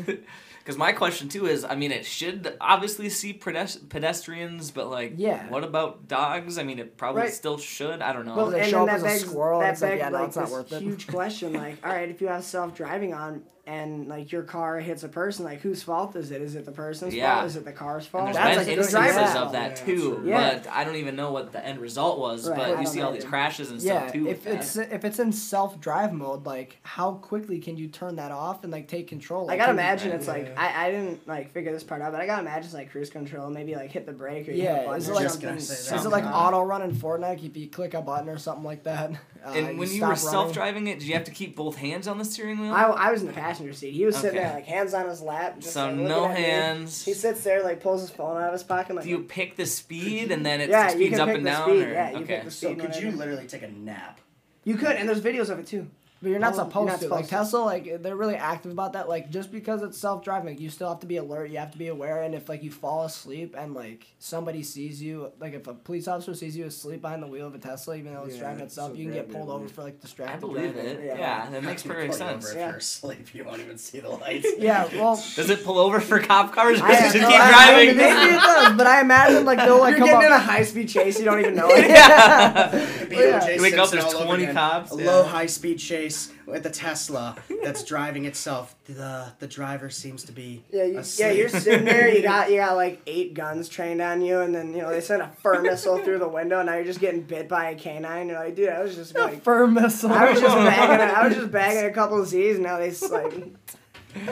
Because 0.66 0.78
my 0.78 0.90
question 0.90 1.28
too 1.28 1.46
is, 1.46 1.64
I 1.64 1.76
mean, 1.76 1.92
it 1.92 2.04
should 2.04 2.56
obviously 2.60 3.08
see 3.08 3.32
pedestrians, 3.32 4.72
but 4.72 4.90
like, 4.90 5.12
Yeah. 5.16 5.48
what 5.48 5.62
about 5.62 6.08
dogs? 6.08 6.58
I 6.58 6.64
mean, 6.64 6.80
it 6.80 6.96
probably 6.96 7.22
Right. 7.22 7.32
still 7.32 7.56
should. 7.56 8.02
I 8.02 8.12
don't 8.12 8.26
know. 8.26 8.34
Well, 8.34 8.46
they 8.50 8.62
and 8.62 8.68
show 8.70 8.80
then 8.80 8.80
up 8.80 8.86
that 8.88 8.94
as 8.96 9.02
a 9.02 9.04
begs, 9.06 9.30
squirrel, 9.30 9.60
that 9.60 9.72
it's 9.74 9.82
like, 9.82 9.90
begs, 9.92 10.00
yeah, 10.00 10.08
like, 10.10 10.26
it's 10.28 10.36
not 10.36 10.42
this 10.46 10.52
worth 10.52 10.72
it. 10.72 10.82
huge 10.82 11.06
question. 11.06 11.52
Like, 11.52 11.76
all 11.86 11.92
right, 11.92 12.08
if 12.08 12.20
you 12.20 12.26
have 12.26 12.42
self 12.44 12.74
driving 12.74 13.14
on 13.14 13.42
and 13.68 14.06
like 14.06 14.30
your 14.30 14.44
car 14.44 14.78
hits 14.78 15.02
a 15.02 15.08
person, 15.08 15.44
like 15.44 15.60
whose 15.60 15.82
fault 15.82 16.14
is 16.14 16.30
it? 16.30 16.40
Is 16.40 16.54
it 16.54 16.64
the 16.64 16.70
person's 16.70 17.12
Yeah. 17.12 17.34
fault? 17.34 17.46
Is 17.46 17.56
it 17.56 17.64
the 17.64 17.72
car's 17.72 18.06
fault? 18.06 18.26
and 18.28 18.34
there's 18.36 18.36
That's 18.36 18.48
been 18.50 18.58
like 18.58 18.66
a 18.66 18.70
good 18.70 18.78
instances 18.84 19.16
example. 19.16 19.42
of 19.42 19.52
that 19.52 19.70
Yeah, 19.70 19.84
too, 19.84 19.92
absolutely. 19.92 20.30
Yeah. 20.30 20.58
but 20.62 20.72
I 20.72 20.84
don't 20.84 20.94
even 20.96 21.16
know 21.16 21.32
what 21.32 21.50
the 21.50 21.66
end 21.66 21.80
result 21.80 22.20
was. 22.20 22.48
Right, 22.48 22.56
but 22.56 22.64
I 22.66 22.68
you 22.70 22.74
don't 22.76 22.86
see 22.86 23.00
all 23.00 23.10
these 23.12 23.24
crashes 23.24 23.70
and 23.72 23.80
Yeah, 23.82 24.02
stuff 24.02 24.12
too. 24.12 24.28
if 24.28 24.46
it's 24.46 24.74
that. 24.74 24.92
if 24.92 25.04
it's 25.04 25.18
in 25.18 25.32
self 25.32 25.80
drive 25.80 26.12
mode, 26.12 26.46
like 26.46 26.78
how 26.82 27.14
quickly 27.14 27.58
can 27.58 27.76
you 27.76 27.88
turn 27.88 28.14
that 28.16 28.30
off 28.30 28.62
and 28.62 28.72
like 28.72 28.86
take 28.86 29.08
control? 29.08 29.50
I 29.50 29.56
gotta 29.56 29.72
imagine 29.72 30.12
it's 30.12 30.28
like 30.28 30.55
I, 30.56 30.86
I 30.86 30.90
didn't 30.90 31.26
like 31.28 31.52
figure 31.52 31.72
this 31.72 31.84
part 31.84 32.02
out, 32.02 32.12
but 32.12 32.20
I 32.20 32.26
gotta 32.26 32.42
imagine 32.42 32.72
like 32.72 32.90
cruise 32.90 33.10
control, 33.10 33.50
maybe 33.50 33.74
like 33.74 33.90
hit 33.90 34.06
the 34.06 34.12
brake 34.12 34.48
or 34.48 34.52
hit 34.52 34.60
a 34.60 34.64
Yeah, 34.64 34.84
button 34.84 34.98
is 34.98 35.08
or 35.08 35.12
it 35.12 35.14
like 35.14 35.24
Just 35.24 35.40
gonna 35.40 35.60
say 35.60 35.90
that. 35.90 36.00
Is 36.00 36.06
it 36.06 36.08
like 36.10 36.24
auto 36.24 36.62
run 36.62 36.82
in 36.82 36.92
Fortnite? 36.92 37.44
If 37.44 37.56
you 37.56 37.68
click 37.68 37.94
a 37.94 38.02
button 38.02 38.28
or 38.28 38.38
something 38.38 38.64
like 38.64 38.82
that. 38.84 39.12
Uh, 39.44 39.50
and 39.50 39.78
when 39.78 39.88
you 39.88 39.98
stop 39.98 40.08
were 40.10 40.16
self 40.16 40.52
driving 40.52 40.86
it, 40.88 40.98
did 40.98 41.06
you 41.08 41.14
have 41.14 41.24
to 41.24 41.30
keep 41.30 41.54
both 41.54 41.76
hands 41.76 42.08
on 42.08 42.18
the 42.18 42.24
steering 42.24 42.58
wheel? 42.58 42.72
I, 42.72 42.82
I 42.84 43.10
was 43.12 43.20
in 43.20 43.28
the 43.28 43.32
passenger 43.32 43.72
seat. 43.72 43.92
He 43.92 44.04
was 44.04 44.16
sitting 44.16 44.36
there 44.40 44.52
like 44.52 44.64
hands 44.66 44.92
on 44.94 45.08
his 45.08 45.22
lap, 45.22 45.60
just 45.60 45.74
so 45.74 45.86
like, 45.86 45.94
no 45.96 46.24
at 46.24 46.34
me. 46.34 46.42
hands. 46.42 47.04
He 47.04 47.12
sits 47.14 47.44
there 47.44 47.62
like 47.62 47.80
pulls 47.80 48.00
his 48.00 48.10
phone 48.10 48.36
out 48.36 48.48
of 48.48 48.52
his 48.52 48.62
pocket. 48.64 48.96
Like, 48.96 49.04
Do 49.04 49.10
you 49.10 49.20
pick 49.20 49.56
the 49.56 49.66
speed 49.66 50.32
and 50.32 50.44
then 50.44 50.60
it 50.60 50.68
Yeah, 50.70 50.88
you 50.90 50.94
speeds 50.96 51.10
can 51.12 51.20
up 51.20 51.26
pick 51.28 51.36
and 51.36 51.46
the 51.46 51.50
down? 51.50 51.68
speed, 51.70 51.82
Or? 51.84 51.92
yeah, 51.92 52.10
you 52.10 52.16
okay. 52.18 52.26
pick 52.36 52.44
the 52.44 52.50
speed. 52.50 52.80
So 52.80 52.86
could 52.86 52.96
you 52.96 53.10
literally 53.12 53.46
take 53.46 53.62
a 53.62 53.68
nap? 53.68 54.20
You 54.64 54.76
could, 54.76 54.96
and 54.96 55.08
there's 55.08 55.20
videos 55.20 55.48
of 55.48 55.60
it 55.60 55.66
too. 55.68 55.86
But 56.22 56.30
you're 56.30 56.38
not 56.38 56.54
Oh, 56.54 56.56
you're 56.56 56.64
supposed 56.66 56.88
not 56.88 57.00
to. 57.00 57.08
Like 57.08 57.24
to. 57.26 57.30
Tesla, 57.30 57.58
like 57.58 58.02
they're 58.02 58.16
really 58.16 58.36
active 58.36 58.72
about 58.72 58.94
that. 58.94 59.06
Like 59.08 59.30
just 59.30 59.52
because 59.52 59.82
it's 59.82 59.98
self 59.98 60.24
driving, 60.24 60.48
like, 60.48 60.60
you 60.60 60.70
still 60.70 60.88
have 60.88 61.00
to 61.00 61.06
be 61.06 61.18
alert. 61.18 61.50
You 61.50 61.58
have 61.58 61.72
to 61.72 61.78
be 61.78 61.88
aware. 61.88 62.22
And 62.22 62.34
if 62.34 62.48
like 62.48 62.62
you 62.62 62.70
fall 62.70 63.04
asleep 63.04 63.54
and 63.56 63.74
like 63.74 64.06
somebody 64.18 64.62
sees 64.62 65.02
you, 65.02 65.30
like 65.38 65.52
if 65.52 65.66
a 65.66 65.74
police 65.74 66.08
officer 66.08 66.34
sees 66.34 66.56
you 66.56 66.64
asleep 66.64 67.02
behind 67.02 67.22
the 67.22 67.26
wheel 67.26 67.46
of 67.46 67.54
a 67.54 67.58
Tesla, 67.58 67.96
even 67.96 68.14
though 68.14 68.24
it's 68.24 68.36
Yeah, 68.36 68.40
driving 68.44 68.64
itself, 68.64 68.92
so 68.92 68.96
you 68.96 69.04
can 69.04 69.12
get 69.12 69.30
pulled 69.30 69.50
over 69.50 69.68
for 69.68 69.82
like 69.82 70.00
distracted. 70.00 70.36
I 70.36 70.40
distracted 70.40 70.46
believe 70.46 70.72
driving. 70.74 70.90
it. 71.02 71.04
Yeah. 71.04 71.18
Yeah, 71.18 71.50
that 71.50 71.62
makes 71.64 71.82
perfect 71.82 72.14
sense. 72.14 72.44
Over 72.46 72.52
if 72.52 72.56
Yeah. 72.58 72.68
you're 72.70 72.76
asleep, 72.78 73.34
you 73.34 73.44
won't 73.44 73.60
even 73.60 73.76
see 73.76 74.00
the 74.00 74.08
lights. 74.22 74.46
Yeah, 74.58 74.88
well, 74.94 75.16
Does 75.16 75.50
it 75.50 75.64
pull 75.64 75.78
over 75.78 76.00
for 76.00 76.18
cop 76.18 76.54
cars 76.54 76.80
or 76.80 76.84
I 76.86 76.92
does 76.98 77.14
it 77.14 77.20
no 77.20 77.28
keep 77.28 77.38
idea. 77.40 77.52
driving? 77.52 77.96
maybe 77.98 78.34
it 78.36 78.40
does. 78.40 78.76
But 78.78 78.86
I 78.86 79.00
imagine 79.02 79.44
like 79.44 79.58
they'll 79.58 79.78
like 79.80 79.98
You're 79.98 80.06
come 80.06 80.20
getting 80.20 80.26
in 80.28 80.32
a 80.32 80.38
high 80.38 80.62
speed 80.64 80.88
chase. 80.88 81.18
You 81.18 81.26
don't 81.26 81.40
even 81.40 81.54
know 81.54 81.68
it. 81.70 81.88
yeah. 81.90 82.70
BOJ 83.04 83.56
You 83.56 83.62
wake 83.62 83.76
up, 83.76 83.90
there's 83.90 84.12
20 84.14 84.46
cops, 84.54 84.94
A 84.94 84.98
yeah. 84.98 85.10
low 85.10 85.22
high 85.24 85.46
speed 85.46 85.78
chase 85.78 86.05
with 86.46 86.62
the 86.62 86.70
Tesla 86.70 87.36
that's 87.62 87.82
driving 87.92 88.24
itself. 88.24 88.74
The 88.86 89.32
the 89.38 89.46
driver 89.46 89.90
seems 89.90 90.22
to 90.24 90.32
be 90.32 90.62
Yeah, 90.70 90.84
you 90.84 91.02
yeah 91.16 91.30
you're 91.30 91.48
sitting 91.48 91.84
there. 91.84 92.08
You 92.08 92.22
got 92.22 92.50
you 92.50 92.56
got 92.58 92.76
like 92.76 93.00
eight 93.06 93.34
guns 93.34 93.68
trained 93.68 94.00
on 94.00 94.22
you, 94.22 94.40
and 94.40 94.54
then 94.54 94.72
you 94.74 94.82
know 94.82 94.90
they 94.90 95.00
sent 95.00 95.22
a 95.22 95.28
fur 95.42 95.60
missile 95.62 95.98
through 95.98 96.18
the 96.18 96.28
window. 96.28 96.58
And 96.60 96.66
now 96.66 96.74
you're 96.76 96.84
just 96.84 97.00
getting 97.00 97.22
bit 97.22 97.48
by 97.48 97.70
a 97.70 97.74
canine. 97.74 98.28
You're 98.28 98.38
like, 98.38 98.54
dude, 98.56 98.68
I 98.68 98.82
was 98.82 98.94
just 98.94 99.14
like, 99.14 99.42
Firm 99.42 99.74
missile. 99.74 100.12
I 100.12 100.30
was 100.30 100.40
just 100.40 100.54
bagging, 100.56 101.00
a, 101.08 101.12
I 101.12 101.26
was 101.28 101.36
just 101.36 101.50
bagging 101.50 101.84
a 101.84 101.92
couple 101.92 102.20
of 102.20 102.28
Z's. 102.28 102.56
And 102.56 102.64
now 102.64 102.78
they 102.78 102.88
s- 102.90 103.10
like 103.10 103.34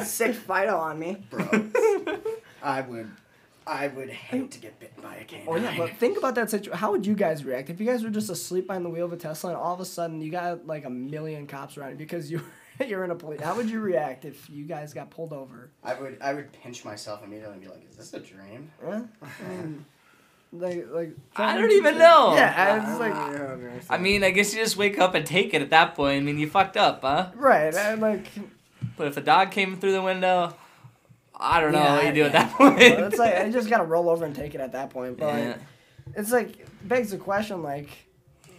sick 0.04 0.34
Fido 0.34 0.76
on 0.76 0.98
me. 0.98 1.16
bro. 1.30 1.46
I 2.62 2.80
would 2.80 3.10
I 3.66 3.88
would 3.88 4.10
hate 4.10 4.50
to 4.52 4.58
get 4.58 4.78
bitten 4.78 5.02
by 5.02 5.16
a 5.16 5.24
canine. 5.24 5.46
Oh 5.48 5.56
yeah, 5.56 5.74
but 5.76 5.96
think 5.96 6.18
about 6.18 6.34
that 6.34 6.50
situation. 6.50 6.78
How 6.78 6.90
would 6.90 7.06
you 7.06 7.14
guys 7.14 7.44
react 7.44 7.70
if 7.70 7.80
you 7.80 7.86
guys 7.86 8.04
were 8.04 8.10
just 8.10 8.30
asleep 8.30 8.66
behind 8.66 8.84
the 8.84 8.90
wheel 8.90 9.06
of 9.06 9.12
a 9.12 9.16
Tesla 9.16 9.50
and 9.50 9.58
all 9.58 9.74
of 9.74 9.80
a 9.80 9.84
sudden 9.84 10.20
you 10.20 10.30
got 10.30 10.66
like 10.66 10.84
a 10.84 10.90
million 10.90 11.46
cops 11.46 11.76
around 11.78 11.90
you 11.92 11.96
because 11.96 12.30
you 12.30 12.42
you're 12.86 13.04
in 13.04 13.10
a 13.10 13.14
police? 13.14 13.40
How 13.40 13.56
would 13.56 13.70
you 13.70 13.80
react 13.80 14.24
if 14.24 14.48
you 14.50 14.64
guys 14.64 14.92
got 14.92 15.10
pulled 15.10 15.32
over? 15.32 15.70
I 15.82 15.94
would 15.94 16.18
I 16.20 16.34
would 16.34 16.52
pinch 16.52 16.84
myself 16.84 17.22
immediately 17.24 17.54
and 17.54 17.62
be 17.62 17.68
like, 17.68 17.88
is 17.90 17.96
this 17.96 18.12
a 18.14 18.20
dream? 18.20 18.70
Yeah. 18.86 19.02
I 19.22 19.48
mean, 19.48 19.84
like 20.52 20.86
like. 20.90 21.16
I 21.36 21.58
don't 21.58 21.72
even 21.72 21.98
know. 21.98 22.34
Yeah, 22.34 22.90
it's 22.90 23.00
like 23.00 23.14
oh, 23.16 23.58
Yeah, 23.62 23.80
I 23.88 23.98
mean, 23.98 24.22
I 24.22 24.30
guess 24.30 24.54
you 24.54 24.60
just 24.60 24.76
wake 24.76 24.98
up 24.98 25.14
and 25.14 25.26
take 25.26 25.54
it 25.54 25.62
at 25.62 25.70
that 25.70 25.94
point. 25.94 26.18
I 26.18 26.20
mean, 26.20 26.38
you 26.38 26.48
fucked 26.48 26.76
up, 26.76 27.02
huh? 27.02 27.30
right. 27.34 27.74
And 27.74 28.00
like 28.00 28.26
But 28.96 29.08
if 29.08 29.16
a 29.16 29.20
dog 29.20 29.50
came 29.50 29.76
through 29.76 29.92
the 29.92 30.02
window, 30.02 30.54
I 31.38 31.60
don't 31.60 31.72
know 31.72 31.78
Yeah, 31.82 31.94
what 31.94 32.06
you 32.06 32.12
do 32.12 32.20
yeah. 32.20 32.26
at 32.26 32.32
that 32.32 32.50
point. 32.56 32.80
it's 32.80 33.18
like 33.18 33.34
I 33.36 33.50
just 33.50 33.68
gotta 33.68 33.84
roll 33.84 34.08
over 34.08 34.24
and 34.24 34.34
take 34.34 34.54
it 34.54 34.60
at 34.60 34.72
that 34.72 34.90
point. 34.90 35.18
But 35.18 35.26
Yeah. 35.26 35.48
like, 35.50 35.60
it's 36.16 36.32
like 36.32 36.66
begs 36.88 37.10
the 37.10 37.18
question 37.18 37.62
like. 37.62 37.88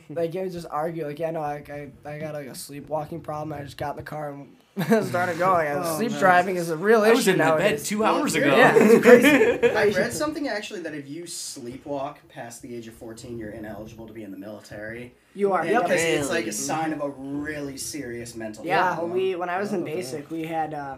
Like 0.07 0.35
you 0.35 0.47
just 0.51 0.67
argue 0.69 1.07
like 1.07 1.17
yeah 1.17 1.31
no 1.31 1.41
I, 1.41 1.63
I, 2.05 2.09
I 2.09 2.19
got 2.19 2.35
like 2.35 2.45
a 2.45 2.53
sleepwalking 2.53 3.21
problem 3.21 3.51
I 3.53 3.63
just 3.63 3.75
got 3.75 3.91
in 3.91 3.95
the 3.97 4.03
car 4.03 4.29
and 4.33 4.55
started 5.03 5.39
going 5.39 5.65
and 5.67 5.83
Oh, 5.83 5.97
sleep 5.97 6.11
no. 6.11 6.19
driving 6.19 6.57
is 6.57 6.69
a 6.69 6.77
real 6.77 7.01
I 7.03 7.07
issue 7.07 7.15
was 7.15 7.27
in 7.29 7.37
my 7.39 7.57
bed 7.57 7.83
two 7.83 8.03
hours 8.03 8.35
ago. 8.35 8.55
Yeah, 8.55 8.75
it's 8.77 9.01
crazy. 9.03 9.67
I 9.75 9.87
read 9.99 10.13
something 10.13 10.47
actually 10.47 10.81
that 10.81 10.93
if 10.93 11.07
you 11.09 11.23
sleepwalk 11.23 12.17
past 12.29 12.61
the 12.61 12.75
age 12.75 12.87
of 12.87 12.93
14, 12.93 13.39
you're 13.39 13.49
ineligible 13.49 14.05
to 14.05 14.13
be 14.13 14.21
in 14.21 14.29
the 14.29 14.37
military. 14.37 15.15
You 15.33 15.53
are. 15.53 15.61
And 15.61 15.71
Yep. 15.71 15.83
because 15.85 16.03
it's 16.03 16.29
like 16.29 16.45
a 16.45 16.51
sign 16.51 16.93
of 16.93 17.01
a 17.01 17.09
really 17.09 17.77
serious 17.77 18.35
mental 18.35 18.63
Yeah, 18.63 18.93
problem. 18.93 19.11
we 19.11 19.35
when 19.35 19.49
I 19.49 19.59
was 19.59 19.73
in 19.73 19.81
Oh, 19.81 19.85
basic, 19.85 20.29
we 20.29 20.43
had 20.43 20.75
uh, 20.75 20.97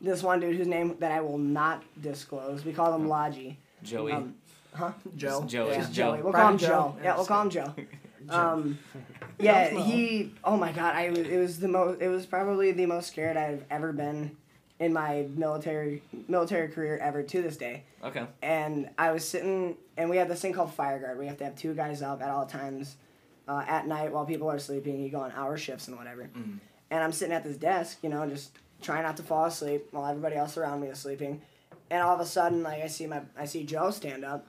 this 0.00 0.22
one 0.22 0.40
dude 0.40 0.56
whose 0.56 0.66
name 0.66 0.96
that 1.00 1.12
I 1.12 1.20
will 1.20 1.38
not 1.38 1.82
disclose. 2.00 2.64
We 2.64 2.72
call 2.72 2.94
him 2.94 3.08
Logi. 3.08 3.58
Joey. 3.82 4.12
Um, 4.12 4.34
huh? 4.74 4.92
Joe. 5.16 5.44
Joe. 5.44 5.68
Yeah. 5.68 5.76
Just 5.78 5.92
Joey. 5.92 6.18
Joe. 6.18 6.24
We'll 6.24 6.32
call 6.32 6.48
him 6.52 6.58
Private 6.58 6.60
Joe. 6.60 6.94
Joe. 6.96 7.04
Yeah, 7.04 7.16
we'll 7.16 7.26
call 7.26 7.42
him 7.42 7.50
Joe. 7.50 7.74
Um, 8.28 8.78
yeah, 9.38 9.68
he. 9.70 10.32
Oh 10.44 10.56
my 10.56 10.72
God! 10.72 10.94
I 10.94 11.10
was. 11.10 11.18
It 11.20 11.38
was 11.38 11.58
the 11.58 11.68
most. 11.68 12.00
It 12.00 12.08
was 12.08 12.26
probably 12.26 12.72
the 12.72 12.86
most 12.86 13.08
scared 13.08 13.36
I've 13.36 13.64
ever 13.70 13.92
been 13.92 14.36
in 14.78 14.92
my 14.92 15.26
military 15.34 16.02
military 16.28 16.68
career 16.68 16.98
ever 16.98 17.22
to 17.22 17.42
this 17.42 17.56
day. 17.56 17.84
Okay. 18.04 18.24
And 18.42 18.88
I 18.98 19.12
was 19.12 19.26
sitting, 19.26 19.76
and 19.96 20.08
we 20.08 20.16
have 20.18 20.28
this 20.28 20.40
thing 20.40 20.52
called 20.52 20.72
fire 20.72 20.98
guard. 20.98 21.18
We 21.18 21.26
have 21.26 21.38
to 21.38 21.44
have 21.44 21.56
two 21.56 21.74
guys 21.74 22.02
up 22.02 22.22
at 22.22 22.30
all 22.30 22.46
times, 22.46 22.96
uh, 23.48 23.62
at 23.66 23.86
night 23.86 24.12
while 24.12 24.24
people 24.26 24.50
are 24.50 24.58
sleeping. 24.58 25.00
You 25.02 25.10
go 25.10 25.20
on 25.20 25.32
hour 25.32 25.56
shifts 25.56 25.88
and 25.88 25.96
whatever. 25.96 26.30
Mhm. 26.34 26.58
And 26.90 27.04
I'm 27.04 27.12
sitting 27.12 27.34
at 27.34 27.44
this 27.44 27.56
desk, 27.56 27.98
you 28.02 28.08
know, 28.08 28.26
just 28.28 28.52
trying 28.80 29.02
not 29.02 29.16
to 29.18 29.22
fall 29.22 29.44
asleep 29.46 29.86
while 29.90 30.06
everybody 30.06 30.36
else 30.36 30.56
around 30.56 30.80
me 30.80 30.88
is 30.88 30.98
sleeping. 30.98 31.40
And 31.90 32.02
all 32.02 32.14
of 32.14 32.20
a 32.20 32.26
sudden, 32.26 32.62
like 32.62 32.82
I 32.82 32.86
see 32.86 33.06
my, 33.06 33.20
I 33.38 33.44
see 33.46 33.64
Joe 33.64 33.90
stand 33.90 34.24
up, 34.24 34.46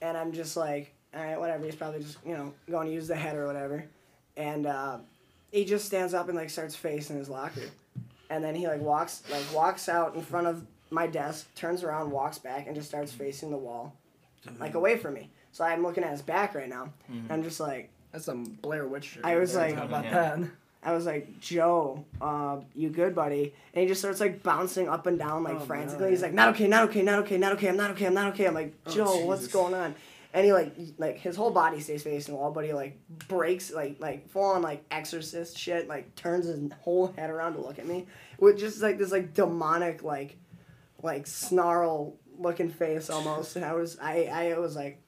and 0.00 0.16
I'm 0.16 0.32
just 0.32 0.56
like, 0.56 0.92
all 1.14 1.22
right, 1.22 1.38
whatever. 1.38 1.64
He's 1.64 1.76
probably 1.76 2.00
just, 2.00 2.18
you 2.26 2.34
know, 2.36 2.52
going 2.70 2.88
to 2.88 2.92
use 2.92 3.06
the 3.08 3.14
head 3.16 3.36
or 3.36 3.46
whatever. 3.46 3.84
And 4.36 4.66
uh, 4.66 4.98
he 5.50 5.64
just 5.64 5.84
stands 5.84 6.12
up 6.14 6.28
and 6.28 6.36
like 6.36 6.50
starts 6.50 6.74
facing 6.74 7.16
his 7.18 7.28
locker, 7.28 7.68
and 8.30 8.42
then 8.42 8.54
he 8.54 8.66
like 8.66 8.80
walks, 8.80 9.22
like 9.30 9.44
walks 9.54 9.88
out 9.88 10.14
in 10.14 10.22
front 10.22 10.46
of 10.46 10.64
my 10.90 11.06
desk, 11.06 11.54
turns 11.54 11.84
around, 11.84 12.10
walks 12.10 12.38
back, 12.38 12.66
and 12.66 12.74
just 12.74 12.88
starts 12.88 13.12
facing 13.12 13.50
the 13.50 13.56
wall, 13.56 13.94
like 14.58 14.74
away 14.74 14.96
from 14.98 15.14
me. 15.14 15.30
So 15.52 15.64
I'm 15.64 15.82
looking 15.82 16.02
at 16.02 16.10
his 16.10 16.22
back 16.22 16.54
right 16.54 16.68
now. 16.68 16.92
And 17.08 17.30
I'm 17.30 17.42
just 17.42 17.60
like, 17.60 17.90
That's 18.10 18.24
some 18.24 18.44
Blair 18.44 18.86
Witch 18.88 19.04
shit. 19.04 19.24
I 19.24 19.36
was 19.36 19.54
like- 19.54 19.70
there. 19.70 19.78
How 19.78 19.84
about 19.84 20.04
Yeah. 20.04 20.36
that? 20.36 20.48
I 20.84 20.92
was 20.92 21.06
like, 21.06 21.38
Joe, 21.40 22.04
uh, 22.20 22.58
you 22.74 22.90
good, 22.90 23.14
buddy? 23.14 23.54
And 23.72 23.82
he 23.82 23.86
just 23.88 24.00
starts 24.00 24.18
like 24.18 24.42
bouncing 24.42 24.88
up 24.88 25.06
and 25.06 25.18
down 25.18 25.44
like 25.44 25.56
Oh, 25.56 25.60
frantically. 25.60 26.06
no. 26.06 26.10
He's 26.10 26.22
like, 26.22 26.32
not 26.34 26.48
okay, 26.54 26.66
not 26.66 26.88
okay, 26.88 27.02
not 27.02 27.20
okay, 27.20 27.38
not 27.38 27.52
okay, 27.52 27.68
I'm 27.68 27.76
not 27.76 27.90
okay, 27.92 28.06
I'm 28.06 28.14
not 28.14 28.32
okay. 28.32 28.46
I'm 28.46 28.54
like, 28.54 28.74
Oh, 28.86 28.90
Joe, 28.90 29.24
what's 29.24 29.46
going 29.46 29.74
on? 29.74 29.94
And 30.34 30.44
he 30.46 30.52
like, 30.52 30.74
like 30.98 31.18
his 31.18 31.36
whole 31.36 31.50
body 31.50 31.78
stays 31.80 32.02
facing 32.02 32.34
the 32.34 32.40
wall, 32.40 32.50
but 32.50 32.64
he 32.64 32.72
like 32.72 32.98
breaks 33.28 33.70
like 33.70 33.96
like 34.00 34.28
full 34.30 34.44
on 34.44 34.62
like 34.62 34.82
exorcist 34.90 35.56
shit, 35.58 35.86
like 35.88 36.14
turns 36.16 36.46
his 36.46 36.58
whole 36.80 37.08
head 37.16 37.30
around 37.30 37.52
to 37.54 37.60
look 37.60 37.78
at 37.78 37.86
me 37.86 38.06
with 38.38 38.58
just 38.58 38.80
like 38.82 38.98
this 38.98 39.12
like 39.12 39.34
demonic 39.34 40.02
like 40.02 40.36
like 41.02 41.26
snarl 41.26 42.14
looking 42.38 42.70
face 42.70 43.10
almost. 43.10 43.56
And 43.56 43.64
I 43.64 43.74
was 43.74 43.98
I 44.00 44.24
I 44.54 44.58
was 44.58 44.74
like, 44.74 45.02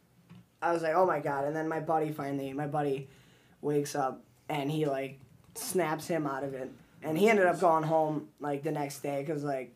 I 0.63 0.73
was 0.73 0.83
like, 0.83 0.95
oh 0.95 1.07
my 1.07 1.21
god. 1.21 1.47
And 1.47 1.57
then 1.57 1.69
my 1.69 1.81
buddy 1.81 2.13
finally, 2.13 2.53
my 2.53 2.67
buddy 2.67 3.09
wakes 3.63 3.95
up 3.95 4.23
and 4.51 4.71
he 4.71 4.85
like 4.85 5.19
snaps 5.55 6.07
him 6.07 6.27
out 6.27 6.45
of 6.45 6.55
it. 6.55 6.71
And 7.03 7.19
he 7.19 7.29
ended 7.29 7.47
up 7.47 7.61
going 7.61 7.85
home 7.85 8.29
like 8.41 8.63
the 8.63 8.73
next 8.73 9.01
day 9.01 9.23
because 9.25 9.45
like 9.45 9.75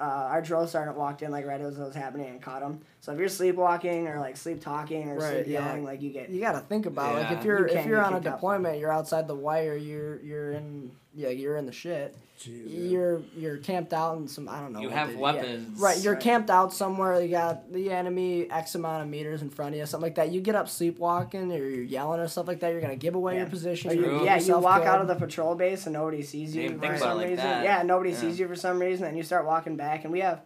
uh, 0.00 0.02
our 0.02 0.42
drill 0.42 0.66
sergeant 0.66 0.96
walked 0.96 1.22
in 1.22 1.30
like 1.30 1.46
right 1.46 1.60
as 1.60 1.78
it 1.78 1.82
was 1.82 1.94
happening 1.94 2.28
and 2.28 2.42
caught 2.42 2.62
him. 2.62 2.80
So 3.04 3.12
if 3.12 3.18
you're 3.18 3.28
sleepwalking 3.28 4.08
or 4.08 4.18
like 4.18 4.34
sleep 4.38 4.62
talking 4.62 5.10
or 5.10 5.16
Right, 5.16 5.44
sleep 5.44 5.46
yeah. 5.48 5.66
yelling, 5.66 5.84
like 5.84 6.00
you 6.00 6.10
get 6.10 6.30
You 6.30 6.40
gotta 6.40 6.60
think 6.60 6.86
about 6.86 7.14
like 7.16 7.36
if 7.38 7.44
you're 7.44 7.68
You 7.68 7.74
if 7.76 7.86
you're 7.86 8.02
on 8.02 8.14
a 8.14 8.16
kicked 8.16 8.28
out. 8.28 8.36
deployment, 8.36 8.78
you're 8.78 8.90
outside 8.92 9.28
the 9.28 9.34
wire, 9.34 9.76
you're 9.76 10.18
you're 10.22 10.52
in 10.52 10.90
yeah 11.14 11.28
you're 11.28 11.58
in 11.58 11.66
the 11.66 11.72
shit. 11.72 12.16
You're 12.46 13.20
you're 13.36 13.58
camped 13.58 13.92
out 13.92 14.16
in 14.16 14.26
some 14.26 14.48
I 14.48 14.58
don't 14.60 14.72
know. 14.72 14.80
You 14.80 14.88
have 14.88 15.08
they 15.08 15.14
do. 15.16 15.20
weapons. 15.20 15.78
Right, 15.78 15.98
you're 15.98 16.14
Right. 16.14 16.22
camped 16.22 16.48
out 16.48 16.72
somewhere. 16.72 17.20
You 17.20 17.28
got 17.28 17.70
the 17.70 17.90
enemy 17.92 18.50
X 18.50 18.74
amount 18.74 19.02
of 19.02 19.08
meters 19.10 19.42
in 19.42 19.50
front 19.50 19.74
of 19.74 19.78
you, 19.80 19.84
something 19.86 20.06
like 20.06 20.14
that. 20.14 20.30
You 20.32 20.40
get 20.40 20.54
up 20.54 20.68
sleepwalking 20.70 21.52
or 21.52 21.56
you're 21.58 21.82
yelling 21.84 22.20
or 22.20 22.28
stuff 22.28 22.48
like 22.48 22.60
that. 22.60 22.72
You're 22.72 22.80
gonna 22.80 22.96
give 22.96 23.14
away 23.14 23.36
your 23.36 23.46
position. 23.46 23.90
Or 23.90 23.94
you're 23.94 24.12
yeah, 24.24 24.36
you 24.36 24.40
yourself 24.40 24.64
walk 24.64 24.82
out 24.84 25.02
of 25.02 25.08
the 25.08 25.14
patrol 25.14 25.54
base 25.54 25.84
and 25.86 25.92
nobody 25.92 26.22
sees 26.22 26.56
you 26.56 26.62
Didn't 26.68 26.80
for 26.80 26.96
some 26.96 27.18
like 27.18 27.28
reason. 27.28 27.44
that. 27.44 27.64
Yeah, 27.64 27.82
nobody 27.82 28.10
Yeah. 28.10 28.16
sees 28.16 28.40
you 28.40 28.48
for 28.48 28.56
some 28.56 28.78
reason, 28.78 29.06
and 29.06 29.14
you 29.16 29.22
start 29.22 29.44
walking 29.44 29.76
back. 29.76 30.04
And 30.04 30.12
we 30.12 30.20
have 30.20 30.40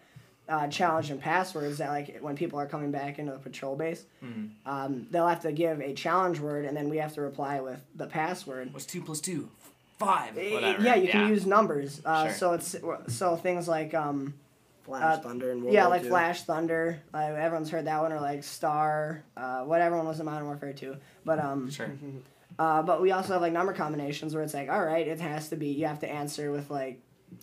uh, 0.48 0.66
challenge 0.68 1.10
and 1.10 1.20
passwords 1.20 1.78
that 1.78 1.90
like 1.90 2.18
when 2.20 2.34
people 2.36 2.58
are 2.58 2.66
coming 2.66 2.90
back 2.90 3.18
into 3.18 3.32
the 3.32 3.38
patrol 3.38 3.76
base, 3.76 4.04
Mhm. 4.24 4.50
um, 4.66 5.06
they'll 5.10 5.26
have 5.28 5.42
to 5.42 5.52
give 5.52 5.80
a 5.80 5.92
challenge 5.92 6.40
word, 6.40 6.64
and 6.64 6.76
then 6.76 6.88
we 6.88 6.96
have 6.98 7.12
to 7.14 7.20
reply 7.20 7.60
with 7.60 7.80
the 7.94 8.06
password. 8.06 8.72
What's 8.72 8.86
two 8.86 9.02
plus 9.02 9.20
two? 9.20 9.50
Five. 9.98 10.38
Eh, 10.38 10.54
Whatever. 10.54 10.82
Yeah, 10.82 10.94
you 10.94 11.08
can 11.08 11.28
use 11.28 11.44
numbers. 11.46 12.00
Uh, 12.04 12.26
Sure. 12.28 12.34
So 12.34 12.52
it's 12.52 12.76
so 13.14 13.36
things 13.36 13.66
like 13.68 13.92
um, 13.94 14.34
Flash 14.84 15.18
Uh, 15.18 15.20
Thunder 15.20 15.50
and 15.50 15.62
World 15.62 15.74
yeah, 15.74 15.82
War 15.86 15.90
like 15.90 16.02
II. 16.04 16.08
Flash 16.08 16.42
Thunder. 16.44 16.98
Like 17.12 17.34
everyone's 17.34 17.68
heard 17.68 17.84
that 17.86 18.00
one, 18.00 18.12
or 18.12 18.20
like 18.20 18.42
Star. 18.44 19.22
Uh, 19.36 19.64
whatever 19.64 19.96
one 19.96 20.06
was 20.06 20.18
in 20.20 20.24
Modern 20.26 20.46
Warfare 20.46 20.72
2. 20.72 20.96
But 21.26 21.40
um, 21.40 21.68
Sure. 21.70 21.90
uh, 22.58 22.82
but 22.82 23.02
we 23.02 23.10
also 23.10 23.34
have 23.34 23.42
like 23.42 23.52
number 23.52 23.72
combinations 23.74 24.34
where 24.34 24.42
it's 24.44 24.54
like, 24.54 24.70
all 24.70 24.82
right, 24.84 25.06
it 25.06 25.20
has 25.20 25.48
to 25.50 25.56
be. 25.56 25.68
You 25.68 25.86
have 25.88 25.98
to 26.00 26.08
answer 26.10 26.50
with 26.52 26.70
like 26.70 26.94
An 26.94 27.00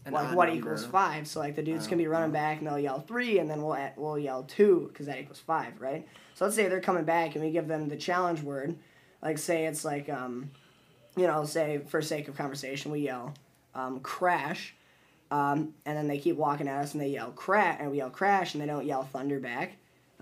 like 0.09 0.35
what 0.35 0.53
equals 0.53 0.85
five. 0.85 1.27
So 1.27 1.39
like 1.39 1.55
the 1.55 1.63
dudes 1.63 1.87
can 1.87 1.97
be 1.97 2.07
running 2.07 2.29
oh. 2.29 2.33
back 2.33 2.59
and 2.59 2.67
they'll 2.67 2.79
yell 2.79 3.01
three, 3.01 3.39
and 3.39 3.49
then 3.49 3.61
we'll 3.61 3.75
at, 3.75 3.97
we'll 3.97 4.19
yell 4.19 4.43
two 4.43 4.89
because 4.91 5.07
that 5.07 5.19
equals 5.19 5.39
five, 5.39 5.79
right? 5.79 6.07
So 6.33 6.45
let's 6.45 6.55
say 6.55 6.67
they're 6.67 6.81
coming 6.81 7.05
back 7.05 7.35
and 7.35 7.43
we 7.43 7.51
give 7.51 7.67
them 7.67 7.87
the 7.89 7.97
challenge 7.97 8.41
word, 8.41 8.77
like 9.21 9.37
say 9.37 9.65
it's 9.65 9.85
like 9.85 10.09
um, 10.09 10.51
you 11.15 11.27
know, 11.27 11.45
say 11.45 11.81
for 11.87 12.01
sake 12.01 12.27
of 12.27 12.35
conversation 12.35 12.91
we 12.91 12.99
yell 12.99 13.33
um, 13.73 13.99
crash, 13.99 14.75
um, 15.31 15.73
and 15.85 15.97
then 15.97 16.07
they 16.07 16.17
keep 16.17 16.35
walking 16.35 16.67
at 16.67 16.83
us 16.83 16.93
and 16.93 17.01
they 17.01 17.09
yell 17.09 17.31
crash 17.31 17.77
and 17.79 17.91
we 17.91 17.97
yell 17.97 18.09
crash 18.09 18.53
and 18.53 18.61
they 18.61 18.67
don't 18.67 18.85
yell 18.85 19.03
thunder 19.03 19.39
back. 19.39 19.77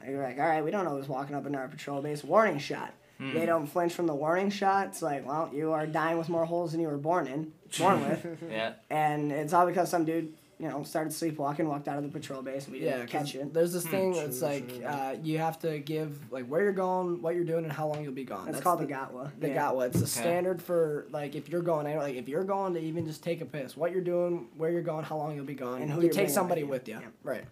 We're 0.06 0.22
like, 0.22 0.38
all 0.38 0.48
right, 0.48 0.64
we 0.64 0.72
don't 0.72 0.84
know 0.84 0.98
who's 0.98 1.08
walking 1.08 1.36
up 1.36 1.46
in 1.46 1.56
our 1.56 1.68
patrol 1.68 2.02
base. 2.02 2.24
Warning 2.24 2.60
shot. 2.60 2.94
They 3.32 3.46
don't 3.46 3.68
flinch 3.68 3.94
from 3.94 4.08
the 4.08 4.16
warning 4.16 4.50
shot. 4.50 4.88
It's 4.88 5.02
like, 5.02 5.26
well, 5.28 5.50
you 5.54 5.72
are 5.72 5.86
dying 5.88 6.18
with 6.18 6.30
more 6.30 6.46
holes 6.46 6.72
than 6.72 6.82
you 6.82 6.88
were 6.88 6.98
born 6.98 7.28
in, 7.28 7.52
born 7.80 8.02
with 8.02 8.26
Yeah. 8.52 8.74
and 8.90 9.32
it's 9.32 9.54
all 9.54 9.66
because 9.66 9.90
some 9.90 10.04
dude, 10.06 10.34
you 10.60 10.70
know, 10.70 10.84
started 10.84 11.12
sleepwalking, 11.12 11.68
walked 11.68 11.88
out 11.88 11.98
of 11.98 12.04
the 12.04 12.10
patrol 12.10 12.42
base, 12.42 12.66
and 12.66 12.74
we 12.74 12.80
Yeah, 12.82 12.98
didn't 12.98 13.10
'cause 13.12 13.22
catch 13.32 13.36
it. 13.36 13.54
There's 13.54 13.74
this 13.74 13.86
thing 13.86 14.14
True, 14.14 14.22
that's 14.22 14.42
like 14.42 14.68
true. 14.78 14.86
uh, 14.86 15.16
you 15.22 15.38
have 15.40 15.60
to 15.60 15.80
give 15.80 16.32
like 16.32 16.46
where 16.48 16.62
you're 16.62 16.72
going, 16.72 17.22
what 17.22 17.36
you're 17.36 17.44
doing, 17.44 17.64
and 17.64 17.74
how 17.74 17.88
long 17.88 18.04
you'll 18.04 18.14
be 18.14 18.24
gone. 18.24 18.46
That's, 18.46 18.58
That's 18.58 18.64
called 18.64 18.80
the, 18.80 18.86
the 18.86 18.94
GOTWA. 18.94 19.32
the 19.40 19.48
yeah. 19.50 19.56
GOTWA. 19.72 19.88
It's 19.88 20.02
a 20.02 20.08
standard 20.08 20.62
for 20.62 21.08
like 21.12 21.36
if 21.36 21.50
you're 21.50 21.62
going, 21.62 21.94
like 21.98 22.16
if 22.16 22.28
you're 22.30 22.44
going 22.46 22.74
to 22.76 22.80
even 22.80 23.06
just 23.06 23.24
take 23.24 23.42
a 23.42 23.46
piss, 23.46 23.76
what 23.76 23.92
you're 23.92 24.02
doing, 24.02 24.48
where 24.56 24.70
you're 24.72 24.82
going, 24.84 25.04
how 25.04 25.18
long 25.18 25.36
you'll 25.36 25.44
be 25.46 25.56
gone, 25.56 25.82
And 25.82 25.92
who 25.92 26.02
you 26.02 26.10
take 26.10 26.30
somebody 26.30 26.64
with 26.64 26.82
with 26.82 26.88
you. 26.88 26.96
you. 26.96 27.02
Yep. 27.02 27.12
Right. 27.24 27.44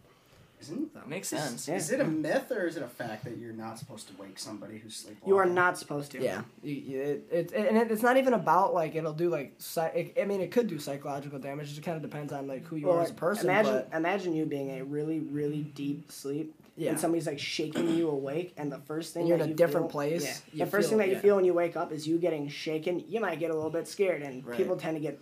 Isn't 0.62 1.08
Makes 1.08 1.30
sense. 1.30 1.68
Yeah. 1.68 1.76
is 1.76 1.92
it 1.92 2.00
a 2.00 2.04
myth 2.06 2.52
or 2.52 2.68
is 2.68 2.78
it 2.78 2.84
a 2.84 2.88
fact 2.88 3.24
that 3.26 3.38
you're 3.38 3.52
not 3.54 3.80
supposed 3.80 4.08
to 4.10 4.14
wake 4.22 4.38
somebody 4.38 4.78
who's 4.78 4.96
sleepwalking? 4.96 5.28
You 5.28 5.38
are 5.38 5.46
not 5.46 5.78
supposed 5.78 6.12
to. 6.12 6.22
Yeah. 6.22 6.44
You, 6.64 6.74
you, 6.76 7.00
it, 7.02 7.28
it, 7.32 7.54
and 7.54 7.78
it, 7.78 7.92
it's 7.92 8.04
not 8.04 8.18
even 8.18 8.34
about 8.34 8.74
like 8.74 8.94
it'll 8.96 9.14
do 9.14 9.30
like 9.30 9.56
psy- 9.58 9.88
it, 9.88 10.18
I 10.22 10.26
mean 10.26 10.40
it 10.40 10.52
could 10.52 10.68
do 10.68 10.78
psychological 10.78 11.40
damage. 11.40 11.68
It 11.68 11.72
just 11.72 11.84
kind 11.84 11.96
of 11.96 12.04
depends 12.04 12.32
on 12.32 12.48
like 12.48 12.66
who 12.68 12.76
you 12.76 12.88
Well, 12.88 12.98
are 12.98 13.02
as 13.02 13.10
a 13.10 13.14
like, 13.14 13.20
person. 13.20 13.46
imagine, 13.50 13.84
but 13.90 13.98
imagine 13.98 14.36
you 14.36 14.46
being 14.46 14.80
a 14.80 14.84
really, 14.84 15.20
really 15.20 15.64
deep 15.64 16.12
sleep, 16.12 16.54
Yeah. 16.78 16.92
and 16.92 17.00
somebody's 17.00 17.26
like 17.28 17.40
shaking 17.40 17.90
you 17.98 18.10
awake, 18.10 18.54
and 18.58 18.72
the 18.72 18.80
first 18.80 19.14
thing 19.14 19.22
And 19.22 19.30
you're 19.30 19.38
that 19.40 19.46
in 19.46 19.50
a 19.50 19.52
you 19.54 19.58
different 19.58 19.88
feel- 19.88 19.92
place, 19.92 20.44
Yeah. 20.54 20.66
the 20.66 20.70
first 20.72 20.90
feel- 20.90 21.00
thing 21.00 21.08
that 21.10 21.14
you 21.16 21.20
feel 21.20 21.36
when 21.38 21.46
you 21.46 21.54
wake 21.56 21.76
up 21.76 21.92
is 21.92 22.08
you 22.08 22.18
getting 22.20 22.48
shaken. 22.48 23.04
You 23.08 23.20
might 23.20 23.40
get 23.40 23.50
a 23.50 23.56
little 23.56 23.72
bit 23.72 23.88
scared, 23.88 24.22
and 24.22 24.46
Right. 24.46 24.56
people 24.58 24.76
tend 24.78 24.96
to 24.98 25.02
get 25.02 25.20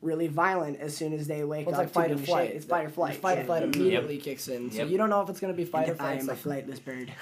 really 0.00 0.28
violent 0.28 0.78
as 0.80 0.96
soon 0.96 1.12
as 1.12 1.26
they 1.26 1.42
wake 1.42 1.66
well, 1.66 1.80
it's 1.80 1.90
up. 1.90 1.96
like 1.96 2.08
fight 2.08 2.10
or 2.12 2.18
flight. 2.18 2.44
shaken. 2.46 2.56
It's 2.56 2.66
fight 2.66 2.86
or 2.86 2.88
flight. 2.90 3.16
Fight 3.16 3.36
yeah. 3.38 3.42
or 3.42 3.46
flight 3.46 3.62
Yep. 3.64 3.74
immediately 3.76 4.18
kicks 4.18 4.46
in. 4.48 4.70
So 4.70 4.78
Yep. 4.78 4.88
you 4.90 4.96
don't 4.98 5.10
know 5.10 5.22
if 5.22 5.28
it's 5.28 5.40
gonna 5.40 5.52
be 5.54 5.64
fight 5.64 5.88
or 5.88 5.92
And 5.92 6.00
I 6.00 6.18
flight. 6.18 6.20
am 6.20 6.28
a 6.28 6.34
flightless 6.34 6.84
bird. 6.84 7.12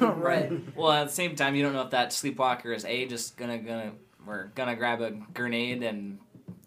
right. 0.18 0.50
Well, 0.76 0.90
at 0.90 1.04
the 1.08 1.12
same 1.12 1.36
time, 1.36 1.54
you 1.54 1.62
don't 1.62 1.72
know 1.72 1.82
if 1.82 1.90
that 1.90 2.10
sleepwalker 2.12 2.74
is 2.74 2.84
a 2.84 3.06
just 3.06 3.36
gonna 3.36 3.58
gonna 3.58 3.92
or 4.26 4.50
gonna 4.54 4.74
grab 4.74 5.00
a 5.00 5.10
grenade 5.32 5.82
and 5.82 6.18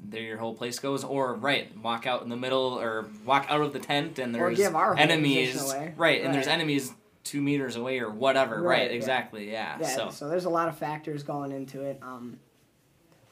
there 0.10 0.22
your 0.22 0.38
whole 0.38 0.54
place 0.54 0.80
goes, 0.80 1.04
or 1.04 1.34
right 1.34 1.78
walk 1.80 2.08
out 2.08 2.22
in 2.22 2.30
the 2.30 2.38
middle 2.38 2.80
or 2.80 3.08
walk 3.26 3.46
out 3.50 3.60
of 3.60 3.74
the 3.74 3.80
tent 3.80 4.20
and 4.20 4.34
Or 4.38 4.48
there's 4.48 4.58
give 4.58 4.74
our 4.76 4.96
enemies 4.96 5.52
position 5.52 5.78
away. 5.82 5.94
right 5.98 6.22
and 6.24 6.34
there's 6.34 6.48
enemies 6.48 6.94
two 7.26 7.42
meters 7.42 7.76
away 7.76 8.00
or 8.00 8.10
whatever. 8.10 8.62
Right, 8.62 8.80
Right, 8.84 8.92
yeah. 8.92 8.96
exactly. 8.96 9.52
Yeah. 9.52 9.78
Yeah, 9.82 9.88
So 9.88 10.10
so. 10.12 10.30
there's 10.30 10.46
a 10.46 10.50
lot 10.50 10.70
of 10.70 10.78
factors 10.78 11.24
going 11.24 11.52
into 11.52 11.82
it. 11.82 12.00
Um, 12.02 12.40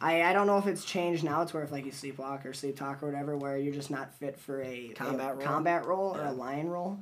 I, 0.06 0.22
I 0.30 0.34
don't 0.34 0.46
know 0.46 0.58
if 0.60 0.68
it's 0.68 0.86
changed 0.86 1.24
now. 1.24 1.42
It's 1.42 1.54
where 1.54 1.64
if 1.64 1.72
like 1.72 1.86
you 1.86 1.92
sleepwalk 1.92 2.46
or 2.46 2.54
sleep 2.54 2.78
talk 2.78 3.02
or 3.02 3.08
whatever, 3.08 3.36
where 3.36 3.58
you're 3.58 3.74
just 3.74 3.90
not 3.90 4.14
fit 4.14 4.38
for 4.40 4.62
a 4.62 4.90
Combat 4.90 5.32
a 5.32 5.34
role? 5.36 5.46
combat 5.46 5.86
role 5.86 6.16
or 6.16 6.24
a 6.24 6.32
lion 6.32 6.70
role. 6.70 7.00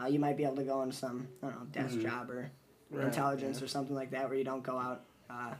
Uh, 0.00 0.06
you 0.06 0.18
might 0.18 0.36
be 0.36 0.44
able 0.44 0.56
to 0.56 0.64
go 0.64 0.82
into 0.82 0.96
some 0.96 1.28
I 1.42 1.46
don't 1.46 1.60
know 1.60 1.66
desk 1.66 1.96
Mhm. 1.96 2.02
job 2.02 2.30
or 2.30 2.50
Right, 2.90 3.04
intelligence 3.06 3.62
or 3.62 3.68
something 3.68 3.94
like 3.94 4.10
that, 4.10 4.28
where 4.28 4.36
you 4.36 4.42
don't 4.44 4.64
go 4.64 4.76
out 4.76 5.04
uh, 5.30 5.54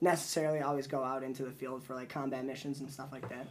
necessarily 0.00 0.60
always 0.60 0.86
go 0.86 1.02
out 1.02 1.22
into 1.24 1.42
the 1.44 1.50
field 1.50 1.82
for 1.82 1.94
like 1.94 2.08
combat 2.08 2.44
missions 2.44 2.78
and 2.80 2.88
stuff 2.90 3.10
like 3.10 3.28
that. 3.30 3.46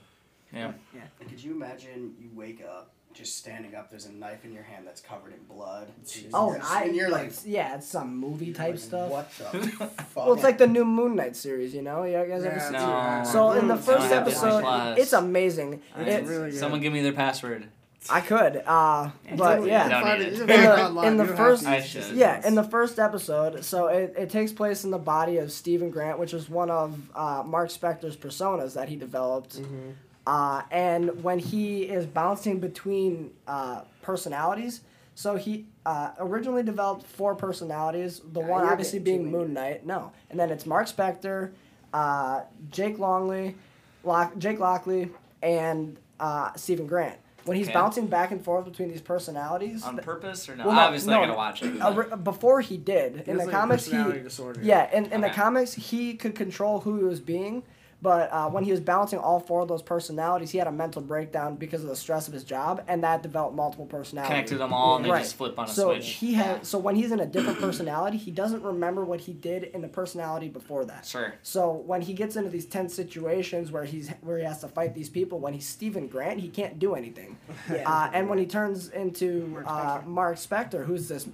yeah. 0.54 0.72
Yeah. 0.94 1.02
Could 1.28 1.44
you 1.44 1.52
imagine 1.52 2.16
you 2.20 2.30
wake 2.34 2.64
up 2.64 2.94
just 3.16 3.38
standing 3.38 3.74
up? 3.74 3.90
There's 3.90 4.06
a 4.06 4.12
knife 4.12 4.46
in 4.46 4.54
your 4.54 4.64
hand 4.64 4.86
that's 4.86 5.02
covered 5.02 5.34
in 5.34 5.40
blood. 5.56 5.88
Oh, 6.34 6.52
You're- 6.52 6.62
I 6.64 6.84
and 6.84 6.96
you're 6.96 7.10
like, 7.10 7.32
yeah, 7.46 7.76
it's 7.76 7.88
some 7.88 8.16
movie 8.18 8.54
type 8.54 8.72
like, 8.72 8.80
stuff. 8.80 9.10
What 9.10 9.32
the 9.38 9.46
fuck? 9.70 10.16
Well, 10.16 10.34
it's 10.34 10.44
like 10.44 10.58
the 10.60 10.68
new 10.68 10.86
Moon 10.86 11.16
Knight 11.16 11.36
series, 11.36 11.74
you 11.74 11.82
know. 11.82 12.04
You 12.04 12.14
guys 12.28 12.44
ever 12.44 12.56
Yeah. 12.56 13.24
seen? 13.24 13.24
No. 13.28 13.32
So 13.32 13.52
in 13.60 13.68
the 13.68 13.78
first 13.78 14.02
I 14.04 14.08
have 14.16 14.26
Disney 14.26 14.50
episode, 14.50 14.98
it's 15.00 15.14
amazing. 15.14 15.82
Alright, 15.96 16.08
It- 16.10 16.26
really 16.26 16.52
good. 16.52 16.60
Someone 16.60 16.82
give 16.82 16.94
me 16.94 17.02
their 17.02 17.14
password. 17.14 17.68
I 18.08 18.22
could, 18.22 18.58
uh, 18.68 19.10
but 19.36 19.66
yeah. 19.66 19.90
Don't 19.90 20.04
Find 20.04 20.20
need 20.20 20.28
it- 20.28 20.34
it. 20.34 20.38
you 20.50 20.54
In 20.54 20.96
the- 20.96 21.02
in 21.02 21.18
the 21.18 21.26
first- 21.26 21.64
have 21.66 21.74
to 21.74 21.80
I 21.80 21.82
use 21.82 21.88
should. 21.90 22.04
it. 22.12 22.16
Yeah, 22.18 22.46
in 22.48 22.54
the 22.54 22.64
first 22.64 23.00
episode, 23.00 23.66
so 23.66 23.88
it, 23.88 24.14
it 24.16 24.30
takes 24.30 24.52
place 24.52 24.84
in 24.84 24.92
the 24.92 25.00
body 25.00 25.38
of 25.38 25.52
Steven 25.52 25.90
Grant, 25.90 26.20
which 26.20 26.32
is 26.34 26.48
one 26.48 26.70
of 26.70 27.00
uh, 27.16 27.42
Marc 27.44 27.70
Spector's 27.72 28.16
personas 28.16 28.76
that 28.76 28.90
he 28.90 28.96
developed. 28.96 29.58
Mm-hmm. 29.60 29.90
Uh, 30.28 30.64
and 30.72 31.24
when 31.24 31.38
he 31.40 31.84
is 31.84 32.06
bouncing 32.06 32.60
between 32.60 33.32
uh, 33.48 33.82
personalities, 34.02 34.82
so 35.14 35.36
he 35.36 35.66
uh, 35.86 36.12
originally 36.20 36.64
developed 36.64 37.06
four 37.06 37.36
personalities. 37.36 38.22
The 38.34 38.42
Yeah, 38.42 38.48
one 38.48 38.64
obviously 38.66 39.00
being 39.00 39.26
too 39.26 39.30
Moon 39.30 39.54
Knight. 39.54 39.86
No, 39.86 40.12
and 40.32 40.40
then 40.40 40.50
it's 40.50 40.66
Marc 40.66 40.88
Spector, 40.88 41.52
uh, 41.94 42.42
Jake 42.72 42.98
Longley, 42.98 43.56
Lock, 44.04 44.36
Jake 44.38 44.60
Lockley, 44.60 45.12
and 45.44 45.98
uh, 46.20 46.54
Steven 46.56 46.88
Grant. 46.88 47.18
When 47.46 47.56
he's 47.56 47.68
Okay. 47.68 47.76
bouncing 47.76 48.08
back 48.08 48.32
and 48.32 48.44
forth 48.44 48.66
between 48.66 48.90
these 48.90 49.02
personalities, 49.02 49.84
On 49.84 49.96
purpose 50.00 50.50
or 50.50 50.56
no? 50.56 50.66
Well, 50.66 50.74
no, 50.76 50.82
Obviously, 50.82 51.12
no, 51.12 51.20
I 51.22 51.26
gotta 51.28 51.38
watch 51.38 51.62
it. 51.62 51.80
uh, 51.80 51.92
but- 51.94 52.24
before 52.24 52.62
he 52.62 52.76
did 52.78 53.18
He 53.24 53.32
in 53.32 53.38
has, 53.38 53.46
the 53.46 53.46
like, 53.46 53.48
a 53.48 53.52
comics 53.52 53.86
he 53.86 53.92
disorder. 54.24 54.60
yeah 54.64 54.90
in, 54.92 55.06
in 55.12 55.22
the 55.22 55.30
comics 55.30 55.74
he 55.74 56.16
could 56.16 56.34
control 56.34 56.80
who 56.80 56.98
he 56.98 57.04
was 57.04 57.20
being 57.20 57.62
but 58.02 58.32
uh, 58.32 58.48
when 58.50 58.64
he 58.64 58.72
was 58.72 58.80
balancing 58.80 59.18
all 59.20 59.40
four 59.40 59.62
of 59.62 59.68
those 59.68 59.82
personalities 59.82 60.52
he 60.52 60.58
had 60.58 60.68
a 60.68 60.72
mental 60.72 61.02
breakdown 61.02 61.56
because 61.56 61.82
of 61.84 61.90
the 61.90 61.96
stress 61.96 62.28
of 62.28 62.34
his 62.34 62.44
job 62.44 62.84
and 62.88 63.04
that 63.04 63.24
developed 63.24 63.56
multiple 63.56 63.86
personalities 63.86 64.30
Connected 64.30 64.58
them 64.58 64.74
all, 64.74 64.98
and 64.98 65.06
they 65.06 65.10
Right. 65.10 65.22
just 65.24 65.36
flip 65.36 65.58
on 65.58 65.66
a 65.66 65.68
so 65.68 65.92
switch. 65.94 66.08
he 66.10 66.34
had 66.34 66.66
so 66.66 66.78
when 66.78 66.96
he's 66.96 67.12
in 67.12 67.20
a 67.20 67.26
different 67.26 67.60
personality 67.60 68.18
he 68.18 68.32
doesn't 68.32 68.62
remember 68.64 69.04
what 69.06 69.22
he 69.22 69.34
did 69.34 69.64
in 69.64 69.82
the 69.82 69.88
personality 69.88 70.50
before 70.50 70.86
that 70.86 71.06
Sure. 71.06 71.34
so 71.42 71.72
when 71.72 72.02
he 72.02 72.14
gets 72.14 72.36
into 72.36 72.50
these 72.50 72.66
tense 72.66 72.94
situations 72.94 73.72
where 73.72 73.86
he's 73.86 74.10
where 74.22 74.38
he 74.38 74.44
has 74.44 74.60
to 74.62 74.68
fight 74.68 74.94
these 74.94 75.10
people, 75.10 75.40
when 75.40 75.54
he's 75.54 75.68
Steven 75.68 76.08
Grant, 76.08 76.40
he 76.40 76.50
can't 76.50 76.78
do 76.80 76.96
anything. 76.96 77.38
Yeah. 77.72 77.90
Uh, 77.90 78.10
and 78.14 78.30
when 78.30 78.38
he 78.38 78.46
turns 78.46 78.90
into 78.90 79.48
Marc 79.48 79.66
uh, 79.68 80.02
Marc 80.06 80.38
Spector, 80.38 80.86
who's 80.86 81.08
this 81.08 81.28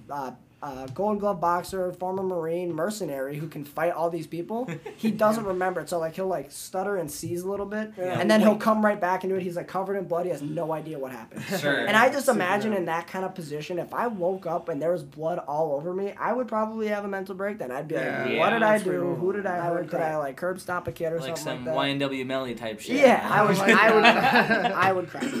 uh, 0.62 0.86
Gold 0.94 1.18
Glove 1.20 1.40
boxer, 1.40 1.92
former 1.94 2.22
Marine, 2.22 2.72
mercenary 2.72 3.36
who 3.36 3.48
can 3.48 3.64
fight 3.64 3.92
all 3.92 4.08
these 4.10 4.26
people, 4.28 4.70
he 4.96 5.10
doesn't 5.24 5.44
remember 5.44 5.80
it. 5.80 5.88
So 5.88 5.98
like 5.98 6.14
he'll 6.14 6.28
like 6.28 6.52
stutter 6.52 6.96
and 6.96 7.10
seize 7.10 7.42
a 7.42 7.48
little 7.50 7.66
bit, 7.66 7.92
Yeah. 7.98 8.18
and 8.20 8.30
then 8.30 8.40
he'll 8.40 8.56
come 8.56 8.84
right 8.84 9.00
back 9.00 9.24
into 9.24 9.36
it. 9.36 9.42
He's 9.42 9.56
like 9.56 9.66
covered 9.68 9.96
in 9.96 10.04
blood. 10.04 10.24
He 10.26 10.30
has 10.30 10.40
no 10.42 10.72
idea 10.72 10.98
what 10.98 11.10
happened. 11.12 11.42
Sure. 11.60 11.84
And 11.86 11.96
I 11.96 12.08
just 12.10 12.26
Super 12.26 12.36
imagine 12.38 12.70
good. 12.70 12.78
in 12.78 12.84
that 12.86 13.06
kind 13.08 13.24
of 13.24 13.34
position, 13.34 13.78
if 13.78 13.92
I 13.92 14.06
woke 14.06 14.46
up 14.46 14.68
and 14.68 14.80
there 14.80 14.92
was 14.92 15.02
blood 15.02 15.38
all 15.40 15.72
over 15.74 15.92
me, 15.92 16.12
I 16.18 16.32
would 16.32 16.46
probably 16.48 16.88
have 16.88 17.04
a 17.04 17.08
mental 17.08 17.34
breakdown. 17.34 17.70
I'd 17.72 17.88
be 17.88 17.96
like, 17.96 18.04
"What 18.06 18.30
Yeah, 18.30 18.50
did 18.50 18.62
I 18.62 18.78
do? 18.78 18.92
normal. 18.92 19.16
Who 19.16 19.32
did 19.32 19.46
I 19.46 19.56
I 19.56 19.60
hurt? 19.68 19.74
would 19.82 19.90
Did. 19.90 20.00
I 20.00 20.16
like 20.16 20.36
curb 20.36 20.60
stomp 20.60 20.86
a 20.88 20.92
kid 20.92 21.12
or 21.12 21.18
like 21.20 21.36
something 21.36 21.44
some 21.44 21.74
like 21.74 21.98
that?" 21.98 22.00
Some 22.00 22.10
YNW 22.10 22.24
Melly 22.26 22.54
type 22.54 22.80
shit. 22.80 22.96
Yeah, 22.96 23.28
I 23.28 23.42
would. 23.44 23.58
I 23.58 23.94
would. 23.94 24.04
I 24.72 24.92
would 24.92 25.08
cry. 25.08 25.32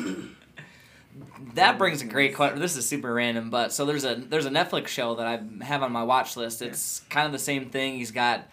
That 1.54 1.76
brings 1.78 2.00
a 2.02 2.06
great 2.06 2.34
question. 2.34 2.60
This 2.60 2.76
is 2.76 2.88
super 2.88 3.12
random, 3.12 3.50
but 3.50 3.72
so 3.72 3.84
there's 3.84 4.04
a 4.04 4.14
there's 4.14 4.46
a 4.46 4.50
Netflix 4.50 4.88
show 4.88 5.14
that 5.16 5.26
I 5.26 5.64
have 5.64 5.82
on 5.82 5.92
my 5.92 6.02
watch 6.02 6.36
list. 6.36 6.62
It's 6.62 7.00
kind 7.10 7.26
of 7.26 7.32
the 7.32 7.38
same 7.38 7.68
thing. 7.70 7.94
He's 7.96 8.10
got 8.10 8.48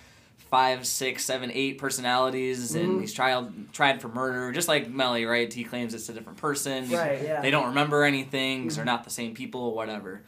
five, 0.52 0.86
six, 0.88 1.24
seven, 1.24 1.52
eight 1.54 1.78
personalities, 1.78 2.74
Mhm. 2.76 2.80
and 2.84 3.02
he's 3.02 3.14
tried 3.14 3.72
tried 3.72 4.02
for 4.02 4.08
murder, 4.10 4.52
just 4.52 4.68
like 4.68 4.90
Melly, 4.90 5.26
right? 5.26 5.52
He 5.54 5.64
claims 5.64 5.94
it's 5.94 6.10
a 6.10 6.14
different 6.14 6.40
person. 6.40 6.90
Right. 6.92 7.22
Yeah. 7.24 7.40
They 7.42 7.52
don't 7.52 7.68
remember 7.68 8.04
anything. 8.04 8.64
'cause 8.68 8.76
They're 8.76 8.86
not 8.86 9.04
the 9.04 9.10
same 9.12 9.34
people, 9.34 9.62
or 9.62 9.76
whatever. 9.76 10.22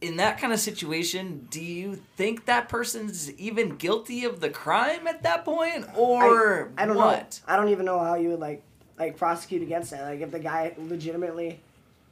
In 0.00 0.18
that 0.18 0.38
kind 0.38 0.52
of 0.52 0.60
situation, 0.60 1.48
do 1.50 1.62
you 1.64 1.98
think 2.16 2.44
that 2.44 2.68
person's 2.68 3.32
even 3.32 3.76
guilty 3.76 4.24
of 4.24 4.40
the 4.40 4.50
crime 4.50 5.06
at 5.06 5.22
that 5.22 5.44
point, 5.46 5.86
or 5.96 6.70
I 6.76 6.84
don't 6.84 6.96
what? 6.96 7.40
know. 7.48 7.52
I 7.54 7.56
don't 7.56 7.70
even 7.70 7.86
know 7.86 7.98
how 7.98 8.14
you 8.16 8.28
would 8.30 8.40
like 8.40 8.62
like 8.98 9.16
prosecute 9.16 9.62
against 9.62 9.90
that. 9.90 10.02
Like 10.02 10.20
if 10.20 10.30
the 10.30 10.38
guy 10.38 10.72
legitimately, 10.78 11.58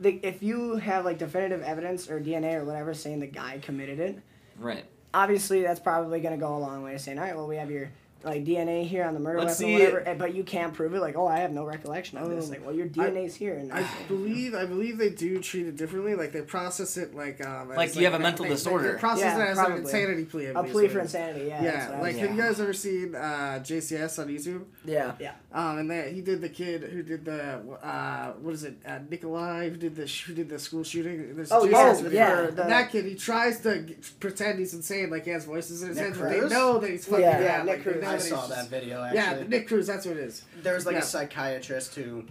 the, 0.03 0.21
if 0.23 0.43
you 0.43 0.77
have 0.77 1.05
like 1.05 1.19
definitive 1.19 1.63
evidence 1.63 2.11
or 2.11 2.21
DNA 2.21 2.55
or 2.55 2.65
whatever 2.65 2.93
saying 2.95 3.21
the 3.21 3.27
guy 3.27 3.59
committed 3.63 3.99
it, 4.01 4.19
Right. 4.59 4.85
obviously 5.15 5.63
that's 5.63 5.81
probably 5.81 6.21
gonna 6.21 6.37
go 6.37 6.55
a 6.57 6.59
long 6.59 6.83
way. 6.83 6.99
Saying 6.99 7.19
all 7.19 7.25
right, 7.25 7.37
well 7.37 7.47
we 7.49 7.57
have 7.57 7.71
your 7.71 7.91
like 8.25 8.45
DNA 8.45 8.87
here 8.87 9.03
on 9.03 9.15
the 9.15 9.19
murder 9.21 9.41
Let's 9.41 9.59
weapon, 9.59 9.75
or 9.75 9.79
whatever, 9.81 9.99
and- 9.99 10.17
but 10.21 10.33
you 10.33 10.45
can't 10.45 10.73
prove 10.73 10.95
it. 10.95 11.01
Like, 11.01 11.17
oh, 11.17 11.27
I 11.27 11.39
have 11.41 11.51
no 11.51 11.65
recollection 11.65 12.19
of 12.19 12.31
this. 12.31 12.45
Um, 12.45 12.51
Like, 12.53 12.65
well, 12.65 12.73
your 12.73 12.87
DNA's 12.87 13.35
here, 13.35 13.55
and 13.55 13.73
I 13.73 13.85
believe 14.07 14.55
I 14.55 14.65
believe 14.65 14.97
they 14.97 15.09
do 15.11 15.41
treat 15.41 15.67
it 15.67 15.77
differently. 15.77 16.15
Like 16.15 16.31
they 16.31 16.43
process 16.43 16.97
it 16.97 17.17
like 17.17 17.45
um, 17.45 17.73
as, 17.73 17.77
Like 17.77 17.97
you 17.97 18.05
have 18.05 18.15
a 18.15 18.19
they- 18.19 18.23
mental 18.23 18.45
they- 18.45 18.51
they 18.51 18.55
disorder. 18.55 18.97
process 18.99 19.25
Yeah, 19.37 19.45
it 19.45 19.49
as 19.51 19.59
an 19.59 19.73
insanity 19.73 20.25
plea. 20.25 20.47
I 20.47 20.51
a 20.51 20.55
believe 20.55 20.73
plea 20.73 20.89
for 20.89 20.95
what 20.99 21.03
it 21.03 21.05
is. 21.07 21.15
insanity. 21.15 21.47
Yeah, 21.49 21.63
Yeah, 21.65 21.73
that's 21.73 21.87
what 21.89 21.95
I 21.99 22.01
like 22.03 22.13
was- 22.13 22.21
have 22.23 22.37
you 22.37 22.43
guys 22.43 22.61
ever 22.61 22.73
seen 22.73 23.15
uh, 23.17 23.61
JCS 23.65 24.19
on 24.21 24.29
YouTube? 24.29 24.65
Yeah. 24.85 25.13
Yeah. 25.19 25.33
Um, 25.55 25.79
and 25.79 25.91
that 25.91 26.13
he 26.13 26.23
did 26.23 26.41
the 26.41 26.49
kid 26.49 26.83
who 26.85 27.03
did 27.03 27.27
the 27.27 27.57
uh, 27.83 28.33
what 28.41 28.55
is 28.55 28.65
it? 28.65 28.77
Uh, 28.87 29.01
Nikolai 29.11 29.69
who 29.69 29.77
did 29.77 29.95
the 29.97 30.07
sh- 30.07 30.25
who 30.25 30.33
did 30.35 30.49
the 30.49 30.59
school 30.59 30.83
shooting. 30.83 31.37
There's 31.37 31.53
Oh, 31.53 31.67
JCS 31.67 31.71
yeah, 31.71 31.93
video. 32.03 32.19
yeah, 32.21 32.47
the- 32.47 32.63
that 32.63 32.91
kid, 32.91 33.05
he 33.05 33.15
tries 33.15 33.61
to 33.61 33.83
g- 33.83 33.97
pretend 34.19 34.59
he's 34.61 34.73
insane, 34.73 35.11
like 35.11 35.25
he 35.25 35.31
has 35.31 35.45
voices 35.45 35.83
in 35.83 35.89
his 35.91 35.99
Nick 35.99 36.15
head, 36.15 36.19
but 36.19 36.31
they 36.31 36.49
know 36.49 36.79
that 36.79 36.89
he's 36.89 37.05
fucking 37.05 37.21
Yeah, 37.25 37.33
mad. 37.33 37.43
yeah, 37.43 37.63
Nick 37.65 37.85
they 37.85 37.93
Cruz. 37.93 38.05
I 38.05 38.17
saw 38.19 38.37
just- 38.37 38.49
that 38.51 38.69
video 38.69 39.03
actually. 39.03 39.19
Yeah, 39.43 39.47
Nick 39.49 39.69
Cruz. 39.69 39.87
That's 39.87 40.07
what 40.07 40.17
it 40.17 40.23
is. 40.25 40.43
There 40.63 40.75
was 40.75 40.87
like 40.87 40.95
Yeah. 40.95 41.01
a 41.01 41.05
psychiatrist 41.05 41.95
who 41.97 42.25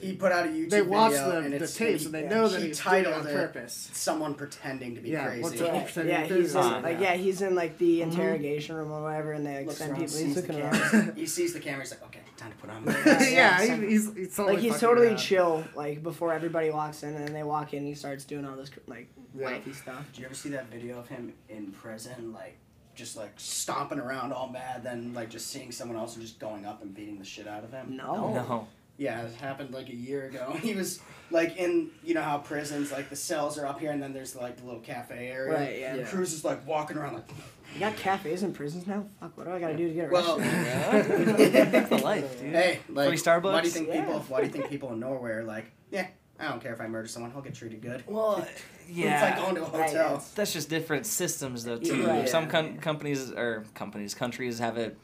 he 0.00 0.14
put 0.14 0.32
out 0.32 0.46
a 0.46 0.48
YouTube 0.50 0.70
They 0.70 0.82
watch 0.82 1.12
video 1.12 1.30
the, 1.30 1.38
and 1.38 1.52
the 1.52 1.56
it's 1.64 1.74
tapes 1.76 2.04
and 2.06 2.14
and 2.14 2.24
he, 2.24 2.28
they 2.28 2.34
know 2.34 2.48
that 2.48 2.60
he 2.60 2.68
he's 2.68 2.78
doing 2.80 2.94
it 3.00 3.04
titled 3.04 3.14
on 3.14 3.26
it 3.26 3.32
purpose. 3.34 3.90
someone 3.92 4.34
pretending 4.34 4.94
to 4.94 5.00
be 5.00 5.10
Yeah, 5.10 5.26
crazy. 5.26 5.42
what's 5.42 5.56
Yeah, 5.60 5.66
up? 5.66 5.96
yeah, 6.06 6.24
he's 6.24 6.54
in, 6.54 6.82
like 6.82 7.00
yeah, 7.00 7.14
he's 7.14 7.42
in 7.42 7.54
like 7.54 7.78
the 7.78 8.02
interrogation 8.02 8.76
room 8.76 8.92
or 8.92 9.02
whatever, 9.02 9.32
and 9.32 9.46
they 9.46 9.56
like 9.56 9.66
Looks 9.66 9.78
send 9.78 9.94
people. 9.94 10.08
sees 10.08 10.24
He's 10.26 10.34
the 10.36 10.40
looking 10.42 10.56
camera. 10.70 10.90
around. 10.92 11.16
he 11.16 11.26
sees 11.26 11.52
the 11.54 11.60
camera. 11.60 11.80
He's 11.82 11.90
like, 11.90 12.02
okay, 12.04 12.20
time 12.50 12.84
to 12.84 12.92
put 12.92 13.06
on. 13.06 13.06
yeah, 13.32 13.62
Yeah, 13.62 13.76
he's, 13.76 14.14
he's 14.14 14.36
totally 14.36 14.54
like 14.56 14.62
he's 14.62 14.78
totally 14.80 15.08
around. 15.08 15.16
chill. 15.16 15.64
Like 15.74 16.02
before 16.02 16.32
everybody 16.32 16.70
walks 16.70 17.02
in, 17.02 17.14
and 17.14 17.24
then 17.26 17.32
they 17.32 17.42
walk 17.42 17.74
in, 17.74 17.84
he 17.84 17.94
starts 17.94 18.24
doing 18.24 18.44
all 18.44 18.56
this 18.56 18.70
like 18.86 19.08
Yeah. 19.34 19.44
wifey 19.46 19.72
stuff. 19.72 20.04
Did 20.12 20.20
you 20.20 20.26
ever 20.26 20.34
see 20.34 20.50
that 20.50 20.68
video 20.70 20.98
of 20.98 21.08
him 21.08 21.32
in 21.48 21.72
prison, 21.72 22.32
like 22.32 22.58
just 22.94 23.16
like 23.16 23.32
stomping 23.36 23.98
around 24.00 24.32
all 24.32 24.48
mad, 24.48 24.82
then 24.82 25.12
like 25.14 25.30
just 25.30 25.48
seeing 25.48 25.70
someone 25.72 25.96
else 25.96 26.14
and 26.16 26.22
just 26.24 26.38
going 26.38 26.66
up 26.66 26.82
and 26.82 26.94
beating 26.94 27.18
the 27.18 27.24
shit 27.24 27.46
out 27.46 27.64
of 27.64 27.72
him? 27.72 27.96
No. 27.96 28.32
No. 28.34 28.68
Yeah, 28.96 29.22
it 29.22 29.34
happened 29.34 29.72
like 29.72 29.88
a 29.90 29.94
year 29.94 30.24
ago. 30.26 30.56
He 30.60 30.74
was 30.74 30.98
like 31.30 31.56
in, 31.56 31.90
you 32.02 32.14
know 32.14 32.22
how 32.22 32.38
prisons 32.38 32.90
like 32.90 33.08
the 33.10 33.14
cells 33.16 33.56
are 33.56 33.64
up 33.66 33.78
here 33.78 33.92
and 33.92 34.02
then 34.02 34.12
there's 34.12 34.34
like 34.34 34.56
the 34.56 34.64
little 34.64 34.80
cafe 34.80 35.28
area. 35.28 35.52
Right, 35.52 35.78
yeah. 35.78 35.94
And 35.94 36.06
Cruz 36.08 36.32
is 36.32 36.44
like 36.44 36.66
walking 36.66 36.96
around 36.96 37.14
like, 37.14 37.28
You 37.74 37.80
got 37.80 37.96
cafes 37.96 38.42
in 38.42 38.52
prisons 38.52 38.86
now. 38.86 39.06
Fuck, 39.20 39.36
what 39.36 39.46
do 39.46 39.52
I 39.52 39.60
gotta 39.60 39.76
do 39.76 39.88
to 39.88 39.94
get 39.94 40.08
arrested? 40.08 40.12
well, 40.12 40.38
arrested? 40.94 41.52
That's 41.72 41.88
the 41.90 41.98
life, 41.98 42.40
dude. 42.40 42.54
hey, 42.54 42.80
like, 42.88 43.08
Free 43.08 43.16
Starbucks? 43.16 43.42
Why 43.52 43.60
do 43.60 43.66
you 43.68 43.72
think 43.74 43.88
Yeah. 43.88 44.00
people? 44.04 44.20
Why 44.28 44.40
do 44.40 44.46
you 44.46 44.52
think 44.52 44.68
people 44.68 44.92
in 44.92 45.00
Norway 45.00 45.30
are 45.32 45.44
like, 45.44 45.66
yeah, 45.90 46.06
I 46.40 46.48
don't 46.48 46.60
care 46.62 46.72
if 46.72 46.80
I 46.80 46.86
murder 46.86 47.08
someone, 47.08 47.30
he'll 47.32 47.40
get 47.42 47.54
treated 47.54 47.80
good. 47.82 48.02
Well, 48.06 48.46
yeah, 48.90 49.28
It's 49.28 49.36
like 49.38 49.44
going 49.44 49.54
to 49.56 49.62
a 49.66 49.78
Right, 49.78 49.90
hotel. 49.90 50.06
it's- 50.14 50.30
That's 50.32 50.52
just 50.52 50.68
different 50.70 51.06
systems, 51.06 51.64
though, 51.64 51.78
too. 51.78 52.06
Right. 52.06 52.28
Some 52.28 52.48
com- 52.48 52.78
companies 52.78 53.30
or 53.30 53.64
companies, 53.74 54.14
countries 54.14 54.58
have 54.58 54.76
it. 54.78 54.96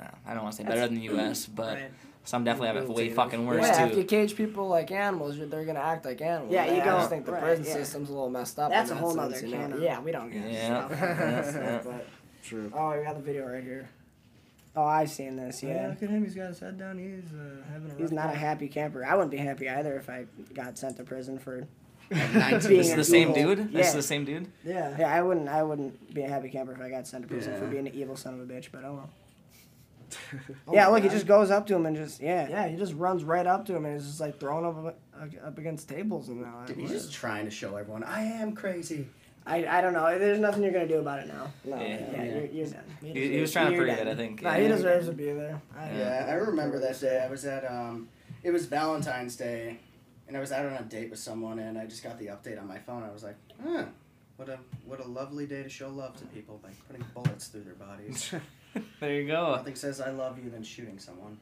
uh, 0.00 0.04
I 0.26 0.32
don't 0.34 0.42
want 0.44 0.56
to 0.56 0.62
say 0.62 0.68
better 0.68 0.86
than 0.86 0.94
the 0.94 1.02
U.S., 1.02 1.46
but 1.46 1.74
Right. 1.78 1.90
Some 2.24 2.44
definitely 2.44 2.68
have 2.68 2.76
it 2.76 2.88
way 2.88 3.10
fucking 3.10 3.46
worse 3.46 3.66
yeah, 3.66 3.86
if 3.86 3.96
you 3.96 4.04
cage 4.04 4.36
people 4.36 4.68
like 4.68 4.90
animals, 4.90 5.38
they're 5.38 5.64
gonna 5.64 5.80
act 5.80 6.04
like 6.04 6.20
animals. 6.20 6.52
Yeah, 6.52 6.66
you 6.66 6.80
I 6.80 6.84
go- 6.84 6.98
just 6.98 7.10
think 7.10 7.26
the 7.26 7.32
right, 7.32 7.42
prison 7.42 7.64
yeah. 7.64 7.72
system's 7.72 8.10
a 8.10 8.12
little 8.12 8.30
messed 8.30 8.58
up. 8.58 8.70
That's 8.70 8.90
a 8.90 8.94
that 8.94 9.00
whole 9.00 9.10
sense, 9.14 9.42
nother 9.42 9.46
you 9.46 9.56
know? 9.56 9.68
can 9.76 9.82
Yeah, 9.82 10.00
we 10.00 10.12
don't 10.12 10.30
get 10.30 10.50
Yeah. 10.50 10.88
Yeah. 10.90 11.80
But, 11.84 12.06
True. 12.44 12.72
oh, 12.74 12.96
we 12.96 13.04
got 13.04 13.16
the 13.16 13.22
video 13.22 13.46
right 13.46 13.62
here. 13.62 13.88
Oh, 14.74 14.84
I've 14.84 15.10
seen 15.10 15.36
this. 15.36 15.62
Yeah. 15.62 15.88
Look 15.88 16.02
at 16.02 16.08
him. 16.10 16.24
He's 16.24 16.34
got 16.34 16.48
his 16.48 16.60
head 16.60 16.78
down. 16.78 16.98
He's 16.98 17.30
uh, 17.34 17.62
having 17.72 17.90
a. 17.90 17.94
He's 17.94 18.10
not 18.12 18.32
a 18.32 18.36
happy 18.36 18.68
camper. 18.68 19.04
I 19.04 19.14
wouldn't 19.14 19.30
be 19.30 19.36
happy 19.36 19.68
either 19.68 19.96
if 19.96 20.08
I 20.08 20.24
got 20.54 20.78
sent 20.78 20.96
to 20.96 21.04
prison 21.04 21.38
for 21.38 21.66
At 22.10 22.34
19. 22.34 22.68
being 22.68 22.78
This 22.80 22.90
is 22.90 22.96
the 22.96 23.04
same 23.04 23.30
evil- 23.30 23.54
dude. 23.56 23.72
This 23.72 23.88
is 23.88 23.94
the 23.94 24.02
same 24.02 24.24
dude. 24.24 24.48
Yeah. 24.64 24.94
Yeah, 24.98 25.14
I 25.14 25.22
wouldn't. 25.22 25.48
I 25.48 25.62
wouldn't 25.62 26.14
be 26.14 26.22
a 26.22 26.28
happy 26.28 26.48
camper 26.48 26.72
if 26.72 26.80
I 26.80 26.88
got 26.88 27.06
sent 27.06 27.22
to 27.24 27.28
prison 27.28 27.58
for 27.58 27.66
being 27.66 27.86
an 27.86 27.94
evil 27.94 28.16
son 28.16 28.34
of 28.34 28.40
a 28.40 28.44
bitch. 28.52 28.68
But 28.72 28.84
oh 28.84 28.94
well. 28.94 29.10
Oh 30.68 30.72
yeah, 30.74 30.86
my 30.86 30.92
look, 30.92 31.02
he 31.02 31.08
just 31.08 31.26
goes 31.26 31.50
up 31.50 31.66
to 31.68 31.74
him 31.74 31.86
and 31.86 31.96
just 31.96 32.20
yeah. 32.20 32.48
Yeah, 32.48 32.68
he 32.68 32.76
just 32.76 32.94
runs 32.94 33.24
right 33.24 33.46
up 33.46 33.66
to 33.66 33.76
him 33.76 33.84
and 33.84 33.96
is 33.96 34.06
just 34.06 34.20
like 34.20 34.38
throwing 34.38 34.64
up 34.64 34.96
up 35.44 35.58
against 35.58 35.88
tables 35.88 36.28
and 36.28 36.44
all. 36.44 36.64
Dude, 36.66 36.78
he's 36.78 36.90
just 36.90 37.12
trying 37.12 37.44
to 37.44 37.50
show 37.50 37.76
everyone, 37.76 38.04
I 38.04 38.22
am 38.22 38.54
crazy. 38.54 39.06
I, 39.44 39.66
I 39.66 39.80
don't 39.80 39.92
know. 39.92 40.18
There's 40.18 40.38
nothing 40.38 40.62
you're 40.62 40.72
gonna 40.72 40.86
do 40.86 41.00
about 41.00 41.20
it 41.20 41.26
now. 41.26 41.50
No, 41.64 41.76
Yeah. 41.76 41.98
Yeah, 42.12 42.24
you're, 42.24 42.44
you're 42.46 42.66
done. 42.66 42.84
He, 43.02 43.32
he 43.32 43.40
was 43.40 43.52
trying 43.52 43.66
to 43.66 43.72
You're 43.72 43.86
prove 43.86 43.98
it. 43.98 44.06
I 44.06 44.14
think. 44.14 44.42
No, 44.42 44.50
yeah. 44.50 44.60
he 44.60 44.68
deserves 44.68 45.06
to 45.06 45.12
be 45.12 45.32
there. 45.32 45.60
I, 45.76 45.90
Yeah, 45.90 46.26
I 46.28 46.34
remember 46.34 46.78
that 46.78 47.00
day. 47.00 47.20
I 47.24 47.28
was 47.28 47.44
at 47.44 47.68
um, 47.68 48.08
it 48.42 48.50
was 48.50 48.66
Valentine's 48.66 49.36
Day, 49.36 49.78
and 50.28 50.36
I 50.36 50.40
was 50.40 50.52
out 50.52 50.64
on 50.64 50.72
a 50.72 50.82
date 50.82 51.10
with 51.10 51.18
someone, 51.18 51.58
and 51.58 51.76
I 51.76 51.86
just 51.86 52.04
got 52.04 52.18
the 52.18 52.26
update 52.26 52.60
on 52.60 52.68
my 52.68 52.78
phone. 52.78 53.02
I 53.02 53.10
was 53.10 53.24
like, 53.24 53.36
huh, 53.64 53.86
what 54.36 54.48
a 54.48 54.58
what 54.86 55.00
a 55.00 55.08
lovely 55.08 55.46
day 55.46 55.62
to 55.62 55.68
show 55.68 55.88
love 55.88 56.16
to 56.18 56.24
people 56.26 56.60
by 56.62 56.70
putting 56.86 57.04
bullets 57.12 57.48
through 57.48 57.62
their 57.62 57.74
bodies. 57.74 58.32
There 59.00 59.14
you 59.20 59.26
go. 59.26 59.56
Nothing 59.56 59.74
says 59.74 60.00
I 60.00 60.10
love 60.10 60.38
you 60.42 60.48
than 60.48 60.62
shooting 60.62 60.98
someone. 60.98 61.38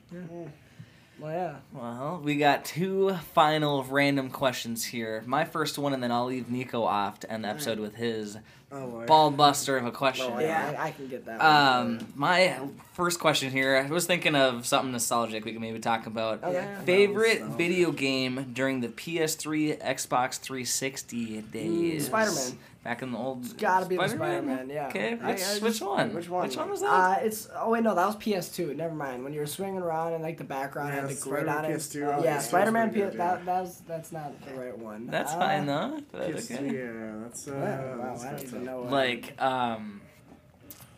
Well, 1.18 1.32
yeah. 1.32 1.56
Well, 1.72 2.20
we 2.24 2.36
got 2.36 2.64
two 2.64 3.14
final 3.34 3.84
random 3.84 4.30
questions 4.30 4.84
here. 4.84 5.22
My 5.26 5.44
first 5.44 5.76
one, 5.78 5.92
and 5.92 6.02
then 6.02 6.10
I'll 6.10 6.24
leave 6.24 6.50
Nico 6.50 6.82
off 6.82 7.20
to 7.20 7.30
end 7.30 7.44
the 7.44 7.48
episode 7.48 7.78
with 7.78 7.94
his 7.96 8.38
Oh, 8.72 9.04
ball 9.04 9.32
buster 9.32 9.76
of 9.76 9.84
a 9.84 9.90
question. 9.90 10.32
Oh, 10.32 10.38
yeah. 10.38 10.76
I, 10.78 10.86
I 10.86 10.90
can 10.92 11.08
get 11.08 11.26
that. 11.26 11.40
Um, 11.40 12.06
my 12.14 12.56
first 12.92 13.18
question 13.18 13.50
here, 13.50 13.76
I 13.76 13.90
was 13.90 14.06
thinking 14.06 14.36
of 14.36 14.64
something 14.64 14.92
nostalgic 14.92 15.44
we 15.44 15.52
could 15.52 15.60
maybe 15.60 15.80
talk 15.80 16.06
about. 16.06 16.44
Okay. 16.44 16.68
Favorite 16.86 17.42
video 17.42 17.90
game 17.90 18.52
during 18.52 18.80
the 18.80 18.86
PS3, 18.88 19.82
Xbox 19.82 20.38
360 20.38 21.42
days? 21.42 22.06
Spider-Man. 22.06 22.58
Back 22.82 23.02
in 23.02 23.12
the 23.12 23.18
old. 23.18 23.44
It's 23.44 23.52
gotta 23.52 23.84
be 23.84 23.98
the 23.98 24.08
Spider-Man. 24.08 24.70
Yeah. 24.70 24.86
Okay, 24.88 25.14
which, 25.14 25.22
I 25.22 25.32
which 25.58 25.60
just- 25.60 25.82
one? 25.82 26.14
which 26.14 26.30
one? 26.30 26.48
Which 26.48 26.56
one 26.56 26.70
was 26.70 26.80
that? 26.80 26.88
Uh, 26.88 27.16
it's 27.20 27.46
oh 27.54 27.68
wait 27.70 27.82
no 27.82 27.94
that 27.94 28.06
was 28.06 28.16
PS2. 28.16 28.74
Never 28.74 28.94
mind. 28.94 29.22
When 29.22 29.34
you 29.34 29.40
were 29.40 29.46
swinging 29.46 29.82
around 29.82 30.14
and 30.14 30.22
like 30.22 30.38
the 30.38 30.44
background 30.44 30.94
Yeah, 30.94 31.02
had 31.02 31.10
the 31.10 31.20
grid 31.20 31.46
on 31.46 31.56
Spider-Man 31.64 31.70
it. 31.72 31.76
PS2, 31.76 32.02
Uh, 32.02 32.08
yeah, 32.18 32.24
yeah, 32.24 32.38
Spider-Man 32.38 32.88
it's 32.88 32.92
pretty 32.96 33.06
PS. 33.08 33.12
good, 33.12 33.20
That 33.20 33.38
yeah. 33.38 33.44
that's 33.44 33.76
that's 33.80 34.12
not 34.12 34.32
the 34.46 34.54
right 34.54 34.78
one. 34.78 35.06
That's 35.08 35.32
Uh, 35.34 35.38
fine 35.38 35.66
though. 35.66 36.00
PS2, 36.14 36.54
okay. 36.54 36.74
yeah, 36.74 37.22
that's 37.24 37.48
uh, 37.48 37.52
Wow, 37.52 37.98
wow, 37.98 38.04
that's 38.14 38.24
I 38.24 38.30
don't 38.30 38.42
even 38.44 38.64
know. 38.64 38.80
what- 38.80 38.90
Like, 38.92 39.42
um, 39.42 40.00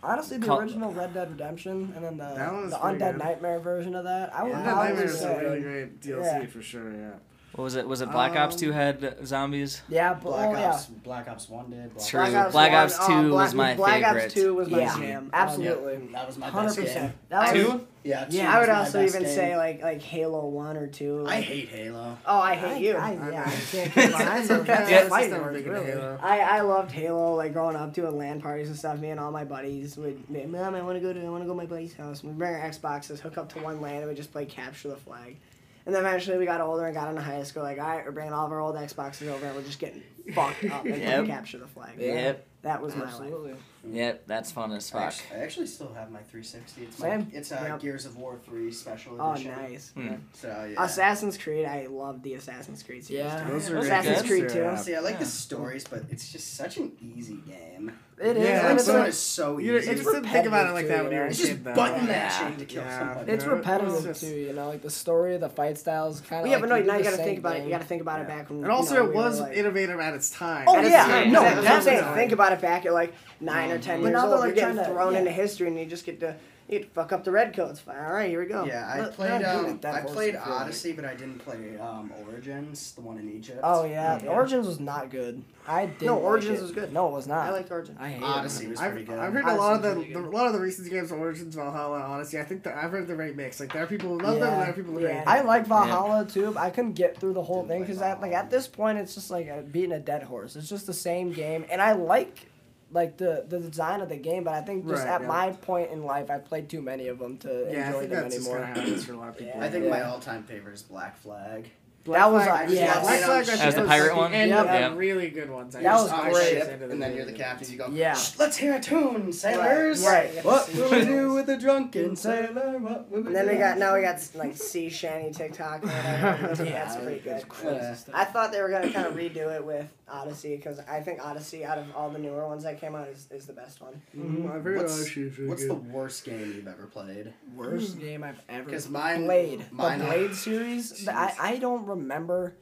honestly, 0.05 0.37
the 0.39 0.47
Call- 0.47 0.61
original 0.61 0.93
Red 0.93 1.15
Dead 1.15 1.31
Redemption 1.33 1.93
and 1.97 2.05
then 2.05 2.17
the 2.17 2.33
That 2.37 2.53
one 2.53 2.63
was 2.63 2.71
the 2.71 2.79
Undead 2.79 2.99
good. 3.15 3.19
Nightmare 3.25 3.59
version 3.59 3.97
of 3.97 4.05
that. 4.05 4.33
I 4.37 4.45
would 4.45 4.51
Yeah, 4.53 4.59
Undead 4.59 4.63
Undead 4.63 4.73
probably 4.73 4.89
Nightmare 4.91 5.05
is 5.07 5.23
a 5.25 5.37
really 5.41 5.61
great 5.63 6.01
DLC 6.01 6.43
Yeah. 6.43 6.47
for 6.47 6.63
sure. 6.63 6.93
Yeah. 6.93 7.11
What 7.55 7.65
was 7.65 7.77
it? 7.77 7.87
Was 7.87 8.01
it 8.01 8.11
Black 8.11 8.35
Ops 8.37 8.55
Um, 8.55 8.61
2 8.61 8.73
had 8.73 9.27
zombies? 9.27 9.83
Yeah, 9.89 10.15
but 10.15 10.23
Black 10.23 10.49
oh, 10.49 10.53
yeah. 10.59 10.71
Ops, 10.73 10.87
Black 10.87 11.29
Ops 11.29 11.49
One 11.49 11.71
did. 11.71 11.95
Black 11.95 12.09
True. 12.09 12.21
Ops, 12.37 12.53
Black 12.53 12.73
Ops 12.73 12.97
oh, 13.01 13.23
2 13.23 13.29
Black, 13.31 13.45
was 13.45 13.55
my 13.55 13.75
Black 13.75 13.93
favorite. 14.03 14.13
Black 14.13 14.25
Ops 14.25 14.35
2 14.35 14.55
was 14.55 14.71
my 14.71 14.79
Yeah, 14.81 14.97
jam. 14.99 15.31
absolutely. 15.33 15.97
that 16.13 16.27
was 16.27 16.39
my 16.39 16.47
Hundred 16.49 16.67
best 16.67 16.77
game. 16.77 16.87
percent. 16.87 17.15
That 17.29 17.55
was 17.55 17.63
Two? 17.67 17.87
Yeah, 18.05 18.25
two 18.25 18.41
I 18.41 18.59
would 18.59 18.69
my 18.69 18.75
also 18.81 19.05
even 19.05 19.23
game. 19.23 19.33
say 19.33 19.57
like 19.57 19.81
like 19.81 20.03
Halo 20.03 20.47
One 20.49 20.77
or 20.77 20.89
Two. 20.89 21.25
I 21.29 21.41
hate 21.41 21.69
Halo. 21.69 22.19
Oh, 22.27 22.41
I 22.41 22.57
hate 22.57 22.83
you. 22.83 22.95
I, 22.95 23.11
I, 23.11 23.31
yeah, 23.31 23.45
I 23.47 23.51
can't 23.71 23.95
get 23.95 24.11
behind 24.11 24.49
them. 24.49 24.65
That's 24.65 24.91
Yeah, 24.91 25.05
the 25.05 25.09
fighting 25.11 25.31
never 25.31 25.45
words, 25.45 25.57
big 25.59 25.67
in 25.67 25.73
really. 25.73 25.87
Halo. 25.87 26.19
I, 26.21 26.61
loved 26.63 26.91
Halo. 26.91 27.35
Like 27.37 27.53
growing 27.53 27.77
up 27.77 27.93
doing 27.95 28.19
LAN 28.19 28.41
parties 28.41 28.67
and 28.67 28.77
stuff. 28.77 28.99
Me 28.99 29.11
and 29.11 29.21
all 29.21 29.31
my 29.31 29.45
buddies 29.45 29.97
would, 29.99 30.21
mom, 30.51 30.75
I 30.75 30.83
want 30.83 30.97
to 30.97 31.01
go 31.01 31.13
to 31.13 31.25
I 31.25 31.29
want 31.29 31.43
to 31.45 31.47
go 31.47 31.53
to 31.53 31.57
my 31.57 31.67
buddy's 31.67 31.95
house. 31.95 32.25
We 32.25 32.33
bring 32.33 32.53
our 32.57 32.69
Xboxes, 32.69 33.21
hook 33.21 33.39
up 33.39 33.53
to 33.53 33.61
one 33.61 33.81
LAN, 33.81 33.99
and 33.99 34.09
we 34.09 34.17
just 34.17 34.33
play 34.33 34.47
capture 34.47 34.89
the 34.89 34.97
flag. 34.97 35.37
And 35.85 35.95
then 35.95 36.05
eventually 36.05 36.39
we 36.39 36.45
got 36.47 36.61
older 36.61 36.87
and 36.87 36.95
got 36.95 37.09
into 37.09 37.21
high 37.23 37.43
school. 37.43 37.63
Like, 37.63 37.79
all 37.79 37.87
right, 37.89 38.05
we're 38.05 38.13
bringing 38.13 38.33
all 38.33 38.47
of 38.47 38.53
our 38.53 38.61
old 38.61 38.77
Xboxes 38.77 39.29
over, 39.29 39.45
and 39.47 39.57
we're 39.57 39.63
just 39.63 39.79
getting 39.81 40.03
fucked 40.35 40.65
up 40.65 40.85
and 40.85 40.97
Yep. 40.99 41.05
playing 41.07 41.27
capture 41.27 41.59
the 41.59 41.67
flag. 41.67 41.95
Yep. 41.99 42.47
That 42.63 42.81
was 42.83 42.95
my 42.95 43.13
life. 43.13 43.57
Absolutely. 43.85 44.01
Yep, 44.01 44.23
that's 44.29 44.53
fun 44.53 44.73
as 44.73 44.91
I 44.91 44.93
fuck. 44.93 45.03
actually, 45.09 45.37
I 45.37 45.43
actually 45.43 45.67
still 45.67 45.93
have 45.93 46.11
my 46.13 46.21
360. 46.21 46.83
It's 46.85 46.99
my, 47.01 47.09
Same. 47.11 47.31
it's 47.33 47.51
uh, 47.51 47.65
Yep. 47.69 47.81
Gears 47.81 48.07
of 48.07 48.17
War 48.17 48.39
3 48.45 48.71
special 48.71 49.15
edition. 49.21 49.51
Oh, 49.51 49.55
edition. 49.57 49.73
nice. 49.73 49.91
Hmm. 49.97 50.15
So 50.35 50.69
yeah. 50.73 50.85
Assassin's 50.85 51.37
Creed, 51.37 51.67
I 51.67 51.87
loved 51.87 52.23
the 52.23 52.35
Assassin's 52.35 52.83
Creed 52.85 53.05
series. 53.05 53.25
Yeah. 53.25 53.43
too. 53.45 53.53
Those 53.53 53.71
are 53.71 53.79
Assassin's 53.79 54.23
good. 54.23 54.29
Creed 54.29 54.49
too. 54.51 54.59
Yeah. 54.61 54.77
See, 54.77 54.95
I 54.95 55.01
like 55.01 55.19
the 55.19 55.25
Yeah. 55.25 55.31
stories, 55.31 55.85
but 55.89 56.05
it's 56.11 56.31
just 56.31 56.55
such 56.55 56.77
an 56.77 56.93
easy 57.01 57.39
game. 57.47 57.93
It 58.21 58.37
is. 58.37 58.45
Yeah, 58.45 58.59
and 58.59 58.63
Like, 58.69 58.75
it's, 58.77 58.85
this 58.87 58.95
one 58.95 59.07
is 59.09 59.19
so 59.19 59.59
You, 59.59 59.73
you 59.73 59.79
easy. 59.79 59.95
just 59.97 60.05
didn't 60.05 60.29
think 60.29 60.47
about 60.47 60.69
it 60.69 60.73
like 60.75 60.87
that 60.87 61.03
when 61.03 61.13
you 61.13 61.19
were 61.19 61.25
a 61.25 61.29
It's 61.31 61.41
kid, 61.41 61.47
just 61.49 61.65
though. 61.65 61.75
button 61.75 62.07
mashing 62.07 62.57
to 62.59 62.65
kill 62.67 62.83
Yeah. 62.85 62.99
somebody. 63.15 63.33
it's 63.33 63.45
repetitive 63.47 63.95
it's 63.95 64.05
just- 64.05 64.21
too. 64.21 64.29
You 64.37 64.53
know, 64.53 64.69
like 64.69 64.83
the 64.83 64.91
story, 64.91 65.37
the 65.39 65.49
fight 65.49 65.77
styles, 65.77 66.21
kind 66.21 66.43
of. 66.43 66.47
yeah, 66.47 66.53
like 66.53 66.61
but 66.63 66.69
no, 66.69 66.77
you 66.77 66.85
now 66.85 66.97
you 66.99 67.03
got 67.03 67.11
to 67.13 67.17
think 67.17 67.39
about 67.41 67.57
it. 67.57 67.65
You 67.65 67.71
got 67.71 67.81
to 67.81 67.87
think 67.87 68.01
about 68.01 68.21
it 68.21 68.29
back 68.29 68.49
when. 68.49 68.59
And 68.59 68.67
you 68.69 68.73
also, 68.73 68.95
know, 68.95 69.01
it 69.05 69.09
we 69.09 69.15
were, 69.17 69.23
was 69.23 69.41
like- 69.41 69.57
innovative 69.57 69.99
at 69.99 70.15
its 70.15 70.31
time. 70.31 70.67
Oh 70.69 70.77
At 70.77 70.85
its 70.85 70.93
yeah, 70.93 71.05
time. 71.05 71.33
no, 71.33 71.43
Yeah. 71.43 71.55
that's 71.55 71.65
what 71.67 71.75
I'm 71.75 71.83
saying. 71.83 72.15
Think 72.15 72.31
about 72.33 72.53
it 72.53 72.61
back 72.61 72.87
at 72.87 72.93
like 72.93 73.13
nine 73.41 73.72
or 73.75 73.79
ten 73.79 74.01
But 74.03 74.09
years 74.09 74.13
now 74.15 74.27
they're, 74.27 74.31
old. 74.37 74.41
like, 74.41 74.47
You're 74.49 74.55
getting 74.57 74.75
trying 74.77 74.87
to- 74.89 74.93
thrown 74.93 75.13
yeah. 75.15 75.19
into 75.21 75.31
history, 75.33 75.69
and 75.69 75.79
you 75.79 75.87
just 75.87 76.05
get 76.07 76.21
to 76.21 76.37
you 76.69 76.79
get 76.79 76.89
to 76.89 76.95
fuck 76.95 77.13
up 77.13 77.25
the 77.25 77.31
red 77.33 77.55
coats. 77.55 77.81
Fine, 77.81 77.97
All 77.97 78.13
right, 78.13 78.31
here 78.31 78.39
we 78.41 78.47
go. 78.47 78.65
Yeah, 78.65 78.89
I 78.91 79.01
Let- 79.01 79.13
played. 79.15 79.31
let 79.33 79.43
him 79.43 79.65
do 79.65 79.71
Um, 79.73 79.79
that 79.81 79.95
I 79.97 80.01
played 80.03 80.35
and 80.37 80.45
like- 80.49 80.61
Odyssey, 80.63 80.93
but 80.93 81.05
I 81.05 81.15
didn't 81.15 81.41
play 81.41 81.77
um, 81.79 82.11
Origins, 82.27 82.93
the 82.93 83.01
one 83.01 83.19
in 83.19 83.29
Egypt. 83.29 83.61
Oh 83.63 83.85
yeah, 83.85 84.21
Yeah. 84.23 84.31
Origins 84.31 84.67
was 84.69 84.79
not 84.81 85.11
good. 85.11 85.43
I 85.67 85.87
did. 85.87 86.07
No, 86.07 86.19
Origins 86.19 86.61
it. 86.61 86.63
was 86.63 86.71
good. 86.73 86.93
No, 86.93 87.09
it 87.09 87.13
was 87.13 87.27
not. 87.27 87.47
I 87.47 87.51
liked 87.51 87.71
Origins. 87.71 87.99
I 88.01 88.09
hate 88.11 88.23
Odyssey 88.23 88.67
it. 88.67 88.71
was 88.71 88.81
pretty 88.81 89.01
I've, 89.03 89.07
good. 89.07 89.19
I've 89.19 89.33
heard 89.33 89.45
a 89.45 89.55
lot 89.57 89.75
of 89.77 89.83
the, 89.83 89.95
really 89.97 90.13
the 90.13 90.19
a 90.21 90.31
lot 90.31 90.47
of 90.47 90.53
the 90.55 90.61
recent 90.61 90.89
games, 90.89 91.11
Origins, 91.13 91.55
Valhalla, 91.55 91.99
Odyssey. 91.99 92.39
I 92.39 92.45
think 92.45 92.63
that 92.63 92.77
I've 92.77 92.93
heard 92.93 93.07
the 93.09 93.17
right 93.17 93.35
mix. 93.37 93.59
Like 93.61 93.73
there 93.73 93.83
are 93.83 93.87
people 93.87 94.11
who 94.11 94.19
love 94.25 94.39
them, 94.39 94.53
and 94.53 94.63
there 94.63 94.71
are 94.71 94.73
people 94.73 94.95
who 94.95 95.01
Yeah. 95.01 95.19
hate 95.19 95.27
I 95.27 95.41
like 95.43 95.67
Valhalla 95.67 96.27
too, 96.27 96.53
but 96.53 96.61
I 96.63 96.71
couldn't 96.71 96.93
get 96.93 97.19
through 97.19 97.35
the 97.35 97.43
whole 97.43 97.63
Didn't 97.63 97.69
thing 97.71 97.81
because 97.83 98.01
at 98.01 98.21
like 98.23 98.33
at 98.33 98.51
this 98.51 98.67
point 98.69 98.99
it's 98.99 99.15
just 99.15 99.31
like 99.33 99.49
a, 99.49 99.63
beating 99.63 99.93
a 99.93 100.01
dead 100.01 100.23
horse. 100.23 100.55
It's 100.57 100.69
just 100.69 100.87
the 100.87 100.95
same 100.95 101.33
game, 101.33 101.67
and 101.71 101.83
I 101.83 101.93
like 101.93 102.47
like 102.93 103.17
the 103.17 103.45
the 103.49 103.59
design 103.59 104.01
of 104.01 104.09
the 104.09 104.17
game, 104.17 104.45
but 104.45 104.55
I 104.55 104.61
think 104.61 104.87
just 104.87 105.05
Right, 105.05 105.09
at 105.15 105.21
yeah. 105.23 105.27
my 105.27 105.51
point 105.53 105.91
in 105.91 106.05
life, 106.05 106.31
I've 106.31 106.45
played 106.45 106.69
too 106.69 106.83
many 106.83 107.09
of 107.09 107.19
them 107.19 107.39
to 107.39 107.69
Yeah, 107.71 107.85
I 107.85 107.87
enjoy 107.87 107.99
think 108.01 108.11
them 108.11 108.23
that's 108.23 108.35
just 108.37 108.47
anymore. 108.49 108.65
kind 108.67 108.77
of 108.79 108.85
happens 108.85 109.05
for 109.05 109.13
a 109.13 109.17
lot 109.17 109.29
of 109.31 109.39
people. 109.39 109.61
I 109.61 109.69
think 109.71 109.87
my 109.89 110.03
all-time 110.03 110.43
favorite 110.45 110.75
is 110.75 110.83
Black 110.83 111.17
Flag. 111.17 111.71
That 112.05 112.33
was 112.33 112.45
Flag, 112.45 112.69
uh, 112.69 112.73
yeah, 112.73 112.81
yeah, 112.81 113.01
Black. 113.01 113.21
Flag, 113.23 113.49
I 113.49 113.65
As 113.67 113.75
the 113.75 113.85
pirate 113.85 114.17
one? 114.17 114.31
The 114.33 114.37
end 114.39 114.51
Yep. 114.51 114.65
Yep. 114.67 114.97
really 114.97 115.31
good 115.31 115.51
ones. 115.51 115.77
I 115.77 115.83
That 115.83 115.95
was 115.95 116.11
great. 116.33 116.49
ship, 116.63 116.83
and 116.91 117.01
then 117.03 117.15
you're 117.17 117.25
the 117.25 117.33
captain. 117.33 117.71
You 117.71 117.79
go, 117.79 117.89
Yeah. 117.93 118.15
"Shh, 118.15 118.39
let's 118.39 118.57
hear 118.57 118.75
a 118.75 118.81
tune, 118.81 119.33
sailors. 119.33 120.05
Right. 120.05 120.45
What 120.45 120.73
will 120.75 120.91
we 120.91 121.05
do 121.05 121.33
with 121.35 121.49
a 121.49 121.57
drunken 121.57 122.17
sailor? 122.17 122.79
What 122.79 123.11
will 123.11 123.21
we 123.21 123.27
And 123.29 123.37
then 123.37 123.47
do? 123.47 123.53
we 123.53 123.59
got 123.59 123.79
now 123.79 123.95
we 123.95 124.03
got 124.03 124.21
like 124.35 124.57
sea 124.57 124.89
shanty 124.89 125.31
TikTok. 125.33 125.85
Or. 125.85 125.89
Yeah, 126.63 126.85
That's 126.85 126.97
pretty 126.97 127.21
good. 127.21 127.45
Yeah. 127.65 127.95
I 128.15 128.25
thought 128.25 128.53
they 128.53 128.61
were 128.63 128.69
gonna 128.69 128.91
kind 128.93 129.07
of 129.07 129.15
redo 129.15 129.55
it 129.55 129.65
with 129.65 129.87
Odyssey 130.11 130.57
because 130.57 130.79
I 130.81 131.01
think 131.01 131.25
Odyssey 131.25 131.65
out 131.65 131.79
of 131.79 131.87
all 131.97 132.11
the 132.11 132.19
newer 132.19 132.47
ones 132.47 132.65
that 132.65 132.81
came 132.81 132.95
out 132.95 133.09
is, 133.09 133.27
is 133.31 133.47
the 133.47 133.53
best 133.53 133.81
one. 133.81 134.01
Mm-hmm. 134.17 134.51
I've 134.53 134.63
heard 134.65 134.77
What's, 134.79 134.95
Odyssey 135.01 135.23
is 135.23 135.39
really 135.39 135.49
what's 135.51 135.67
the 135.67 135.75
worst 135.75 136.25
game 136.25 136.53
you've 136.57 136.69
ever 136.69 136.87
played? 136.87 137.33
worst 137.57 137.99
game 138.01 138.23
I've 138.25 138.41
ever 138.49 138.71
'Cause 138.71 138.89
mine- 138.89 139.25
Blade. 139.25 139.65
mine- 139.73 139.99
the 140.01 140.05
Blade 140.07 140.35
series. 140.35 141.07
I, 141.09 141.35
I 141.41 141.57
don't 141.59 141.87
remember. 141.97 142.55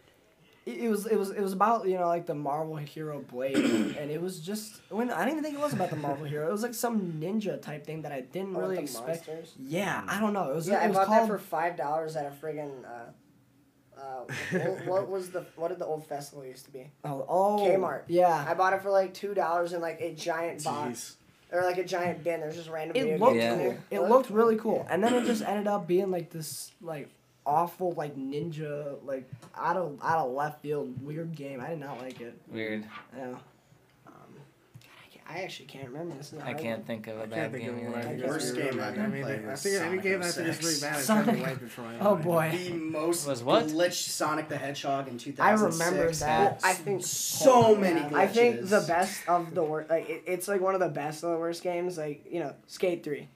It, 0.66 0.78
it 0.78 0.88
was 0.90 1.06
it 1.06 1.16
was 1.18 1.30
it 1.30 1.40
was 1.40 1.52
about 1.54 1.88
you 1.88 1.96
know 1.98 2.06
like 2.06 2.26
the 2.26 2.34
Marvel 2.34 2.76
hero 2.76 3.20
Blade, 3.20 3.56
and 3.98 4.10
it 4.10 4.20
was 4.20 4.40
just 4.40 4.80
when 4.90 5.10
I 5.10 5.20
didn't 5.24 5.38
even 5.38 5.44
think 5.44 5.56
it 5.56 5.60
was 5.60 5.72
about 5.72 5.88
the 5.90 5.96
Marvel 5.96 6.26
hero. 6.26 6.46
It 6.48 6.52
was 6.52 6.62
like 6.62 6.74
some 6.74 7.12
ninja 7.20 7.60
type 7.60 7.86
thing 7.86 8.02
that 8.02 8.12
I 8.12 8.20
didn't 8.20 8.54
Oh, 8.56 8.60
really 8.60 8.76
the 8.76 8.82
expect. 8.82 9.26
monsters. 9.28 9.54
Yeah, 9.58 10.02
I 10.06 10.20
don't 10.20 10.32
know. 10.34 10.50
It 10.50 10.54
was 10.56 10.68
Yeah, 10.68 10.80
it 10.80 10.84
I 10.84 10.88
was 10.88 10.96
bought 10.98 11.06
called 11.06 11.22
that 11.22 11.26
for 11.28 11.38
five 11.38 11.76
dollars 11.76 12.14
at 12.14 12.26
a 12.26 12.30
friggin' 12.46 12.84
uh, 12.84 13.98
uh, 14.00 14.24
what, 14.50 14.86
what 14.86 15.08
was 15.08 15.30
the 15.30 15.44
what 15.56 15.68
did 15.68 15.78
the 15.78 15.86
old 15.86 16.06
festival 16.06 16.44
used 16.44 16.66
to 16.66 16.70
be? 16.72 16.90
oh, 17.04 17.24
oh 17.28 17.66
Kmart. 17.66 18.02
Yeah, 18.08 18.44
I 18.46 18.54
bought 18.54 18.72
it 18.74 18.82
for 18.82 18.90
like 18.90 19.14
two 19.14 19.32
dollars 19.34 19.72
in 19.72 19.80
like 19.80 20.00
a 20.02 20.12
giant 20.14 20.62
box 20.64 21.16
Jeez. 21.52 21.56
or 21.56 21.62
like 21.64 21.78
a 21.78 21.84
giant 21.84 22.22
bin. 22.22 22.40
There's 22.40 22.56
just 22.56 22.68
random. 22.68 22.96
it 22.96 23.18
looked 23.18 23.32
games 23.34 23.42
Yeah. 23.44 23.52
in 23.54 23.58
cool. 23.58 23.68
there. 23.90 24.00
It 24.00 24.08
looked 24.08 24.30
really 24.30 24.56
cool, 24.56 24.86
and 24.90 25.02
then 25.02 25.14
it 25.14 25.24
just 25.24 25.42
ended 25.42 25.66
up 25.68 25.86
being 25.86 26.10
like 26.10 26.30
this 26.30 26.72
like 26.82 27.08
awful 27.50 27.92
like 27.92 28.16
ninja 28.16 28.96
like 29.04 29.28
out 29.56 29.76
of 29.76 29.98
out 30.02 30.26
of 30.26 30.32
left 30.32 30.62
field 30.62 31.02
weird 31.02 31.34
game. 31.34 31.60
I 31.60 31.68
did 31.70 31.80
not 31.80 32.00
like 32.00 32.20
it. 32.20 32.40
Weird. 32.48 32.84
Yeah. 33.16 33.34
Um, 34.06 34.14
I 35.28 35.42
actually 35.42 35.66
can't 35.66 35.88
remember. 35.88 36.16
This 36.16 36.32
is 36.32 36.38
a 36.40 36.44
I 36.44 36.54
can't 36.54 36.78
one. 36.78 36.86
think 36.86 37.06
of 37.06 37.18
a 37.18 37.22
I 37.22 37.26
bad 37.26 37.52
game. 37.52 37.68
of 37.70 37.78
either. 37.78 37.90
one. 37.90 37.98
I 38.00 38.02
think 38.02 38.24
Worst 38.24 38.48
it's 38.48 38.56
game 38.58 38.80
I've 38.80 38.94
bad. 38.94 38.98
I 38.98 39.02
ever 39.04 39.08
mean, 39.12 39.22
played 39.22 39.44
I 39.44 39.50
was 39.50 39.62
think 39.62 39.74
any 39.76 39.84
Sonic 39.88 40.02
game 40.02 40.22
I 40.22 40.26
think 40.26 40.48
is 40.48 40.56
06. 40.56 40.64
really 40.64 40.80
bad. 40.92 40.96
I 40.98 41.00
Sonic- 41.02 41.24
tried 41.24 41.34
to 41.36 41.42
wipe 41.42 41.62
it 41.62 41.78
my 42.00 42.08
Oh 42.08 42.16
boy. 42.16 42.50
The 42.52 42.72
most 42.72 43.26
Was 43.28 43.42
what? 43.44 43.66
glitched 43.66 44.08
Sonic 44.08 44.48
the 44.48 44.56
Hedgehog 44.56 45.08
in 45.08 45.18
2006. 45.18 45.40
I 45.40 45.84
remember 45.88 46.12
that. 46.14 46.60
I 46.64 46.72
think 46.72 47.04
So 47.04 47.74
many 47.76 48.00
glitches. 48.00 48.12
I 48.14 48.26
think 48.26 48.68
the 48.68 48.84
best 48.88 49.28
of 49.28 49.54
the 49.54 49.62
worst, 49.62 49.90
like 49.90 50.08
it, 50.08 50.22
it's 50.26 50.48
like 50.48 50.60
one 50.60 50.74
of 50.74 50.80
the 50.80 50.88
best 50.88 51.22
of 51.24 51.30
the 51.30 51.38
worst 51.38 51.62
games. 51.62 51.96
Like 51.98 52.24
you 52.30 52.40
know, 52.40 52.54
Skate 52.66 53.02
Three. 53.04 53.28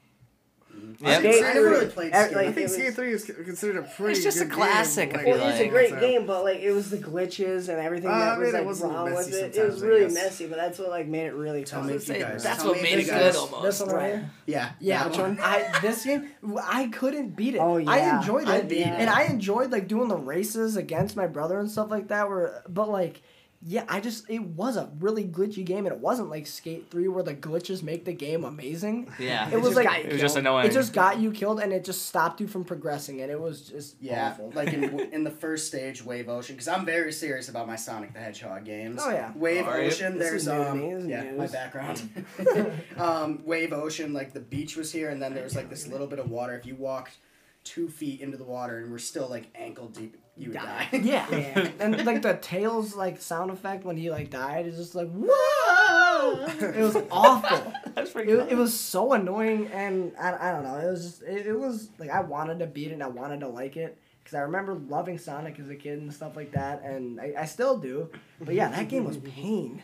Yep. 1.00 1.20
Skate 1.20 1.44
I 1.44 1.52
never 1.54 1.70
really 1.70 1.86
played 1.86 2.14
Skate. 2.14 2.32
like, 2.36 2.46
I 2.46 2.52
think 2.52 2.56
it 2.58 2.62
was- 2.64 2.74
Skate 2.74 2.94
3 2.94 3.12
is 3.12 3.24
considered 3.24 3.76
a 3.76 3.82
pretty 3.82 4.12
It's 4.14 4.22
just 4.24 4.40
a 4.40 4.46
classic, 4.46 5.10
Game. 5.10 5.20
I 5.20 5.24
feel 5.24 5.38
Well, 5.38 5.48
it's 5.48 5.60
a 5.60 5.68
great 5.68 5.90
so- 5.90 6.00
game, 6.00 6.26
but 6.26 6.44
like 6.44 6.60
it 6.60 6.72
was 6.72 6.90
the 6.90 6.98
glitches 6.98 7.68
and 7.68 7.78
everything 7.78 8.10
Uh, 8.10 8.18
that 8.18 8.28
I 8.34 8.38
was 8.38 8.46
mean, 8.46 8.54
it 8.54 8.58
like 8.58 8.66
was 8.66 8.80
wrong 8.82 9.04
with 9.14 9.32
it. 9.34 9.56
It 9.56 9.64
was 9.66 9.82
really 9.82 10.12
messy, 10.12 10.46
but 10.46 10.56
that's 10.56 10.78
what 10.78 10.90
like 10.90 11.06
made 11.06 11.26
it 11.26 11.34
really 11.34 11.64
Tell 11.64 11.80
fun. 11.80 11.88
me 11.88 11.94
Let's 11.94 12.08
you 12.08 12.14
guys. 12.18 12.42
that's 12.42 12.62
tell 12.62 12.72
what 12.72 12.82
made 12.82 12.92
it 12.94 12.98
you 13.00 13.04
good 13.04 13.10
guys- 13.12 13.36
almost. 13.36 13.62
This 13.62 13.80
one 13.80 13.88
right 13.94 14.12
here. 14.12 14.30
Yeah. 14.46 14.70
Yeah, 14.80 14.98
that 15.04 15.10
which 15.10 15.18
one. 15.18 15.36
one? 15.36 15.44
I 15.44 15.78
this 15.82 16.04
game 16.04 16.28
I 16.62 16.88
couldn't 16.88 17.30
beat 17.36 17.54
it. 17.54 17.58
Oh, 17.58 17.76
I 17.78 17.80
yeah. 17.98 18.18
enjoyed 18.20 18.48
I 18.48 18.56
it, 18.58 18.68
beat 18.68 18.80
it. 18.80 18.86
and 18.86 19.08
I 19.10 19.24
enjoyed 19.24 19.70
like 19.72 19.88
doing 19.88 20.08
the 20.08 20.16
races 20.16 20.76
against 20.76 21.16
my 21.16 21.26
brother 21.26 21.58
and 21.58 21.70
stuff 21.70 21.90
like 21.90 22.08
that. 22.08 22.28
Where, 22.28 22.62
but 22.68 22.88
like, 22.88 23.22
yeah, 23.66 23.84
I 23.88 24.00
just 24.00 24.28
it 24.28 24.42
was 24.42 24.76
a 24.76 24.90
really 25.00 25.24
glitchy 25.24 25.64
game, 25.64 25.86
and 25.86 25.94
it 25.94 26.00
wasn't 26.00 26.28
like 26.28 26.46
Skate 26.46 26.90
Three 26.90 27.08
where 27.08 27.22
the 27.22 27.34
glitches 27.34 27.82
make 27.82 28.04
the 28.04 28.12
game 28.12 28.44
amazing. 28.44 29.10
Yeah. 29.18 29.48
It 29.50 29.60
was 29.60 29.74
like 29.74 29.86
got 29.86 30.04
you 30.04 30.10
It 30.10 30.12
was 30.12 30.20
just 30.20 30.36
annoying. 30.36 30.66
it 30.66 30.72
just 30.72 30.92
got 30.92 31.18
you 31.18 31.30
killed, 31.32 31.60
and 31.60 31.72
it 31.72 31.82
just 31.84 32.06
stopped 32.06 32.40
you 32.42 32.46
from 32.46 32.64
progressing, 32.64 33.22
and 33.22 33.30
it 33.30 33.40
was 33.40 33.62
just 33.62 33.96
Yeah, 34.00 34.32
awful. 34.32 34.52
like 34.54 34.72
in, 34.74 35.00
in 35.12 35.24
the 35.24 35.30
first 35.30 35.66
stage, 35.66 36.04
Wave 36.04 36.28
Ocean, 36.28 36.54
because 36.56 36.68
I'm 36.68 36.84
very 36.84 37.10
serious 37.12 37.48
about 37.48 37.66
my 37.66 37.76
Sonic 37.76 38.12
the 38.12 38.18
Hedgehog 38.20 38.64
games. 38.64 39.00
Oh, 39.02 39.10
yeah. 39.10 39.32
Wave 39.34 39.66
Are 39.66 39.80
you? 39.80 39.86
Ocean, 39.86 40.18
This 40.18 40.28
there's 40.28 40.42
is 40.42 40.48
new 40.48 40.62
um, 40.62 41.04
me, 41.06 41.10
yeah, 41.10 41.22
news. 41.22 41.38
my 41.38 41.46
background. 41.46 42.24
um, 42.98 43.40
Wave 43.44 43.72
Ocean, 43.72 44.12
like 44.12 44.32
the 44.34 44.40
beach 44.40 44.76
was 44.76 44.92
here, 44.92 45.08
and 45.08 45.22
then 45.22 45.34
there 45.34 45.44
was 45.44 45.56
like 45.56 45.70
this 45.70 45.86
little 45.86 46.06
bit 46.06 46.18
of 46.18 46.30
water. 46.30 46.54
If 46.56 46.66
you 46.66 46.74
walked 46.76 47.16
two 47.64 47.88
feet 47.88 48.20
into 48.20 48.36
the 48.36 48.44
water 48.44 48.78
and 48.80 48.92
we're 48.92 48.98
still 48.98 49.26
like 49.28 49.46
ankle 49.54 49.88
deep, 49.88 50.18
you 50.36 50.48
would 50.48 50.58
die. 50.58 50.88
yeah. 50.92 51.26
Yeah. 51.30 51.68
and 51.80 52.04
like 52.04 52.22
the 52.22 52.34
Tails 52.34 52.94
like 52.96 53.20
sound 53.20 53.50
effect 53.50 53.84
when 53.84 53.96
he 53.96 54.10
like 54.10 54.30
died 54.30 54.66
is 54.66 54.76
just 54.76 54.94
like 54.94 55.08
whoa. 55.10 56.46
It 56.60 56.80
was 56.80 56.96
awful. 57.10 57.72
That's 57.94 58.10
pretty 58.10 58.32
It, 58.32 58.52
it 58.52 58.56
was 58.56 58.78
so 58.78 59.12
annoying, 59.12 59.68
and 59.68 60.12
I, 60.20 60.48
I 60.48 60.52
don't 60.52 60.64
know. 60.64 60.76
It 60.78 60.90
was 60.90 61.02
just 61.02 61.22
it, 61.22 61.46
it 61.46 61.58
was 61.58 61.90
like 61.98 62.10
I 62.10 62.20
wanted 62.20 62.58
to 62.60 62.66
beat 62.66 62.88
it, 62.88 62.94
and 62.94 63.02
I 63.02 63.08
wanted 63.08 63.40
to 63.40 63.48
like 63.48 63.76
it 63.76 63.98
because 64.22 64.34
I 64.34 64.40
remember 64.40 64.74
loving 64.74 65.18
Sonic 65.18 65.58
as 65.60 65.68
a 65.68 65.76
kid 65.76 65.98
and 65.98 66.12
stuff 66.12 66.34
like 66.36 66.52
that, 66.52 66.82
and 66.82 67.20
I, 67.20 67.34
I 67.40 67.44
still 67.44 67.78
do. 67.78 68.10
But 68.40 68.54
yeah, 68.54 68.68
that 68.70 68.88
game 68.88 69.04
was 69.04 69.18
pain. 69.18 69.82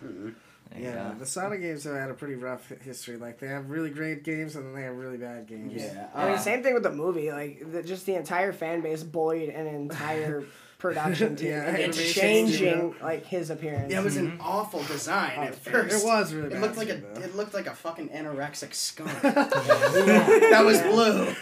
There 0.00 0.10
you 0.10 0.34
Yeah, 0.76 1.12
go. 1.12 1.18
the 1.18 1.26
Sonic 1.26 1.60
games 1.60 1.84
have 1.84 1.94
had 1.94 2.10
a 2.10 2.14
pretty 2.14 2.34
rough 2.34 2.68
history. 2.82 3.16
Like, 3.16 3.38
they 3.38 3.48
have 3.48 3.70
really 3.70 3.90
great 3.90 4.24
games 4.24 4.56
and 4.56 4.66
then 4.66 4.74
they 4.74 4.82
have 4.82 4.96
really 4.96 5.16
bad 5.16 5.46
games. 5.46 5.72
yeah. 5.74 6.08
I 6.14 6.26
mean, 6.26 6.34
uh, 6.34 6.38
same 6.38 6.62
thing 6.62 6.74
with 6.74 6.82
the 6.82 6.92
movie. 6.92 7.30
Like 7.32 7.72
the, 7.72 7.82
just 7.82 8.06
the 8.06 8.14
entire 8.14 8.52
fan 8.52 8.80
base 8.80 9.02
bullied 9.02 9.48
an 9.50 9.66
entire 9.66 10.44
production 10.78 11.34
team 11.36 11.48
Yeah, 11.48 11.64
into 11.70 11.82
animation 11.84 12.22
changing 12.22 12.56
studio. 12.56 12.94
like 13.02 13.26
his 13.26 13.50
appearance. 13.50 13.92
yeah, 13.92 14.00
it 14.00 14.04
was 14.04 14.16
an 14.16 14.30
mm-hmm. 14.32 14.40
awful 14.40 14.82
design 14.84 15.32
at 15.38 15.52
oh, 15.52 15.70
first. 15.70 16.02
It 16.02 16.06
was 16.06 16.32
really 16.32 16.46
It 16.46 16.52
bad. 16.52 16.62
looked 16.62 16.76
like 16.76 16.88
a 16.88 16.94
though. 16.96 17.20
it 17.20 17.36
looked 17.36 17.52
like 17.54 17.66
a 17.66 17.74
fucking 17.74 18.08
anorexic 18.10 18.72
skunk. 18.74 19.10
that 19.22 20.62
was 20.64 20.80
blue. 20.82 21.34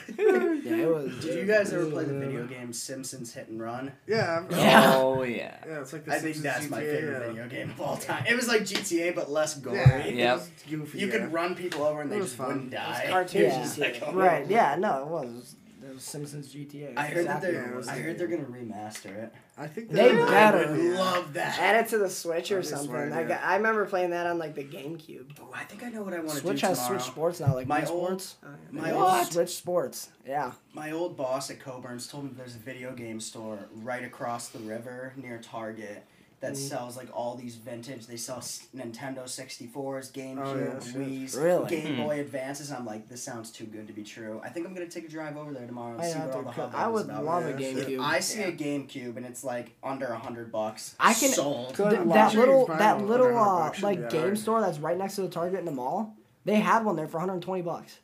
Yeah, 0.66 0.76
it 0.82 0.88
was. 0.88 1.20
Did 1.20 1.38
you 1.38 1.44
guys 1.44 1.72
ever 1.72 1.86
play 1.90 2.04
the 2.04 2.18
video 2.18 2.46
game 2.46 2.72
Simpsons 2.72 3.34
Hit 3.34 3.48
and 3.48 3.60
Run? 3.60 3.92
Yeah. 4.06 4.16
I'm- 4.16 4.48
Yeah. 4.50 4.92
Oh 4.96 5.22
yeah. 5.22 5.56
Yeah, 5.66 5.80
it's 5.80 5.92
like 5.92 6.04
the 6.06 6.12
I 6.12 6.18
think 6.18 6.36
Simpsons 6.36 6.42
that's 6.42 6.70
my 6.70 6.80
favorite 6.80 7.20
yeah. 7.22 7.28
video 7.28 7.48
game 7.48 7.70
of 7.70 7.80
all 7.80 7.96
time. 7.98 8.24
It 8.26 8.34
was 8.36 8.48
like 8.48 8.62
GTA 8.62 9.14
but 9.14 9.30
less 9.30 9.54
gory. 9.58 9.76
Yeah, 9.78 9.96
it 9.98 10.14
Yep. 10.14 10.36
was 10.38 10.50
goofy. 10.68 10.98
You 10.98 11.06
yeah. 11.08 11.12
could 11.12 11.32
run 11.32 11.54
people 11.54 11.84
over 11.84 12.00
and 12.00 12.10
they 12.10 12.18
just 12.20 12.36
fun. 12.36 12.48
wouldn't 12.48 12.70
die. 12.70 13.06
cartoon 13.10 13.42
It 13.42 13.44
was 13.46 13.54
GTA. 13.54 13.62
just 13.62 13.78
like, 13.78 14.02
oh, 14.06 14.12
Right? 14.14 14.46
Yeah. 14.48 14.76
No, 14.76 15.02
it 15.02 15.06
was. 15.08 15.56
It 15.97 16.01
was 16.01 16.05
Simpsons 16.05 16.55
GTA. 16.55 16.93
I 16.98 17.06
heard 17.06 17.27
that 17.27 17.40
they're. 17.40 17.73
what. 17.74 17.89
I 17.89 17.97
heard 17.97 18.18
they're 18.18 18.27
gonna 18.27 18.43
remaster 18.44 19.06
it. 19.16 19.32
I 19.56 19.66
think 19.66 19.89
They 19.89 20.14
that- 20.14 20.28
better. 20.28 20.74
I 20.74 20.77
love 20.77 21.32
that. 21.32 21.59
Add 21.59 21.86
it 21.86 21.89
to 21.89 21.97
the 21.97 22.10
Switch 22.10 22.52
or 22.52 22.56
That'd 22.56 22.68
something. 22.68 22.89
smart, 22.90 23.10
Like, 23.12 23.28
yeah. 23.31 23.40
I 23.43 23.56
remember 23.56 23.86
playing 23.86 24.10
that 24.10 24.27
on 24.27 24.36
like 24.36 24.55
the 24.55 24.62
GameCube. 24.64 25.39
Oh, 25.40 25.48
I 25.55 25.64
think 25.64 25.82
I 25.85 25.89
know 25.89 26.02
what 26.02 26.12
I 26.12 26.18
want 26.18 26.32
to 26.32 26.35
do 26.36 26.40
Switch 26.43 26.60
has 26.60 26.77
tomorrow. 26.81 26.98
Switch 26.98 27.10
Sports 27.10 27.40
now, 27.40 27.55
like 27.55 27.66
My 27.66 27.81
Wii 27.81 27.89
old- 27.89 28.20
Sports. 28.20 28.35
my 28.73 28.89
Yeah, 28.90 28.94
old- 29.20 29.32
Switch 29.32 29.56
Sports. 29.56 30.10
Yeah. 30.27 30.52
My 30.74 30.90
old 30.90 31.16
boss 31.16 31.48
at 31.51 31.60
Coborn's 31.60 32.06
told 32.09 32.24
me 32.24 32.31
there's 32.36 32.56
a 32.56 32.59
video 32.59 32.93
game 32.93 33.18
store 33.18 33.60
right 33.77 34.05
across 34.05 34.48
the 34.51 34.59
river 34.59 35.14
near 35.16 35.39
Target 35.39 36.05
that 36.47 36.55
Mm. 36.55 36.68
sells 36.68 36.97
like 36.97 37.09
all 37.12 37.35
these 37.35 37.56
vintage. 37.56 38.06
They 38.06 38.16
sell 38.16 38.39
s- 38.39 38.66
Nintendo 38.74 39.28
64s, 39.28 40.10
GameCube, 40.12 40.39
Oh, 40.44 40.56
yeah. 40.59 40.93
Wii's, 41.01 41.35
Really? 41.36 41.68
Game 41.68 41.97
Hmm. 41.97 42.02
Boy 42.05 42.20
Advances. 42.20 42.70
I'm 42.70 42.86
like, 42.86 43.09
this 43.09 43.23
sounds 43.23 43.51
too 43.51 43.64
good 43.64 43.86
to 43.89 43.93
be 43.93 44.02
true. 44.05 44.40
I 44.44 44.48
think 44.48 44.66
I'm 44.66 44.74
gonna 44.74 44.86
take 44.86 45.05
a 45.06 45.09
drive 45.09 45.36
over 45.36 45.52
there 45.52 45.66
tomorrow 45.66 45.93
and 45.94 46.02
I 46.02 46.06
see 46.06 46.18
have 46.18 46.28
what 46.28 46.36
all 46.36 46.43
the 46.43 46.51
co- 46.51 46.62
hubbub 46.62 46.74
I 46.81 46.86
would 46.89 47.05
about. 47.06 47.24
love 47.24 47.47
a 47.47 47.52
GameCube. 47.52 48.01
I 48.01 48.20
see 48.20 48.43
a 48.43 48.52
GameCube 48.52 49.16
and 49.16 49.27
it's 49.27 49.43
like 49.44 49.74
under 49.82 50.06
a 50.06 50.18
hundred 50.18 50.52
bucks, 50.52 50.94
I 51.01 51.14
can- 51.14 51.31
sold. 51.32 51.74
Th- 51.77 51.90
that 51.90 52.35
little 52.35 52.66
that 52.66 53.02
little 53.02 53.27
under 53.27 53.39
a 53.39 53.44
hundred 53.44 53.85
uh, 53.85 53.86
like 53.86 54.02
be 54.02 54.09
game 54.09 54.23
alright. 54.23 54.39
store 54.39 54.60
that's 54.60 54.78
right 54.78 54.97
next 54.97 55.16
to 55.16 55.23
the 55.23 55.28
Target 55.28 55.59
in 55.60 55.64
the 55.66 55.73
mall. 55.73 56.14
They 56.44 56.56
had 56.56 56.85
one 56.85 56.94
there 56.97 57.09
for 57.09 57.18
120 57.18 57.62
bucks. 57.62 57.98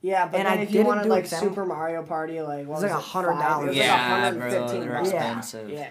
Yeah, 0.00 0.26
but 0.26 0.38
And 0.38 0.46
then 0.46 0.58
I 0.58 0.62
if 0.62 0.70
you 0.70 0.74
didn't 0.78 0.86
wanted 0.88 1.02
do 1.04 1.08
like 1.10 1.24
it 1.24 1.28
Super 1.30 1.64
Mario 1.64 2.02
Party, 2.04 2.40
like 2.40 2.66
what 2.68 2.82
It's 2.82 2.82
was 2.84 2.92
like 2.92 3.00
it, 3.00 3.04
$100. 3.04 3.40
five? 3.40 3.66
Like 3.66 3.76
Yeah, 3.76 4.30
bro, 4.30 4.38
115 4.48 4.80
they're 4.80 4.92
bucks. 4.92 5.08
expensive. 5.10 5.70
Yeah. 5.70 5.88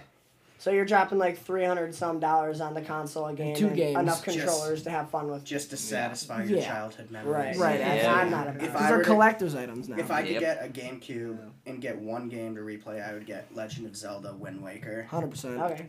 So 0.60 0.72
you're 0.72 0.86
dropping 0.86 1.20
like 1.20 1.38
three 1.44 1.64
hundred 1.66 1.94
some 1.94 2.20
dollars 2.20 2.62
on 2.62 2.74
the 2.74 2.82
console 2.82 3.32
game, 3.34 3.56
Two 3.56 3.68
and 3.68 3.76
games. 3.76 4.00
enough 4.00 4.26
Just- 4.26 4.38
controllers 4.40 4.84
to 4.84 4.90
have 4.90 5.10
fun 5.10 5.30
with. 5.30 5.44
just 5.44 5.70
to 5.70 5.78
satisfy 5.78 6.44
your 6.44 6.58
Yeah. 6.60 6.66
childhood 6.68 7.12
memories. 7.12 7.58
Right, 7.60 7.80
Yeah. 7.80 7.94
Yeah. 7.96 8.14
I'm 8.16 8.32
not 8.32 8.48
a. 8.48 8.52
If 8.52 8.60
These 8.62 8.70
I 8.72 8.90
are 8.90 8.98
were 8.98 9.04
to- 9.04 9.10
collector's 9.10 9.54
items 9.56 9.88
now. 9.88 9.98
If 9.98 10.10
I 10.10 10.24
could 10.24 10.32
Yep. 10.32 10.42
get 10.42 10.66
a 10.66 10.68
GameCube 10.68 11.38
and 11.68 11.80
get 11.80 12.00
one 12.00 12.28
game 12.30 12.56
to 12.56 12.62
replay, 12.62 13.08
I 13.08 13.14
would 13.14 13.26
get 13.28 13.54
Legend 13.56 13.86
of 13.86 13.96
Zelda 13.96 14.34
Wind 14.34 14.64
Waker. 14.64 15.06
100%. 15.12 15.62
okay. 15.62 15.86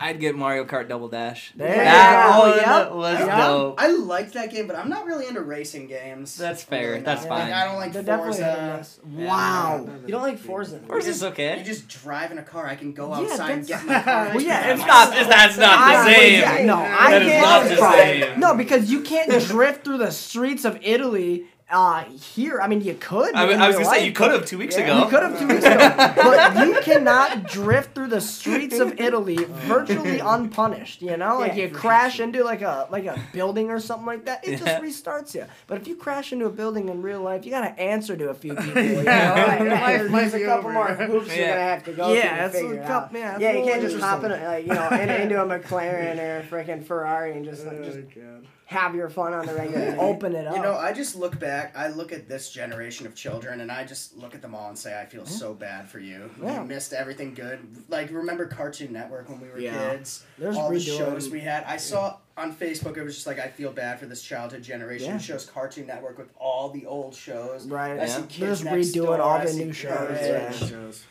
I'd 0.00 0.18
get 0.20 0.34
Mario 0.34 0.64
Kart 0.64 0.88
Double 0.88 1.08
Dash. 1.08 1.52
There 1.54 1.68
that 1.68 2.26
you 2.26 2.32
go. 2.32 2.48
one 2.48 2.56
Yep. 2.78 2.92
was 2.92 3.18
Yep. 3.18 3.36
dope. 3.38 3.80
I 3.80 3.86
liked 3.88 4.32
that 4.34 4.50
game, 4.50 4.66
but 4.66 4.76
I'm 4.76 4.88
not 4.88 5.04
really 5.06 5.26
into 5.26 5.42
racing 5.42 5.88
games. 5.88 6.36
That's 6.36 6.62
fair. 6.62 6.92
really 6.92 7.00
That's 7.02 7.26
fine. 7.26 7.50
Like, 7.50 7.52
I 7.52 7.64
don't 7.66 7.76
like 7.76 7.92
They're 7.92 8.02
definitely 8.02 8.38
hit 8.42 8.46
or 8.46 8.54
Forza. 8.56 8.76
miss. 8.78 9.00
Wow. 9.28 9.88
You 10.06 10.12
don't 10.12 10.22
like 10.22 10.38
Forza? 10.38 10.78
Forza's 10.86 11.20
You 11.22 11.28
okay. 11.28 11.62
just 11.64 11.88
drive 11.88 12.32
in 12.32 12.38
a 12.38 12.42
car. 12.42 12.66
I 12.66 12.76
can 12.76 12.92
go 12.92 13.08
Yeah, 13.10 13.30
outside 13.30 13.50
and 13.58 13.66
get 13.66 13.84
my 13.84 14.02
car. 14.02 14.05
Well, 14.06 14.40
yeah, 14.40 14.72
It's 14.72 14.86
not. 14.86 15.10
That's 15.10 15.58
not 15.58 15.78
I- 15.78 15.96
the 16.04 16.14
same. 16.14 16.40
yeah, 16.40 16.64
no, 16.64 16.76
I 16.76 17.10
That 17.10 17.22
is 17.22 17.28
can't 17.28 17.42
not 17.42 17.68
the 17.68 17.92
same. 18.30 18.40
No, 18.40 18.54
because 18.54 18.90
you 18.90 19.00
can't 19.00 19.30
drift 19.48 19.84
through 19.84 19.98
the 19.98 20.12
streets 20.12 20.64
of 20.64 20.78
Italy 20.82 21.44
Uh, 21.68 22.04
here, 22.04 22.60
I 22.60 22.68
mean, 22.68 22.80
you 22.80 22.94
could. 22.94 23.34
I, 23.34 23.50
in 23.52 23.60
I 23.60 23.66
was 23.66 23.74
gonna 23.74 23.88
say 23.88 24.06
you 24.06 24.12
could 24.12 24.30
have 24.30 24.46
two 24.46 24.56
weeks 24.56 24.76
You 24.76 24.84
ago. 24.84 25.00
You 25.00 25.06
could 25.06 25.22
have 25.24 25.36
two 25.36 25.48
weeks 25.48 25.64
ago, 25.64 25.76
but 25.96 26.64
you 26.64 26.78
cannot 26.82 27.48
drift 27.48 27.92
through 27.92 28.06
the 28.06 28.20
streets 28.20 28.78
of 28.78 29.00
Italy 29.00 29.34
virtually 29.36 30.18
unpunished. 30.24 31.02
You 31.02 31.16
know, 31.16 31.40
like 31.40 31.56
Yeah, 31.56 31.64
you 31.64 31.68
for 31.70 31.74
crash 31.78 32.20
into 32.20 32.44
like 32.44 32.62
a 32.62 32.86
like 32.92 33.06
a 33.06 33.20
building 33.32 33.70
or 33.70 33.80
something 33.80 34.06
like 34.06 34.26
that, 34.26 34.46
it 34.46 34.60
Yeah. 34.60 34.78
just 34.80 34.80
restarts 35.04 35.34
you. 35.34 35.46
But 35.66 35.78
if 35.80 35.88
you 35.88 35.96
crash 35.96 36.32
into 36.32 36.46
a 36.46 36.50
building 36.50 36.88
in 36.88 37.02
real 37.02 37.20
life, 37.20 37.44
you 37.44 37.50
gotta 37.50 37.76
answer 37.80 38.16
to 38.16 38.28
a 38.28 38.34
few 38.34 38.54
people. 38.56 38.80
You 38.82 38.92
know? 38.94 39.02
Yeah. 39.02 39.44
like, 39.48 39.60
Right, 39.60 40.08
There's 40.30 40.34
a 40.34 40.44
couple 40.44 40.66
over. 40.66 40.72
more 40.72 40.86
hoops 40.86 41.28
Yeah. 41.28 41.36
you're 41.36 41.48
gonna 41.48 41.60
have 41.62 41.84
to 41.86 41.92
go 41.94 42.12
Yeah, 42.12 42.48
through 42.48 42.60
to 42.60 42.74
it's 42.76 42.84
a 42.84 42.86
cup- 42.86 43.02
out. 43.06 43.12
yeah, 43.12 43.32
it's 43.32 43.40
yeah, 43.42 43.52
you 43.52 43.64
can't 43.64 43.82
just 43.82 43.98
hop 43.98 44.22
in, 44.22 44.30
a, 44.30 44.36
like 44.46 44.66
you 44.68 44.72
know, 44.72 44.88
in, 44.90 45.08
into 45.10 45.42
a 45.42 45.44
McLaren 45.44 46.18
or 46.18 46.38
a 46.38 46.42
freaking 46.44 46.84
Ferrari 46.84 47.32
and 47.32 47.44
just 47.44 47.66
like, 47.66 47.78
Oh, 47.80 47.84
just 47.84 47.98
God. 48.14 48.46
Have 48.66 48.94
your 48.96 49.08
fun 49.08 49.32
on 49.32 49.46
the 49.46 49.54
regular. 49.54 49.96
Open 50.00 50.34
it 50.34 50.46
up. 50.46 50.56
You 50.56 50.60
know, 50.62 50.76
I 50.76 50.92
just 50.92 51.14
look 51.16 51.38
back. 51.38 51.72
I 51.76 51.88
look 51.88 52.12
at 52.12 52.28
this 52.28 52.50
generation 52.50 53.06
of 53.06 53.14
children, 53.14 53.60
and 53.60 53.70
I 53.70 53.84
just 53.84 54.16
look 54.16 54.34
at 54.34 54.42
them 54.42 54.54
all 54.56 54.68
and 54.68 54.76
say, 54.78 55.00
I 55.00 55.06
feel 55.06 55.24
so 55.24 55.54
bad 55.54 55.88
for 55.88 56.00
you. 56.00 56.30
Yeah. 56.42 56.60
You 56.62 56.66
missed 56.66 56.92
everything 56.92 57.32
good. 57.34 57.60
Like, 57.88 58.10
remember 58.10 58.46
Cartoon 58.46 58.92
Network 58.92 59.28
when 59.28 59.40
we 59.40 59.48
were 59.48 59.58
Yeah. 59.58 59.90
kids? 59.92 60.24
There's 60.36 60.56
all 60.56 60.70
the 60.70 60.80
shows 60.80 61.30
we 61.30 61.40
had. 61.40 61.62
I 61.64 61.76
saw 61.76 62.16
on 62.36 62.52
Facebook. 62.54 62.96
It 62.96 63.04
was 63.04 63.14
just 63.14 63.26
like 63.26 63.38
I 63.38 63.48
feel 63.48 63.70
bad 63.72 64.00
for 64.00 64.06
this 64.06 64.20
childhood 64.22 64.62
generation. 64.64 65.10
Yeah. 65.10 65.16
It 65.16 65.22
shows 65.22 65.46
Cartoon 65.46 65.86
Network 65.86 66.18
with 66.18 66.28
all 66.38 66.68
the 66.70 66.86
old 66.86 67.14
shows. 67.14 67.66
Right. 67.68 67.92
I 67.92 67.94
Yeah. 67.94 68.06
see 68.06 68.12
They're 68.20 68.26
kids 68.28 68.38
just 68.60 68.64
next 68.64 68.88
redoing 68.88 68.94
door, 69.06 69.20
all 69.22 69.30
I 69.38 69.44
the 69.46 69.52
new 69.54 69.72
shows, 69.72 70.08
kids. 70.18 70.60
yeah. 70.60 70.68
Shows. 70.68 71.04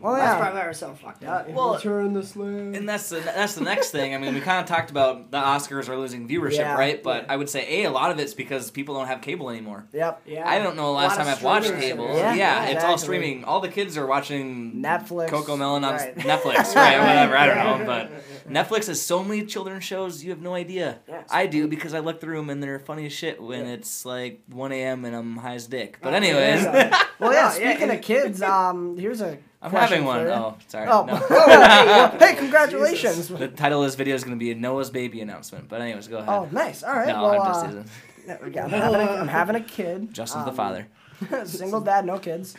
Well, 0.00 0.14
That's 0.14 0.24
yeah. 0.26 0.38
probably 0.38 0.60
why 0.60 0.66
we're 0.66 0.72
so 0.72 0.94
fucked 0.94 1.24
up. 1.24 1.48
Well, 1.50 1.74
Return 1.74 2.12
this 2.14 2.36
land. 2.36 2.76
And 2.76 2.88
that's 2.88 3.08
the, 3.08 3.20
that's 3.20 3.54
the 3.54 3.62
next 3.62 3.90
thing. 3.90 4.14
I 4.14 4.18
mean, 4.18 4.34
we 4.34 4.40
kind 4.40 4.60
of 4.60 4.66
talked 4.66 4.90
about 4.90 5.30
the 5.30 5.38
Oscars 5.38 5.88
are 5.88 5.96
losing 5.96 6.28
viewership, 6.28 6.58
Yeah. 6.58 6.74
right? 6.74 7.02
But 7.02 7.26
I 7.28 7.36
would 7.36 7.48
say 7.50 7.82
a 7.84 7.88
a 7.88 7.90
lot 7.90 8.10
of 8.10 8.18
it's 8.18 8.34
because 8.34 8.70
people 8.70 8.94
don't 8.94 9.06
have 9.06 9.20
cable 9.20 9.50
anymore. 9.50 9.86
Yep. 9.92 10.22
yeah. 10.26 10.48
I 10.48 10.58
don't 10.58 10.76
know 10.76 10.86
the 10.86 10.92
last 10.98 11.16
time 11.16 11.26
I've 11.28 11.42
watched 11.42 11.72
cable. 11.74 12.06
services. 12.06 12.22
Yeah, 12.22 12.34
Yeah, 12.34 12.64
it's 12.66 12.84
all 12.84 12.98
streaming. 12.98 13.44
All 13.44 13.60
the 13.60 13.68
kids 13.68 13.96
are 13.98 14.06
watching 14.06 14.74
Netflix. 14.82 15.28
Cocomelon 15.30 15.84
on 15.84 15.94
Right. 15.94 16.16
Netflix, 16.16 16.74
right? 16.74 16.98
Whatever. 16.98 17.36
I 17.36 17.46
don't 17.46 17.80
know, 17.80 17.86
but 17.86 18.10
Netflix 18.50 18.86
has 18.88 19.00
so 19.00 19.22
many 19.22 19.44
children's 19.44 19.84
shows. 19.84 20.22
You 20.24 20.30
have 20.30 20.40
no 20.42 20.54
idea. 20.54 20.98
Yeah, 21.08 21.22
I 21.30 21.46
do 21.46 21.68
because 21.68 21.94
I 21.94 22.00
look 22.00 22.20
through 22.20 22.36
them 22.36 22.50
and 22.50 22.62
they're 22.62 22.78
funny 22.80 23.06
as 23.06 23.12
shit 23.12 23.40
when 23.40 23.66
it's 23.66 24.04
like 24.04 24.40
1 24.50 24.72
a.m. 24.72 25.04
and 25.04 25.14
I'm 25.14 25.36
high 25.36 25.54
as 25.54 25.66
dick. 25.66 25.98
But 26.02 26.12
Oh, 26.12 26.16
anyways. 26.16 26.64
Well, 26.64 26.74
yeah. 26.74 27.00
Oh, 27.20 27.30
yeah, 27.32 27.50
Speaking 27.50 27.90
of 27.90 28.00
kids, 28.00 28.42
um, 28.42 28.96
here's 28.98 29.20
a. 29.20 29.38
I'm 29.64 29.70
question 29.70 30.04
having 30.04 30.06
one. 30.06 30.20
for 30.20 30.26
you. 30.26 30.32
Oh, 30.32 30.56
sorry. 30.68 30.88
Oh, 30.88 31.04
No. 31.04 31.14
oh, 31.30 31.44
well, 31.48 32.10
hey, 32.18 32.34
congratulations. 32.36 33.28
The 33.28 33.48
title 33.48 33.80
of 33.82 33.86
this 33.88 33.94
video 33.94 34.14
is 34.14 34.22
going 34.22 34.36
to 34.36 34.42
be 34.42 34.50
a 34.50 34.54
Noah's 34.54 34.90
baby 34.90 35.20
announcement. 35.20 35.68
But 35.68 35.80
anyways, 35.80 36.06
go 36.08 36.18
ahead. 36.18 36.28
Oh, 36.28 36.48
nice. 36.52 36.82
All 36.82 36.92
right. 36.92 37.08
no, 37.08 37.22
well, 37.22 37.40
I'm 37.40 37.46
just 37.52 37.64
uh, 37.64 37.66
teasing. 37.68 37.84
there 38.26 38.40
we 38.44 38.50
go. 38.50 38.60
I'm 38.60 38.70
having 38.70 39.00
a, 39.00 39.10
I'm 39.10 39.28
having 39.28 39.56
a 39.56 39.60
kid. 39.60 40.12
Justin's 40.14 40.44
the 40.44 40.50
Um, 40.50 40.56
father. 40.56 40.86
Single 41.44 41.80
dad, 41.80 42.04
no 42.04 42.18
kids. 42.18 42.56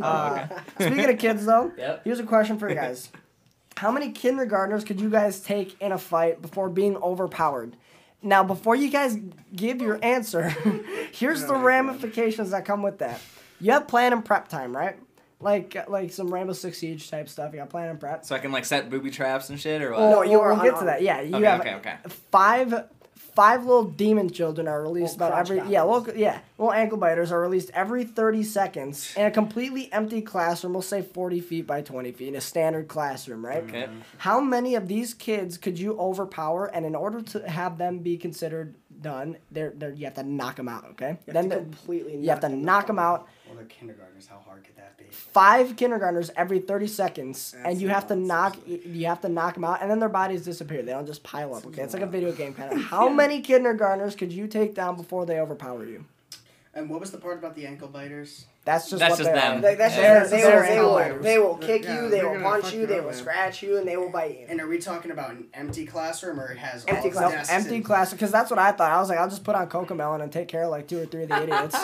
Oh, 0.00 0.02
Uh, 0.04 0.48
Speaking 0.80 1.10
of 1.10 1.18
kids, 1.18 1.46
though, 1.46 1.70
Yep. 1.76 2.00
here's 2.04 2.18
a 2.20 2.24
question 2.24 2.58
for 2.58 2.68
you 2.68 2.74
guys. 2.74 3.10
How 3.76 3.92
many 3.92 4.10
kindergartners 4.10 4.82
could 4.82 5.00
you 5.00 5.08
guys 5.10 5.40
take 5.40 5.80
in 5.80 5.92
a 5.92 5.98
fight 5.98 6.42
before 6.42 6.68
being 6.68 6.96
overpowered? 6.96 7.76
Now, 8.20 8.42
before 8.42 8.74
you 8.74 8.90
guys 8.90 9.16
give 9.54 9.80
your 9.80 10.00
answer, 10.02 10.48
here's 11.12 11.42
the 11.46 11.54
Oh, 11.54 11.60
ramifications 11.60 12.50
that 12.50 12.64
come 12.64 12.82
with 12.82 12.98
that. 12.98 13.20
You 13.60 13.70
have 13.72 13.86
plan 13.86 14.12
and 14.12 14.24
prep 14.24 14.48
time, 14.48 14.76
right? 14.76 14.96
Like 15.40 15.88
like 15.88 16.10
some 16.12 16.32
Rainbow 16.34 16.52
Six 16.52 16.78
Siege 16.78 17.08
type 17.10 17.28
stuff. 17.28 17.52
You 17.52 17.60
got 17.60 17.70
plan 17.70 17.88
and 17.90 18.00
prep. 18.00 18.24
So 18.24 18.34
I 18.34 18.40
can 18.40 18.50
like 18.50 18.64
set 18.64 18.90
booby 18.90 19.10
traps 19.10 19.50
and 19.50 19.60
shit, 19.60 19.80
or 19.82 19.92
what? 19.92 20.00
Well, 20.00 20.10
No, 20.10 20.22
you 20.22 20.30
we'll, 20.32 20.40
are 20.40 20.54
we'll 20.54 20.62
get 20.64 20.78
to 20.80 20.84
that. 20.86 21.02
Yeah, 21.02 21.20
you 21.20 21.36
okay, 21.36 21.44
have 21.46 21.60
okay, 21.60 21.74
okay. 21.76 21.96
five 22.32 22.84
five 23.34 23.64
little 23.64 23.84
demon 23.84 24.28
children 24.28 24.66
are 24.66 24.82
released 24.82 25.12
Little 25.20 25.28
about 25.28 25.38
every 25.38 25.56
goblins. 25.58 25.72
yeah 25.72 25.82
little 25.84 26.16
yeah 26.16 26.38
little 26.58 26.72
ankle 26.72 26.98
biters 26.98 27.30
are 27.30 27.40
released 27.40 27.70
every 27.72 28.02
30 28.02 28.42
seconds 28.42 29.14
in 29.16 29.26
a 29.26 29.30
completely 29.30 29.92
empty 29.92 30.22
classroom 30.22 30.72
we'll 30.72 30.82
say 30.82 31.02
40 31.02 31.40
feet 31.40 31.64
by 31.64 31.80
20 31.80 32.10
feet 32.10 32.28
in 32.28 32.34
a 32.34 32.40
standard 32.40 32.88
classroom 32.88 33.46
right 33.46 33.62
Okay. 33.62 33.86
how 34.16 34.40
many 34.40 34.74
of 34.74 34.88
these 34.88 35.14
kids 35.14 35.56
could 35.56 35.78
you 35.78 35.96
overpower 36.00 36.66
and 36.66 36.84
in 36.84 36.96
order 36.96 37.22
to 37.22 37.48
have 37.48 37.78
them 37.78 38.00
be 38.00 38.16
considered 38.16 38.74
done 39.00 39.36
they're, 39.50 39.72
they're 39.76 39.92
you 39.92 40.04
have 40.04 40.14
to 40.14 40.22
knock 40.22 40.56
them 40.56 40.68
out 40.68 40.84
okay? 40.90 41.18
You 41.26 41.32
have 41.32 41.34
then 41.34 41.50
to 41.50 41.56
completely. 41.56 42.16
you 42.16 42.28
have 42.30 42.40
to 42.40 42.48
knock 42.48 42.86
them 42.86 42.98
out. 42.98 43.28
Well, 43.46 43.56
they're 43.56 43.64
kindergartners. 43.66 44.26
How 44.26 44.38
hard 44.38 44.64
could 44.64 44.76
that 44.76 44.96
be? 44.98 45.04
five 45.10 45.76
kindergartners 45.76 46.30
every 46.36 46.58
30 46.58 46.86
seconds 46.86 47.54
and 47.64 47.80
you 47.80 47.88
have 47.88 48.06
to 48.08 48.16
knock 48.16 48.56
like- 48.66 48.84
you 48.84 49.06
have 49.06 49.20
to 49.22 49.28
knock 49.28 49.54
them 49.54 49.64
out 49.64 49.80
and 49.80 49.90
then 49.90 50.00
their 50.00 50.08
bodies 50.08 50.44
disappear. 50.44 50.82
They 50.82 50.92
don't 50.92 51.06
just 51.06 51.22
pile 51.22 51.54
up 51.54 51.66
okay? 51.66 51.82
It's 51.82 51.94
like 51.94 52.02
a 52.02 52.06
video 52.06 52.32
game 52.32 52.54
kind 52.54 52.72
of 52.72 52.80
how 52.82 53.08
many 53.08 53.40
kindergartners 53.40 54.14
could 54.14 54.32
you 54.32 54.46
take 54.46 54.74
down 54.74 54.96
before 54.96 55.26
they 55.26 55.40
overpower 55.40 55.84
you 55.84 56.04
And 56.78 56.88
what 56.88 57.00
was 57.00 57.10
the 57.10 57.18
part 57.18 57.38
about 57.38 57.54
the 57.56 57.66
ankle 57.66 57.88
biters? 57.88 58.46
that's 58.64 58.88
just 58.90 59.00
That's 59.00 59.12
what 59.12 59.18
just 59.18 59.30
they 59.32 59.40
them. 59.40 59.58
are. 59.58 59.60
Like, 59.62 59.78
that's 59.78 59.96
Yeah. 59.96 60.18
just, 60.20 60.30
they, 60.30 60.42
They're 60.42 60.84
will, 60.84 60.96
they, 60.96 61.10
will, 61.12 61.22
they 61.22 61.38
will 61.38 61.56
kick 61.56 61.84
Yeah, 61.84 62.02
you, 62.04 62.08
they 62.10 62.22
will 62.22 62.40
punch 62.40 62.72
you, 62.72 62.80
you 62.80 62.86
they 62.86 63.00
will 63.00 63.06
man. 63.06 63.14
scratch 63.14 63.62
you, 63.62 63.78
and 63.78 63.88
they 63.88 63.96
will 63.96 64.10
bite 64.10 64.38
you. 64.40 64.46
And 64.48 64.60
are 64.60 64.68
we 64.68 64.78
talking 64.78 65.10
about 65.10 65.30
an 65.30 65.46
empty 65.54 65.86
classroom, 65.86 66.38
or 66.38 66.50
it 66.52 66.58
has 66.58 66.84
all 66.84 66.94
Empty 66.94 67.08
its 67.08 67.16
class- 67.16 67.32
desks 67.32 67.52
empty 67.52 67.76
and- 67.76 67.84
class 67.84 68.12
because 68.12 68.30
that's 68.30 68.50
what 68.50 68.58
I 68.60 68.72
thought. 68.72 68.92
I 68.92 69.00
was 69.00 69.08
like, 69.08 69.18
I'll 69.18 69.28
just 69.30 69.42
put 69.42 69.54
on 69.56 69.68
Cocomelon 69.68 70.22
and 70.22 70.30
take 70.30 70.48
care 70.48 70.64
of 70.64 70.70
like 70.70 70.86
two 70.86 71.00
or 71.00 71.06
three 71.06 71.22
of 71.24 71.30
the 71.30 71.42
idiots. 71.42 71.74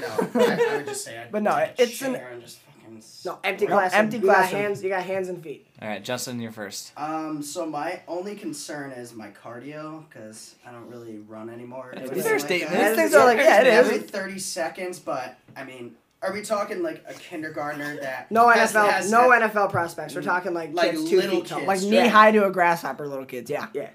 No, 0.00 0.06
I, 0.34 0.66
I 0.70 0.76
would 0.76 0.86
just 0.86 1.04
say 1.04 1.18
I'd 1.18 1.32
But 1.32 1.42
no, 1.42 1.56
take 1.56 1.78
a 1.78 1.82
it's 1.82 2.02
an- 2.02 2.40
just 2.40 2.58
fucking. 2.60 3.02
No, 3.24 3.38
empty 3.42 3.66
No, 3.66 3.72
classroom. 3.72 4.00
empty 4.02 4.16
you 4.18 4.22
classroom. 4.24 4.52
got 4.52 4.60
hands. 4.68 4.82
You 4.84 4.88
got 4.90 5.02
hands 5.02 5.28
and 5.28 5.42
feet. 5.42 5.65
All 5.82 5.88
right, 5.88 6.02
Justin, 6.02 6.40
you're 6.40 6.52
first. 6.52 6.92
Um, 6.96 7.42
so 7.42 7.66
my 7.66 8.00
only 8.08 8.34
concern 8.34 8.92
is 8.92 9.12
my 9.12 9.28
cardio 9.28 10.04
because 10.08 10.54
I 10.66 10.72
don't 10.72 10.88
really 10.88 11.18
run 11.18 11.50
anymore. 11.50 11.92
That's 11.94 12.10
or 12.10 12.14
a 12.14 12.22
fair 12.22 12.32
like 12.32 12.40
statement. 12.40 12.72
that. 12.72 12.88
These 12.88 12.96
things 12.96 13.14
are 13.14 13.24
like, 13.26 13.36
yeah, 13.38 13.60
it 13.60 13.66
Every 13.66 13.98
thirty 13.98 14.38
seconds, 14.38 14.98
but 14.98 15.38
I 15.54 15.64
mean, 15.64 15.94
are 16.22 16.32
we 16.32 16.40
talking 16.40 16.82
like 16.82 17.04
a 17.06 17.12
kindergartner 17.12 18.00
that 18.00 18.30
No 18.30 18.48
has- 18.48 18.72
NFL. 18.72 18.90
has- 18.90 19.10
no 19.10 19.28
NFL 19.30 19.70
prospects. 19.70 20.14
We're 20.14 20.22
talking 20.22 20.54
like, 20.54 20.72
Like 20.72 20.92
kids 20.92 21.10
two 21.10 21.16
little 21.16 21.36
feet 21.40 21.46
tall. 21.46 21.58
kids. 21.58 21.68
Like 21.68 21.80
Yeah. 21.82 22.02
knee 22.04 22.08
high 22.08 22.30
to 22.32 22.46
a 22.46 22.50
grasshopper, 22.50 23.06
little 23.06 23.26
kids. 23.26 23.50
Yeah. 23.50 23.66
Yeah. 23.74 23.90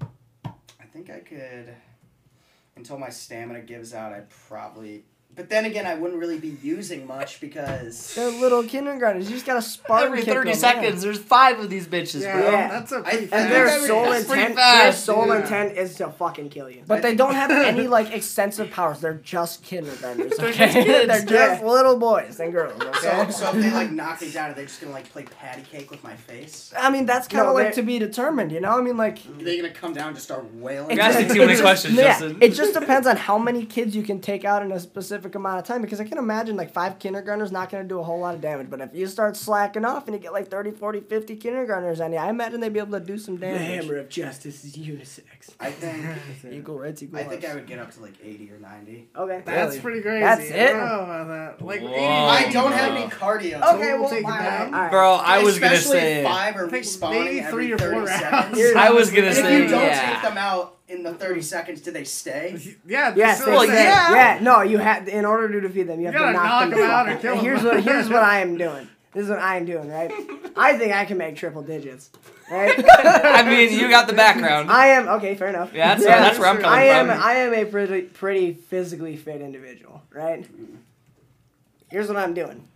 I 0.00 0.84
think 0.92 1.08
I 1.08 1.20
could 1.20 1.72
until 2.74 2.98
my 2.98 3.10
stamina 3.10 3.60
gives 3.60 3.94
out. 3.94 4.12
I'd 4.12 4.28
probably. 4.28 5.04
But 5.34 5.48
then 5.48 5.64
again, 5.64 5.86
I 5.86 5.94
wouldn't 5.94 6.20
really 6.20 6.38
be 6.38 6.58
using 6.62 7.06
much 7.06 7.40
because 7.40 8.14
They're 8.14 8.28
little 8.30 8.62
kindergartners. 8.64 9.28
You 9.30 9.34
just 9.36 9.46
gotta 9.46 9.62
spark 9.62 10.04
Every 10.04 10.22
30 10.22 10.52
seconds, 10.52 11.00
there's 11.02 11.18
five 11.18 11.58
of 11.58 11.70
these 11.70 11.86
bitches, 11.86 12.20
Yeah, 12.20 12.36
bro. 12.38 12.50
Yeah. 12.50 12.68
that's 12.68 12.92
a 12.92 12.96
I- 12.98 13.00
pretty 13.02 13.18
and 13.18 13.30
fast. 13.30 13.42
And 13.44 13.52
their 13.52 13.80
sole 13.88 14.12
intent, 14.12 14.56
their 14.56 14.92
sole 14.92 15.24
dude. 15.26 15.36
intent 15.36 15.78
is 15.78 15.94
to 15.96 16.10
fucking 16.10 16.50
kill 16.50 16.68
you. 16.68 16.82
But 16.86 17.00
they 17.00 17.14
don't 17.14 17.34
have 17.34 17.50
any 17.50 17.86
like 17.98 18.10
extensive 18.12 18.70
powers. 18.70 19.00
They're 19.00 19.14
just 19.14 19.62
kindergartners. 19.64 20.36
They're 20.36 20.48
Okay? 20.50 20.66
just 20.66 20.86
kids. 20.86 21.06
They're 21.30 21.48
just 21.48 21.64
little 21.64 21.98
boys 21.98 22.38
and 22.38 22.52
girls. 22.52 22.74
so, 23.00 23.10
Okay. 23.10 23.30
so 23.30 23.48
if 23.56 23.62
they 23.62 23.70
like 23.70 23.90
knock 23.90 24.20
me 24.20 24.30
down, 24.30 24.50
are 24.50 24.54
they 24.54 24.64
just 24.64 24.82
gonna 24.82 24.92
like 24.92 25.08
play 25.10 25.22
patty 25.24 25.62
cake 25.62 25.90
with 25.90 26.04
my 26.04 26.14
face? 26.14 26.74
I 26.76 26.90
mean, 26.90 27.06
that's 27.06 27.26
kind 27.26 27.40
of 27.46 27.46
No, 27.48 27.54
like 27.54 27.72
to 27.76 27.82
be 27.82 27.98
determined. 27.98 28.52
You 28.52 28.60
know, 28.60 28.78
I 28.78 28.82
mean, 28.82 28.98
like. 28.98 29.22
they're 29.38 29.44
they 29.46 29.56
gonna 29.62 29.72
come 29.72 29.94
down 29.94 30.08
and 30.08 30.16
just 30.16 30.26
start 30.26 30.44
wailing? 30.56 30.94
You're 30.96 31.06
asking 31.06 31.28
too 31.28 31.38
many 31.40 31.52
just- 31.52 31.62
questions, 31.62 31.94
yeah, 31.94 32.08
Justin. 32.18 32.36
It 32.42 32.50
just 32.52 32.74
depends 32.74 33.06
on 33.06 33.16
how 33.16 33.38
many 33.38 33.64
kids 33.64 33.96
you 33.96 34.02
can 34.02 34.20
take 34.20 34.44
out 34.44 34.62
in 34.62 34.70
a 34.72 34.78
specific 34.78 35.21
amount 35.34 35.58
of 35.60 35.64
time. 35.64 35.82
Because 35.82 36.00
I 36.00 36.04
can 36.04 36.18
imagine 36.18 36.56
like 36.56 36.72
five 36.72 36.98
kindergartners 36.98 37.52
not 37.52 37.70
going 37.70 37.82
to 37.82 37.88
do 37.88 37.98
a 37.98 38.02
whole 38.02 38.20
lot 38.20 38.34
of 38.34 38.40
damage. 38.40 38.68
But 38.70 38.80
if 38.80 38.94
you 38.94 39.06
start 39.06 39.36
slacking 39.36 39.84
off 39.84 40.06
and 40.06 40.14
you 40.14 40.20
get 40.20 40.32
like 40.32 40.48
30, 40.48 40.72
40, 40.72 41.00
50 41.00 41.36
kindergartners 41.36 42.00
on 42.00 42.12
you, 42.12 42.18
I 42.18 42.28
imagine 42.30 42.60
they'd 42.60 42.72
be 42.72 42.78
able 42.78 42.98
to 42.98 43.04
do 43.04 43.18
some 43.18 43.36
damage. 43.36 43.58
The 43.60 43.64
hammer 43.64 43.96
of 43.98 44.08
justice 44.08 44.64
is 44.64 44.76
unisex. 44.76 45.50
I 45.60 45.70
think 45.70 46.04
Equal 46.52 46.78
rights, 46.78 47.02
equal 47.02 47.18
I 47.18 47.22
think 47.24 47.42
rights. 47.42 47.52
I 47.52 47.54
would 47.54 47.66
get 47.66 47.78
up 47.78 47.90
to 47.92 48.00
like 48.00 48.14
eighty 48.22 48.50
or 48.50 48.58
ninety. 48.58 49.08
Okay. 49.16 49.42
That's 49.44 49.70
Really? 49.76 49.80
pretty 49.80 50.00
crazy. 50.02 50.20
That's 50.20 50.40
I 50.40 50.54
it? 50.54 50.66
don't 50.72 50.78
know 50.78 51.00
about 51.00 51.28
that. 51.58 51.64
Like, 51.64 51.80
Whoa. 51.82 51.88
80 51.88 51.98
I 52.04 52.50
don't 52.52 52.72
have 52.72 52.92
any 52.96 53.10
cardio. 53.10 53.74
Okay, 53.74 53.92
we'll 53.92 54.02
well, 54.02 54.10
take 54.10 54.20
it 54.20 54.24
all 54.26 54.30
right, 54.30 54.70
down. 54.70 54.90
Bro, 54.90 55.14
I 55.14 55.42
was 55.42 55.58
gonna 55.58 55.74
Especially 55.74 55.98
say. 56.00 56.24
five 56.24 56.56
are 56.56 56.68
respawning 56.68 57.24
maybe 57.24 57.40
every 57.40 57.50
three 57.66 57.72
or 57.72 57.78
30 57.78 57.96
four 57.96 58.06
seconds. 58.08 58.58
rounds. 58.62 58.76
I 58.76 58.90
was 58.90 59.10
gonna 59.10 59.32
say, 59.34 59.56
if 59.56 59.62
you 59.64 59.68
don't 59.68 59.82
yeah. 59.82 60.12
take 60.14 60.22
them 60.22 60.38
out 60.38 60.78
in 60.92 61.02
the 61.02 61.14
30 61.14 61.34
mm-hmm. 61.34 61.40
seconds, 61.42 61.80
do 61.80 61.90
they 61.90 62.04
stay? 62.04 62.76
Yeah, 62.86 63.14
Yes, 63.16 63.44
they 63.44 63.50
Well, 63.50 63.62
it's- 63.62 63.76
say- 63.76 63.84
yeah. 63.84 64.36
yeah. 64.36 64.38
No, 64.42 64.62
you 64.62 64.78
have 64.78 65.08
in 65.08 65.24
order 65.24 65.48
to 65.48 65.60
defeat 65.60 65.84
them, 65.84 66.00
you 66.00 66.06
have 66.06 66.14
You 66.14 66.20
to 66.20 66.24
gotta 66.26 66.36
knock, 66.36 66.44
knock 66.44 66.70
them 66.70 66.78
them 66.78 66.90
out 66.90 67.08
or 67.08 67.12
fuck 67.12 67.22
kill 67.22 67.34
out. 67.34 67.42
Here's 67.42 67.62
what 67.62 67.82
here's 67.82 68.08
what 68.08 68.22
I 68.22 68.40
am 68.40 68.56
doing. 68.56 68.88
This 69.14 69.24
is 69.24 69.28
what 69.28 69.40
I 69.40 69.58
am 69.58 69.66
doing, 69.66 69.90
right? 69.90 70.10
I 70.56 70.78
think 70.78 70.94
I 70.94 71.04
can 71.04 71.18
make 71.18 71.36
triple 71.36 71.60
digits, 71.60 72.08
right? 72.50 72.82
I 72.88 73.42
mean, 73.42 73.78
you 73.78 73.90
got 73.90 74.06
the 74.06 74.14
background. 74.14 74.70
I 74.70 74.86
am 74.86 75.06
okay. 75.06 75.34
Fair 75.34 75.48
enough. 75.48 75.74
Yeah, 75.74 75.96
that's, 75.96 76.06
that's 76.06 76.38
where 76.38 76.48
I'm 76.48 76.56
coming 76.56 76.70
I 76.70 76.84
am 76.84 77.08
from. 77.08 77.22
I 77.22 77.32
am 77.32 77.52
a 77.52 77.66
pretty 77.66 78.02
pretty 78.04 78.54
physically 78.54 79.18
fit 79.18 79.42
individual, 79.42 80.00
right? 80.14 80.40
Mm-hmm. 80.40 80.76
Here's 81.90 82.08
what 82.08 82.16
I'm 82.16 82.32
doing. 82.32 82.66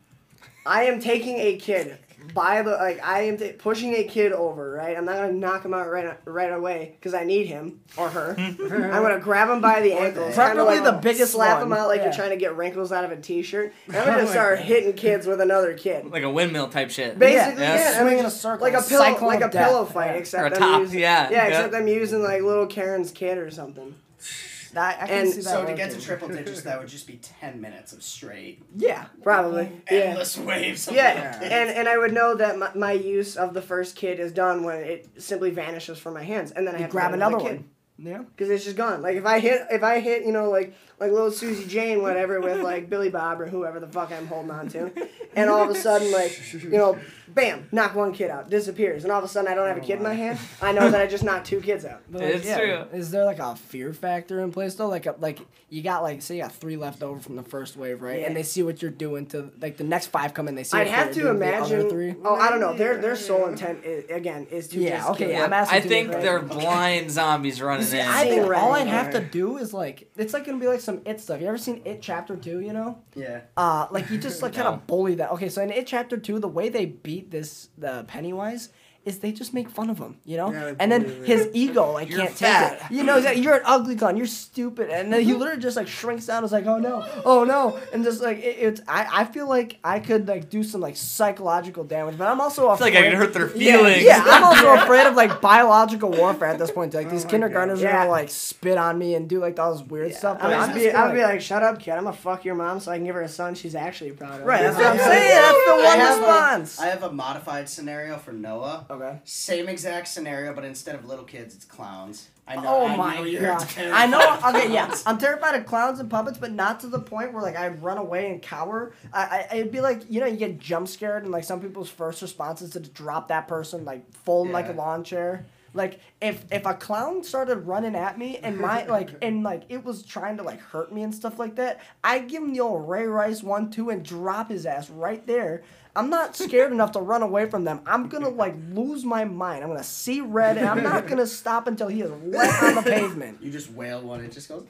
I 0.66 0.84
am 0.84 1.00
taking 1.00 1.38
a 1.38 1.56
kid 1.56 1.96
by 2.34 2.62
the 2.62 2.70
like 2.72 3.02
I 3.04 3.22
am 3.22 3.36
t- 3.36 3.52
pushing 3.52 3.94
a 3.94 4.04
kid 4.04 4.32
over, 4.32 4.70
right? 4.72 4.96
I'm 4.96 5.04
not 5.04 5.16
gonna 5.16 5.32
knock 5.32 5.64
him 5.64 5.74
out 5.74 5.90
right 5.90 6.18
right 6.24 6.52
away 6.52 6.92
because 6.98 7.14
I 7.14 7.24
need 7.24 7.46
him 7.46 7.80
or 7.96 8.08
her. 8.08 8.34
I'm 8.38 8.56
gonna 8.56 9.18
grab 9.20 9.48
him 9.48 9.60
by 9.60 9.80
the 9.80 9.92
Or 9.94 10.04
ankles, 10.06 10.36
they. 10.36 10.54
like 10.54 10.84
the 10.84 10.98
biggest 11.02 11.32
slap 11.32 11.58
one. 11.58 11.66
him 11.68 11.72
out 11.72 11.88
like 11.88 11.98
Yeah. 11.98 12.04
you're 12.06 12.12
trying 12.14 12.30
to 12.30 12.36
get 12.36 12.56
wrinkles 12.56 12.92
out 12.92 13.04
of 13.04 13.10
a 13.10 13.16
t-shirt. 13.16 13.72
And 13.86 13.96
I'm 13.96 14.02
Oh 14.02 14.06
gonna 14.06 14.22
my 14.24 14.30
start 14.30 14.58
God. 14.58 14.64
hitting 14.66 14.92
kids 14.94 15.26
with 15.26 15.40
another 15.40 15.74
kid. 15.74 16.10
like 16.10 16.22
a 16.22 16.30
windmill 16.30 16.68
type 16.68 16.90
shit. 16.90 17.18
Basically, 17.18 17.62
Yeah. 17.62 17.74
yeah, 17.78 17.90
I 17.90 18.00
Swing 18.00 18.06
mean, 18.06 18.18
in 18.20 18.26
a 18.26 18.30
circle, 18.30 18.64
like 18.64 18.74
a 18.74 18.78
a 18.78 18.82
pillow, 18.82 19.04
cycle 19.04 19.26
like 19.26 19.40
of 19.42 19.48
a 19.54 19.58
pillow 19.58 19.84
fight, 19.84 20.12
Yeah. 20.12 20.18
except 20.18 20.42
Or 20.42 20.46
a 20.46 20.50
I'm 20.54 20.58
top, 20.58 20.80
using, 20.82 21.00
yeah, 21.00 21.30
yeah, 21.30 21.36
yeah. 21.36 21.46
except 21.48 21.74
I'm 21.74 21.88
using 21.88 22.22
like 22.22 22.42
little 22.42 22.66
Karen's 22.66 23.10
kid 23.10 23.38
or 23.38 23.50
something. 23.50 23.94
That, 24.74 25.02
I 25.02 25.06
can 25.06 25.18
And 25.20 25.28
see 25.30 25.40
that 25.42 25.50
so 25.50 25.64
to 25.64 25.74
get 25.74 25.90
to 25.92 26.00
triple 26.00 26.28
digits, 26.38 26.62
that 26.62 26.78
would 26.78 26.88
just 26.88 27.06
be 27.06 27.16
ten 27.16 27.60
minutes 27.60 27.92
of 27.92 28.02
straight 28.02 28.62
Yeah, 28.76 29.06
probably. 29.22 29.64
Mm-hmm. 29.64 29.94
Yeah. 29.94 30.00
endless 30.00 30.36
waves. 30.50 30.88
Of 30.88 30.94
Yeah, 30.94 31.38
like- 31.40 31.50
and 31.50 31.70
and 31.70 31.88
I 31.88 31.98
would 31.98 32.12
know 32.12 32.34
that 32.34 32.58
my, 32.58 32.70
my 32.74 32.92
use 32.92 33.36
of 33.36 33.54
the 33.54 33.62
first 33.62 33.96
kid 33.96 34.20
is 34.20 34.32
done 34.32 34.62
when 34.64 34.76
it 34.80 35.08
simply 35.22 35.50
vanishes 35.50 35.98
from 35.98 36.14
my 36.14 36.22
hands, 36.22 36.50
and 36.52 36.66
then 36.66 36.74
I 36.74 36.78
have 36.82 36.90
grab 36.90 37.12
to 37.12 37.18
get 37.18 37.26
another 37.26 37.42
kid. 37.44 37.56
one. 37.60 37.68
Yeah. 37.98 38.18
because 38.18 38.50
it's 38.50 38.64
just 38.64 38.76
gone. 38.76 39.00
Like 39.00 39.16
if 39.16 39.24
I 39.24 39.40
hit, 39.40 39.62
if 39.70 39.82
I 39.82 40.00
hit, 40.00 40.26
you 40.26 40.32
know, 40.32 40.50
like 40.50 40.74
like 40.98 41.12
little 41.12 41.30
Susie 41.30 41.66
Jane, 41.66 42.02
whatever, 42.02 42.40
with 42.40 42.60
like 42.62 42.88
Billy 42.88 43.10
Bob 43.10 43.40
or 43.40 43.46
whoever 43.46 43.80
the 43.80 43.86
fuck 43.86 44.10
I'm 44.12 44.26
holding 44.26 44.50
on 44.50 44.68
to, 44.68 44.90
and 45.34 45.50
all 45.50 45.62
of 45.62 45.70
a 45.70 45.74
sudden, 45.74 46.10
like 46.10 46.40
you 46.54 46.70
know, 46.70 46.98
bam, 47.28 47.68
knock 47.72 47.94
one 47.94 48.12
kid 48.12 48.30
out, 48.30 48.48
disappears, 48.48 49.04
and 49.04 49.12
all 49.12 49.18
of 49.18 49.24
a 49.24 49.28
sudden 49.28 49.50
I 49.50 49.54
don't 49.54 49.68
have 49.68 49.76
a 49.76 49.80
kid 49.80 49.98
in 49.98 50.02
my 50.02 50.12
oh 50.12 50.16
hand. 50.16 50.38
I 50.62 50.72
know 50.72 50.90
that 50.90 51.00
I 51.00 51.06
just 51.06 51.22
knocked 51.24 51.46
two 51.46 51.60
kids 51.60 51.84
out. 51.84 52.02
But, 52.10 52.22
like, 52.22 52.34
It's 52.36 52.46
yeah, 52.46 52.58
true. 52.58 52.98
Is 52.98 53.10
there 53.10 53.24
like 53.24 53.38
a 53.38 53.56
fear 53.56 53.92
factor 53.92 54.40
in 54.40 54.52
place 54.52 54.74
though? 54.74 54.88
Like, 54.88 55.06
a, 55.06 55.14
like 55.18 55.38
you 55.68 55.82
got 55.82 56.02
like 56.02 56.22
say 56.22 56.36
you 56.36 56.42
got 56.42 56.52
three 56.52 56.76
left 56.76 57.02
over 57.02 57.20
from 57.20 57.36
the 57.36 57.42
first 57.42 57.76
wave, 57.76 58.00
right? 58.00 58.20
Yeah. 58.20 58.26
And 58.26 58.36
they 58.36 58.42
see 58.42 58.62
what 58.62 58.80
you're 58.80 58.90
doing 58.90 59.26
to 59.26 59.50
like 59.60 59.76
the 59.76 59.84
next 59.84 60.06
five 60.06 60.32
come 60.32 60.48
in. 60.48 60.54
They 60.54 60.64
see. 60.64 60.78
I'd 60.78 60.86
what 60.86 60.96
have 60.96 61.08
to 61.08 61.20
doing 61.20 61.38
the 61.38 61.54
other 61.56 61.74
imagine. 61.80 61.90
three. 61.90 62.14
Oh, 62.24 62.36
I 62.36 62.48
don't 62.48 62.60
know. 62.60 62.74
Their 62.74 62.96
their 62.98 63.16
sole 63.16 63.46
intent 63.48 63.84
is, 63.84 64.08
again 64.10 64.46
is 64.50 64.68
to 64.68 64.78
Yeah, 64.78 64.98
just 64.98 65.10
okay, 65.10 65.24
kill 65.26 65.30
yeah. 65.32 65.44
I'm 65.44 65.52
asking 65.52 65.76
I 65.76 65.80
think 65.82 66.10
they're 66.12 66.38
right? 66.38 66.48
blind 66.48 67.10
zombies 67.10 67.60
running 67.60 67.84
See, 67.84 67.98
in. 67.98 68.06
I 68.06 68.22
think 68.22 68.42
Same 68.42 68.44
all 68.44 68.70
right. 68.70 68.82
I'd 68.82 68.86
have 68.88 69.10
to 69.12 69.20
do 69.20 69.58
is 69.58 69.74
like 69.74 70.08
it's 70.16 70.32
like 70.32 70.46
gonna 70.46 70.58
be 70.58 70.68
like 70.68 70.80
some 70.86 71.02
it 71.04 71.20
stuff. 71.20 71.40
You 71.42 71.48
ever 71.48 71.58
seen 71.58 71.82
It 71.84 72.00
Chapter 72.00 72.36
Two? 72.36 72.60
You 72.60 72.72
know, 72.72 72.98
yeah. 73.14 73.42
uh, 73.56 73.88
like 73.90 74.08
you 74.08 74.16
just 74.16 74.40
like 74.40 74.54
kind 74.60 74.68
of 74.68 74.86
bully 74.86 75.16
that. 75.16 75.32
Okay, 75.32 75.50
so 75.50 75.60
in 75.60 75.70
It 75.70 75.86
Chapter 75.86 76.16
Two, 76.16 76.38
the 76.38 76.48
way 76.48 76.70
they 76.70 76.86
beat 76.86 77.30
this 77.30 77.68
the 77.76 78.04
Pennywise 78.08 78.70
is 79.06 79.20
they 79.20 79.32
just 79.32 79.54
make 79.54 79.70
fun 79.70 79.88
of 79.88 79.98
him, 79.98 80.16
you 80.24 80.36
know, 80.36 80.52
Yeah, 80.52 80.74
and 80.78 80.92
then 80.92 81.04
bully 81.04 81.26
his 81.26 81.48
ego 81.54 81.92
like 81.92 82.10
can't 82.10 82.30
fat. 82.30 82.80
take 82.80 82.90
it. 82.90 82.94
You 82.94 83.04
know, 83.04 83.14
he's 83.16 83.24
like, 83.24 83.38
you're 83.38 83.54
an 83.54 83.62
ugly 83.64 83.94
gun, 83.94 84.16
you're 84.16 84.26
stupid, 84.26 84.90
and 84.90 85.12
then 85.12 85.22
he 85.22 85.30
mm-hmm. 85.30 85.38
literally 85.38 85.62
just 85.62 85.76
like 85.76 85.86
shrinks 85.88 86.26
down. 86.26 86.44
Is 86.44 86.52
like, 86.52 86.66
oh 86.66 86.78
no, 86.78 87.06
oh 87.24 87.44
no, 87.44 87.78
and 87.92 88.04
just 88.04 88.20
like 88.20 88.38
it, 88.38 88.56
it's. 88.58 88.80
I, 88.88 89.06
I 89.20 89.24
feel 89.24 89.48
like 89.48 89.78
I 89.84 90.00
could 90.00 90.26
like 90.28 90.50
do 90.50 90.62
some 90.64 90.80
like 90.80 90.96
psychological 90.96 91.84
damage, 91.84 92.18
but 92.18 92.26
I'm 92.28 92.40
also 92.40 92.68
I 92.68 92.76
feel 92.76 92.86
afraid. 92.88 92.94
like 92.94 93.04
I 93.04 93.08
could 93.10 93.18
hurt 93.18 93.32
their 93.34 93.48
feelings. 93.48 94.02
Yeah, 94.02 94.22
I'm 94.26 94.44
also 94.44 94.74
afraid 94.82 95.06
of 95.06 95.14
like 95.14 95.40
biological 95.40 96.10
warfare 96.10 96.48
at 96.48 96.58
this 96.58 96.70
point. 96.72 96.92
Like 96.92 97.06
oh 97.08 97.10
these 97.10 97.24
my 97.24 97.30
kindergartners 97.30 97.80
God. 97.80 97.86
are 97.86 97.90
Yeah. 97.90 97.98
gonna 98.00 98.10
like 98.10 98.28
spit 98.30 98.76
on 98.76 98.98
me 98.98 99.14
and 99.14 99.28
do 99.28 99.38
like 99.38 99.58
all 99.58 99.72
this 99.74 99.86
weird 99.86 100.14
stuff. 100.14 100.38
I 100.40 100.48
mean, 100.48 100.50
but 100.50 100.58
I'd 100.60 100.68
I'm 100.70 100.74
be, 100.74 100.84
just 100.84 101.14
be 101.14 101.22
like, 101.22 101.40
shut 101.40 101.62
up, 101.62 101.78
kid. 101.78 101.92
I'm 101.92 102.04
gonna 102.04 102.16
fuck 102.16 102.44
your 102.44 102.54
mom 102.56 102.80
so 102.80 102.90
I 102.90 102.96
can 102.96 103.04
give 103.06 103.14
her 103.14 103.22
a 103.22 103.28
son 103.28 103.54
she's 103.54 103.74
actually 103.76 104.12
proud 104.12 104.40
of. 104.40 104.46
right. 104.46 104.62
That's 104.62 104.76
I 104.76 104.80
what 104.82 104.90
I'm 104.92 104.98
saying. 105.10 105.30
That's 105.30 105.66
the 105.66 105.74
one 105.74 105.98
have 105.98 106.16
a- 106.16 106.20
response. 106.20 106.80
I 106.80 106.86
have 106.86 107.02
a 107.04 107.12
modified 107.12 107.68
scenario 107.68 108.16
for 108.18 108.32
Noah. 108.32 108.86
Oh. 108.90 108.95
Okay. 108.96 109.20
Same 109.24 109.68
exact 109.68 110.08
scenario, 110.08 110.52
but 110.52 110.64
instead 110.64 110.94
of 110.94 111.04
little 111.04 111.24
kids, 111.24 111.54
it's 111.54 111.64
clowns. 111.64 112.28
I 112.48 112.56
know. 112.56 112.62
Oh 112.66 112.86
I 112.86 112.96
my 112.96 113.14
know 113.16 113.24
you're 113.24 113.42
god! 113.42 113.68
I 113.78 114.06
know. 114.06 114.38
Okay, 114.48 114.72
yeah. 114.72 114.94
I'm 115.06 115.18
terrified 115.18 115.56
of 115.56 115.66
clowns 115.66 115.98
and 115.98 116.08
puppets, 116.08 116.38
but 116.38 116.52
not 116.52 116.80
to 116.80 116.86
the 116.86 117.00
point 117.00 117.32
where 117.32 117.42
like 117.42 117.56
I 117.56 117.68
run 117.68 117.98
away 117.98 118.30
and 118.30 118.40
cower. 118.40 118.92
I, 119.12 119.46
I 119.50 119.56
it'd 119.56 119.72
be 119.72 119.80
like 119.80 120.02
you 120.08 120.20
know 120.20 120.26
you 120.26 120.36
get 120.36 120.58
jump 120.58 120.86
scared 120.86 121.24
and 121.24 121.32
like 121.32 121.44
some 121.44 121.60
people's 121.60 121.90
first 121.90 122.22
response 122.22 122.62
is 122.62 122.70
to 122.70 122.80
drop 122.80 123.28
that 123.28 123.48
person 123.48 123.84
like 123.84 124.12
fold 124.12 124.50
like 124.50 124.68
a 124.68 124.72
lawn 124.72 125.02
chair. 125.02 125.46
Like 125.74 126.00
if 126.22 126.44
if 126.50 126.64
a 126.66 126.74
clown 126.74 127.22
started 127.22 127.56
running 127.58 127.94
at 127.94 128.16
me 128.16 128.38
and 128.38 128.58
my 128.58 128.84
like 128.86 129.10
and 129.22 129.42
like 129.42 129.64
it 129.68 129.84
was 129.84 130.04
trying 130.04 130.36
to 130.38 130.42
like 130.42 130.60
hurt 130.60 130.92
me 130.92 131.02
and 131.02 131.14
stuff 131.14 131.38
like 131.38 131.56
that, 131.56 131.80
I'd 132.04 132.28
give 132.28 132.42
him 132.42 132.52
the 132.52 132.60
old 132.60 132.88
Ray 132.88 133.06
Rice 133.06 133.42
one 133.42 133.70
two 133.70 133.90
and 133.90 134.04
drop 134.04 134.50
his 134.50 134.66
ass 134.66 134.88
right 134.88 135.24
there. 135.26 135.64
I'm 135.96 136.10
not 136.10 136.36
scared 136.36 136.70
enough 136.72 136.92
to 136.92 137.00
run 137.00 137.22
away 137.22 137.48
from 137.48 137.64
them. 137.64 137.80
I'm 137.86 138.08
gonna 138.08 138.28
like 138.28 138.54
lose 138.72 139.04
my 139.04 139.24
mind. 139.24 139.62
I'm 139.64 139.70
gonna 139.70 139.82
see 139.82 140.20
red 140.20 140.58
and 140.58 140.68
I'm 140.68 140.82
not 140.82 141.06
gonna 141.06 141.26
stop 141.26 141.66
until 141.66 141.88
he 141.88 142.02
is 142.02 142.10
right 142.10 142.62
on 142.62 142.74
the 142.76 142.82
pavement. 142.82 143.42
You 143.42 143.50
just 143.50 143.70
wail 143.72 144.02
one, 144.02 144.24
it 144.24 144.32
just 144.32 144.48
goes. 144.48 144.64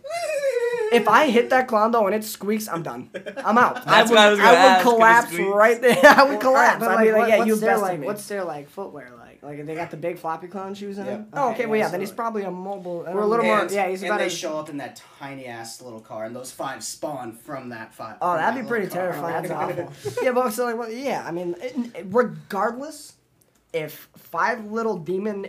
If 0.93 1.09
I 1.09 1.29
hit 1.31 1.51
that 1.51 1.67
clown 1.69 1.91
though 1.91 2.07
and 2.07 2.15
it 2.15 2.23
squeaks, 2.25 2.69
I'm 2.69 2.83
done. 2.83 3.11
I'm 3.39 3.59
out. 3.59 3.85
That's 3.85 3.87
I 3.89 4.03
would, 4.03 4.11
what 4.11 4.19
I 4.19 4.31
was 4.31 4.39
gonna 4.39 4.51
would 4.53 4.59
ask, 4.59 4.83
collapse 4.83 5.35
right 5.35 5.81
there. 5.81 5.99
I 6.05 6.23
would 6.23 6.27
Alright, 6.37 6.41
collapse. 6.41 6.79
but 6.81 6.91
I'd 6.91 6.95
like, 6.95 7.05
be 7.07 7.13
like, 7.13 7.21
what- 7.21 7.29
yeah, 7.29 7.45
you 7.45 7.57
their 7.57 7.71
bested 7.71 7.83
like? 7.83 8.01
me. 8.01 8.07
What's 8.07 8.29
their 8.29 8.45
like 8.45 8.69
footwear 8.71 9.11
like? 9.19 9.26
Like 9.47 9.65
they 9.65 9.75
got 9.77 9.91
the 9.93 9.97
big 9.97 10.19
floppy 10.19 10.49
clown 10.49 10.75
shoes 10.75 10.99
in 10.99 11.07
Yep. 11.07 11.15
them. 11.15 11.29
Oh, 11.33 11.51
okay, 11.53 11.67
well, 11.67 11.79
yeah, 11.79 11.89
then 11.89 12.01
he's 12.01 12.11
probably 12.11 12.43
a 12.43 12.51
mobile. 12.51 13.05
We're 13.07 13.21
a 13.21 13.27
little 13.27 13.45
more- 13.45 13.67
yeah, 13.71 13.87
he's 13.89 14.03
and 14.03 14.11
about 14.11 14.19
they 14.19 14.27
a- 14.27 14.31
show 14.31 14.59
up 14.59 14.69
in 14.69 14.77
that 14.79 15.01
tiny 15.21 15.47
ass 15.47 15.81
little 15.81 16.01
car, 16.01 16.25
and 16.25 16.35
those 16.35 16.51
five 16.51 16.83
spawn 16.83 17.33
from 17.33 17.69
that 17.69 17.95
five. 17.95 18.17
Oh, 18.21 18.35
that'd 18.35 18.57
that 18.57 18.63
be 18.63 18.69
pretty 18.69 18.89
terrifying. 18.89 19.43
That's 19.49 19.51
awful. 20.05 20.15
yeah, 20.23 20.33
but 20.33 20.51
so 20.51 20.65
like, 20.65 20.77
well, 20.77 20.91
yeah, 20.91 21.25
I 21.25 21.31
mean, 21.31 21.55
regardless, 22.07 23.15
if 23.73 24.09
five 24.17 24.65
little 24.71 24.99
demon 24.99 25.47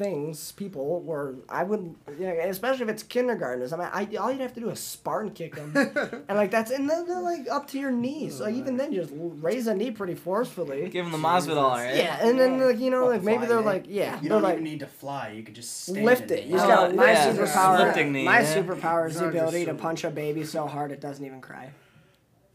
things, 0.00 0.52
people 0.52 1.02
were, 1.02 1.34
I 1.48 1.62
would, 1.62 1.94
you 2.18 2.26
know, 2.26 2.34
especially 2.44 2.84
if 2.84 2.88
it's 2.88 3.02
kindergartners. 3.02 3.74
I 3.74 3.76
mean, 3.76 3.88
I, 3.92 4.16
all 4.16 4.32
you'd 4.32 4.40
have 4.40 4.54
to 4.54 4.60
do 4.60 4.70
is 4.70 4.80
Spartan 4.80 5.32
kick 5.32 5.54
them, 5.54 5.72
and 6.28 6.38
like 6.38 6.50
that's, 6.50 6.70
and 6.70 6.88
then 6.88 7.06
they're 7.06 7.20
like 7.20 7.46
up 7.50 7.68
to 7.68 7.78
your 7.78 7.90
knees. 7.90 8.38
So 8.38 8.48
even 8.48 8.78
then, 8.78 8.94
just 8.94 9.12
raise 9.14 9.66
a 9.66 9.74
knee 9.74 9.90
pretty 9.90 10.14
forcefully. 10.14 10.88
Give 10.88 11.04
them 11.04 11.12
the 11.12 11.28
Masvidal, 11.28 11.72
right? 11.72 11.94
Yeah, 11.96 12.26
and 12.26 12.40
then 12.40 12.58
like 12.58 12.78
you 12.80 12.90
know, 12.90 13.06
like 13.08 13.22
maybe 13.22 13.44
they're 13.44 13.60
like, 13.60 13.84
yeah, 13.86 14.18
You 14.22 14.30
don't 14.30 14.40
like, 14.42 14.54
even 14.54 14.64
need 14.64 14.80
to 14.80 14.86
fly. 14.86 15.28
You 15.36 15.42
could 15.42 15.54
just 15.54 15.82
stand 15.84 16.06
Lift 16.06 16.30
it. 16.30 16.46
You 16.46 16.52
just 16.54 16.64
Oh, 16.64 16.68
got 16.68 16.94
my 16.94 17.12
yeah, 17.12 17.32
superpower. 17.32 17.78
lifting 17.84 18.12
knee, 18.12 18.24
my 18.24 18.40
yeah. 18.40 18.54
superpower 18.56 19.06
is 19.08 19.18
the 19.18 19.28
ability 19.28 19.66
to 19.66 19.74
punch 19.74 20.04
a 20.04 20.10
baby 20.10 20.44
so 20.44 20.66
hard 20.66 20.92
it 20.92 21.00
doesn't 21.02 21.24
even 21.24 21.42
cry. 21.42 21.70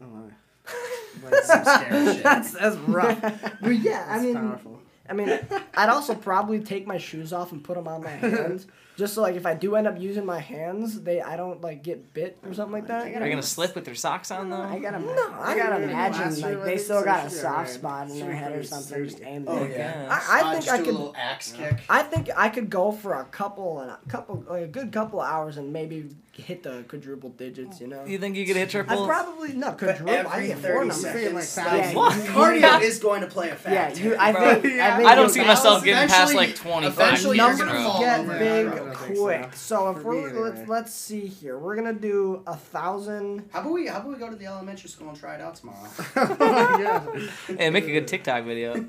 Oh, 0.02 0.06
my. 0.06 1.30
That's 1.30 1.46
some 1.46 1.64
scary 1.64 2.16
that's 2.22 2.52
that's 2.52 2.76
rough. 2.76 3.20
but 3.60 3.70
yeah, 3.70 4.04
I 4.08 4.14
That's 4.14 4.22
mean, 4.24 4.34
powerful. 4.34 4.80
I 5.08 5.12
mean, 5.12 5.38
I'd 5.76 5.88
also 5.88 6.14
probably 6.14 6.60
take 6.60 6.86
my 6.86 6.98
shoes 6.98 7.32
off 7.32 7.52
and 7.52 7.62
put 7.62 7.76
them 7.76 7.86
on 7.88 8.02
my 8.02 8.10
hands, 8.26 8.66
just 8.96 9.14
so 9.14 9.22
like 9.22 9.36
if 9.36 9.44
I 9.46 9.54
do 9.54 9.74
end 9.76 9.86
up 9.86 10.00
using 10.00 10.24
my 10.24 10.40
hands, 10.40 11.02
they 11.02 11.20
I 11.20 11.36
don't 11.36 11.60
like 11.60 11.82
get 11.82 12.14
bit 12.14 12.38
or 12.44 12.54
something 12.54 12.72
like 12.72 12.86
that. 12.88 13.04
Are 13.06 13.24
you 13.26 13.30
gonna 13.32 13.42
slip 13.42 13.74
with 13.74 13.86
your 13.86 13.94
socks 13.96 14.30
on 14.30 14.48
though? 14.50 14.62
I 14.62 14.78
gotta, 14.78 14.98
No, 15.00 15.12
I 15.32 15.52
I 15.52 15.56
gotta 15.58 15.82
imagine 15.82 16.40
like 16.40 16.64
they 16.64 16.78
still 16.78 17.04
got 17.04 17.26
a 17.26 17.30
soft 17.30 17.56
right. 17.58 17.68
spot 17.68 18.10
in 18.10 18.18
their 18.18 18.32
head 18.32 18.52
or 18.52 18.62
something 18.62 19.04
just 19.04 19.22
aimed 19.22 19.46
Oh, 19.48 19.64
yeah. 19.66 20.06
I, 20.10 20.40
I 20.40 20.42
Uh, 20.48 20.50
think 20.52 20.64
just 20.64 20.70
I 20.74 20.76
do 20.78 20.82
a 20.82 20.86
could. 20.86 20.94
little 20.94 21.14
axe 21.16 21.52
kick. 21.52 21.80
I 21.88 22.02
think 22.02 22.30
I 22.36 22.48
could 22.48 22.70
go 22.70 22.90
for 22.92 23.14
a 23.14 23.24
couple 23.24 23.80
and 23.80 23.90
a 23.90 23.98
couple, 24.08 24.44
like 24.48 24.62
a 24.62 24.66
good 24.68 24.92
couple 24.92 25.20
of 25.20 25.28
hours, 25.28 25.56
and 25.58 25.72
maybe 25.72 26.08
hit 26.36 26.62
the 26.62 26.84
quadruple 26.88 27.30
digits. 27.30 27.80
You 27.80 27.86
know, 27.88 28.04
You 28.04 28.18
think 28.18 28.36
you 28.36 28.46
could 28.46 28.56
hit 28.56 28.70
triple? 28.70 29.02
I'd 29.04 29.08
probably 29.08 29.52
no 29.54 29.72
quadruple. 29.72 30.10
I 30.10 30.16
every 30.18 30.46
get 30.48 30.58
30 30.58 30.72
four 30.72 30.84
numbers. 30.84 31.04
Figuring, 31.04 31.34
like, 31.34 31.44
seconds, 31.44 31.92
thousands. 31.92 31.96
like, 31.96 32.36
What? 32.36 32.60
cardio 32.62 32.80
is 32.82 32.98
going 32.98 33.20
to 33.22 33.26
play 33.26 33.46
a 33.48 33.50
Yeah, 33.50 33.56
factor. 33.56 34.00
you. 34.02 34.16
I 34.18 34.32
think. 34.32 34.64
Yeah. 34.74 34.94
I, 34.94 34.96
think 34.96 35.08
I 35.08 35.14
don't 35.14 35.24
you'll- 35.24 35.28
see 35.34 35.44
myself 35.44 35.84
getting 35.84 36.08
past 36.08 36.34
like 36.34 36.54
25 36.54 36.92
eventually 36.94 37.36
years 37.38 37.58
you're 37.58 37.68
in 37.68 37.74
a 37.74 37.78
row. 37.78 37.98
get 37.98 38.28
big 38.38 38.66
I 38.68 38.94
quick. 38.94 39.54
so. 39.54 39.76
So 39.76 39.90
if 39.90 40.02
we're 40.04 40.32
me, 40.32 40.40
let's, 40.40 40.56
anyway. 40.58 40.66
let's 40.68 40.92
see 40.94 41.26
here, 41.26 41.58
we're 41.58 41.76
gonna 41.76 41.92
do 41.92 42.42
a 42.46 42.56
thousand. 42.56 43.44
How 43.52 43.60
about 43.60 43.72
we 43.72 43.86
how 43.86 43.98
about 43.98 44.08
we 44.12 44.16
go 44.16 44.30
to 44.30 44.36
the 44.36 44.46
elementary 44.46 44.88
school 44.88 45.08
and 45.10 45.18
try 45.18 45.34
it 45.34 45.40
out 45.40 45.54
tomorrow? 45.56 45.88
my 46.16 46.24
god. 46.36 47.30
Hey, 47.58 47.70
make 47.70 47.84
a 47.84 47.92
good 47.92 48.08
TikTok 48.08 48.44
video. 48.44 48.86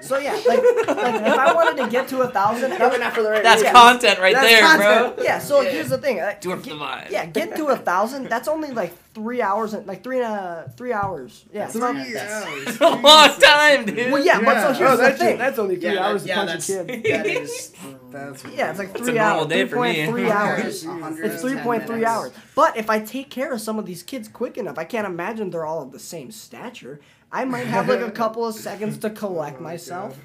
So 0.00 0.18
yeah, 0.18 0.32
like, 0.32 0.46
like 0.88 1.14
if 1.22 1.38
I 1.38 1.52
wanted 1.54 1.82
to 1.84 1.90
get 1.90 2.08
to 2.08 2.22
a 2.22 2.28
thousand, 2.28 2.74
Probably 2.76 2.98
not 2.98 3.12
for 3.12 3.22
the 3.22 3.30
right 3.30 3.42
That's 3.42 3.60
reasons. 3.62 3.78
content 3.78 4.18
right 4.18 4.34
That's 4.34 4.46
there, 4.48 4.60
content. 4.62 5.16
bro. 5.16 5.24
Yeah. 5.24 5.38
So 5.38 5.60
Yeah. 5.60 5.70
here's 5.70 5.88
the 5.90 5.98
thing. 5.98 6.20
uh, 6.20 6.34
Do 6.40 6.52
it 6.52 6.56
for 6.56 6.62
get- 6.62 6.70
the 6.78 6.84
vibe. 6.84 7.10
Yeah, 7.10 7.26
get 7.26 7.56
to 7.56 7.66
a 7.66 7.76
thousand. 7.76 8.28
That's 8.28 8.48
only 8.48 8.70
like 8.70 8.94
three 9.14 9.42
hours 9.42 9.74
and 9.74 9.86
like 9.86 10.02
three 10.02 10.22
uh 10.22 10.62
three 10.76 10.92
hours. 10.92 11.44
Yeah. 11.52 11.60
That's 11.62 11.72
so- 11.74 11.78
not- 11.80 12.04
Three 12.04 12.12
that's- 12.14 12.44
hours. 12.44 12.80
a 12.80 12.88
long 13.02 13.28
time, 13.40 13.84
dude. 13.86 14.12
well, 14.12 14.24
yeah, 14.24 14.40
but 14.40 14.60
so 14.62 14.72
here's 14.72 14.90
Oh, 14.92 14.96
the 14.96 15.02
that's 15.02 15.18
thing. 15.18 15.38
that's 15.38 15.58
only 15.58 15.76
three 15.76 15.94
Yeah, 15.94 16.06
hours 16.06 16.22
that, 16.24 16.28
to 16.28 16.28
yeah, 16.28 16.36
punch 16.36 16.50
that's, 16.50 16.70
a 16.70 16.84
kid. 16.84 17.02
that 17.04 17.26
is 17.42 17.72
That's 18.10 18.44
Yeah, 18.46 18.70
it's 18.70 18.78
like 18.78 18.90
It's 18.90 19.00
a 19.00 19.04
three 19.04 19.18
hours. 19.18 19.46
day 19.48 19.66
for 19.66 19.82
me. 19.82 19.94
3.3 20.06 20.30
hours. 20.30 20.64
It's 20.66 20.84
a 20.84 20.88
hundred 20.88 21.24
It's 21.26 21.34
and 21.34 21.40
three 21.42 21.54
ten 21.54 21.62
point 21.64 21.86
three 21.86 21.96
minutes. 21.96 22.10
hours. 22.10 22.32
But 22.54 22.76
if 22.76 22.88
I 22.90 23.00
take 23.00 23.30
care 23.30 23.52
of 23.52 23.60
some 23.60 23.78
of 23.78 23.86
these 23.86 24.02
kids 24.02 24.28
quick 24.28 24.56
enough, 24.58 24.78
I 24.78 24.84
can't 24.84 25.06
imagine 25.06 25.50
they're 25.50 25.66
all 25.66 25.82
of 25.82 25.92
the 25.92 25.98
same 26.00 26.30
stature. 26.30 27.00
I 27.32 27.44
might 27.44 27.66
have 27.66 27.88
like 27.88 28.00
a 28.00 28.10
couple 28.10 28.46
of 28.46 28.54
seconds 28.54 28.98
to 28.98 29.10
collect 29.10 29.56
oh 29.60 29.62
myself. 29.62 30.18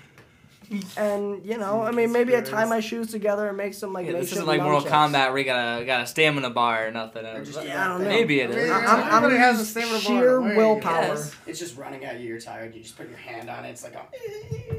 And 0.97 1.45
you 1.45 1.59
know, 1.59 1.83
I 1.83 1.91
mean, 1.91 2.11
maybe 2.11 2.35
I 2.35 2.41
tie 2.41 2.65
my 2.65 2.79
shoes 2.79 3.11
together 3.11 3.47
and 3.47 3.55
make 3.55 3.75
some 3.75 3.93
like. 3.93 4.07
Yeah, 4.07 4.13
this 4.13 4.21
makeshift 4.21 4.31
isn't 4.37 4.47
like 4.47 4.61
Mortal 4.61 4.81
nunchucks. 4.81 5.11
Kombat 5.11 5.29
where 5.29 5.37
you 5.37 5.43
got 5.43 5.81
a 5.81 5.85
got 5.85 6.01
a 6.01 6.07
stamina 6.07 6.49
bar 6.49 6.87
or 6.87 6.91
nothing. 6.91 7.23
just- 7.45 7.63
Yeah, 7.63 7.85
I 7.85 7.87
don't 7.89 8.03
know. 8.03 8.09
Maybe 8.09 8.39
it 8.39 8.49
is. 8.49 8.55
I 8.55 8.59
mean, 8.59 8.65
is. 8.65 8.71
I'm, 8.89 9.03
I'm, 9.03 9.25
I'm 9.25 9.37
has 9.37 9.59
a 9.59 9.65
stamina 9.65 9.91
bar 9.93 9.99
sheer 10.01 10.37
in 10.41 10.55
willpower. 10.55 11.03
Yes. 11.03 11.35
It's 11.45 11.59
just 11.59 11.77
running 11.77 12.03
at 12.03 12.19
you. 12.19 12.29
You're 12.29 12.39
tired. 12.39 12.73
You 12.73 12.81
just 12.81 12.97
put 12.97 13.07
your 13.09 13.17
hand 13.19 13.47
on 13.47 13.63
it. 13.65 13.69
It's 13.69 13.83
like 13.83 13.93
a. 13.93 14.05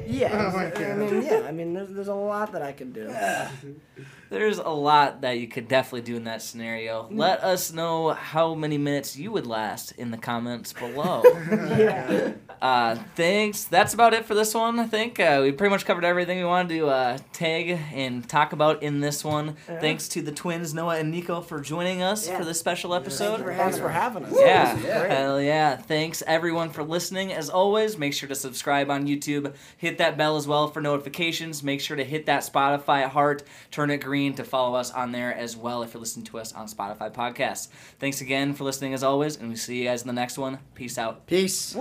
Yeah, 0.05 0.51
Oh 0.53 0.57
I 0.59 0.93
mean, 0.95 1.21
yeah, 1.25 1.45
I 1.47 1.51
mean, 1.53 1.73
there's, 1.73 1.89
there's 1.89 2.07
a 2.09 2.13
lot 2.13 2.51
that 2.51 2.61
I 2.61 2.73
could 2.73 2.93
do. 2.93 3.07
There's 4.29 4.57
a 4.59 4.69
lot 4.69 5.21
that 5.21 5.39
you 5.39 5.47
could 5.47 5.67
definitely 5.67 6.01
do 6.01 6.15
in 6.17 6.25
that 6.25 6.41
scenario. 6.41 7.07
Let 7.11 7.43
us 7.43 7.71
know 7.71 8.09
how 8.09 8.55
many 8.55 8.77
minutes 8.77 9.15
you 9.17 9.31
would 9.31 9.47
last 9.47 9.91
in 9.93 10.11
the 10.11 10.17
comments 10.17 10.73
below. 10.73 11.23
Yeah. 11.77 12.33
uh, 12.61 12.95
thanks. 13.15 13.65
That's 13.65 13.93
about 13.93 14.13
it 14.13 14.25
for 14.25 14.33
this 14.33 14.53
one. 14.53 14.79
I 14.79 14.85
think 14.87 15.19
uh, 15.19 15.39
we 15.43 15.51
pretty 15.51 15.69
much 15.69 15.85
covered 15.85 16.03
everything 16.03 16.37
we 16.39 16.43
wanted 16.45 16.69
to 16.77 16.87
uh, 16.87 17.17
tag 17.31 17.79
and 17.93 18.27
talk 18.27 18.51
about 18.53 18.81
in 18.83 18.99
this 18.99 19.23
one. 19.23 19.55
Thanks 19.67 20.07
to 20.09 20.21
the 20.21 20.31
twins 20.31 20.73
Noah 20.73 20.97
and 20.97 21.11
Nico 21.11 21.41
for 21.41 21.59
joining 21.61 22.01
us 22.01 22.27
Yeah. 22.27 22.37
for 22.39 22.45
this 22.45 22.59
special 22.59 22.93
episode. 22.95 23.45
Thanks 23.45 23.77
for 23.77 23.89
having 23.89 24.25
us. 24.25 24.33
Yeah, 24.37 24.77
Yeah. 24.79 25.07
hell 25.07 25.41
yeah. 25.41 25.75
Thanks 25.77 26.23
everyone 26.25 26.69
for 26.71 26.83
listening. 26.83 27.31
As 27.31 27.49
always, 27.49 27.97
make 27.97 28.13
sure 28.13 28.27
to 28.29 28.35
subscribe 28.35 28.89
on 28.89 29.07
YouTube. 29.07 29.53
Hit 29.77 29.97
that 29.99 30.17
bell 30.17 30.35
as 30.37 30.47
well 30.47 30.67
for 30.67 30.81
notifications. 30.81 31.61
Make 31.63 31.79
sure 31.81 31.95
to 31.97 32.03
hit 32.03 32.25
that 32.25 32.41
Spotify 32.41 33.07
heart, 33.07 33.43
turn 33.71 33.91
it 33.91 33.97
green 33.99 34.16
to 34.17 34.43
follow 34.43 34.73
us 34.73 34.89
on 34.91 35.11
there 35.11 35.33
as 35.33 35.55
well 35.55 35.83
if 35.83 35.93
you're 35.93 36.01
listening 36.01 36.25
to 36.25 36.39
us 36.39 36.53
on 36.53 36.65
Spotify 36.67 37.13
podcasts. 37.13 37.69
Thanks 37.99 38.19
again 38.21 38.53
for 38.53 38.63
listening 38.63 38.93
as 38.93 39.03
always, 39.03 39.37
and 39.37 39.49
we 39.49 39.55
see 39.55 39.77
you 39.77 39.85
guys 39.85 40.01
in 40.01 40.07
the 40.07 40.17
next 40.17 40.37
one. 40.37 40.57
Peace 40.73 40.97
out. 40.97 41.27
Peace. 41.27 41.75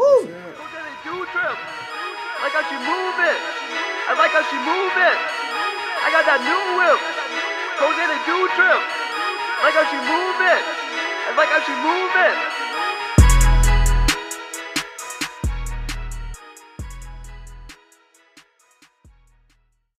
do 1.01 1.17
trip. 1.33 1.57
I 1.57 2.45
like 2.45 2.53
how 2.53 2.65
she 2.69 2.77
move 2.77 3.17
it. 3.25 3.41
I 3.41 4.13
like 4.21 4.33
how 4.37 4.45
she 4.45 4.59
move 4.61 4.95
it. 5.01 5.19
I 6.05 6.09
got 6.13 6.25
that 6.29 6.41
new 6.45 6.63
whip. 6.77 7.01
Goes 7.81 7.97
in 7.97 8.09
and 8.13 8.23
do 8.29 8.39
trip. 8.53 8.83
I 8.85 9.61
like 9.65 9.77
how 9.81 9.87
she 9.89 9.99
move 10.05 10.39
it. 10.45 10.63
I 10.63 11.31
like 11.41 11.49
how 11.49 11.63
she 11.65 11.75
move 11.81 12.13
it. 12.13 12.66